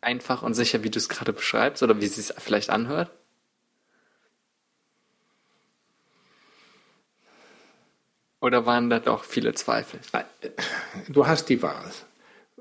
einfach 0.00 0.42
und 0.42 0.54
sicher, 0.54 0.82
wie 0.82 0.90
du 0.90 0.98
es 0.98 1.08
gerade 1.08 1.32
beschreibst, 1.32 1.82
oder 1.82 2.00
wie 2.00 2.06
es 2.06 2.16
sich 2.16 2.34
vielleicht 2.38 2.70
anhört? 2.70 3.10
Oder 8.40 8.66
waren 8.66 8.90
da 8.90 9.00
doch 9.00 9.24
viele 9.24 9.54
Zweifel? 9.54 10.00
Du 11.08 11.26
hast 11.26 11.48
die 11.48 11.62
Wahl. 11.62 11.90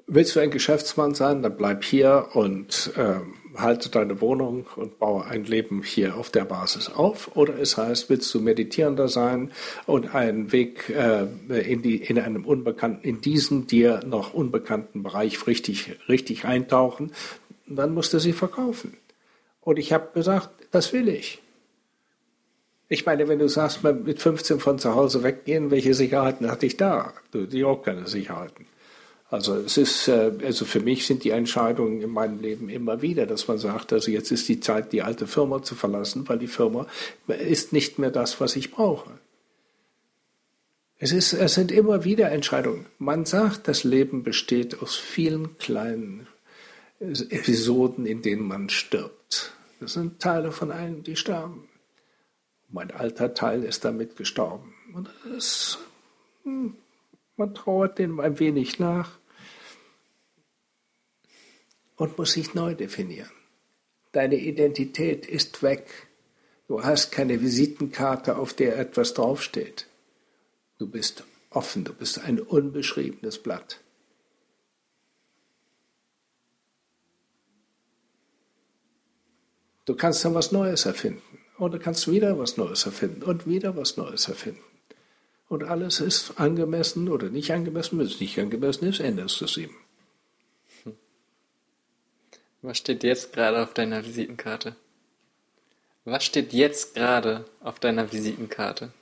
Willst 0.07 0.35
du 0.35 0.39
ein 0.39 0.51
Geschäftsmann 0.51 1.13
sein, 1.13 1.41
dann 1.41 1.57
bleib 1.57 1.83
hier 1.83 2.29
und 2.33 2.91
äh, 2.95 3.19
halte 3.55 3.89
deine 3.89 4.21
Wohnung 4.21 4.65
und 4.75 4.99
baue 4.99 5.25
ein 5.25 5.43
Leben 5.43 5.83
hier 5.83 6.17
auf 6.17 6.29
der 6.29 6.45
Basis 6.45 6.89
auf. 6.89 7.35
Oder 7.35 7.59
es 7.59 7.77
heißt, 7.77 8.09
willst 8.09 8.33
du 8.33 8.39
Meditierender 8.39 9.07
sein 9.07 9.51
und 9.85 10.15
einen 10.15 10.51
Weg 10.51 10.89
äh, 10.89 11.25
in, 11.49 11.81
die, 11.81 11.97
in 11.97 12.19
einem 12.19 12.45
unbekannten, 12.45 13.07
in 13.07 13.21
diesen 13.21 13.67
dir 13.67 14.01
noch 14.05 14.33
unbekannten 14.33 15.03
Bereich 15.03 15.45
richtig, 15.47 15.95
richtig 16.07 16.45
eintauchen, 16.45 17.11
dann 17.67 17.93
musst 17.93 18.13
du 18.13 18.19
sie 18.19 18.33
verkaufen. 18.33 18.97
Und 19.61 19.79
ich 19.79 19.93
habe 19.93 20.09
gesagt, 20.13 20.49
das 20.71 20.91
will 20.93 21.07
ich. 21.07 21.39
Ich 22.89 23.05
meine, 23.05 23.27
wenn 23.27 23.39
du 23.39 23.47
sagst, 23.47 23.83
mit 23.83 24.21
15 24.21 24.59
von 24.59 24.77
zu 24.77 24.93
Hause 24.93 25.23
weggehen, 25.23 25.71
welche 25.71 25.93
Sicherheiten 25.93 26.51
hatte 26.51 26.65
ich 26.65 26.77
da? 26.77 27.13
Du, 27.31 27.45
die 27.45 27.63
auch 27.63 27.81
keine 27.81 28.07
Sicherheiten. 28.07 28.67
Also 29.33 29.55
es 29.55 29.77
ist, 29.77 30.07
äh, 30.09 30.31
also 30.43 30.63
für 30.63 30.79
mich 30.79 31.07
sind 31.07 31.23
die 31.23 31.31
Entscheidungen 31.31 32.03
in 32.03 32.11
meinem 32.11 32.39
Leben 32.39 32.69
immer 32.69 33.01
wieder, 33.01 33.25
dass 33.25 33.47
man 33.47 33.57
sagt, 33.57 33.91
also 33.91 34.11
jetzt 34.11 34.31
ist 34.31 34.47
die 34.47 34.59
Zeit, 34.59 34.93
die 34.93 35.01
alte 35.01 35.25
Firma 35.25 35.63
zu 35.63 35.73
verlassen, 35.73 36.29
weil 36.29 36.37
die 36.37 36.45
Firma 36.45 36.85
ist 37.27 37.73
nicht 37.73 37.97
mehr 37.97 38.11
das, 38.11 38.39
was 38.39 38.55
ich 38.55 38.69
brauche. 38.69 39.09
Es, 40.99 41.11
ist, 41.11 41.33
es 41.33 41.55
sind 41.55 41.71
immer 41.71 42.03
wieder 42.03 42.31
Entscheidungen. 42.31 42.85
Man 42.99 43.25
sagt, 43.25 43.67
das 43.67 43.83
Leben 43.83 44.21
besteht 44.21 44.83
aus 44.83 44.97
vielen 44.97 45.57
kleinen 45.57 46.27
Episoden, 46.99 48.05
in 48.05 48.21
denen 48.21 48.47
man 48.47 48.69
stirbt. 48.69 49.51
Das 49.79 49.93
sind 49.93 50.19
Teile 50.19 50.51
von 50.51 50.69
allen, 50.69 51.01
die 51.01 51.15
sterben. 51.15 51.67
Mein 52.69 52.91
alter 52.91 53.33
Teil 53.33 53.63
ist 53.63 53.83
damit 53.83 54.15
gestorben. 54.15 54.75
Und 54.93 55.09
es, 55.35 55.79
hm, 56.43 56.75
man 57.35 57.55
trauert 57.55 57.97
dem 57.97 58.19
ein 58.19 58.37
wenig 58.37 58.77
nach 58.77 59.22
und 62.03 62.17
muss 62.17 62.33
sich 62.33 62.53
neu 62.53 62.75
definieren. 62.75 63.31
Deine 64.11 64.35
Identität 64.35 65.25
ist 65.25 65.63
weg. 65.63 65.87
Du 66.67 66.83
hast 66.83 67.13
keine 67.13 67.39
Visitenkarte, 67.39 68.35
auf 68.35 68.53
der 68.53 68.77
etwas 68.77 69.13
draufsteht. 69.13 69.87
Du 70.79 70.87
bist 70.87 71.23
offen, 71.49 71.85
du 71.85 71.93
bist 71.93 72.19
ein 72.19 72.41
unbeschriebenes 72.41 73.37
Blatt. 73.37 73.79
Du 79.85 79.95
kannst 79.95 80.25
dann 80.25 80.33
was 80.33 80.51
Neues 80.51 80.85
erfinden. 80.85 81.39
Und 81.57 81.73
du 81.73 81.79
kannst 81.79 82.11
wieder 82.11 82.37
was 82.37 82.57
Neues 82.57 82.85
erfinden 82.85 83.23
und 83.23 83.47
wieder 83.47 83.77
was 83.77 83.95
Neues 83.95 84.27
erfinden. 84.27 84.59
Und 85.47 85.63
alles 85.63 86.01
ist 86.01 86.37
angemessen 86.37 87.07
oder 87.07 87.29
nicht 87.29 87.51
angemessen. 87.51 87.97
Wenn 87.97 88.07
es 88.07 88.19
nicht 88.19 88.37
angemessen 88.37 88.89
ist, 88.89 88.99
änderst 88.99 89.39
du 89.39 89.45
es 89.45 89.55
ihm. 89.55 89.69
Was 92.63 92.77
steht 92.77 93.03
jetzt 93.03 93.33
gerade 93.33 93.61
auf 93.61 93.73
deiner 93.73 94.05
Visitenkarte? 94.05 94.77
Was 96.05 96.23
steht 96.23 96.53
jetzt 96.53 96.95
gerade 96.95 97.43
auf 97.59 97.77
deiner 97.77 98.13
Visitenkarte? 98.13 98.93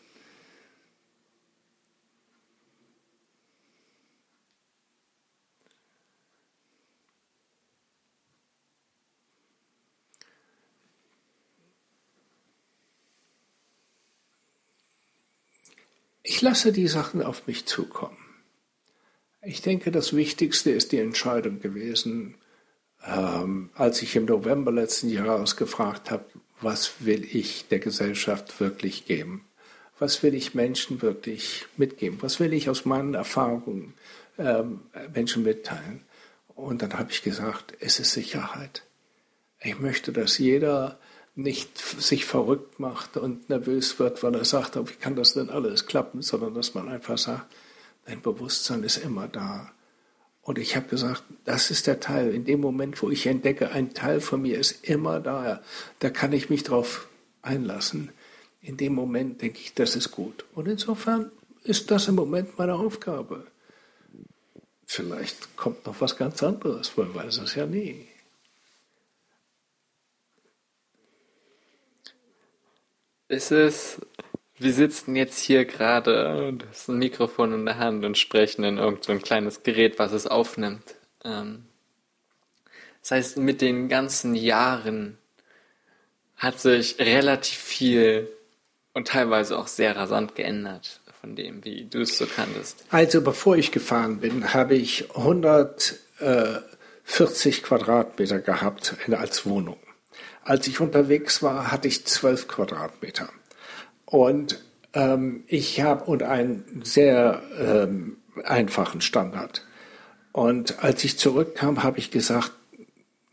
Ich 16.24 16.42
lasse 16.42 16.72
die 16.72 16.88
Sachen 16.88 17.22
auf 17.22 17.46
mich 17.46 17.68
zukommen. 17.68 18.18
Ich 19.44 19.62
denke, 19.62 19.92
das 19.92 20.16
Wichtigste 20.16 20.72
ist 20.72 20.92
die 20.92 20.98
Entscheidung 20.98 21.60
gewesen, 21.60 22.36
ähm, 23.06 23.70
als 23.76 24.02
ich 24.02 24.16
im 24.16 24.26
November 24.26 24.72
letzten 24.72 25.10
Jahres 25.10 25.56
gefragt 25.56 26.12
habe, 26.12 26.26
was 26.62 26.94
will 27.00 27.24
ich 27.24 27.68
der 27.68 27.80
Gesellschaft 27.80 28.60
wirklich 28.60 29.06
geben? 29.06 29.46
Was 29.98 30.24
will 30.24 30.34
ich 30.34 30.56
Menschen 30.56 31.02
wirklich 31.02 31.66
mitgeben? 31.78 32.22
Was 32.22 32.40
will 32.40 32.54
ich 32.54 32.70
aus 32.70 32.86
meinen 32.86 33.14
Erfahrungen 33.14 33.94
ähm, 34.38 34.82
Menschen 35.14 35.44
mitteilen? 35.44 36.02
Und 36.56 36.82
dann 36.82 36.94
habe 36.94 37.12
ich 37.12 37.24
gesagt, 37.24 37.76
es 37.80 38.00
ist 38.00 38.12
Sicherheit. 38.12 38.84
Ich 39.60 39.80
möchte, 39.80 40.12
dass 40.12 40.38
jeder 40.38 41.00
nicht 41.36 41.78
sich 41.78 42.26
verrückt 42.26 42.80
macht 42.80 43.18
und 43.18 43.50
nervös 43.50 44.00
wird, 44.00 44.22
weil 44.22 44.36
er 44.36 44.46
sagt, 44.46 44.76
oh, 44.78 44.88
wie 44.88 44.94
kann 44.94 45.16
das 45.16 45.34
denn 45.34 45.50
alles 45.50 45.86
klappen, 45.86 46.22
sondern 46.22 46.54
dass 46.54 46.74
man 46.74 46.90
einfach 46.90 47.18
sagt, 47.18 47.46
dein 48.06 48.22
Bewusstsein 48.22 48.84
ist 48.84 48.98
immer 48.98 49.28
da. 49.28 49.72
Und 50.42 50.58
ich 50.58 50.76
habe 50.76 50.88
gesagt, 50.88 51.24
das 51.46 51.70
ist 51.72 51.88
der 51.88 52.00
Teil. 52.00 52.34
In 52.34 52.46
dem 52.46 52.62
Moment, 52.62 53.02
wo 53.02 53.10
ich 53.10 53.28
entdecke, 53.28 53.72
ein 53.72 53.94
Teil 53.94 54.22
von 54.22 54.42
mir 54.42 54.58
ist 54.58 54.84
immer 54.84 55.20
da, 55.20 55.62
da 56.00 56.10
kann 56.10 56.34
ich 56.34 56.50
mich 56.50 56.64
drauf 56.64 57.08
einlassen. 57.42 58.12
In 58.62 58.78
dem 58.78 58.94
Moment 58.94 59.42
denke 59.42 59.60
ich, 59.60 59.74
das 59.74 59.96
ist 59.96 60.12
gut. 60.12 60.46
Und 60.54 60.68
insofern 60.68 61.32
ist 61.64 61.92
das 61.92 62.08
im 62.08 62.16
Moment 62.16 62.58
meine 62.58 62.76
Aufgabe. 62.76 63.48
Vielleicht 64.88 65.56
kommt 65.56 65.86
noch 65.86 66.02
was 66.02 66.18
ganz 66.18 66.44
anderes, 66.44 66.98
man 66.98 67.14
weiß 67.14 67.38
es 67.38 67.56
ja 67.56 67.66
nie. 67.66 68.08
ist 73.32 73.52
es, 73.52 74.02
wir 74.62 74.74
sitzen 74.74 75.16
jetzt 75.16 75.40
hier 75.40 75.66
gerade 75.66 76.48
und 76.48 76.66
hast 76.70 76.88
ein 76.88 76.98
Mikrofon 76.98 77.54
in 77.54 77.66
der 77.66 77.80
Hand 77.80 78.06
und 78.06 78.18
sprechen 78.18 78.64
in 78.64 78.78
irgend 78.78 79.04
so 79.04 79.12
ein 79.12 79.22
kleines 79.22 79.64
Gerät, 79.64 80.00
was 80.00 80.12
es 80.12 80.28
aufnimmt. 80.28 80.84
Ähm, 81.24 81.66
das 83.02 83.12
heißt, 83.12 83.38
mit 83.38 83.62
den 83.62 83.90
ganzen 83.90 84.36
Jahren 84.36 85.18
hat 86.38 86.60
sich 86.60 87.00
relativ 87.00 87.58
viel 87.58 88.30
und 88.94 89.08
teilweise 89.08 89.58
auch 89.58 89.68
sehr 89.68 89.96
rasant 89.96 90.36
geändert 90.36 91.00
von 91.20 91.36
dem, 91.36 91.66
wie 91.66 91.86
du 91.86 92.02
es 92.02 92.18
so 92.18 92.26
kanntest. 92.26 92.84
Also 92.90 93.22
bevor 93.22 93.56
ich 93.56 93.72
gefahren 93.72 94.20
bin, 94.20 94.54
habe 94.54 94.76
ich 94.76 95.16
140 95.16 97.64
Quadratmeter 97.64 98.40
gehabt 98.40 98.96
als 99.12 99.46
Wohnung. 99.46 99.78
Als 100.44 100.68
ich 100.68 100.80
unterwegs 100.80 101.44
war, 101.44 101.72
hatte 101.72 101.88
ich 101.88 102.06
zwölf 102.06 102.48
Quadratmeter. 102.48 103.30
Und 104.12 104.62
ähm, 104.94 105.46
ich 105.48 105.82
habe 105.82 106.04
und 106.04 106.22
einen 106.22 106.82
sehr 106.84 107.42
ähm, 107.58 108.18
einfachen 108.44 109.00
Standard. 109.00 109.66
Und 110.34 110.84
als 110.84 111.04
ich 111.06 111.18
zurückkam, 111.18 111.82
habe 111.82 111.98
ich 111.98 112.12
gesagt, 112.12 112.52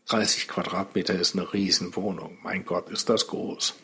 30 0.07 0.47
Quadratmeter 0.47 1.13
ist 1.13 1.35
eine 1.35 1.53
Riesenwohnung. 1.53 2.37
Mein 2.43 2.65
Gott, 2.65 2.89
ist 2.89 3.09
das 3.09 3.27
groß. 3.27 3.75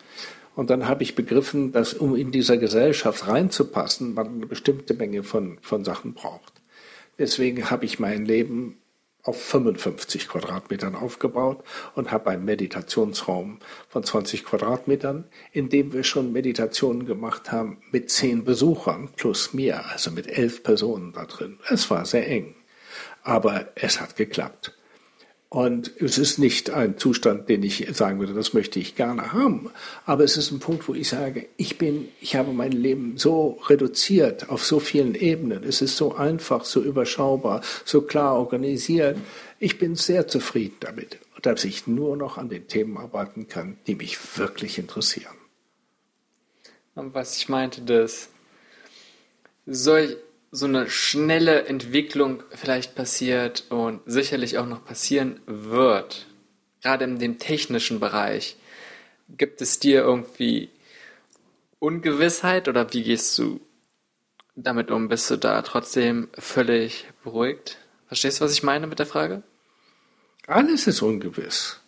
Und 0.54 0.70
dann 0.70 0.88
habe 0.88 1.02
ich 1.02 1.14
begriffen, 1.14 1.70
dass 1.70 1.92
um 1.92 2.16
in 2.16 2.32
dieser 2.32 2.56
Gesellschaft 2.56 3.28
reinzupassen, 3.28 4.14
man 4.14 4.28
eine 4.28 4.46
bestimmte 4.46 4.94
Menge 4.94 5.22
von, 5.22 5.58
von 5.60 5.84
Sachen 5.84 6.14
braucht. 6.14 6.54
Deswegen 7.18 7.70
habe 7.70 7.84
ich 7.84 7.98
mein 7.98 8.24
Leben 8.24 8.78
auf 9.26 9.42
55 9.42 10.28
Quadratmetern 10.28 10.94
aufgebaut 10.94 11.64
und 11.94 12.12
habe 12.12 12.30
einen 12.30 12.44
Meditationsraum 12.44 13.58
von 13.88 14.04
20 14.04 14.44
Quadratmetern, 14.44 15.24
in 15.52 15.68
dem 15.68 15.92
wir 15.92 16.04
schon 16.04 16.32
Meditationen 16.32 17.06
gemacht 17.06 17.50
haben 17.50 17.78
mit 17.90 18.10
zehn 18.10 18.44
Besuchern 18.44 19.08
plus 19.16 19.52
mir, 19.52 19.84
also 19.86 20.10
mit 20.10 20.28
elf 20.28 20.62
Personen 20.62 21.12
da 21.12 21.24
drin. 21.24 21.58
Es 21.68 21.90
war 21.90 22.04
sehr 22.04 22.28
eng, 22.28 22.54
aber 23.22 23.66
es 23.74 24.00
hat 24.00 24.16
geklappt. 24.16 24.75
Und 25.48 25.92
es 26.00 26.18
ist 26.18 26.38
nicht 26.38 26.70
ein 26.70 26.98
Zustand, 26.98 27.48
den 27.48 27.62
ich 27.62 27.86
sagen 27.92 28.18
würde, 28.18 28.34
das 28.34 28.52
möchte 28.52 28.80
ich 28.80 28.96
gerne 28.96 29.32
haben. 29.32 29.70
Aber 30.04 30.24
es 30.24 30.36
ist 30.36 30.50
ein 30.50 30.58
Punkt, 30.58 30.88
wo 30.88 30.94
ich 30.94 31.08
sage, 31.08 31.48
ich 31.56 31.78
bin, 31.78 32.08
ich 32.20 32.34
habe 32.34 32.52
mein 32.52 32.72
Leben 32.72 33.16
so 33.16 33.60
reduziert 33.68 34.50
auf 34.50 34.64
so 34.64 34.80
vielen 34.80 35.14
Ebenen. 35.14 35.62
Es 35.62 35.82
ist 35.82 35.96
so 35.96 36.16
einfach, 36.16 36.64
so 36.64 36.82
überschaubar, 36.82 37.62
so 37.84 38.02
klar 38.02 38.34
organisiert. 38.34 39.18
Ich 39.60 39.78
bin 39.78 39.94
sehr 39.94 40.26
zufrieden 40.26 40.76
damit, 40.80 41.18
dass 41.42 41.64
ich 41.64 41.86
nur 41.86 42.16
noch 42.16 42.38
an 42.38 42.48
den 42.48 42.66
Themen 42.66 42.96
arbeiten 42.96 43.46
kann, 43.46 43.78
die 43.86 43.94
mich 43.94 44.18
wirklich 44.36 44.78
interessieren. 44.78 45.36
Und 46.96 47.14
was 47.14 47.36
ich 47.36 47.48
meinte, 47.48 47.82
dass 47.82 48.30
solch, 49.64 50.16
so 50.56 50.64
eine 50.64 50.88
schnelle 50.88 51.66
Entwicklung 51.66 52.42
vielleicht 52.50 52.94
passiert 52.94 53.64
und 53.68 54.00
sicherlich 54.06 54.56
auch 54.56 54.64
noch 54.64 54.86
passieren 54.86 55.38
wird, 55.44 56.26
gerade 56.82 57.04
in 57.04 57.18
dem 57.18 57.38
technischen 57.38 58.00
Bereich, 58.00 58.56
gibt 59.28 59.60
es 59.60 59.80
dir 59.80 60.00
irgendwie 60.00 60.70
Ungewissheit 61.78 62.68
oder 62.68 62.90
wie 62.94 63.02
gehst 63.02 63.36
du 63.36 63.60
damit 64.54 64.90
um? 64.90 65.08
Bist 65.08 65.30
du 65.30 65.36
da 65.36 65.60
trotzdem 65.60 66.30
völlig 66.38 67.04
beruhigt? 67.22 67.76
Verstehst 68.06 68.40
du, 68.40 68.44
was 68.44 68.52
ich 68.52 68.62
meine 68.62 68.86
mit 68.86 68.98
der 68.98 69.04
Frage? 69.04 69.42
Alles 70.46 70.86
ist 70.86 71.02
ungewiss. 71.02 71.80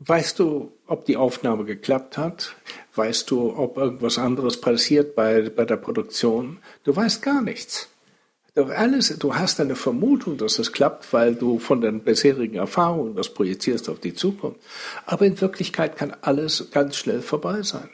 Weißt 0.00 0.40
du, 0.40 0.72
ob 0.88 1.04
die 1.04 1.16
Aufnahme 1.16 1.64
geklappt 1.64 2.18
hat? 2.18 2.56
Weißt 2.98 3.30
du, 3.30 3.56
ob 3.56 3.76
irgendwas 3.76 4.18
anderes 4.18 4.60
passiert 4.60 5.14
bei, 5.14 5.50
bei 5.50 5.64
der 5.64 5.76
Produktion? 5.76 6.58
Du 6.82 6.96
weißt 6.96 7.22
gar 7.22 7.42
nichts. 7.42 7.88
Du, 8.56 8.64
alles, 8.64 9.16
du 9.20 9.36
hast 9.36 9.60
eine 9.60 9.76
Vermutung, 9.76 10.36
dass 10.36 10.58
es 10.58 10.72
klappt, 10.72 11.12
weil 11.12 11.36
du 11.36 11.60
von 11.60 11.80
den 11.80 12.00
bisherigen 12.00 12.56
Erfahrungen 12.56 13.14
das 13.14 13.32
projizierst 13.32 13.88
auf 13.88 14.00
die 14.00 14.14
Zukunft. 14.14 14.58
Aber 15.06 15.26
in 15.26 15.40
Wirklichkeit 15.40 15.96
kann 15.96 16.16
alles 16.22 16.72
ganz 16.72 16.96
schnell 16.96 17.22
vorbei 17.22 17.62
sein. 17.62 17.88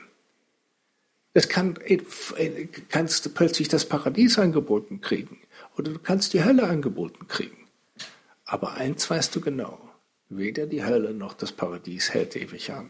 Es 1.34 1.50
kann, 1.50 1.78
kannst 2.88 3.26
du 3.26 3.28
plötzlich 3.28 3.68
das 3.68 3.84
Paradies 3.84 4.38
angeboten 4.38 5.02
kriegen 5.02 5.38
oder 5.76 5.92
du 5.92 5.98
kannst 5.98 6.32
die 6.32 6.44
Hölle 6.44 6.62
angeboten 6.62 7.28
kriegen. 7.28 7.68
Aber 8.46 8.72
eins 8.72 9.10
weißt 9.10 9.36
du 9.36 9.42
genau, 9.42 9.78
weder 10.30 10.64
die 10.66 10.82
Hölle 10.82 11.12
noch 11.12 11.34
das 11.34 11.52
Paradies 11.52 12.14
hält 12.14 12.36
ewig 12.36 12.72
an. 12.72 12.88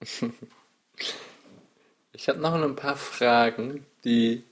Ich 2.12 2.28
habe 2.28 2.38
noch 2.38 2.52
ein 2.52 2.76
paar 2.76 2.96
Fragen, 2.96 3.86
die, 4.04 4.44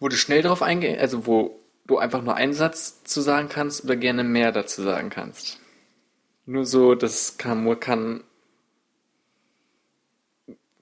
wo 0.00 0.08
du 0.08 0.16
schnell 0.16 0.40
drauf 0.40 0.62
eingehen, 0.62 0.98
also 0.98 1.26
wo 1.26 1.60
du 1.86 1.98
einfach 1.98 2.22
nur 2.22 2.34
einen 2.34 2.54
Satz 2.54 3.04
zu 3.04 3.20
sagen 3.20 3.50
kannst 3.50 3.84
oder 3.84 3.94
gerne 3.94 4.24
mehr 4.24 4.52
dazu 4.52 4.82
sagen 4.82 5.10
kannst. 5.10 5.60
Nur 6.46 6.64
so, 6.64 6.94
das 6.94 7.36
kann, 7.36 7.78
kann, 7.78 8.24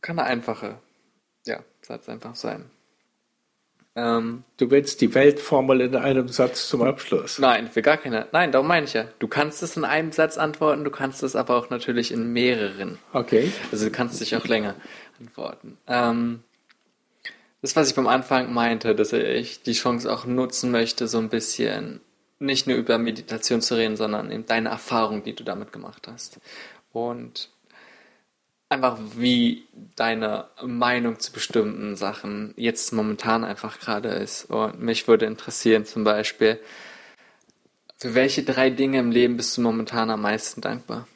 kann 0.00 0.18
eine 0.18 0.28
einfache, 0.28 0.78
ja, 1.44 1.64
Satz 1.82 2.08
einfach 2.08 2.36
sein. 2.36 2.70
Ähm, 3.96 4.42
du 4.56 4.70
willst 4.70 5.00
die 5.00 5.14
Weltformel 5.14 5.80
in 5.80 5.94
einem 5.94 6.26
Satz 6.28 6.68
zum 6.68 6.82
Abschluss. 6.82 7.38
Nein, 7.38 7.68
für 7.68 7.80
gar 7.80 7.96
keine. 7.96 8.26
Nein, 8.32 8.50
darum 8.50 8.66
meine 8.66 8.86
ich 8.86 8.92
ja. 8.92 9.04
Du 9.20 9.28
kannst 9.28 9.62
es 9.62 9.76
in 9.76 9.84
einem 9.84 10.10
Satz 10.10 10.36
antworten, 10.36 10.82
du 10.82 10.90
kannst 10.90 11.22
es 11.22 11.36
aber 11.36 11.56
auch 11.56 11.70
natürlich 11.70 12.10
in 12.10 12.32
mehreren. 12.32 12.98
Okay. 13.12 13.52
Also 13.70 13.84
du 13.84 13.92
kannst 13.92 14.20
dich 14.20 14.34
auch 14.34 14.46
länger 14.46 14.74
antworten. 15.20 15.78
Ähm, 15.86 16.42
das, 17.62 17.76
was 17.76 17.88
ich 17.88 17.94
beim 17.94 18.08
Anfang 18.08 18.52
meinte, 18.52 18.94
dass 18.96 19.12
ich 19.12 19.62
die 19.62 19.72
Chance 19.72 20.12
auch 20.12 20.26
nutzen 20.26 20.70
möchte, 20.70 21.06
so 21.06 21.18
ein 21.18 21.28
bisschen 21.28 22.00
nicht 22.40 22.66
nur 22.66 22.76
über 22.76 22.98
Meditation 22.98 23.62
zu 23.62 23.76
reden, 23.76 23.96
sondern 23.96 24.30
eben 24.30 24.44
deine 24.44 24.70
Erfahrung, 24.70 25.22
die 25.22 25.34
du 25.34 25.44
damit 25.44 25.72
gemacht 25.72 26.08
hast. 26.08 26.40
Und 26.92 27.53
einfach 28.68 28.98
wie 29.16 29.66
deine 29.96 30.48
Meinung 30.62 31.18
zu 31.20 31.32
bestimmten 31.32 31.96
Sachen 31.96 32.54
jetzt 32.56 32.92
momentan 32.92 33.44
einfach 33.44 33.78
gerade 33.80 34.08
ist. 34.08 34.46
Und 34.46 34.80
mich 34.80 35.06
würde 35.08 35.26
interessieren 35.26 35.84
zum 35.86 36.04
Beispiel, 36.04 36.60
für 37.98 38.14
welche 38.14 38.44
drei 38.44 38.70
Dinge 38.70 39.00
im 39.00 39.10
Leben 39.10 39.36
bist 39.36 39.56
du 39.56 39.60
momentan 39.62 40.08
am 40.10 40.22
meisten 40.22 40.60
dankbar? 40.60 41.08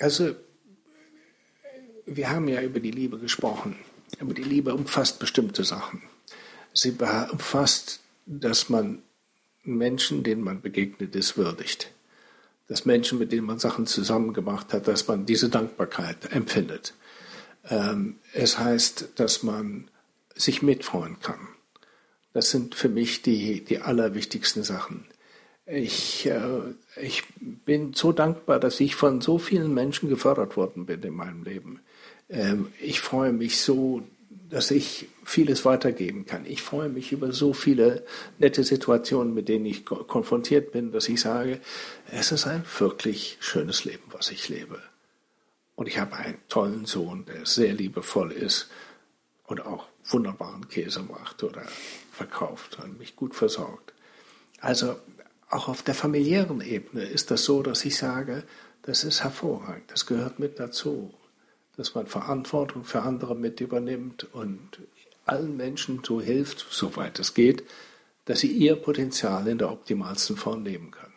Also, 0.00 0.34
wir 2.10 2.30
haben 2.30 2.48
ja 2.48 2.60
über 2.60 2.80
die 2.80 2.90
Liebe 2.90 3.18
gesprochen. 3.18 3.76
Aber 4.20 4.34
die 4.34 4.42
Liebe 4.42 4.74
umfasst 4.74 5.18
bestimmte 5.20 5.64
Sachen. 5.64 6.02
Sie 6.72 6.96
umfasst, 7.30 8.00
dass 8.26 8.68
man 8.68 9.02
Menschen, 9.62 10.22
denen 10.22 10.42
man 10.42 10.60
begegnet 10.60 11.14
ist, 11.14 11.36
würdigt. 11.36 11.92
Dass 12.68 12.84
Menschen, 12.84 13.18
mit 13.18 13.32
denen 13.32 13.46
man 13.46 13.58
Sachen 13.58 13.86
zusammen 13.86 14.32
gemacht 14.32 14.72
hat, 14.72 14.88
dass 14.88 15.06
man 15.08 15.26
diese 15.26 15.48
Dankbarkeit 15.48 16.32
empfindet. 16.32 16.94
Ähm, 17.68 18.16
es 18.32 18.58
heißt, 18.58 19.10
dass 19.16 19.42
man 19.42 19.88
sich 20.34 20.62
mitfreuen 20.62 21.20
kann. 21.20 21.48
Das 22.32 22.50
sind 22.50 22.74
für 22.74 22.88
mich 22.88 23.22
die, 23.22 23.64
die 23.64 23.80
allerwichtigsten 23.80 24.62
Sachen. 24.62 25.06
Ich, 25.66 26.26
äh, 26.26 26.74
ich 27.00 27.24
bin 27.36 27.92
so 27.94 28.12
dankbar, 28.12 28.58
dass 28.58 28.80
ich 28.80 28.96
von 28.96 29.20
so 29.20 29.38
vielen 29.38 29.72
Menschen 29.74 30.08
gefördert 30.08 30.56
worden 30.56 30.86
bin 30.86 31.02
in 31.02 31.14
meinem 31.14 31.42
Leben. 31.44 31.80
Ähm, 32.30 32.72
ich 32.80 33.00
freue 33.00 33.32
mich 33.32 33.60
so, 33.60 34.02
dass 34.48 34.70
ich 34.70 35.08
vieles 35.24 35.64
weitergeben 35.64 36.26
kann. 36.26 36.44
Ich 36.44 36.62
freue 36.62 36.88
mich 36.88 37.12
über 37.12 37.32
so 37.32 37.52
viele 37.52 38.04
nette 38.38 38.64
Situationen, 38.64 39.32
mit 39.32 39.48
denen 39.48 39.66
ich 39.66 39.84
konfrontiert 39.84 40.72
bin, 40.72 40.92
dass 40.92 41.08
ich 41.08 41.20
sage, 41.20 41.60
es 42.10 42.32
ist 42.32 42.46
ein 42.46 42.64
wirklich 42.78 43.36
schönes 43.40 43.84
Leben, 43.84 44.02
was 44.10 44.30
ich 44.30 44.48
lebe. 44.48 44.80
Und 45.76 45.86
ich 45.86 45.98
habe 45.98 46.16
einen 46.16 46.38
tollen 46.48 46.84
Sohn, 46.84 47.24
der 47.26 47.46
sehr 47.46 47.72
liebevoll 47.72 48.32
ist 48.32 48.68
und 49.46 49.64
auch 49.64 49.86
wunderbaren 50.04 50.68
Käse 50.68 51.00
macht 51.00 51.42
oder 51.42 51.62
verkauft 52.12 52.78
und 52.82 52.98
mich 52.98 53.16
gut 53.16 53.34
versorgt. 53.34 53.92
Also 54.60 54.96
auch 55.48 55.68
auf 55.68 55.82
der 55.82 55.94
familiären 55.94 56.60
Ebene 56.60 57.04
ist 57.04 57.30
das 57.30 57.44
so, 57.44 57.62
dass 57.62 57.84
ich 57.84 57.96
sage, 57.96 58.44
das 58.82 59.04
ist 59.04 59.22
hervorragend, 59.22 59.90
das 59.90 60.06
gehört 60.06 60.38
mit 60.38 60.58
dazu, 60.58 61.14
dass 61.80 61.94
man 61.94 62.06
Verantwortung 62.06 62.84
für 62.84 63.00
andere 63.00 63.34
mit 63.34 63.62
übernimmt 63.62 64.24
und 64.34 64.80
allen 65.24 65.56
Menschen 65.56 66.04
so 66.04 66.20
hilft, 66.20 66.66
soweit 66.68 67.18
es 67.18 67.32
geht, 67.32 67.64
dass 68.26 68.40
sie 68.40 68.48
ihr 68.48 68.76
Potenzial 68.76 69.48
in 69.48 69.56
der 69.56 69.72
optimalsten 69.72 70.36
Form 70.36 70.62
leben 70.62 70.90
können. 70.90 71.14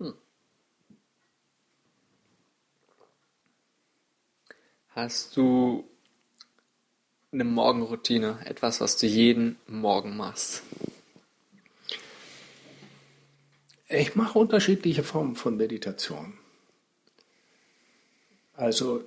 Hm. 0.00 0.14
Hast 4.88 5.36
du 5.36 5.88
eine 7.30 7.44
Morgenroutine, 7.44 8.40
etwas, 8.44 8.80
was 8.80 8.96
du 8.96 9.06
jeden 9.06 9.56
Morgen 9.68 10.16
machst? 10.16 10.64
Ich 13.88 14.16
mache 14.16 14.36
unterschiedliche 14.36 15.04
Formen 15.04 15.36
von 15.36 15.56
Meditation. 15.56 16.39
Also 18.60 19.02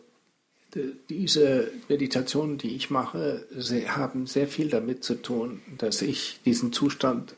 diese 1.08 1.72
Meditationen, 1.88 2.58
die 2.58 2.76
ich 2.76 2.90
mache, 2.90 3.46
haben 3.88 4.26
sehr 4.26 4.48
viel 4.48 4.70
damit 4.70 5.04
zu 5.04 5.22
tun, 5.22 5.62
dass 5.78 6.02
ich 6.02 6.40
diesen 6.44 6.74
Zustand 6.74 7.36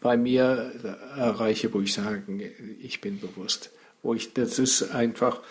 bei 0.00 0.16
mir 0.16 0.72
erreiche, 1.16 1.74
wo 1.74 1.80
ich 1.80 1.94
sage, 1.94 2.52
ich 2.80 3.00
bin 3.00 3.18
bewusst. 3.18 3.72
Wo 4.04 4.14
ich, 4.14 4.34
das 4.34 4.60
ist 4.60 4.92
einfach 4.92 5.42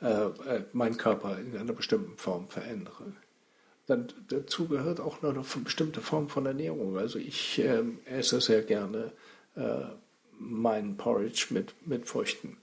äh, 0.00 0.28
mein 0.72 0.96
Körper 0.96 1.36
in 1.38 1.56
einer 1.56 1.72
bestimmten 1.72 2.16
Form 2.16 2.48
verändere. 2.48 3.12
Dann 3.86 4.06
dazu 4.28 4.68
gehört 4.68 5.00
auch 5.00 5.20
noch 5.22 5.34
eine 5.34 5.44
bestimmte 5.64 6.00
Form 6.00 6.28
von 6.28 6.46
Ernährung. 6.46 6.96
Also 6.96 7.18
ich 7.18 7.58
äh, 7.58 7.82
esse 8.04 8.40
sehr 8.40 8.62
gerne 8.62 9.12
äh, 9.56 9.82
meinen 10.38 10.96
Porridge 10.96 11.48
mit, 11.50 11.74
mit 11.86 12.08
Früchten. 12.08 12.56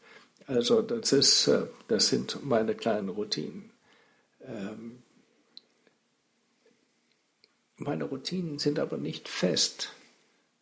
Also 0.48 0.82
das, 0.82 1.12
ist, 1.12 1.48
äh, 1.48 1.68
das 1.90 2.08
sind 2.08 2.44
meine 2.44 2.74
kleinen 2.74 3.10
Routinen. 3.10 3.70
Ähm, 4.42 5.04
meine 7.76 8.06
Routinen 8.06 8.58
sind 8.58 8.80
aber 8.80 8.98
nicht 8.98 9.28
fest. 9.28 9.90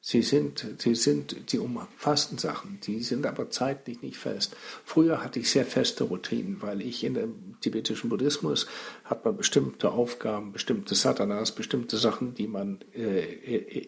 Sie 0.02 0.22
sind, 0.22 0.66
sie 0.80 0.96
sind, 0.96 1.52
die 1.52 1.60
umfassen 1.60 2.38
Sachen, 2.38 2.80
die 2.82 3.02
sind 3.02 3.26
aber 3.26 3.50
zeitlich 3.50 4.02
nicht 4.02 4.18
fest. 4.18 4.56
Früher 4.84 5.24
hatte 5.24 5.40
ich 5.40 5.50
sehr 5.50 5.66
feste 5.66 6.04
Routinen, 6.04 6.62
weil 6.62 6.82
ich 6.82 7.04
in 7.04 7.14
dem 7.14 7.45
tibetischen 7.70 8.10
Buddhismus 8.10 8.68
hat 9.04 9.26
man 9.26 9.36
bestimmte 9.36 9.92
Aufgaben, 9.92 10.52
bestimmte 10.52 10.96
Satanas, 10.96 11.52
bestimmte 11.52 11.98
Sachen, 11.98 12.34
die 12.34 12.48
man 12.48 12.80
äh, 12.94 13.22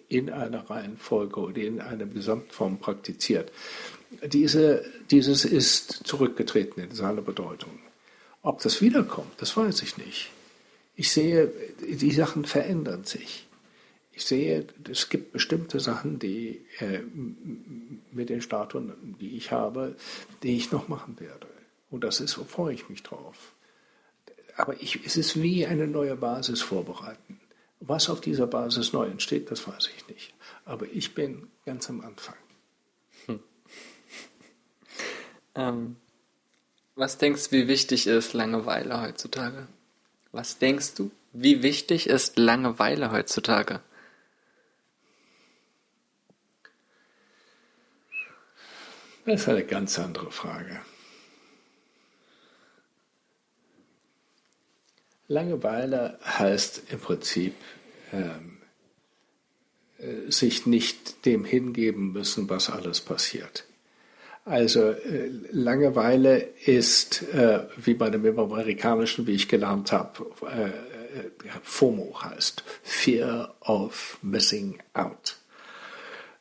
in 0.10 0.30
einer 0.30 0.70
Reihenfolge 0.70 1.40
oder 1.40 1.62
in 1.62 1.82
einer 1.82 2.06
Gesamtform 2.06 2.80
praktiziert. 2.80 3.52
Diese, 4.24 4.84
dieses 5.12 5.46
ist 5.46 6.08
zurückgetreten 6.08 6.84
in 6.84 6.92
seiner 6.92 7.22
Bedeutung. 7.22 7.80
Ob 8.42 8.62
das 8.62 8.82
wiederkommt, 8.82 9.34
das 9.38 9.56
weiß 9.56 9.82
ich 9.82 9.98
nicht. 9.98 10.32
Ich 10.96 11.12
sehe, 11.12 11.52
die 11.80 12.12
Sachen 12.12 12.46
verändern 12.46 13.04
sich 13.04 13.48
ich 14.18 14.26
sehe, 14.26 14.66
es 14.90 15.10
gibt 15.10 15.32
bestimmte 15.32 15.80
Sachen, 15.80 16.18
die 16.18 16.66
äh, 16.80 17.02
mit 18.12 18.30
den 18.30 18.42
Statuen, 18.42 19.16
die 19.22 19.38
ich 19.38 19.52
habe, 19.52 19.96
die 20.42 20.58
ich 20.58 20.72
noch 20.72 20.88
machen 20.88 21.20
werde. 21.20 21.46
Und 21.92 22.04
das 22.04 22.20
ist, 22.20 22.34
freue 22.34 22.74
ich 22.74 22.90
mich 22.90 23.04
drauf. 23.04 23.54
Aber 24.58 24.82
ich, 24.82 25.06
es 25.06 25.16
ist 25.16 25.42
wie 25.42 25.66
eine 25.66 25.88
neue 25.88 26.16
Basis 26.16 26.62
vorbereiten. 26.62 27.40
Was 27.80 28.10
auf 28.10 28.20
dieser 28.22 28.48
Basis 28.48 28.92
neu 28.92 29.06
entsteht, 29.06 29.52
das 29.52 29.68
weiß 29.68 29.92
ich 29.96 30.08
nicht. 30.08 30.34
Aber 30.66 30.88
ich 30.88 31.14
bin 31.14 31.48
ganz 31.66 31.90
am 31.90 32.02
Anfang. 32.02 32.36
Hm. 33.28 33.40
Ähm, 35.60 35.96
was 36.94 37.18
denkst 37.18 37.50
du, 37.50 37.52
wie 37.54 37.68
wichtig 37.68 38.06
ist 38.06 38.34
Langeweile 38.34 39.02
heutzutage? 39.02 39.68
Was 40.32 40.60
denkst 40.60 40.94
du, 40.94 41.10
wie 41.34 41.64
wichtig 41.64 42.06
ist 42.06 42.38
Langeweile 42.38 43.12
heutzutage? 43.12 43.82
Das 49.26 49.42
ist 49.42 49.50
eine 49.50 49.66
ganz 49.66 49.98
andere 49.98 50.32
Frage. 50.32 50.80
Langeweile 55.28 56.20
heißt 56.24 56.84
im 56.92 57.00
Prinzip, 57.00 57.54
ähm, 58.14 58.58
äh, 60.00 60.32
sich 60.32 60.66
nicht 60.66 61.26
dem 61.26 61.44
hingeben 61.44 62.14
müssen, 62.14 62.50
was 62.50 62.70
alles 62.70 63.02
passiert. 63.02 63.66
Also 64.46 64.92
äh, 64.92 65.30
Langeweile 65.52 66.38
ist, 66.38 67.24
äh, 67.34 67.66
wie 67.76 67.96
bei 67.96 68.10
dem 68.10 68.40
Amerikanischen, 68.40 69.28
wie 69.28 69.34
ich 69.34 69.50
gelernt 69.50 69.92
habe, 69.92 70.26
äh, 70.50 70.68
äh, 70.68 70.72
FOMO 71.64 72.22
heißt, 72.24 72.64
Fear 72.84 73.56
of 73.62 74.18
Missing 74.22 74.80
Out. 74.94 75.38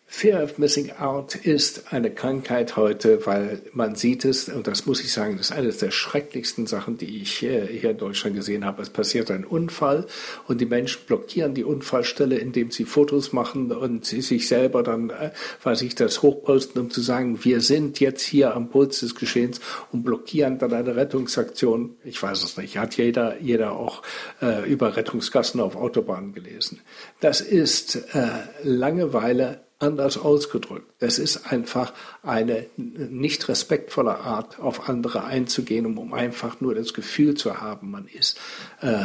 Fear 0.09 0.45
of 0.45 0.57
Missing 0.57 0.93
Out 0.93 1.35
ist 1.35 1.93
eine 1.93 2.13
Krankheit 2.13 2.77
heute, 2.77 3.27
weil 3.27 3.61
man 3.73 3.97
sieht 3.97 4.25
es, 4.25 4.49
und 4.49 4.69
das 4.69 4.87
muss 4.87 5.01
ich 5.01 5.13
sagen, 5.13 5.37
das 5.37 5.51
ist 5.51 5.57
eine 5.57 5.73
der 5.73 5.91
schrecklichsten 5.91 6.69
Sachen, 6.69 6.97
die 6.97 7.21
ich 7.21 7.33
hier 7.33 7.69
in 7.69 7.99
Deutschland 7.99 8.37
gesehen 8.37 8.65
habe. 8.65 8.83
Es 8.83 8.89
passiert 8.89 9.33
ein 9.33 9.45
Unfall 9.45 10.07
und 10.47 10.61
die 10.61 10.67
Menschen 10.67 11.03
blockieren 11.07 11.55
die 11.55 11.65
Unfallstelle, 11.65 12.39
indem 12.39 12.71
sie 12.71 12.85
Fotos 12.85 13.33
machen 13.33 13.73
und 13.73 14.07
sie 14.07 14.23
sich 14.23 14.47
selber 14.47 14.85
dann, 14.85 15.11
äh, 15.11 15.33
weiß 15.65 15.83
ich, 15.83 15.97
das 15.97 16.23
hochposten, 16.23 16.81
um 16.81 16.91
zu 16.91 17.01
sagen, 17.01 17.45
wir 17.45 17.61
sind 17.61 17.99
jetzt 17.99 18.23
hier 18.23 18.55
am 18.55 18.71
Puls 18.71 19.01
des 19.01 19.17
Geschehens 19.17 19.61
und 19.91 20.05
blockieren 20.05 20.59
dann 20.59 20.73
eine 20.73 20.95
Rettungsaktion. 20.95 21.97
Ich 22.05 22.23
weiß 22.23 22.45
es 22.45 22.57
nicht. 22.57 22.79
Hat 22.79 22.97
jeder, 22.97 23.41
jeder 23.41 23.73
auch 23.73 24.03
äh, 24.41 24.71
über 24.71 24.97
Rettungsgassen 24.97 25.61
auf 25.61 25.75
Autobahnen 25.75 26.33
gelesen. 26.33 26.81
Das 27.21 27.41
ist 27.41 27.97
äh, 28.15 28.29
Langeweile 28.63 29.66
anders 29.79 30.17
ausgedrückt. 30.17 30.91
Es 31.01 31.19
ist 31.19 31.53
einfach 31.53 31.93
eine 32.23 32.67
nicht 32.77 33.49
respektvolle 33.49 34.19
Art, 34.19 34.59
auf 34.59 34.89
andere 34.89 35.25
einzugehen, 35.25 35.87
um, 35.87 36.15
einfach 36.15 36.61
nur 36.61 36.75
das 36.75 36.95
Gefühl 36.95 37.35
zu 37.35 37.61
haben, 37.61 37.91
man 37.91 38.07
ist 38.07 38.39
äh, 38.81 39.05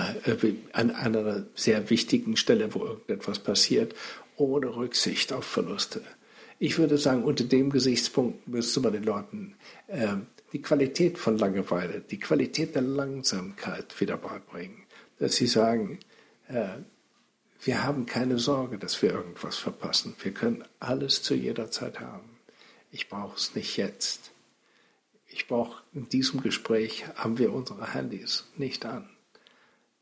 an 0.71 0.91
einer 0.91 1.45
sehr 1.55 1.89
wichtigen 1.89 2.37
Stelle, 2.37 2.73
wo 2.73 2.85
irgendetwas 2.85 3.39
passiert. 3.39 3.95
ohne 4.37 4.75
Rücksicht 4.75 5.33
auf 5.33 5.45
Verluste. 5.45 6.01
Ich 6.57 6.77
würde 6.77 6.97
sagen, 6.97 7.23
unter 7.23 7.43
dem 7.43 7.69
Gesichtspunkt 7.69 8.47
müsste 8.47 8.79
man 8.79 8.93
den 8.93 9.03
Leuten 9.03 9.55
äh, 9.87 10.15
die 10.53 10.61
Qualität 10.61 11.17
von 11.17 11.37
Langeweile, 11.37 12.01
die 12.01 12.19
Qualität 12.19 12.75
der 12.75 12.81
Langsamkeit 12.81 13.99
wieder 13.99 14.17
beibringen. 14.17 14.83
Dass 15.19 15.35
sie 15.35 15.47
sagen, 15.47 15.99
äh, 16.47 16.67
wir 17.63 17.83
haben 17.83 18.07
keine 18.07 18.39
Sorge, 18.39 18.79
dass 18.79 19.01
wir 19.03 19.11
irgendwas 19.11 19.57
verpassen. 19.57 20.15
Wir 20.19 20.33
können 20.33 20.63
alles 20.79 21.21
zu 21.21 21.35
jeder 21.35 21.69
Zeit 21.69 21.99
haben. 21.99 22.39
Ich 22.89 23.07
brauche 23.07 23.35
es 23.35 23.53
nicht 23.53 23.77
jetzt. 23.77 24.31
Ich 25.27 25.47
brauche 25.47 25.83
in 25.93 26.09
diesem 26.09 26.41
Gespräch 26.41 27.05
haben 27.15 27.37
wir 27.37 27.53
unsere 27.53 27.93
Handys 27.93 28.47
nicht 28.57 28.85
an. 28.85 29.09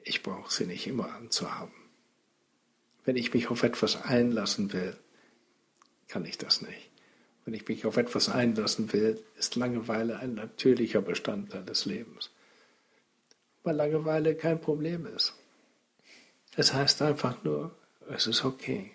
Ich 0.03 0.23
brauche 0.23 0.52
sie 0.52 0.65
nicht 0.65 0.88
immer 0.88 1.14
anzuhaben. 1.14 1.73
Wenn 3.03 3.18
ich 3.18 3.34
mich 3.34 3.49
auf 3.49 3.64
etwas 3.64 4.02
einlassen 4.03 4.72
will, 4.72 4.95
kann 6.07 6.26
ich 6.26 6.38
das 6.38 6.61
nicht. 6.61 6.90
Wenn 7.44 7.53
ich 7.53 7.68
mich 7.68 7.86
auf 7.86 7.98
etwas 7.98 8.30
einlassen 8.30 8.94
will, 8.94 9.22
ist 9.38 9.56
Langeweile 9.56 10.19
ein 10.19 10.34
natürlicher 10.34 11.02
Bestandteil 11.02 11.65
des 11.65 11.86
Lebens. 11.86 12.31
Weil 13.64 13.76
Langeweile 13.76 14.36
kein 14.36 14.61
Problem 14.61 15.06
ist. 15.06 15.39
Es 16.55 16.73
heißt 16.73 17.01
einfach 17.01 17.43
nur, 17.43 17.76
es 18.09 18.27
ist 18.27 18.43
okay. 18.43 18.91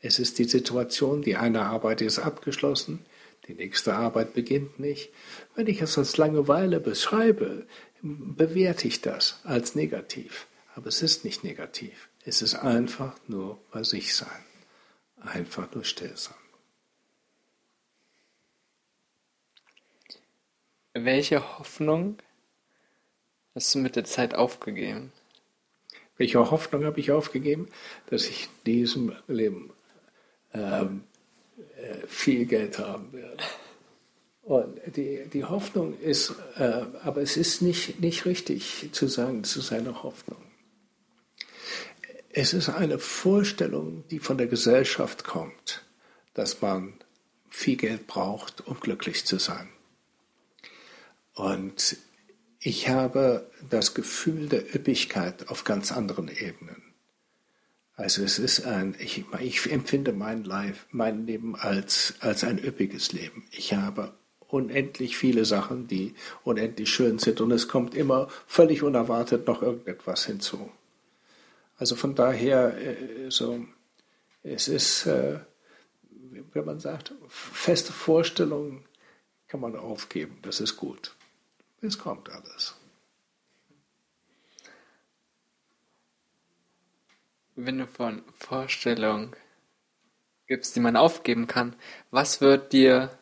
Es 0.00 0.18
ist 0.18 0.38
die 0.38 0.44
Situation, 0.44 1.22
die 1.22 1.36
eine 1.36 1.62
Arbeit 1.62 2.00
ist 2.02 2.18
abgeschlossen, 2.18 3.04
die 3.48 3.54
nächste 3.54 3.94
Arbeit 3.94 4.34
beginnt 4.34 4.78
nicht. 4.78 5.10
Wenn 5.54 5.66
ich 5.66 5.80
es 5.80 5.96
als 5.96 6.16
Langeweile 6.16 6.80
beschreibe, 6.80 7.66
bewerte 8.02 8.86
ich 8.86 9.00
das 9.00 9.40
als 9.44 9.74
negativ. 9.74 10.46
Aber 10.74 10.88
es 10.88 11.02
ist 11.02 11.24
nicht 11.24 11.42
negativ. 11.42 12.08
Es 12.24 12.42
ist 12.42 12.54
einfach 12.54 13.16
nur 13.26 13.58
bei 13.72 13.82
sich 13.82 14.14
sein 14.14 14.44
einfach 15.20 15.72
nur 15.74 15.84
stillsam. 15.84 16.34
Welche 20.94 21.58
Hoffnung 21.58 22.18
hast 23.54 23.74
du 23.74 23.78
mit 23.78 23.96
der 23.96 24.04
Zeit 24.04 24.34
aufgegeben? 24.34 25.12
Welche 26.18 26.50
Hoffnung 26.50 26.84
habe 26.84 27.00
ich 27.00 27.10
aufgegeben? 27.10 27.68
Dass 28.10 28.28
ich 28.28 28.44
in 28.44 28.72
diesem 28.72 29.12
Leben 29.28 29.70
ähm, 30.52 31.04
äh, 31.76 32.06
viel 32.06 32.44
Geld 32.44 32.78
haben 32.78 33.12
werde. 33.12 33.42
Und 34.42 34.80
die, 34.96 35.28
die 35.32 35.44
Hoffnung 35.44 35.98
ist, 36.00 36.34
äh, 36.56 36.82
aber 37.02 37.20
es 37.22 37.36
ist 37.36 37.62
nicht, 37.62 38.00
nicht 38.00 38.24
richtig 38.26 38.90
zu 38.92 39.06
sagen, 39.06 39.42
ist 39.42 39.72
eine 39.72 40.02
Hoffnung. 40.02 40.42
Es 42.30 42.52
ist 42.52 42.68
eine 42.68 42.98
Vorstellung, 42.98 44.04
die 44.10 44.18
von 44.18 44.38
der 44.38 44.46
Gesellschaft 44.46 45.24
kommt, 45.24 45.84
dass 46.34 46.60
man 46.60 46.94
viel 47.50 47.76
Geld 47.76 48.06
braucht, 48.06 48.66
um 48.66 48.80
glücklich 48.80 49.24
zu 49.24 49.38
sein. 49.38 49.68
Und 51.34 51.96
ich 52.68 52.90
habe 52.90 53.46
das 53.70 53.94
Gefühl 53.94 54.46
der 54.46 54.74
Üppigkeit 54.74 55.48
auf 55.48 55.64
ganz 55.64 55.90
anderen 55.90 56.28
Ebenen. 56.28 56.82
Also 57.94 58.22
es 58.22 58.38
ist 58.38 58.66
ein, 58.66 58.94
ich, 58.98 59.24
ich 59.40 59.72
empfinde 59.72 60.12
mein, 60.12 60.44
Life, 60.44 60.84
mein 60.90 61.26
Leben 61.26 61.56
als, 61.56 62.12
als 62.20 62.44
ein 62.44 62.62
üppiges 62.62 63.12
Leben. 63.12 63.46
Ich 63.52 63.72
habe 63.72 64.12
unendlich 64.48 65.16
viele 65.16 65.46
Sachen, 65.46 65.86
die 65.88 66.14
unendlich 66.44 66.90
schön 66.90 67.18
sind 67.18 67.40
und 67.40 67.52
es 67.52 67.68
kommt 67.68 67.94
immer 67.94 68.28
völlig 68.46 68.82
unerwartet 68.82 69.46
noch 69.46 69.62
irgendetwas 69.62 70.26
hinzu. 70.26 70.70
Also 71.78 71.96
von 71.96 72.14
daher, 72.14 72.76
äh, 72.76 73.30
so, 73.30 73.64
es 74.42 74.68
ist, 74.68 75.06
äh, 75.06 75.38
wenn 76.52 76.66
man 76.66 76.80
sagt, 76.80 77.14
feste 77.30 77.94
Vorstellungen 77.94 78.84
kann 79.46 79.60
man 79.60 79.74
aufgeben, 79.74 80.36
das 80.42 80.60
ist 80.60 80.76
gut. 80.76 81.14
Es 81.80 81.98
kommt 81.98 82.28
alles. 82.30 82.74
Wenn 87.54 87.78
du 87.78 87.86
von 87.86 88.22
Vorstellungen 88.36 89.34
gibst, 90.46 90.74
die 90.74 90.80
man 90.80 90.96
aufgeben 90.96 91.46
kann, 91.46 91.76
was 92.10 92.40
wird 92.40 92.72
dir 92.72 93.16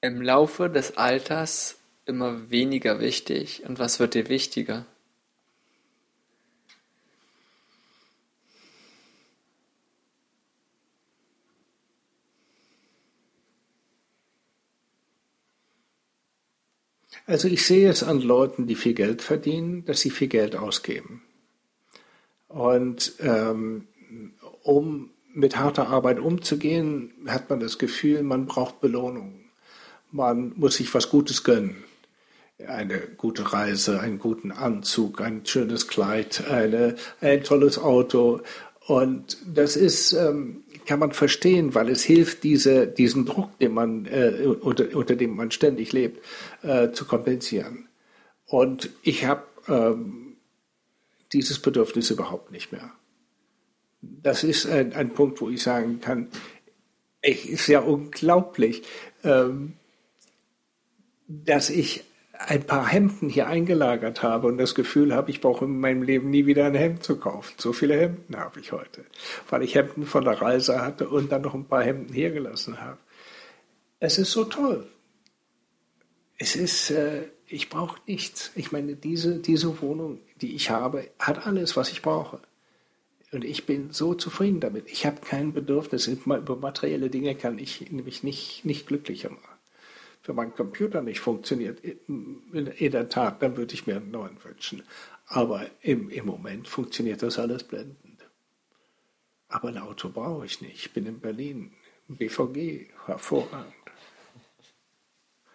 im 0.00 0.20
Laufe 0.20 0.68
des 0.68 0.96
Alters 0.96 1.78
immer 2.04 2.50
weniger 2.50 3.00
wichtig 3.00 3.64
und 3.64 3.78
was 3.78 4.00
wird 4.00 4.14
dir 4.14 4.28
wichtiger? 4.28 4.86
Also 17.26 17.48
ich 17.48 17.66
sehe 17.66 17.88
es 17.90 18.02
an 18.02 18.20
Leuten, 18.20 18.66
die 18.66 18.76
viel 18.76 18.94
Geld 18.94 19.20
verdienen, 19.20 19.84
dass 19.84 20.00
sie 20.00 20.10
viel 20.10 20.28
Geld 20.28 20.54
ausgeben. 20.54 21.22
Und 22.48 23.14
ähm, 23.20 23.88
um 24.62 25.10
mit 25.34 25.58
harter 25.58 25.88
Arbeit 25.88 26.18
umzugehen, 26.18 27.12
hat 27.26 27.50
man 27.50 27.60
das 27.60 27.78
Gefühl, 27.78 28.22
man 28.22 28.46
braucht 28.46 28.80
Belohnung. 28.80 29.44
Man 30.10 30.54
muss 30.56 30.76
sich 30.76 30.94
was 30.94 31.10
Gutes 31.10 31.44
gönnen. 31.44 31.84
Eine 32.66 33.00
gute 33.00 33.52
Reise, 33.52 34.00
einen 34.00 34.18
guten 34.18 34.50
Anzug, 34.50 35.20
ein 35.20 35.44
schönes 35.44 35.88
Kleid, 35.88 36.44
eine, 36.48 36.96
ein 37.20 37.42
tolles 37.42 37.78
Auto. 37.78 38.40
Und 38.86 39.36
das 39.44 39.76
ist, 39.76 40.12
ähm, 40.12 40.62
kann 40.86 41.00
man 41.00 41.12
verstehen, 41.12 41.74
weil 41.74 41.88
es 41.88 42.02
hilft, 42.02 42.42
diese, 42.42 42.86
diesen 42.86 43.26
Druck, 43.26 43.58
den 43.58 43.74
man, 43.74 44.06
äh, 44.06 44.46
unter, 44.60 44.94
unter 44.96 45.16
dem 45.16 45.36
man 45.36 45.50
ständig 45.50 45.92
lebt, 45.92 46.24
äh, 46.62 46.92
zu 46.92 47.04
kompensieren. 47.04 47.88
Und 48.46 48.90
ich 49.02 49.26
habe 49.26 49.42
ähm, 49.68 50.36
dieses 51.32 51.58
Bedürfnis 51.58 52.10
überhaupt 52.10 52.52
nicht 52.52 52.72
mehr. 52.72 52.92
Das 54.00 54.44
ist 54.44 54.66
ein, 54.66 54.92
ein 54.92 55.10
Punkt, 55.10 55.40
wo 55.40 55.50
ich 55.50 55.62
sagen 55.62 56.00
kann, 56.00 56.28
es 57.20 57.44
ist 57.44 57.66
ja 57.66 57.80
unglaublich, 57.80 58.82
ähm, 59.24 59.74
dass 61.26 61.70
ich 61.70 62.04
ein 62.38 62.64
paar 62.64 62.86
Hemden 62.86 63.28
hier 63.28 63.46
eingelagert 63.46 64.22
habe 64.22 64.46
und 64.46 64.58
das 64.58 64.74
Gefühl 64.74 65.14
habe, 65.14 65.30
ich 65.30 65.40
brauche 65.40 65.64
in 65.64 65.80
meinem 65.80 66.02
Leben 66.02 66.30
nie 66.30 66.46
wieder 66.46 66.66
ein 66.66 66.74
Hemd 66.74 67.02
zu 67.02 67.18
kaufen. 67.18 67.54
So 67.58 67.72
viele 67.72 67.98
Hemden 67.98 68.36
habe 68.36 68.60
ich 68.60 68.72
heute, 68.72 69.04
weil 69.48 69.62
ich 69.62 69.74
Hemden 69.74 70.06
von 70.06 70.24
der 70.24 70.40
Reise 70.40 70.82
hatte 70.82 71.08
und 71.08 71.32
dann 71.32 71.42
noch 71.42 71.54
ein 71.54 71.66
paar 71.66 71.82
Hemden 71.82 72.12
hier 72.12 72.30
gelassen 72.30 72.80
habe. 72.80 72.98
Es 73.98 74.18
ist 74.18 74.32
so 74.32 74.44
toll. 74.44 74.86
Es 76.38 76.54
ist, 76.54 76.90
äh, 76.90 77.28
ich 77.46 77.70
brauche 77.70 77.98
nichts. 78.06 78.50
Ich 78.54 78.72
meine, 78.72 78.94
diese, 78.94 79.38
diese 79.38 79.80
Wohnung, 79.80 80.20
die 80.40 80.54
ich 80.54 80.70
habe, 80.70 81.08
hat 81.18 81.46
alles, 81.46 81.76
was 81.76 81.90
ich 81.90 82.02
brauche. 82.02 82.40
Und 83.32 83.44
ich 83.44 83.66
bin 83.66 83.90
so 83.90 84.14
zufrieden 84.14 84.60
damit. 84.60 84.88
Ich 84.90 85.06
habe 85.06 85.20
kein 85.20 85.52
Bedürfnis. 85.52 86.06
Über 86.06 86.56
materielle 86.56 87.10
Dinge 87.10 87.34
kann 87.34 87.58
ich 87.58 87.90
nämlich 87.90 88.22
nicht, 88.22 88.64
nicht 88.64 88.86
glücklicher 88.86 89.30
machen. 89.30 89.55
Wenn 90.26 90.36
mein 90.36 90.54
Computer 90.54 91.02
nicht 91.02 91.20
funktioniert, 91.20 91.80
in, 91.80 92.42
in 92.52 92.92
der 92.92 93.08
Tat, 93.08 93.42
dann 93.42 93.56
würde 93.56 93.74
ich 93.74 93.86
mir 93.86 93.96
einen 93.96 94.10
neuen 94.10 94.42
wünschen. 94.44 94.82
Aber 95.26 95.66
im, 95.82 96.10
im 96.10 96.26
Moment 96.26 96.68
funktioniert 96.68 97.22
das 97.22 97.38
alles 97.38 97.64
blendend. 97.64 98.26
Aber 99.48 99.68
ein 99.68 99.78
Auto 99.78 100.08
brauche 100.08 100.46
ich 100.46 100.60
nicht. 100.60 100.74
Ich 100.74 100.92
bin 100.92 101.06
in 101.06 101.20
Berlin. 101.20 101.72
BVG, 102.08 102.88
hervorragend. 103.06 103.74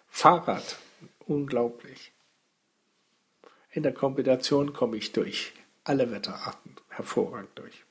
Fahrrad, 0.06 0.78
unglaublich. 1.20 2.12
In 3.70 3.82
der 3.82 3.94
Kombination 3.94 4.74
komme 4.74 4.98
ich 4.98 5.12
durch 5.12 5.52
alle 5.84 6.10
Wetterarten 6.10 6.76
hervorragend 6.88 7.50
durch. 7.54 7.84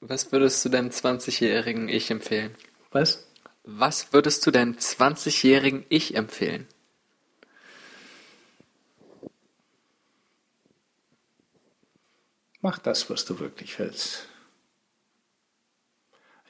Was 0.00 0.32
würdest 0.32 0.64
du 0.64 0.70
deinem 0.70 0.88
20-jährigen 0.88 1.88
Ich 1.88 2.10
empfehlen? 2.10 2.54
Was? 2.90 3.26
Was 3.64 4.12
würdest 4.14 4.46
du 4.46 4.50
deinem 4.50 4.74
20-jährigen 4.74 5.84
Ich 5.90 6.14
empfehlen? 6.14 6.66
Mach 12.62 12.78
das, 12.78 13.08
was 13.10 13.24
du 13.26 13.38
wirklich 13.38 13.78
willst. 13.78 14.26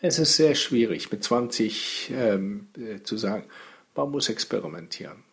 Es 0.00 0.18
ist 0.18 0.36
sehr 0.36 0.54
schwierig, 0.54 1.10
mit 1.12 1.22
20 1.22 2.10
ähm, 2.10 2.68
äh, 2.76 3.02
zu 3.02 3.16
sagen, 3.16 3.48
man 3.94 4.10
muss 4.10 4.28
experimentieren 4.28 5.24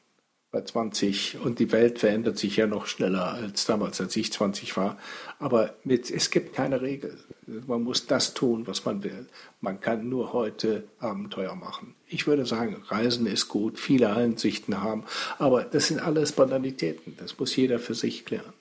bei 0.57 0.63
20 0.63 1.37
und 1.43 1.59
die 1.59 1.71
Welt 1.71 1.99
verändert 1.99 2.39
sich 2.39 2.57
ja 2.57 2.65
noch 2.65 2.87
schneller 2.87 3.33
als 3.33 3.65
damals, 3.65 4.01
als 4.01 4.15
ich 4.15 4.33
20 4.33 4.75
war. 4.75 4.97
Aber 5.39 5.75
mit, 5.83 6.09
es 6.09 6.31
gibt 6.31 6.55
keine 6.55 6.81
Regel. 6.81 7.17
Man 7.45 7.83
muss 7.83 8.07
das 8.07 8.33
tun, 8.33 8.65
was 8.65 8.83
man 8.85 9.03
will. 9.03 9.27
Man 9.61 9.79
kann 9.79 10.09
nur 10.09 10.33
heute 10.33 10.85
Abenteuer 10.99 11.55
machen. 11.55 11.93
Ich 12.07 12.25
würde 12.25 12.45
sagen, 12.45 12.81
Reisen 12.87 13.27
ist 13.27 13.49
gut, 13.49 13.77
viele 13.77 14.15
Einsichten 14.15 14.81
haben, 14.81 15.03
aber 15.37 15.63
das 15.63 15.87
sind 15.87 15.99
alles 15.99 16.31
Banalitäten. 16.31 17.15
Das 17.17 17.37
muss 17.37 17.55
jeder 17.55 17.77
für 17.77 17.93
sich 17.93 18.25
klären. 18.25 18.53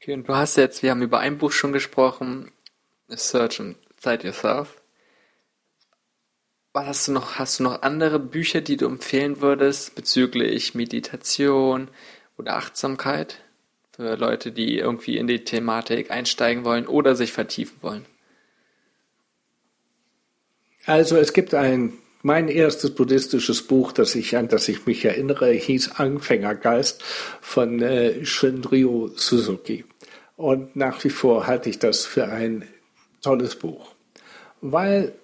Okay, 0.00 0.14
und 0.14 0.28
du 0.28 0.36
hast 0.36 0.56
jetzt, 0.56 0.84
wir 0.84 0.92
haben 0.92 1.02
über 1.02 1.18
ein 1.18 1.38
Buch 1.38 1.50
schon 1.50 1.72
gesprochen, 1.72 2.52
Search 3.08 3.58
Inside 3.58 4.24
Yourself. 4.24 4.80
Was 6.76 6.86
hast 6.86 7.08
du 7.08 7.12
noch? 7.12 7.36
Hast 7.36 7.58
du 7.58 7.62
noch 7.62 7.80
andere 7.80 8.18
Bücher, 8.18 8.60
die 8.60 8.76
du 8.76 8.84
empfehlen 8.84 9.40
würdest 9.40 9.94
bezüglich 9.94 10.74
Meditation 10.74 11.88
oder 12.36 12.56
Achtsamkeit 12.56 13.38
für 13.92 14.14
Leute, 14.16 14.52
die 14.52 14.76
irgendwie 14.76 15.16
in 15.16 15.26
die 15.26 15.42
Thematik 15.42 16.10
einsteigen 16.10 16.66
wollen 16.66 16.86
oder 16.86 17.16
sich 17.16 17.32
vertiefen 17.32 17.78
wollen? 17.80 18.04
Also 20.84 21.16
es 21.16 21.32
gibt 21.32 21.54
ein 21.54 21.94
mein 22.20 22.48
erstes 22.48 22.94
buddhistisches 22.94 23.62
Buch, 23.62 23.92
das 23.92 24.14
ich, 24.14 24.36
an 24.36 24.48
das 24.48 24.68
ich 24.68 24.84
mich 24.84 25.02
erinnere, 25.02 25.52
hieß 25.52 25.92
Anfängergeist 25.92 27.02
von 27.40 27.80
äh, 27.80 28.22
Shinryu 28.26 29.12
Suzuki. 29.16 29.86
Und 30.36 30.76
nach 30.76 31.02
wie 31.04 31.10
vor 31.10 31.46
halte 31.46 31.70
ich 31.70 31.78
das 31.78 32.04
für 32.04 32.26
ein 32.26 32.68
tolles 33.22 33.56
Buch. 33.56 33.94
Weil 34.60 35.14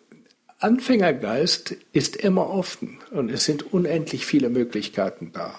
Anfängergeist 0.62 1.74
ist 1.92 2.14
immer 2.14 2.48
offen 2.48 2.98
und 3.10 3.30
es 3.30 3.44
sind 3.44 3.72
unendlich 3.72 4.24
viele 4.24 4.48
Möglichkeiten 4.48 5.32
da. 5.32 5.54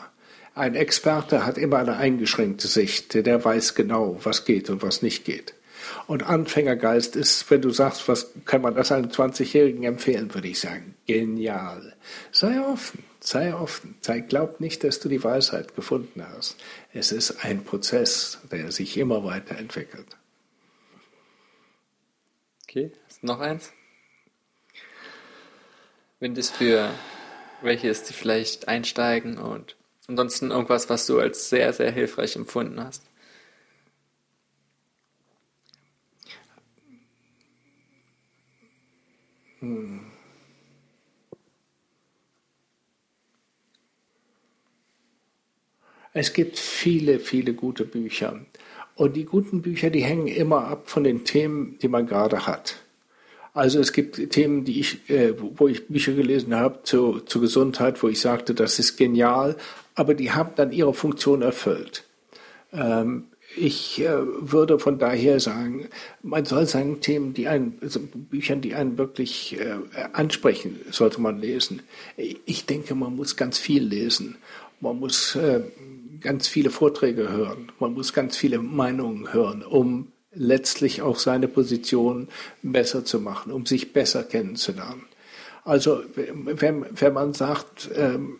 Ein 0.55 0.75
Experte 0.75 1.45
hat 1.45 1.57
immer 1.57 1.79
eine 1.79 1.97
eingeschränkte 1.97 2.69
Sicht, 2.69 3.13
der 3.13 3.43
weiß 3.43 3.75
genau, 3.75 4.17
was 4.23 4.45
geht 4.45 4.69
und 4.69 4.81
was 4.81 5.01
nicht 5.01 5.25
geht. 5.25 5.55
Und 6.07 6.23
Anfängergeist 6.23 7.17
ist, 7.17 7.51
wenn 7.51 7.61
du 7.61 7.71
sagst, 7.71 8.07
was 8.07 8.31
kann 8.45 8.61
man 8.61 8.75
das 8.75 8.93
einem 8.93 9.09
20-Jährigen 9.09 9.83
empfehlen, 9.83 10.33
würde 10.33 10.47
ich 10.47 10.61
sagen, 10.61 10.95
genial. 11.05 11.93
Sei 12.31 12.61
offen, 12.61 13.03
sei 13.19 13.53
offen. 13.53 13.95
Sei, 13.99 14.21
glaub 14.21 14.61
nicht, 14.61 14.85
dass 14.85 15.01
du 15.01 15.09
die 15.09 15.23
Weisheit 15.23 15.75
gefunden 15.75 16.23
hast. 16.25 16.55
Es 16.93 17.11
ist 17.11 17.43
ein 17.43 17.65
Prozess, 17.65 18.39
der 18.49 18.71
sich 18.71 18.95
immer 18.97 19.25
weiterentwickelt. 19.25 20.07
Okay, 22.63 22.93
noch 23.21 23.41
eins? 23.41 23.73
Wenn 26.23 26.35
das 26.35 26.49
für 26.49 26.89
welche 27.61 27.89
ist, 27.89 28.07
die 28.07 28.13
vielleicht 28.13 28.69
einsteigen 28.69 29.37
und 29.37 29.75
ansonsten 30.07 30.51
irgendwas, 30.51 30.89
was 30.89 31.05
du 31.05 31.19
als 31.19 31.49
sehr, 31.49 31.73
sehr 31.73 31.91
hilfreich 31.91 32.37
empfunden 32.37 32.81
hast. 32.81 33.03
Hm. 39.59 39.99
Es 46.13 46.31
gibt 46.31 46.57
viele, 46.57 47.19
viele 47.19 47.53
gute 47.53 47.83
Bücher. 47.83 48.45
Und 48.95 49.17
die 49.17 49.25
guten 49.25 49.61
Bücher, 49.61 49.89
die 49.89 50.05
hängen 50.05 50.27
immer 50.27 50.69
ab 50.69 50.89
von 50.89 51.03
den 51.03 51.25
Themen, 51.25 51.77
die 51.79 51.89
man 51.89 52.07
gerade 52.07 52.47
hat. 52.47 52.82
Also 53.53 53.79
es 53.79 53.93
gibt 53.93 54.31
Themen, 54.31 54.65
die 54.65 54.79
ich, 54.79 55.09
äh, 55.09 55.33
wo 55.37 55.67
ich 55.67 55.87
Bücher 55.87 56.13
gelesen 56.13 56.55
habe 56.55 56.79
zur, 56.83 57.25
zur 57.25 57.41
Gesundheit, 57.41 58.01
wo 58.01 58.07
ich 58.07 58.19
sagte, 58.19 58.55
das 58.55 58.79
ist 58.79 58.97
genial, 58.97 59.55
aber 59.93 60.15
die 60.15 60.31
haben 60.31 60.51
dann 60.55 60.71
ihre 60.71 60.93
Funktion 60.93 61.43
erfüllt. 61.43 62.03
Ähm, 62.71 63.25
ich 63.55 64.01
äh, 64.01 64.09
würde 64.15 64.79
von 64.79 64.97
daher 64.97 65.39
sagen, 65.39 65.87
man 66.23 66.45
soll 66.45 66.65
seine 66.65 66.99
Themen, 66.99 67.35
die 67.35 67.47
einen, 67.47 67.77
also 67.81 67.99
Büchern, 67.99 68.61
die 68.61 68.73
einen 68.73 68.97
wirklich 68.97 69.59
äh, 69.59 69.75
ansprechen, 70.13 70.79
sollte 70.89 71.21
man 71.21 71.39
lesen. 71.39 71.83
Ich 72.17 72.65
denke, 72.65 72.95
man 72.95 73.15
muss 73.15 73.35
ganz 73.35 73.59
viel 73.59 73.83
lesen. 73.83 74.37
Man 74.79 74.99
muss 74.99 75.35
äh, 75.35 75.61
ganz 76.21 76.47
viele 76.47 76.71
Vorträge 76.71 77.29
hören. 77.29 77.71
Man 77.79 77.93
muss 77.93 78.13
ganz 78.13 78.35
viele 78.35 78.57
Meinungen 78.57 79.31
hören, 79.31 79.61
um 79.61 80.07
letztlich 80.35 81.01
auch 81.01 81.19
seine 81.19 81.47
Position 81.47 82.27
besser 82.61 83.05
zu 83.05 83.19
machen, 83.19 83.51
um 83.51 83.65
sich 83.65 83.93
besser 83.93 84.23
kennenzulernen. 84.23 85.05
Also 85.63 86.03
wenn, 86.15 86.85
wenn 86.99 87.13
man 87.13 87.33
sagt, 87.33 87.89
ähm, 87.95 88.39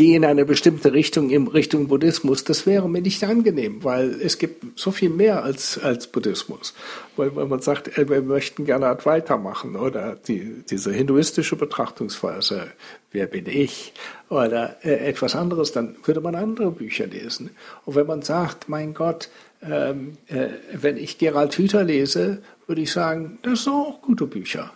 gehe 0.00 0.16
in 0.16 0.24
eine 0.24 0.46
bestimmte 0.46 0.94
Richtung, 0.94 1.28
in 1.28 1.46
Richtung 1.46 1.86
Buddhismus, 1.88 2.42
das 2.42 2.64
wäre 2.64 2.88
mir 2.88 3.02
nicht 3.02 3.22
angenehm, 3.22 3.84
weil 3.84 4.18
es 4.22 4.38
gibt 4.38 4.80
so 4.80 4.92
viel 4.92 5.10
mehr 5.10 5.44
als, 5.44 5.76
als 5.76 6.06
Buddhismus. 6.06 6.72
Weil, 7.18 7.36
weil 7.36 7.44
man 7.44 7.60
sagt, 7.60 7.98
äh, 7.98 8.08
wir 8.08 8.22
möchten 8.22 8.64
gerne 8.64 8.86
Advaita 8.86 9.36
machen 9.36 9.76
oder 9.76 10.16
die, 10.16 10.64
diese 10.70 10.90
hinduistische 10.90 11.54
Betrachtungsweise, 11.54 12.68
wer 13.12 13.26
bin 13.26 13.44
ich, 13.44 13.92
oder 14.30 14.76
äh, 14.82 15.06
etwas 15.06 15.36
anderes, 15.36 15.72
dann 15.72 15.96
würde 16.02 16.22
man 16.22 16.34
andere 16.34 16.70
Bücher 16.70 17.06
lesen. 17.06 17.50
Und 17.84 17.94
wenn 17.94 18.06
man 18.06 18.22
sagt, 18.22 18.70
mein 18.70 18.94
Gott, 18.94 19.28
ähm, 19.62 20.16
äh, 20.28 20.46
wenn 20.72 20.96
ich 20.96 21.18
Gerald 21.18 21.52
Hüther 21.58 21.84
lese, 21.84 22.40
würde 22.66 22.80
ich 22.80 22.90
sagen, 22.90 23.38
das 23.42 23.64
sind 23.64 23.74
auch 23.74 24.00
gute 24.00 24.26
Bücher 24.26 24.72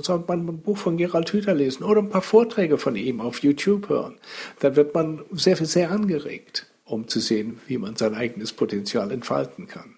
sollte 0.00 0.24
man 0.28 0.46
ein 0.46 0.60
Buch 0.60 0.78
von 0.78 0.96
Gerald 0.96 1.32
Hüther 1.32 1.54
lesen 1.54 1.84
oder 1.84 2.00
ein 2.00 2.10
paar 2.10 2.22
Vorträge 2.22 2.78
von 2.78 2.96
ihm 2.96 3.20
auf 3.20 3.42
YouTube 3.42 3.88
hören. 3.88 4.18
Dann 4.60 4.76
wird 4.76 4.94
man 4.94 5.22
sehr, 5.32 5.56
sehr 5.56 5.90
angeregt, 5.90 6.66
um 6.84 7.08
zu 7.08 7.20
sehen, 7.20 7.60
wie 7.66 7.78
man 7.78 7.96
sein 7.96 8.14
eigenes 8.14 8.52
Potenzial 8.52 9.10
entfalten 9.10 9.68
kann. 9.68 9.96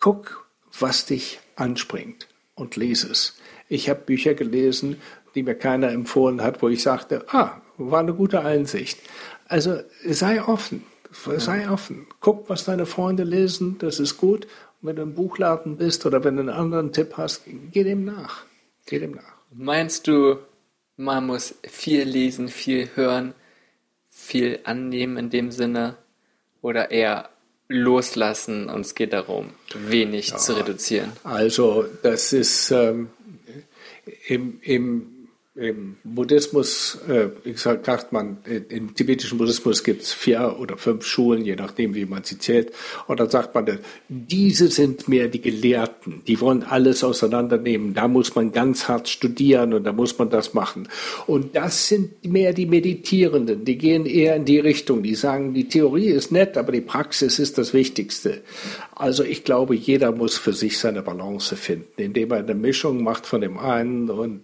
Guck, 0.00 0.46
was 0.78 1.06
dich 1.06 1.40
anspringt 1.56 2.28
und 2.54 2.76
lese 2.76 3.10
es. 3.10 3.36
Ich 3.68 3.88
habe 3.88 4.00
Bücher 4.00 4.34
gelesen, 4.34 4.96
die 5.34 5.42
mir 5.42 5.54
keiner 5.54 5.90
empfohlen 5.90 6.42
hat, 6.42 6.62
wo 6.62 6.68
ich 6.68 6.82
sagte, 6.82 7.24
ah, 7.28 7.60
war 7.76 8.00
eine 8.00 8.14
gute 8.14 8.40
Einsicht. 8.40 8.98
Also 9.48 9.78
sei 10.04 10.42
offen, 10.42 10.84
sei 11.10 11.68
offen. 11.68 12.06
Guck, 12.20 12.48
was 12.48 12.64
deine 12.64 12.86
Freunde 12.86 13.24
lesen, 13.24 13.78
das 13.78 13.98
ist 13.98 14.16
gut. 14.16 14.46
Und 14.80 14.88
wenn 14.88 14.96
du 14.96 15.02
im 15.02 15.14
Buchladen 15.14 15.76
bist 15.76 16.06
oder 16.06 16.24
wenn 16.24 16.36
du 16.36 16.42
einen 16.42 16.50
anderen 16.50 16.92
Tipp 16.92 17.14
hast, 17.16 17.42
geh 17.72 17.84
dem 17.84 18.04
nach. 18.04 18.44
Geh 18.86 18.98
dem 18.98 19.12
nach. 19.12 19.34
Meinst 19.50 20.06
du, 20.06 20.38
man 20.96 21.26
muss 21.26 21.54
viel 21.62 22.02
lesen, 22.02 22.48
viel 22.48 22.90
hören, 22.94 23.34
viel 24.08 24.60
annehmen 24.64 25.16
in 25.16 25.30
dem 25.30 25.50
Sinne 25.50 25.96
oder 26.60 26.90
eher 26.90 27.30
loslassen 27.68 28.68
und 28.68 28.82
es 28.82 28.94
geht 28.94 29.12
darum, 29.12 29.50
wenig 29.74 30.30
ja, 30.30 30.36
zu 30.36 30.54
reduzieren? 30.54 31.12
Also 31.24 31.86
das 32.02 32.32
ist 32.32 32.70
ähm, 32.70 33.10
im, 34.26 34.60
im 34.62 35.13
im 35.56 35.98
Buddhismus, 36.02 36.98
äh, 37.08 37.28
ich 37.44 37.60
sag, 37.60 37.86
sagt 37.86 38.12
man, 38.12 38.38
im 38.68 38.92
tibetischen 38.94 39.38
Buddhismus 39.38 39.84
gibt 39.84 40.02
es 40.02 40.12
vier 40.12 40.56
oder 40.58 40.76
fünf 40.76 41.06
Schulen, 41.06 41.44
je 41.44 41.54
nachdem, 41.54 41.94
wie 41.94 42.06
man 42.06 42.24
sie 42.24 42.38
zählt. 42.38 42.72
Und 43.06 43.20
dann 43.20 43.30
sagt 43.30 43.54
man, 43.54 43.78
diese 44.08 44.66
sind 44.68 45.06
mehr 45.06 45.28
die 45.28 45.40
Gelehrten, 45.40 46.22
die 46.26 46.40
wollen 46.40 46.64
alles 46.64 47.04
auseinandernehmen. 47.04 47.94
Da 47.94 48.08
muss 48.08 48.34
man 48.34 48.50
ganz 48.50 48.88
hart 48.88 49.08
studieren 49.08 49.74
und 49.74 49.84
da 49.84 49.92
muss 49.92 50.18
man 50.18 50.28
das 50.28 50.54
machen. 50.54 50.88
Und 51.28 51.54
das 51.54 51.86
sind 51.86 52.24
mehr 52.24 52.52
die 52.52 52.66
Meditierenden, 52.66 53.64
die 53.64 53.78
gehen 53.78 54.06
eher 54.06 54.34
in 54.34 54.44
die 54.44 54.58
Richtung, 54.58 55.04
die 55.04 55.14
sagen, 55.14 55.54
die 55.54 55.68
Theorie 55.68 56.08
ist 56.08 56.32
nett, 56.32 56.58
aber 56.58 56.72
die 56.72 56.80
Praxis 56.80 57.38
ist 57.38 57.58
das 57.58 57.72
Wichtigste. 57.72 58.42
Also 58.96 59.22
ich 59.22 59.44
glaube, 59.44 59.76
jeder 59.76 60.10
muss 60.10 60.36
für 60.36 60.52
sich 60.52 60.78
seine 60.78 61.02
Balance 61.02 61.54
finden, 61.56 61.86
indem 61.96 62.32
er 62.32 62.38
eine 62.38 62.54
Mischung 62.54 63.04
macht 63.04 63.26
von 63.26 63.40
dem 63.40 63.58
einen 63.58 64.10
und 64.10 64.42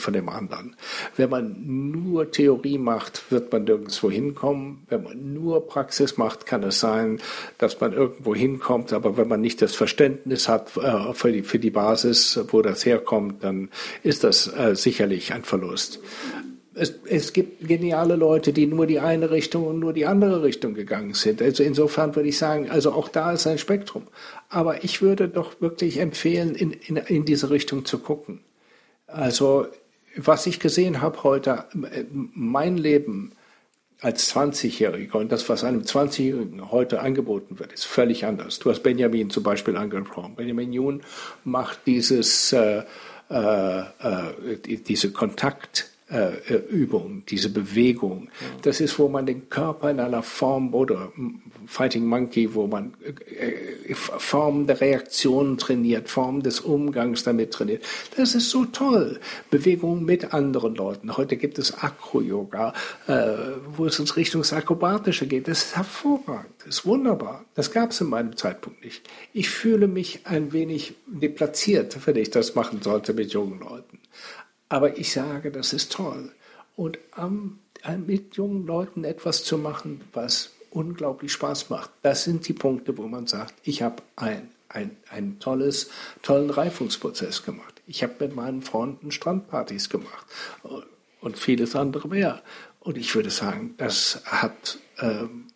von 0.00 0.12
dem 0.12 0.28
anderen 0.28 0.47
anderen. 0.48 0.76
Wenn 1.16 1.30
man 1.30 1.56
nur 1.66 2.30
Theorie 2.30 2.78
macht, 2.78 3.30
wird 3.30 3.52
man 3.52 3.64
nirgendwo 3.64 4.10
hinkommen. 4.10 4.86
Wenn 4.88 5.02
man 5.02 5.34
nur 5.34 5.66
Praxis 5.66 6.16
macht, 6.16 6.46
kann 6.46 6.62
es 6.62 6.80
sein, 6.80 7.20
dass 7.58 7.80
man 7.80 7.92
irgendwo 7.92 8.34
hinkommt. 8.34 8.92
Aber 8.92 9.16
wenn 9.16 9.28
man 9.28 9.40
nicht 9.40 9.62
das 9.62 9.74
Verständnis 9.74 10.48
hat 10.48 10.76
äh, 10.76 11.12
für, 11.12 11.32
die, 11.32 11.42
für 11.42 11.58
die 11.58 11.70
Basis, 11.70 12.40
wo 12.48 12.62
das 12.62 12.84
herkommt, 12.86 13.44
dann 13.44 13.70
ist 14.02 14.24
das 14.24 14.52
äh, 14.52 14.74
sicherlich 14.74 15.32
ein 15.32 15.44
Verlust. 15.44 16.00
Es, 16.74 16.94
es, 17.06 17.32
gibt 17.32 17.66
geniale 17.66 18.14
Leute, 18.14 18.52
die 18.52 18.66
nur 18.66 18.86
die 18.86 19.00
eine 19.00 19.32
Richtung 19.32 19.66
und 19.66 19.80
nur 19.80 19.92
die 19.92 20.06
andere 20.06 20.44
Richtung 20.44 20.74
gegangen 20.74 21.12
sind. 21.12 21.42
Also 21.42 21.64
insofern 21.64 22.14
würde 22.14 22.28
ich 22.28 22.38
sagen, 22.38 22.70
also 22.70 22.92
auch 22.92 23.08
da 23.08 23.32
ist 23.32 23.48
ein 23.48 23.58
Spektrum. 23.58 24.04
Aber 24.48 24.84
ich 24.84 25.02
würde 25.02 25.28
doch 25.28 25.60
wirklich 25.60 25.98
empfehlen, 25.98 26.54
in, 26.54 26.70
in, 26.70 26.96
in 26.96 27.24
diese 27.24 27.50
Richtung 27.50 27.84
zu 27.84 27.98
gucken. 27.98 28.42
Also 29.08 29.66
was 30.26 30.46
ich 30.46 30.60
gesehen 30.60 31.00
habe 31.00 31.22
heute, 31.22 31.64
mein 32.10 32.76
Leben 32.76 33.32
als 34.00 34.34
20-Jähriger 34.34 35.16
und 35.16 35.32
das, 35.32 35.48
was 35.48 35.64
einem 35.64 35.82
20-Jährigen 35.82 36.70
heute 36.70 37.00
angeboten 37.00 37.58
wird, 37.58 37.72
ist 37.72 37.84
völlig 37.84 38.24
anders. 38.24 38.58
Du 38.58 38.70
hast 38.70 38.82
Benjamin 38.82 39.30
zum 39.30 39.42
Beispiel 39.42 39.76
angesprochen. 39.76 40.36
Benjamin 40.36 40.72
Jun 40.72 41.02
macht 41.44 41.80
dieses, 41.86 42.52
äh, 42.52 42.82
äh, 43.28 43.84
diese 44.86 45.12
Kontakt 45.12 45.90
äh, 46.10 46.54
Übung, 46.70 47.22
diese 47.28 47.50
Bewegung. 47.50 48.28
Das 48.62 48.80
ist, 48.80 48.98
wo 48.98 49.08
man 49.08 49.26
den 49.26 49.48
Körper 49.50 49.90
in 49.90 50.00
einer 50.00 50.22
Form 50.22 50.74
oder 50.74 51.12
Fighting 51.66 52.06
Monkey, 52.06 52.54
wo 52.54 52.66
man 52.66 52.94
äh, 53.04 53.94
Formen 53.94 54.66
der 54.66 54.80
Reaktionen 54.80 55.58
trainiert, 55.58 56.08
Formen 56.08 56.42
des 56.42 56.60
Umgangs 56.60 57.24
damit 57.24 57.52
trainiert. 57.52 57.84
Das 58.16 58.34
ist 58.34 58.50
so 58.50 58.64
toll. 58.64 59.20
Bewegung 59.50 60.04
mit 60.04 60.32
anderen 60.32 60.74
Leuten. 60.74 61.16
Heute 61.16 61.36
gibt 61.36 61.58
es 61.58 61.74
Acro-Yoga, 61.74 62.72
äh, 63.06 63.34
wo 63.76 63.86
es 63.86 63.98
in 63.98 64.06
Richtung 64.06 64.42
Akrobatische 64.42 65.26
geht. 65.26 65.48
Das 65.48 65.64
ist 65.64 65.76
hervorragend. 65.76 66.54
Das 66.64 66.78
ist 66.78 66.86
wunderbar. 66.86 67.44
Das 67.54 67.70
gab 67.70 67.90
es 67.90 68.00
in 68.00 68.08
meinem 68.08 68.36
Zeitpunkt 68.36 68.82
nicht. 68.84 69.02
Ich 69.32 69.50
fühle 69.50 69.88
mich 69.88 70.20
ein 70.24 70.52
wenig 70.52 70.94
deplatziert, 71.06 71.98
wenn 72.06 72.16
ich 72.16 72.30
das 72.30 72.54
machen 72.54 72.82
sollte 72.82 73.12
mit 73.12 73.32
jungen 73.32 73.60
Leuten. 73.60 73.98
Aber 74.68 74.98
ich 74.98 75.12
sage, 75.12 75.50
das 75.50 75.72
ist 75.72 75.92
toll. 75.92 76.32
Und 76.76 76.98
ähm, 77.16 77.58
mit 78.06 78.36
jungen 78.36 78.66
Leuten 78.66 79.04
etwas 79.04 79.44
zu 79.44 79.58
machen, 79.58 80.02
was 80.12 80.52
unglaublich 80.70 81.32
Spaß 81.32 81.70
macht, 81.70 81.90
das 82.02 82.24
sind 82.24 82.46
die 82.46 82.52
Punkte, 82.52 82.96
wo 82.98 83.08
man 83.08 83.26
sagt, 83.26 83.54
ich 83.62 83.82
habe 83.82 84.02
ein, 84.16 84.50
ein, 84.68 84.96
ein 85.10 85.38
tolles, 85.40 85.90
tollen 86.22 86.50
Reifungsprozess 86.50 87.42
gemacht. 87.42 87.82
Ich 87.86 88.02
habe 88.02 88.14
mit 88.20 88.36
meinen 88.36 88.62
Freunden 88.62 89.10
Strandpartys 89.10 89.88
gemacht 89.88 90.26
und 91.20 91.38
vieles 91.38 91.74
andere 91.74 92.08
mehr. 92.08 92.42
Und 92.80 92.98
ich 92.98 93.14
würde 93.14 93.30
sagen, 93.30 93.74
das 93.78 94.22
hat 94.26 94.78
ähm, 95.00 95.48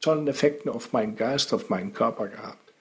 tollen 0.00 0.26
Effekten 0.28 0.70
auf 0.70 0.92
meinen 0.92 1.16
Geist, 1.16 1.52
auf 1.52 1.68
meinen 1.68 1.92
Körper 1.92 2.28
gehabt. 2.28 2.72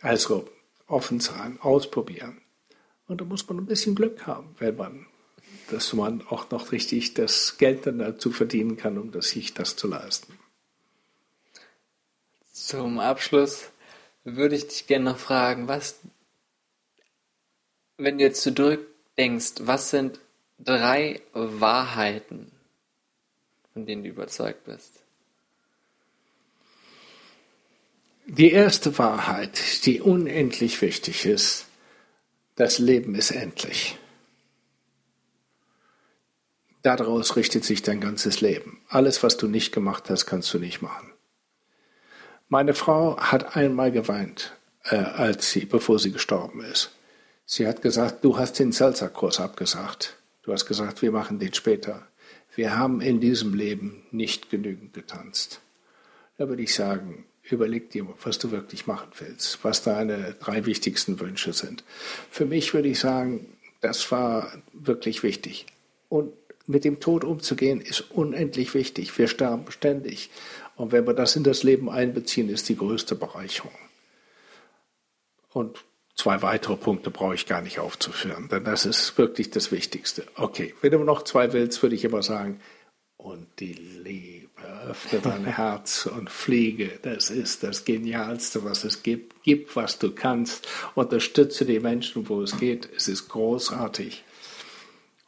Also 0.00 0.48
offen 0.86 1.20
sein, 1.20 1.58
ausprobieren. 1.60 2.40
Und 3.10 3.20
da 3.20 3.24
muss 3.24 3.48
man 3.48 3.58
ein 3.58 3.66
bisschen 3.66 3.96
Glück 3.96 4.28
haben, 4.28 4.54
wenn 4.60 4.76
man, 4.76 5.04
dass 5.68 5.92
man 5.94 6.24
auch 6.28 6.48
noch 6.52 6.70
richtig 6.70 7.12
das 7.14 7.58
Geld 7.58 7.84
dann 7.84 7.98
dazu 7.98 8.30
verdienen 8.30 8.76
kann, 8.76 8.98
um 8.98 9.10
das, 9.10 9.30
sich 9.30 9.52
das 9.52 9.74
zu 9.74 9.88
leisten. 9.88 10.38
Zum 12.52 13.00
Abschluss 13.00 13.70
würde 14.22 14.54
ich 14.54 14.68
dich 14.68 14.86
gerne 14.86 15.06
noch 15.06 15.18
fragen, 15.18 15.66
was, 15.66 15.98
wenn 17.96 18.18
du 18.18 18.22
jetzt 18.22 18.42
zurückdenkst, 18.42 19.54
was 19.62 19.90
sind 19.90 20.20
drei 20.60 21.20
Wahrheiten, 21.32 22.52
von 23.72 23.86
denen 23.86 24.04
du 24.04 24.10
überzeugt 24.10 24.66
bist? 24.66 24.92
Die 28.26 28.52
erste 28.52 28.96
Wahrheit, 28.98 29.84
die 29.84 30.00
unendlich 30.00 30.80
wichtig 30.80 31.26
ist, 31.26 31.66
das 32.60 32.78
Leben 32.78 33.14
ist 33.14 33.30
endlich. 33.30 33.96
Daraus 36.82 37.36
richtet 37.36 37.64
sich 37.64 37.80
dein 37.80 38.02
ganzes 38.02 38.42
Leben. 38.42 38.82
Alles, 38.86 39.22
was 39.22 39.38
du 39.38 39.48
nicht 39.48 39.72
gemacht 39.72 40.10
hast, 40.10 40.26
kannst 40.26 40.52
du 40.52 40.58
nicht 40.58 40.82
machen. 40.82 41.10
Meine 42.50 42.74
Frau 42.74 43.16
hat 43.16 43.56
einmal 43.56 43.90
geweint, 43.90 44.58
äh, 44.84 44.96
als 44.96 45.50
sie, 45.50 45.64
bevor 45.64 45.98
sie 45.98 46.12
gestorben 46.12 46.62
ist. 46.62 46.90
Sie 47.46 47.66
hat 47.66 47.80
gesagt, 47.80 48.24
du 48.24 48.36
hast 48.36 48.58
den 48.58 48.72
Salsa-Kurs 48.72 49.40
abgesagt. 49.40 50.18
Du 50.42 50.52
hast 50.52 50.66
gesagt, 50.66 51.00
wir 51.00 51.12
machen 51.12 51.38
den 51.38 51.54
später. 51.54 52.08
Wir 52.54 52.76
haben 52.76 53.00
in 53.00 53.20
diesem 53.20 53.54
Leben 53.54 54.02
nicht 54.10 54.50
genügend 54.50 54.92
getanzt. 54.92 55.62
Da 56.36 56.46
würde 56.50 56.62
ich 56.62 56.74
sagen, 56.74 57.24
überleg 57.52 57.90
dir, 57.90 58.06
was 58.22 58.38
du 58.38 58.50
wirklich 58.50 58.86
machen 58.86 59.10
willst, 59.18 59.62
was 59.62 59.82
deine 59.82 60.34
drei 60.40 60.66
wichtigsten 60.66 61.20
Wünsche 61.20 61.52
sind. 61.52 61.84
Für 62.30 62.44
mich 62.44 62.74
würde 62.74 62.88
ich 62.88 63.00
sagen, 63.00 63.46
das 63.80 64.10
war 64.12 64.52
wirklich 64.72 65.22
wichtig. 65.22 65.66
Und 66.08 66.32
mit 66.66 66.84
dem 66.84 67.00
Tod 67.00 67.24
umzugehen, 67.24 67.80
ist 67.80 68.10
unendlich 68.12 68.74
wichtig. 68.74 69.16
Wir 69.18 69.28
sterben 69.28 69.70
ständig. 69.70 70.30
Und 70.76 70.92
wenn 70.92 71.06
wir 71.06 71.14
das 71.14 71.36
in 71.36 71.42
das 71.42 71.62
Leben 71.62 71.90
einbeziehen, 71.90 72.48
ist 72.48 72.68
die 72.68 72.76
größte 72.76 73.14
Bereicherung. 73.14 73.72
Und 75.52 75.84
zwei 76.14 76.42
weitere 76.42 76.76
Punkte 76.76 77.10
brauche 77.10 77.34
ich 77.34 77.46
gar 77.46 77.60
nicht 77.60 77.80
aufzuführen, 77.80 78.48
denn 78.48 78.64
das 78.64 78.86
ist 78.86 79.18
wirklich 79.18 79.50
das 79.50 79.72
Wichtigste. 79.72 80.24
Okay, 80.36 80.74
wenn 80.80 80.92
du 80.92 80.98
noch 81.02 81.22
zwei 81.22 81.52
willst, 81.52 81.82
würde 81.82 81.96
ich 81.96 82.04
immer 82.04 82.22
sagen, 82.22 82.60
und 83.16 83.46
die 83.58 83.72
Liebe 83.72 84.49
öffne 84.88 85.20
dein 85.20 85.44
Herz 85.44 86.06
und 86.06 86.30
fliege. 86.30 86.98
Das 87.02 87.30
ist 87.30 87.62
das 87.62 87.84
Genialste, 87.84 88.64
was 88.64 88.84
es 88.84 89.02
gibt. 89.02 89.42
Gib, 89.42 89.76
was 89.76 89.98
du 89.98 90.14
kannst. 90.14 90.68
Unterstütze 90.94 91.64
die 91.64 91.80
Menschen, 91.80 92.28
wo 92.28 92.42
es 92.42 92.58
geht. 92.58 92.88
Es 92.96 93.08
ist 93.08 93.28
großartig. 93.28 94.24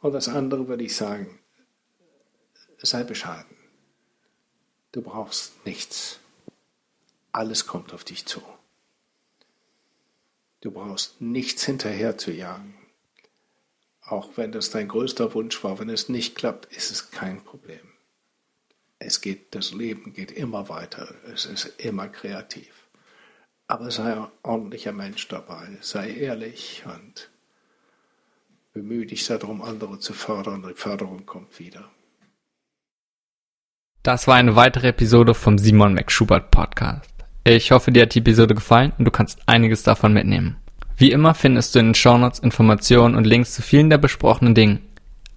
Und 0.01 0.13
das 0.13 0.27
andere 0.27 0.67
würde 0.67 0.83
ich 0.83 0.95
sagen, 0.95 1.39
sei 2.77 3.03
bescheiden. 3.03 3.55
Du 4.91 5.01
brauchst 5.01 5.65
nichts. 5.65 6.19
Alles 7.31 7.65
kommt 7.65 7.93
auf 7.93 8.03
dich 8.03 8.25
zu. 8.25 8.41
Du 10.61 10.71
brauchst 10.71 11.21
nichts 11.21 11.63
hinterher 11.63 12.17
zu 12.17 12.31
jagen. 12.31 12.75
Auch 14.01 14.31
wenn 14.35 14.51
das 14.51 14.69
dein 14.69 14.87
größter 14.87 15.33
Wunsch 15.33 15.63
war, 15.63 15.79
wenn 15.79 15.89
es 15.89 16.09
nicht 16.09 16.35
klappt, 16.35 16.65
ist 16.75 16.91
es 16.91 17.11
kein 17.11 17.43
Problem 17.43 17.92
es 19.05 19.21
geht, 19.21 19.53
das 19.55 19.73
Leben 19.73 20.13
geht 20.13 20.31
immer 20.31 20.69
weiter, 20.69 21.13
es 21.33 21.45
ist 21.45 21.65
immer 21.77 22.07
kreativ. 22.07 22.71
Aber 23.67 23.91
sei 23.91 24.13
ein 24.13 24.27
ordentlicher 24.43 24.91
Mensch 24.91 25.27
dabei, 25.27 25.77
sei 25.81 26.11
ehrlich 26.11 26.83
und 26.85 27.29
bemühe 28.73 29.05
dich 29.05 29.25
darum, 29.25 29.61
andere 29.61 29.99
zu 29.99 30.13
fördern. 30.13 30.65
Die 30.67 30.73
Förderung 30.73 31.25
kommt 31.25 31.59
wieder. 31.59 31.89
Das 34.03 34.27
war 34.27 34.35
eine 34.35 34.55
weitere 34.55 34.89
Episode 34.89 35.33
vom 35.33 35.57
Simon 35.57 35.93
McSchubert 35.93 36.51
Podcast. 36.51 37.09
Ich 37.45 37.71
hoffe, 37.71 37.91
dir 37.91 38.03
hat 38.03 38.15
die 38.15 38.19
Episode 38.19 38.53
gefallen 38.53 38.91
und 38.97 39.05
du 39.05 39.11
kannst 39.11 39.39
einiges 39.47 39.83
davon 39.83 40.13
mitnehmen. 40.13 40.57
Wie 40.97 41.11
immer 41.11 41.33
findest 41.33 41.73
du 41.73 41.79
in 41.79 41.87
den 41.87 41.95
Shownotes 41.95 42.39
Informationen 42.39 43.15
und 43.15 43.25
Links 43.25 43.53
zu 43.53 43.61
vielen 43.61 43.89
der 43.89 43.97
besprochenen 43.97 44.55
Dingen. 44.55 44.79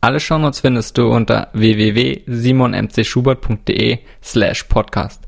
Alle 0.07 0.20
Shownotes 0.20 0.61
findest 0.61 0.97
du 0.99 1.09
unter 1.09 1.49
www.simonmcschubert.de 1.53 3.99
slash 4.23 4.62
podcast. 4.62 5.27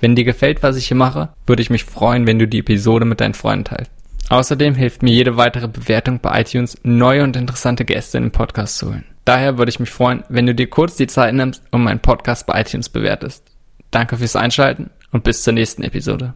Wenn 0.00 0.16
dir 0.16 0.24
gefällt, 0.24 0.60
was 0.64 0.74
ich 0.74 0.88
hier 0.88 0.96
mache, 0.96 1.28
würde 1.46 1.62
ich 1.62 1.70
mich 1.70 1.84
freuen, 1.84 2.26
wenn 2.26 2.40
du 2.40 2.48
die 2.48 2.58
Episode 2.58 3.04
mit 3.04 3.20
deinen 3.20 3.34
Freunden 3.34 3.66
teilst. 3.66 3.92
Außerdem 4.28 4.74
hilft 4.74 5.04
mir 5.04 5.12
jede 5.12 5.36
weitere 5.36 5.68
Bewertung 5.68 6.18
bei 6.18 6.40
iTunes, 6.40 6.76
neue 6.82 7.22
und 7.22 7.36
interessante 7.36 7.84
Gäste 7.84 8.18
in 8.18 8.24
den 8.24 8.32
Podcast 8.32 8.78
zu 8.78 8.88
holen. 8.88 9.04
Daher 9.24 9.56
würde 9.56 9.70
ich 9.70 9.78
mich 9.78 9.90
freuen, 9.90 10.24
wenn 10.28 10.46
du 10.46 10.54
dir 10.56 10.68
kurz 10.68 10.96
die 10.96 11.06
Zeit 11.06 11.32
nimmst 11.32 11.62
und 11.70 11.84
meinen 11.84 12.00
Podcast 12.00 12.44
bei 12.44 12.60
iTunes 12.60 12.88
bewertest. 12.88 13.44
Danke 13.92 14.16
fürs 14.16 14.34
Einschalten 14.34 14.90
und 15.12 15.22
bis 15.22 15.44
zur 15.44 15.52
nächsten 15.52 15.84
Episode. 15.84 16.34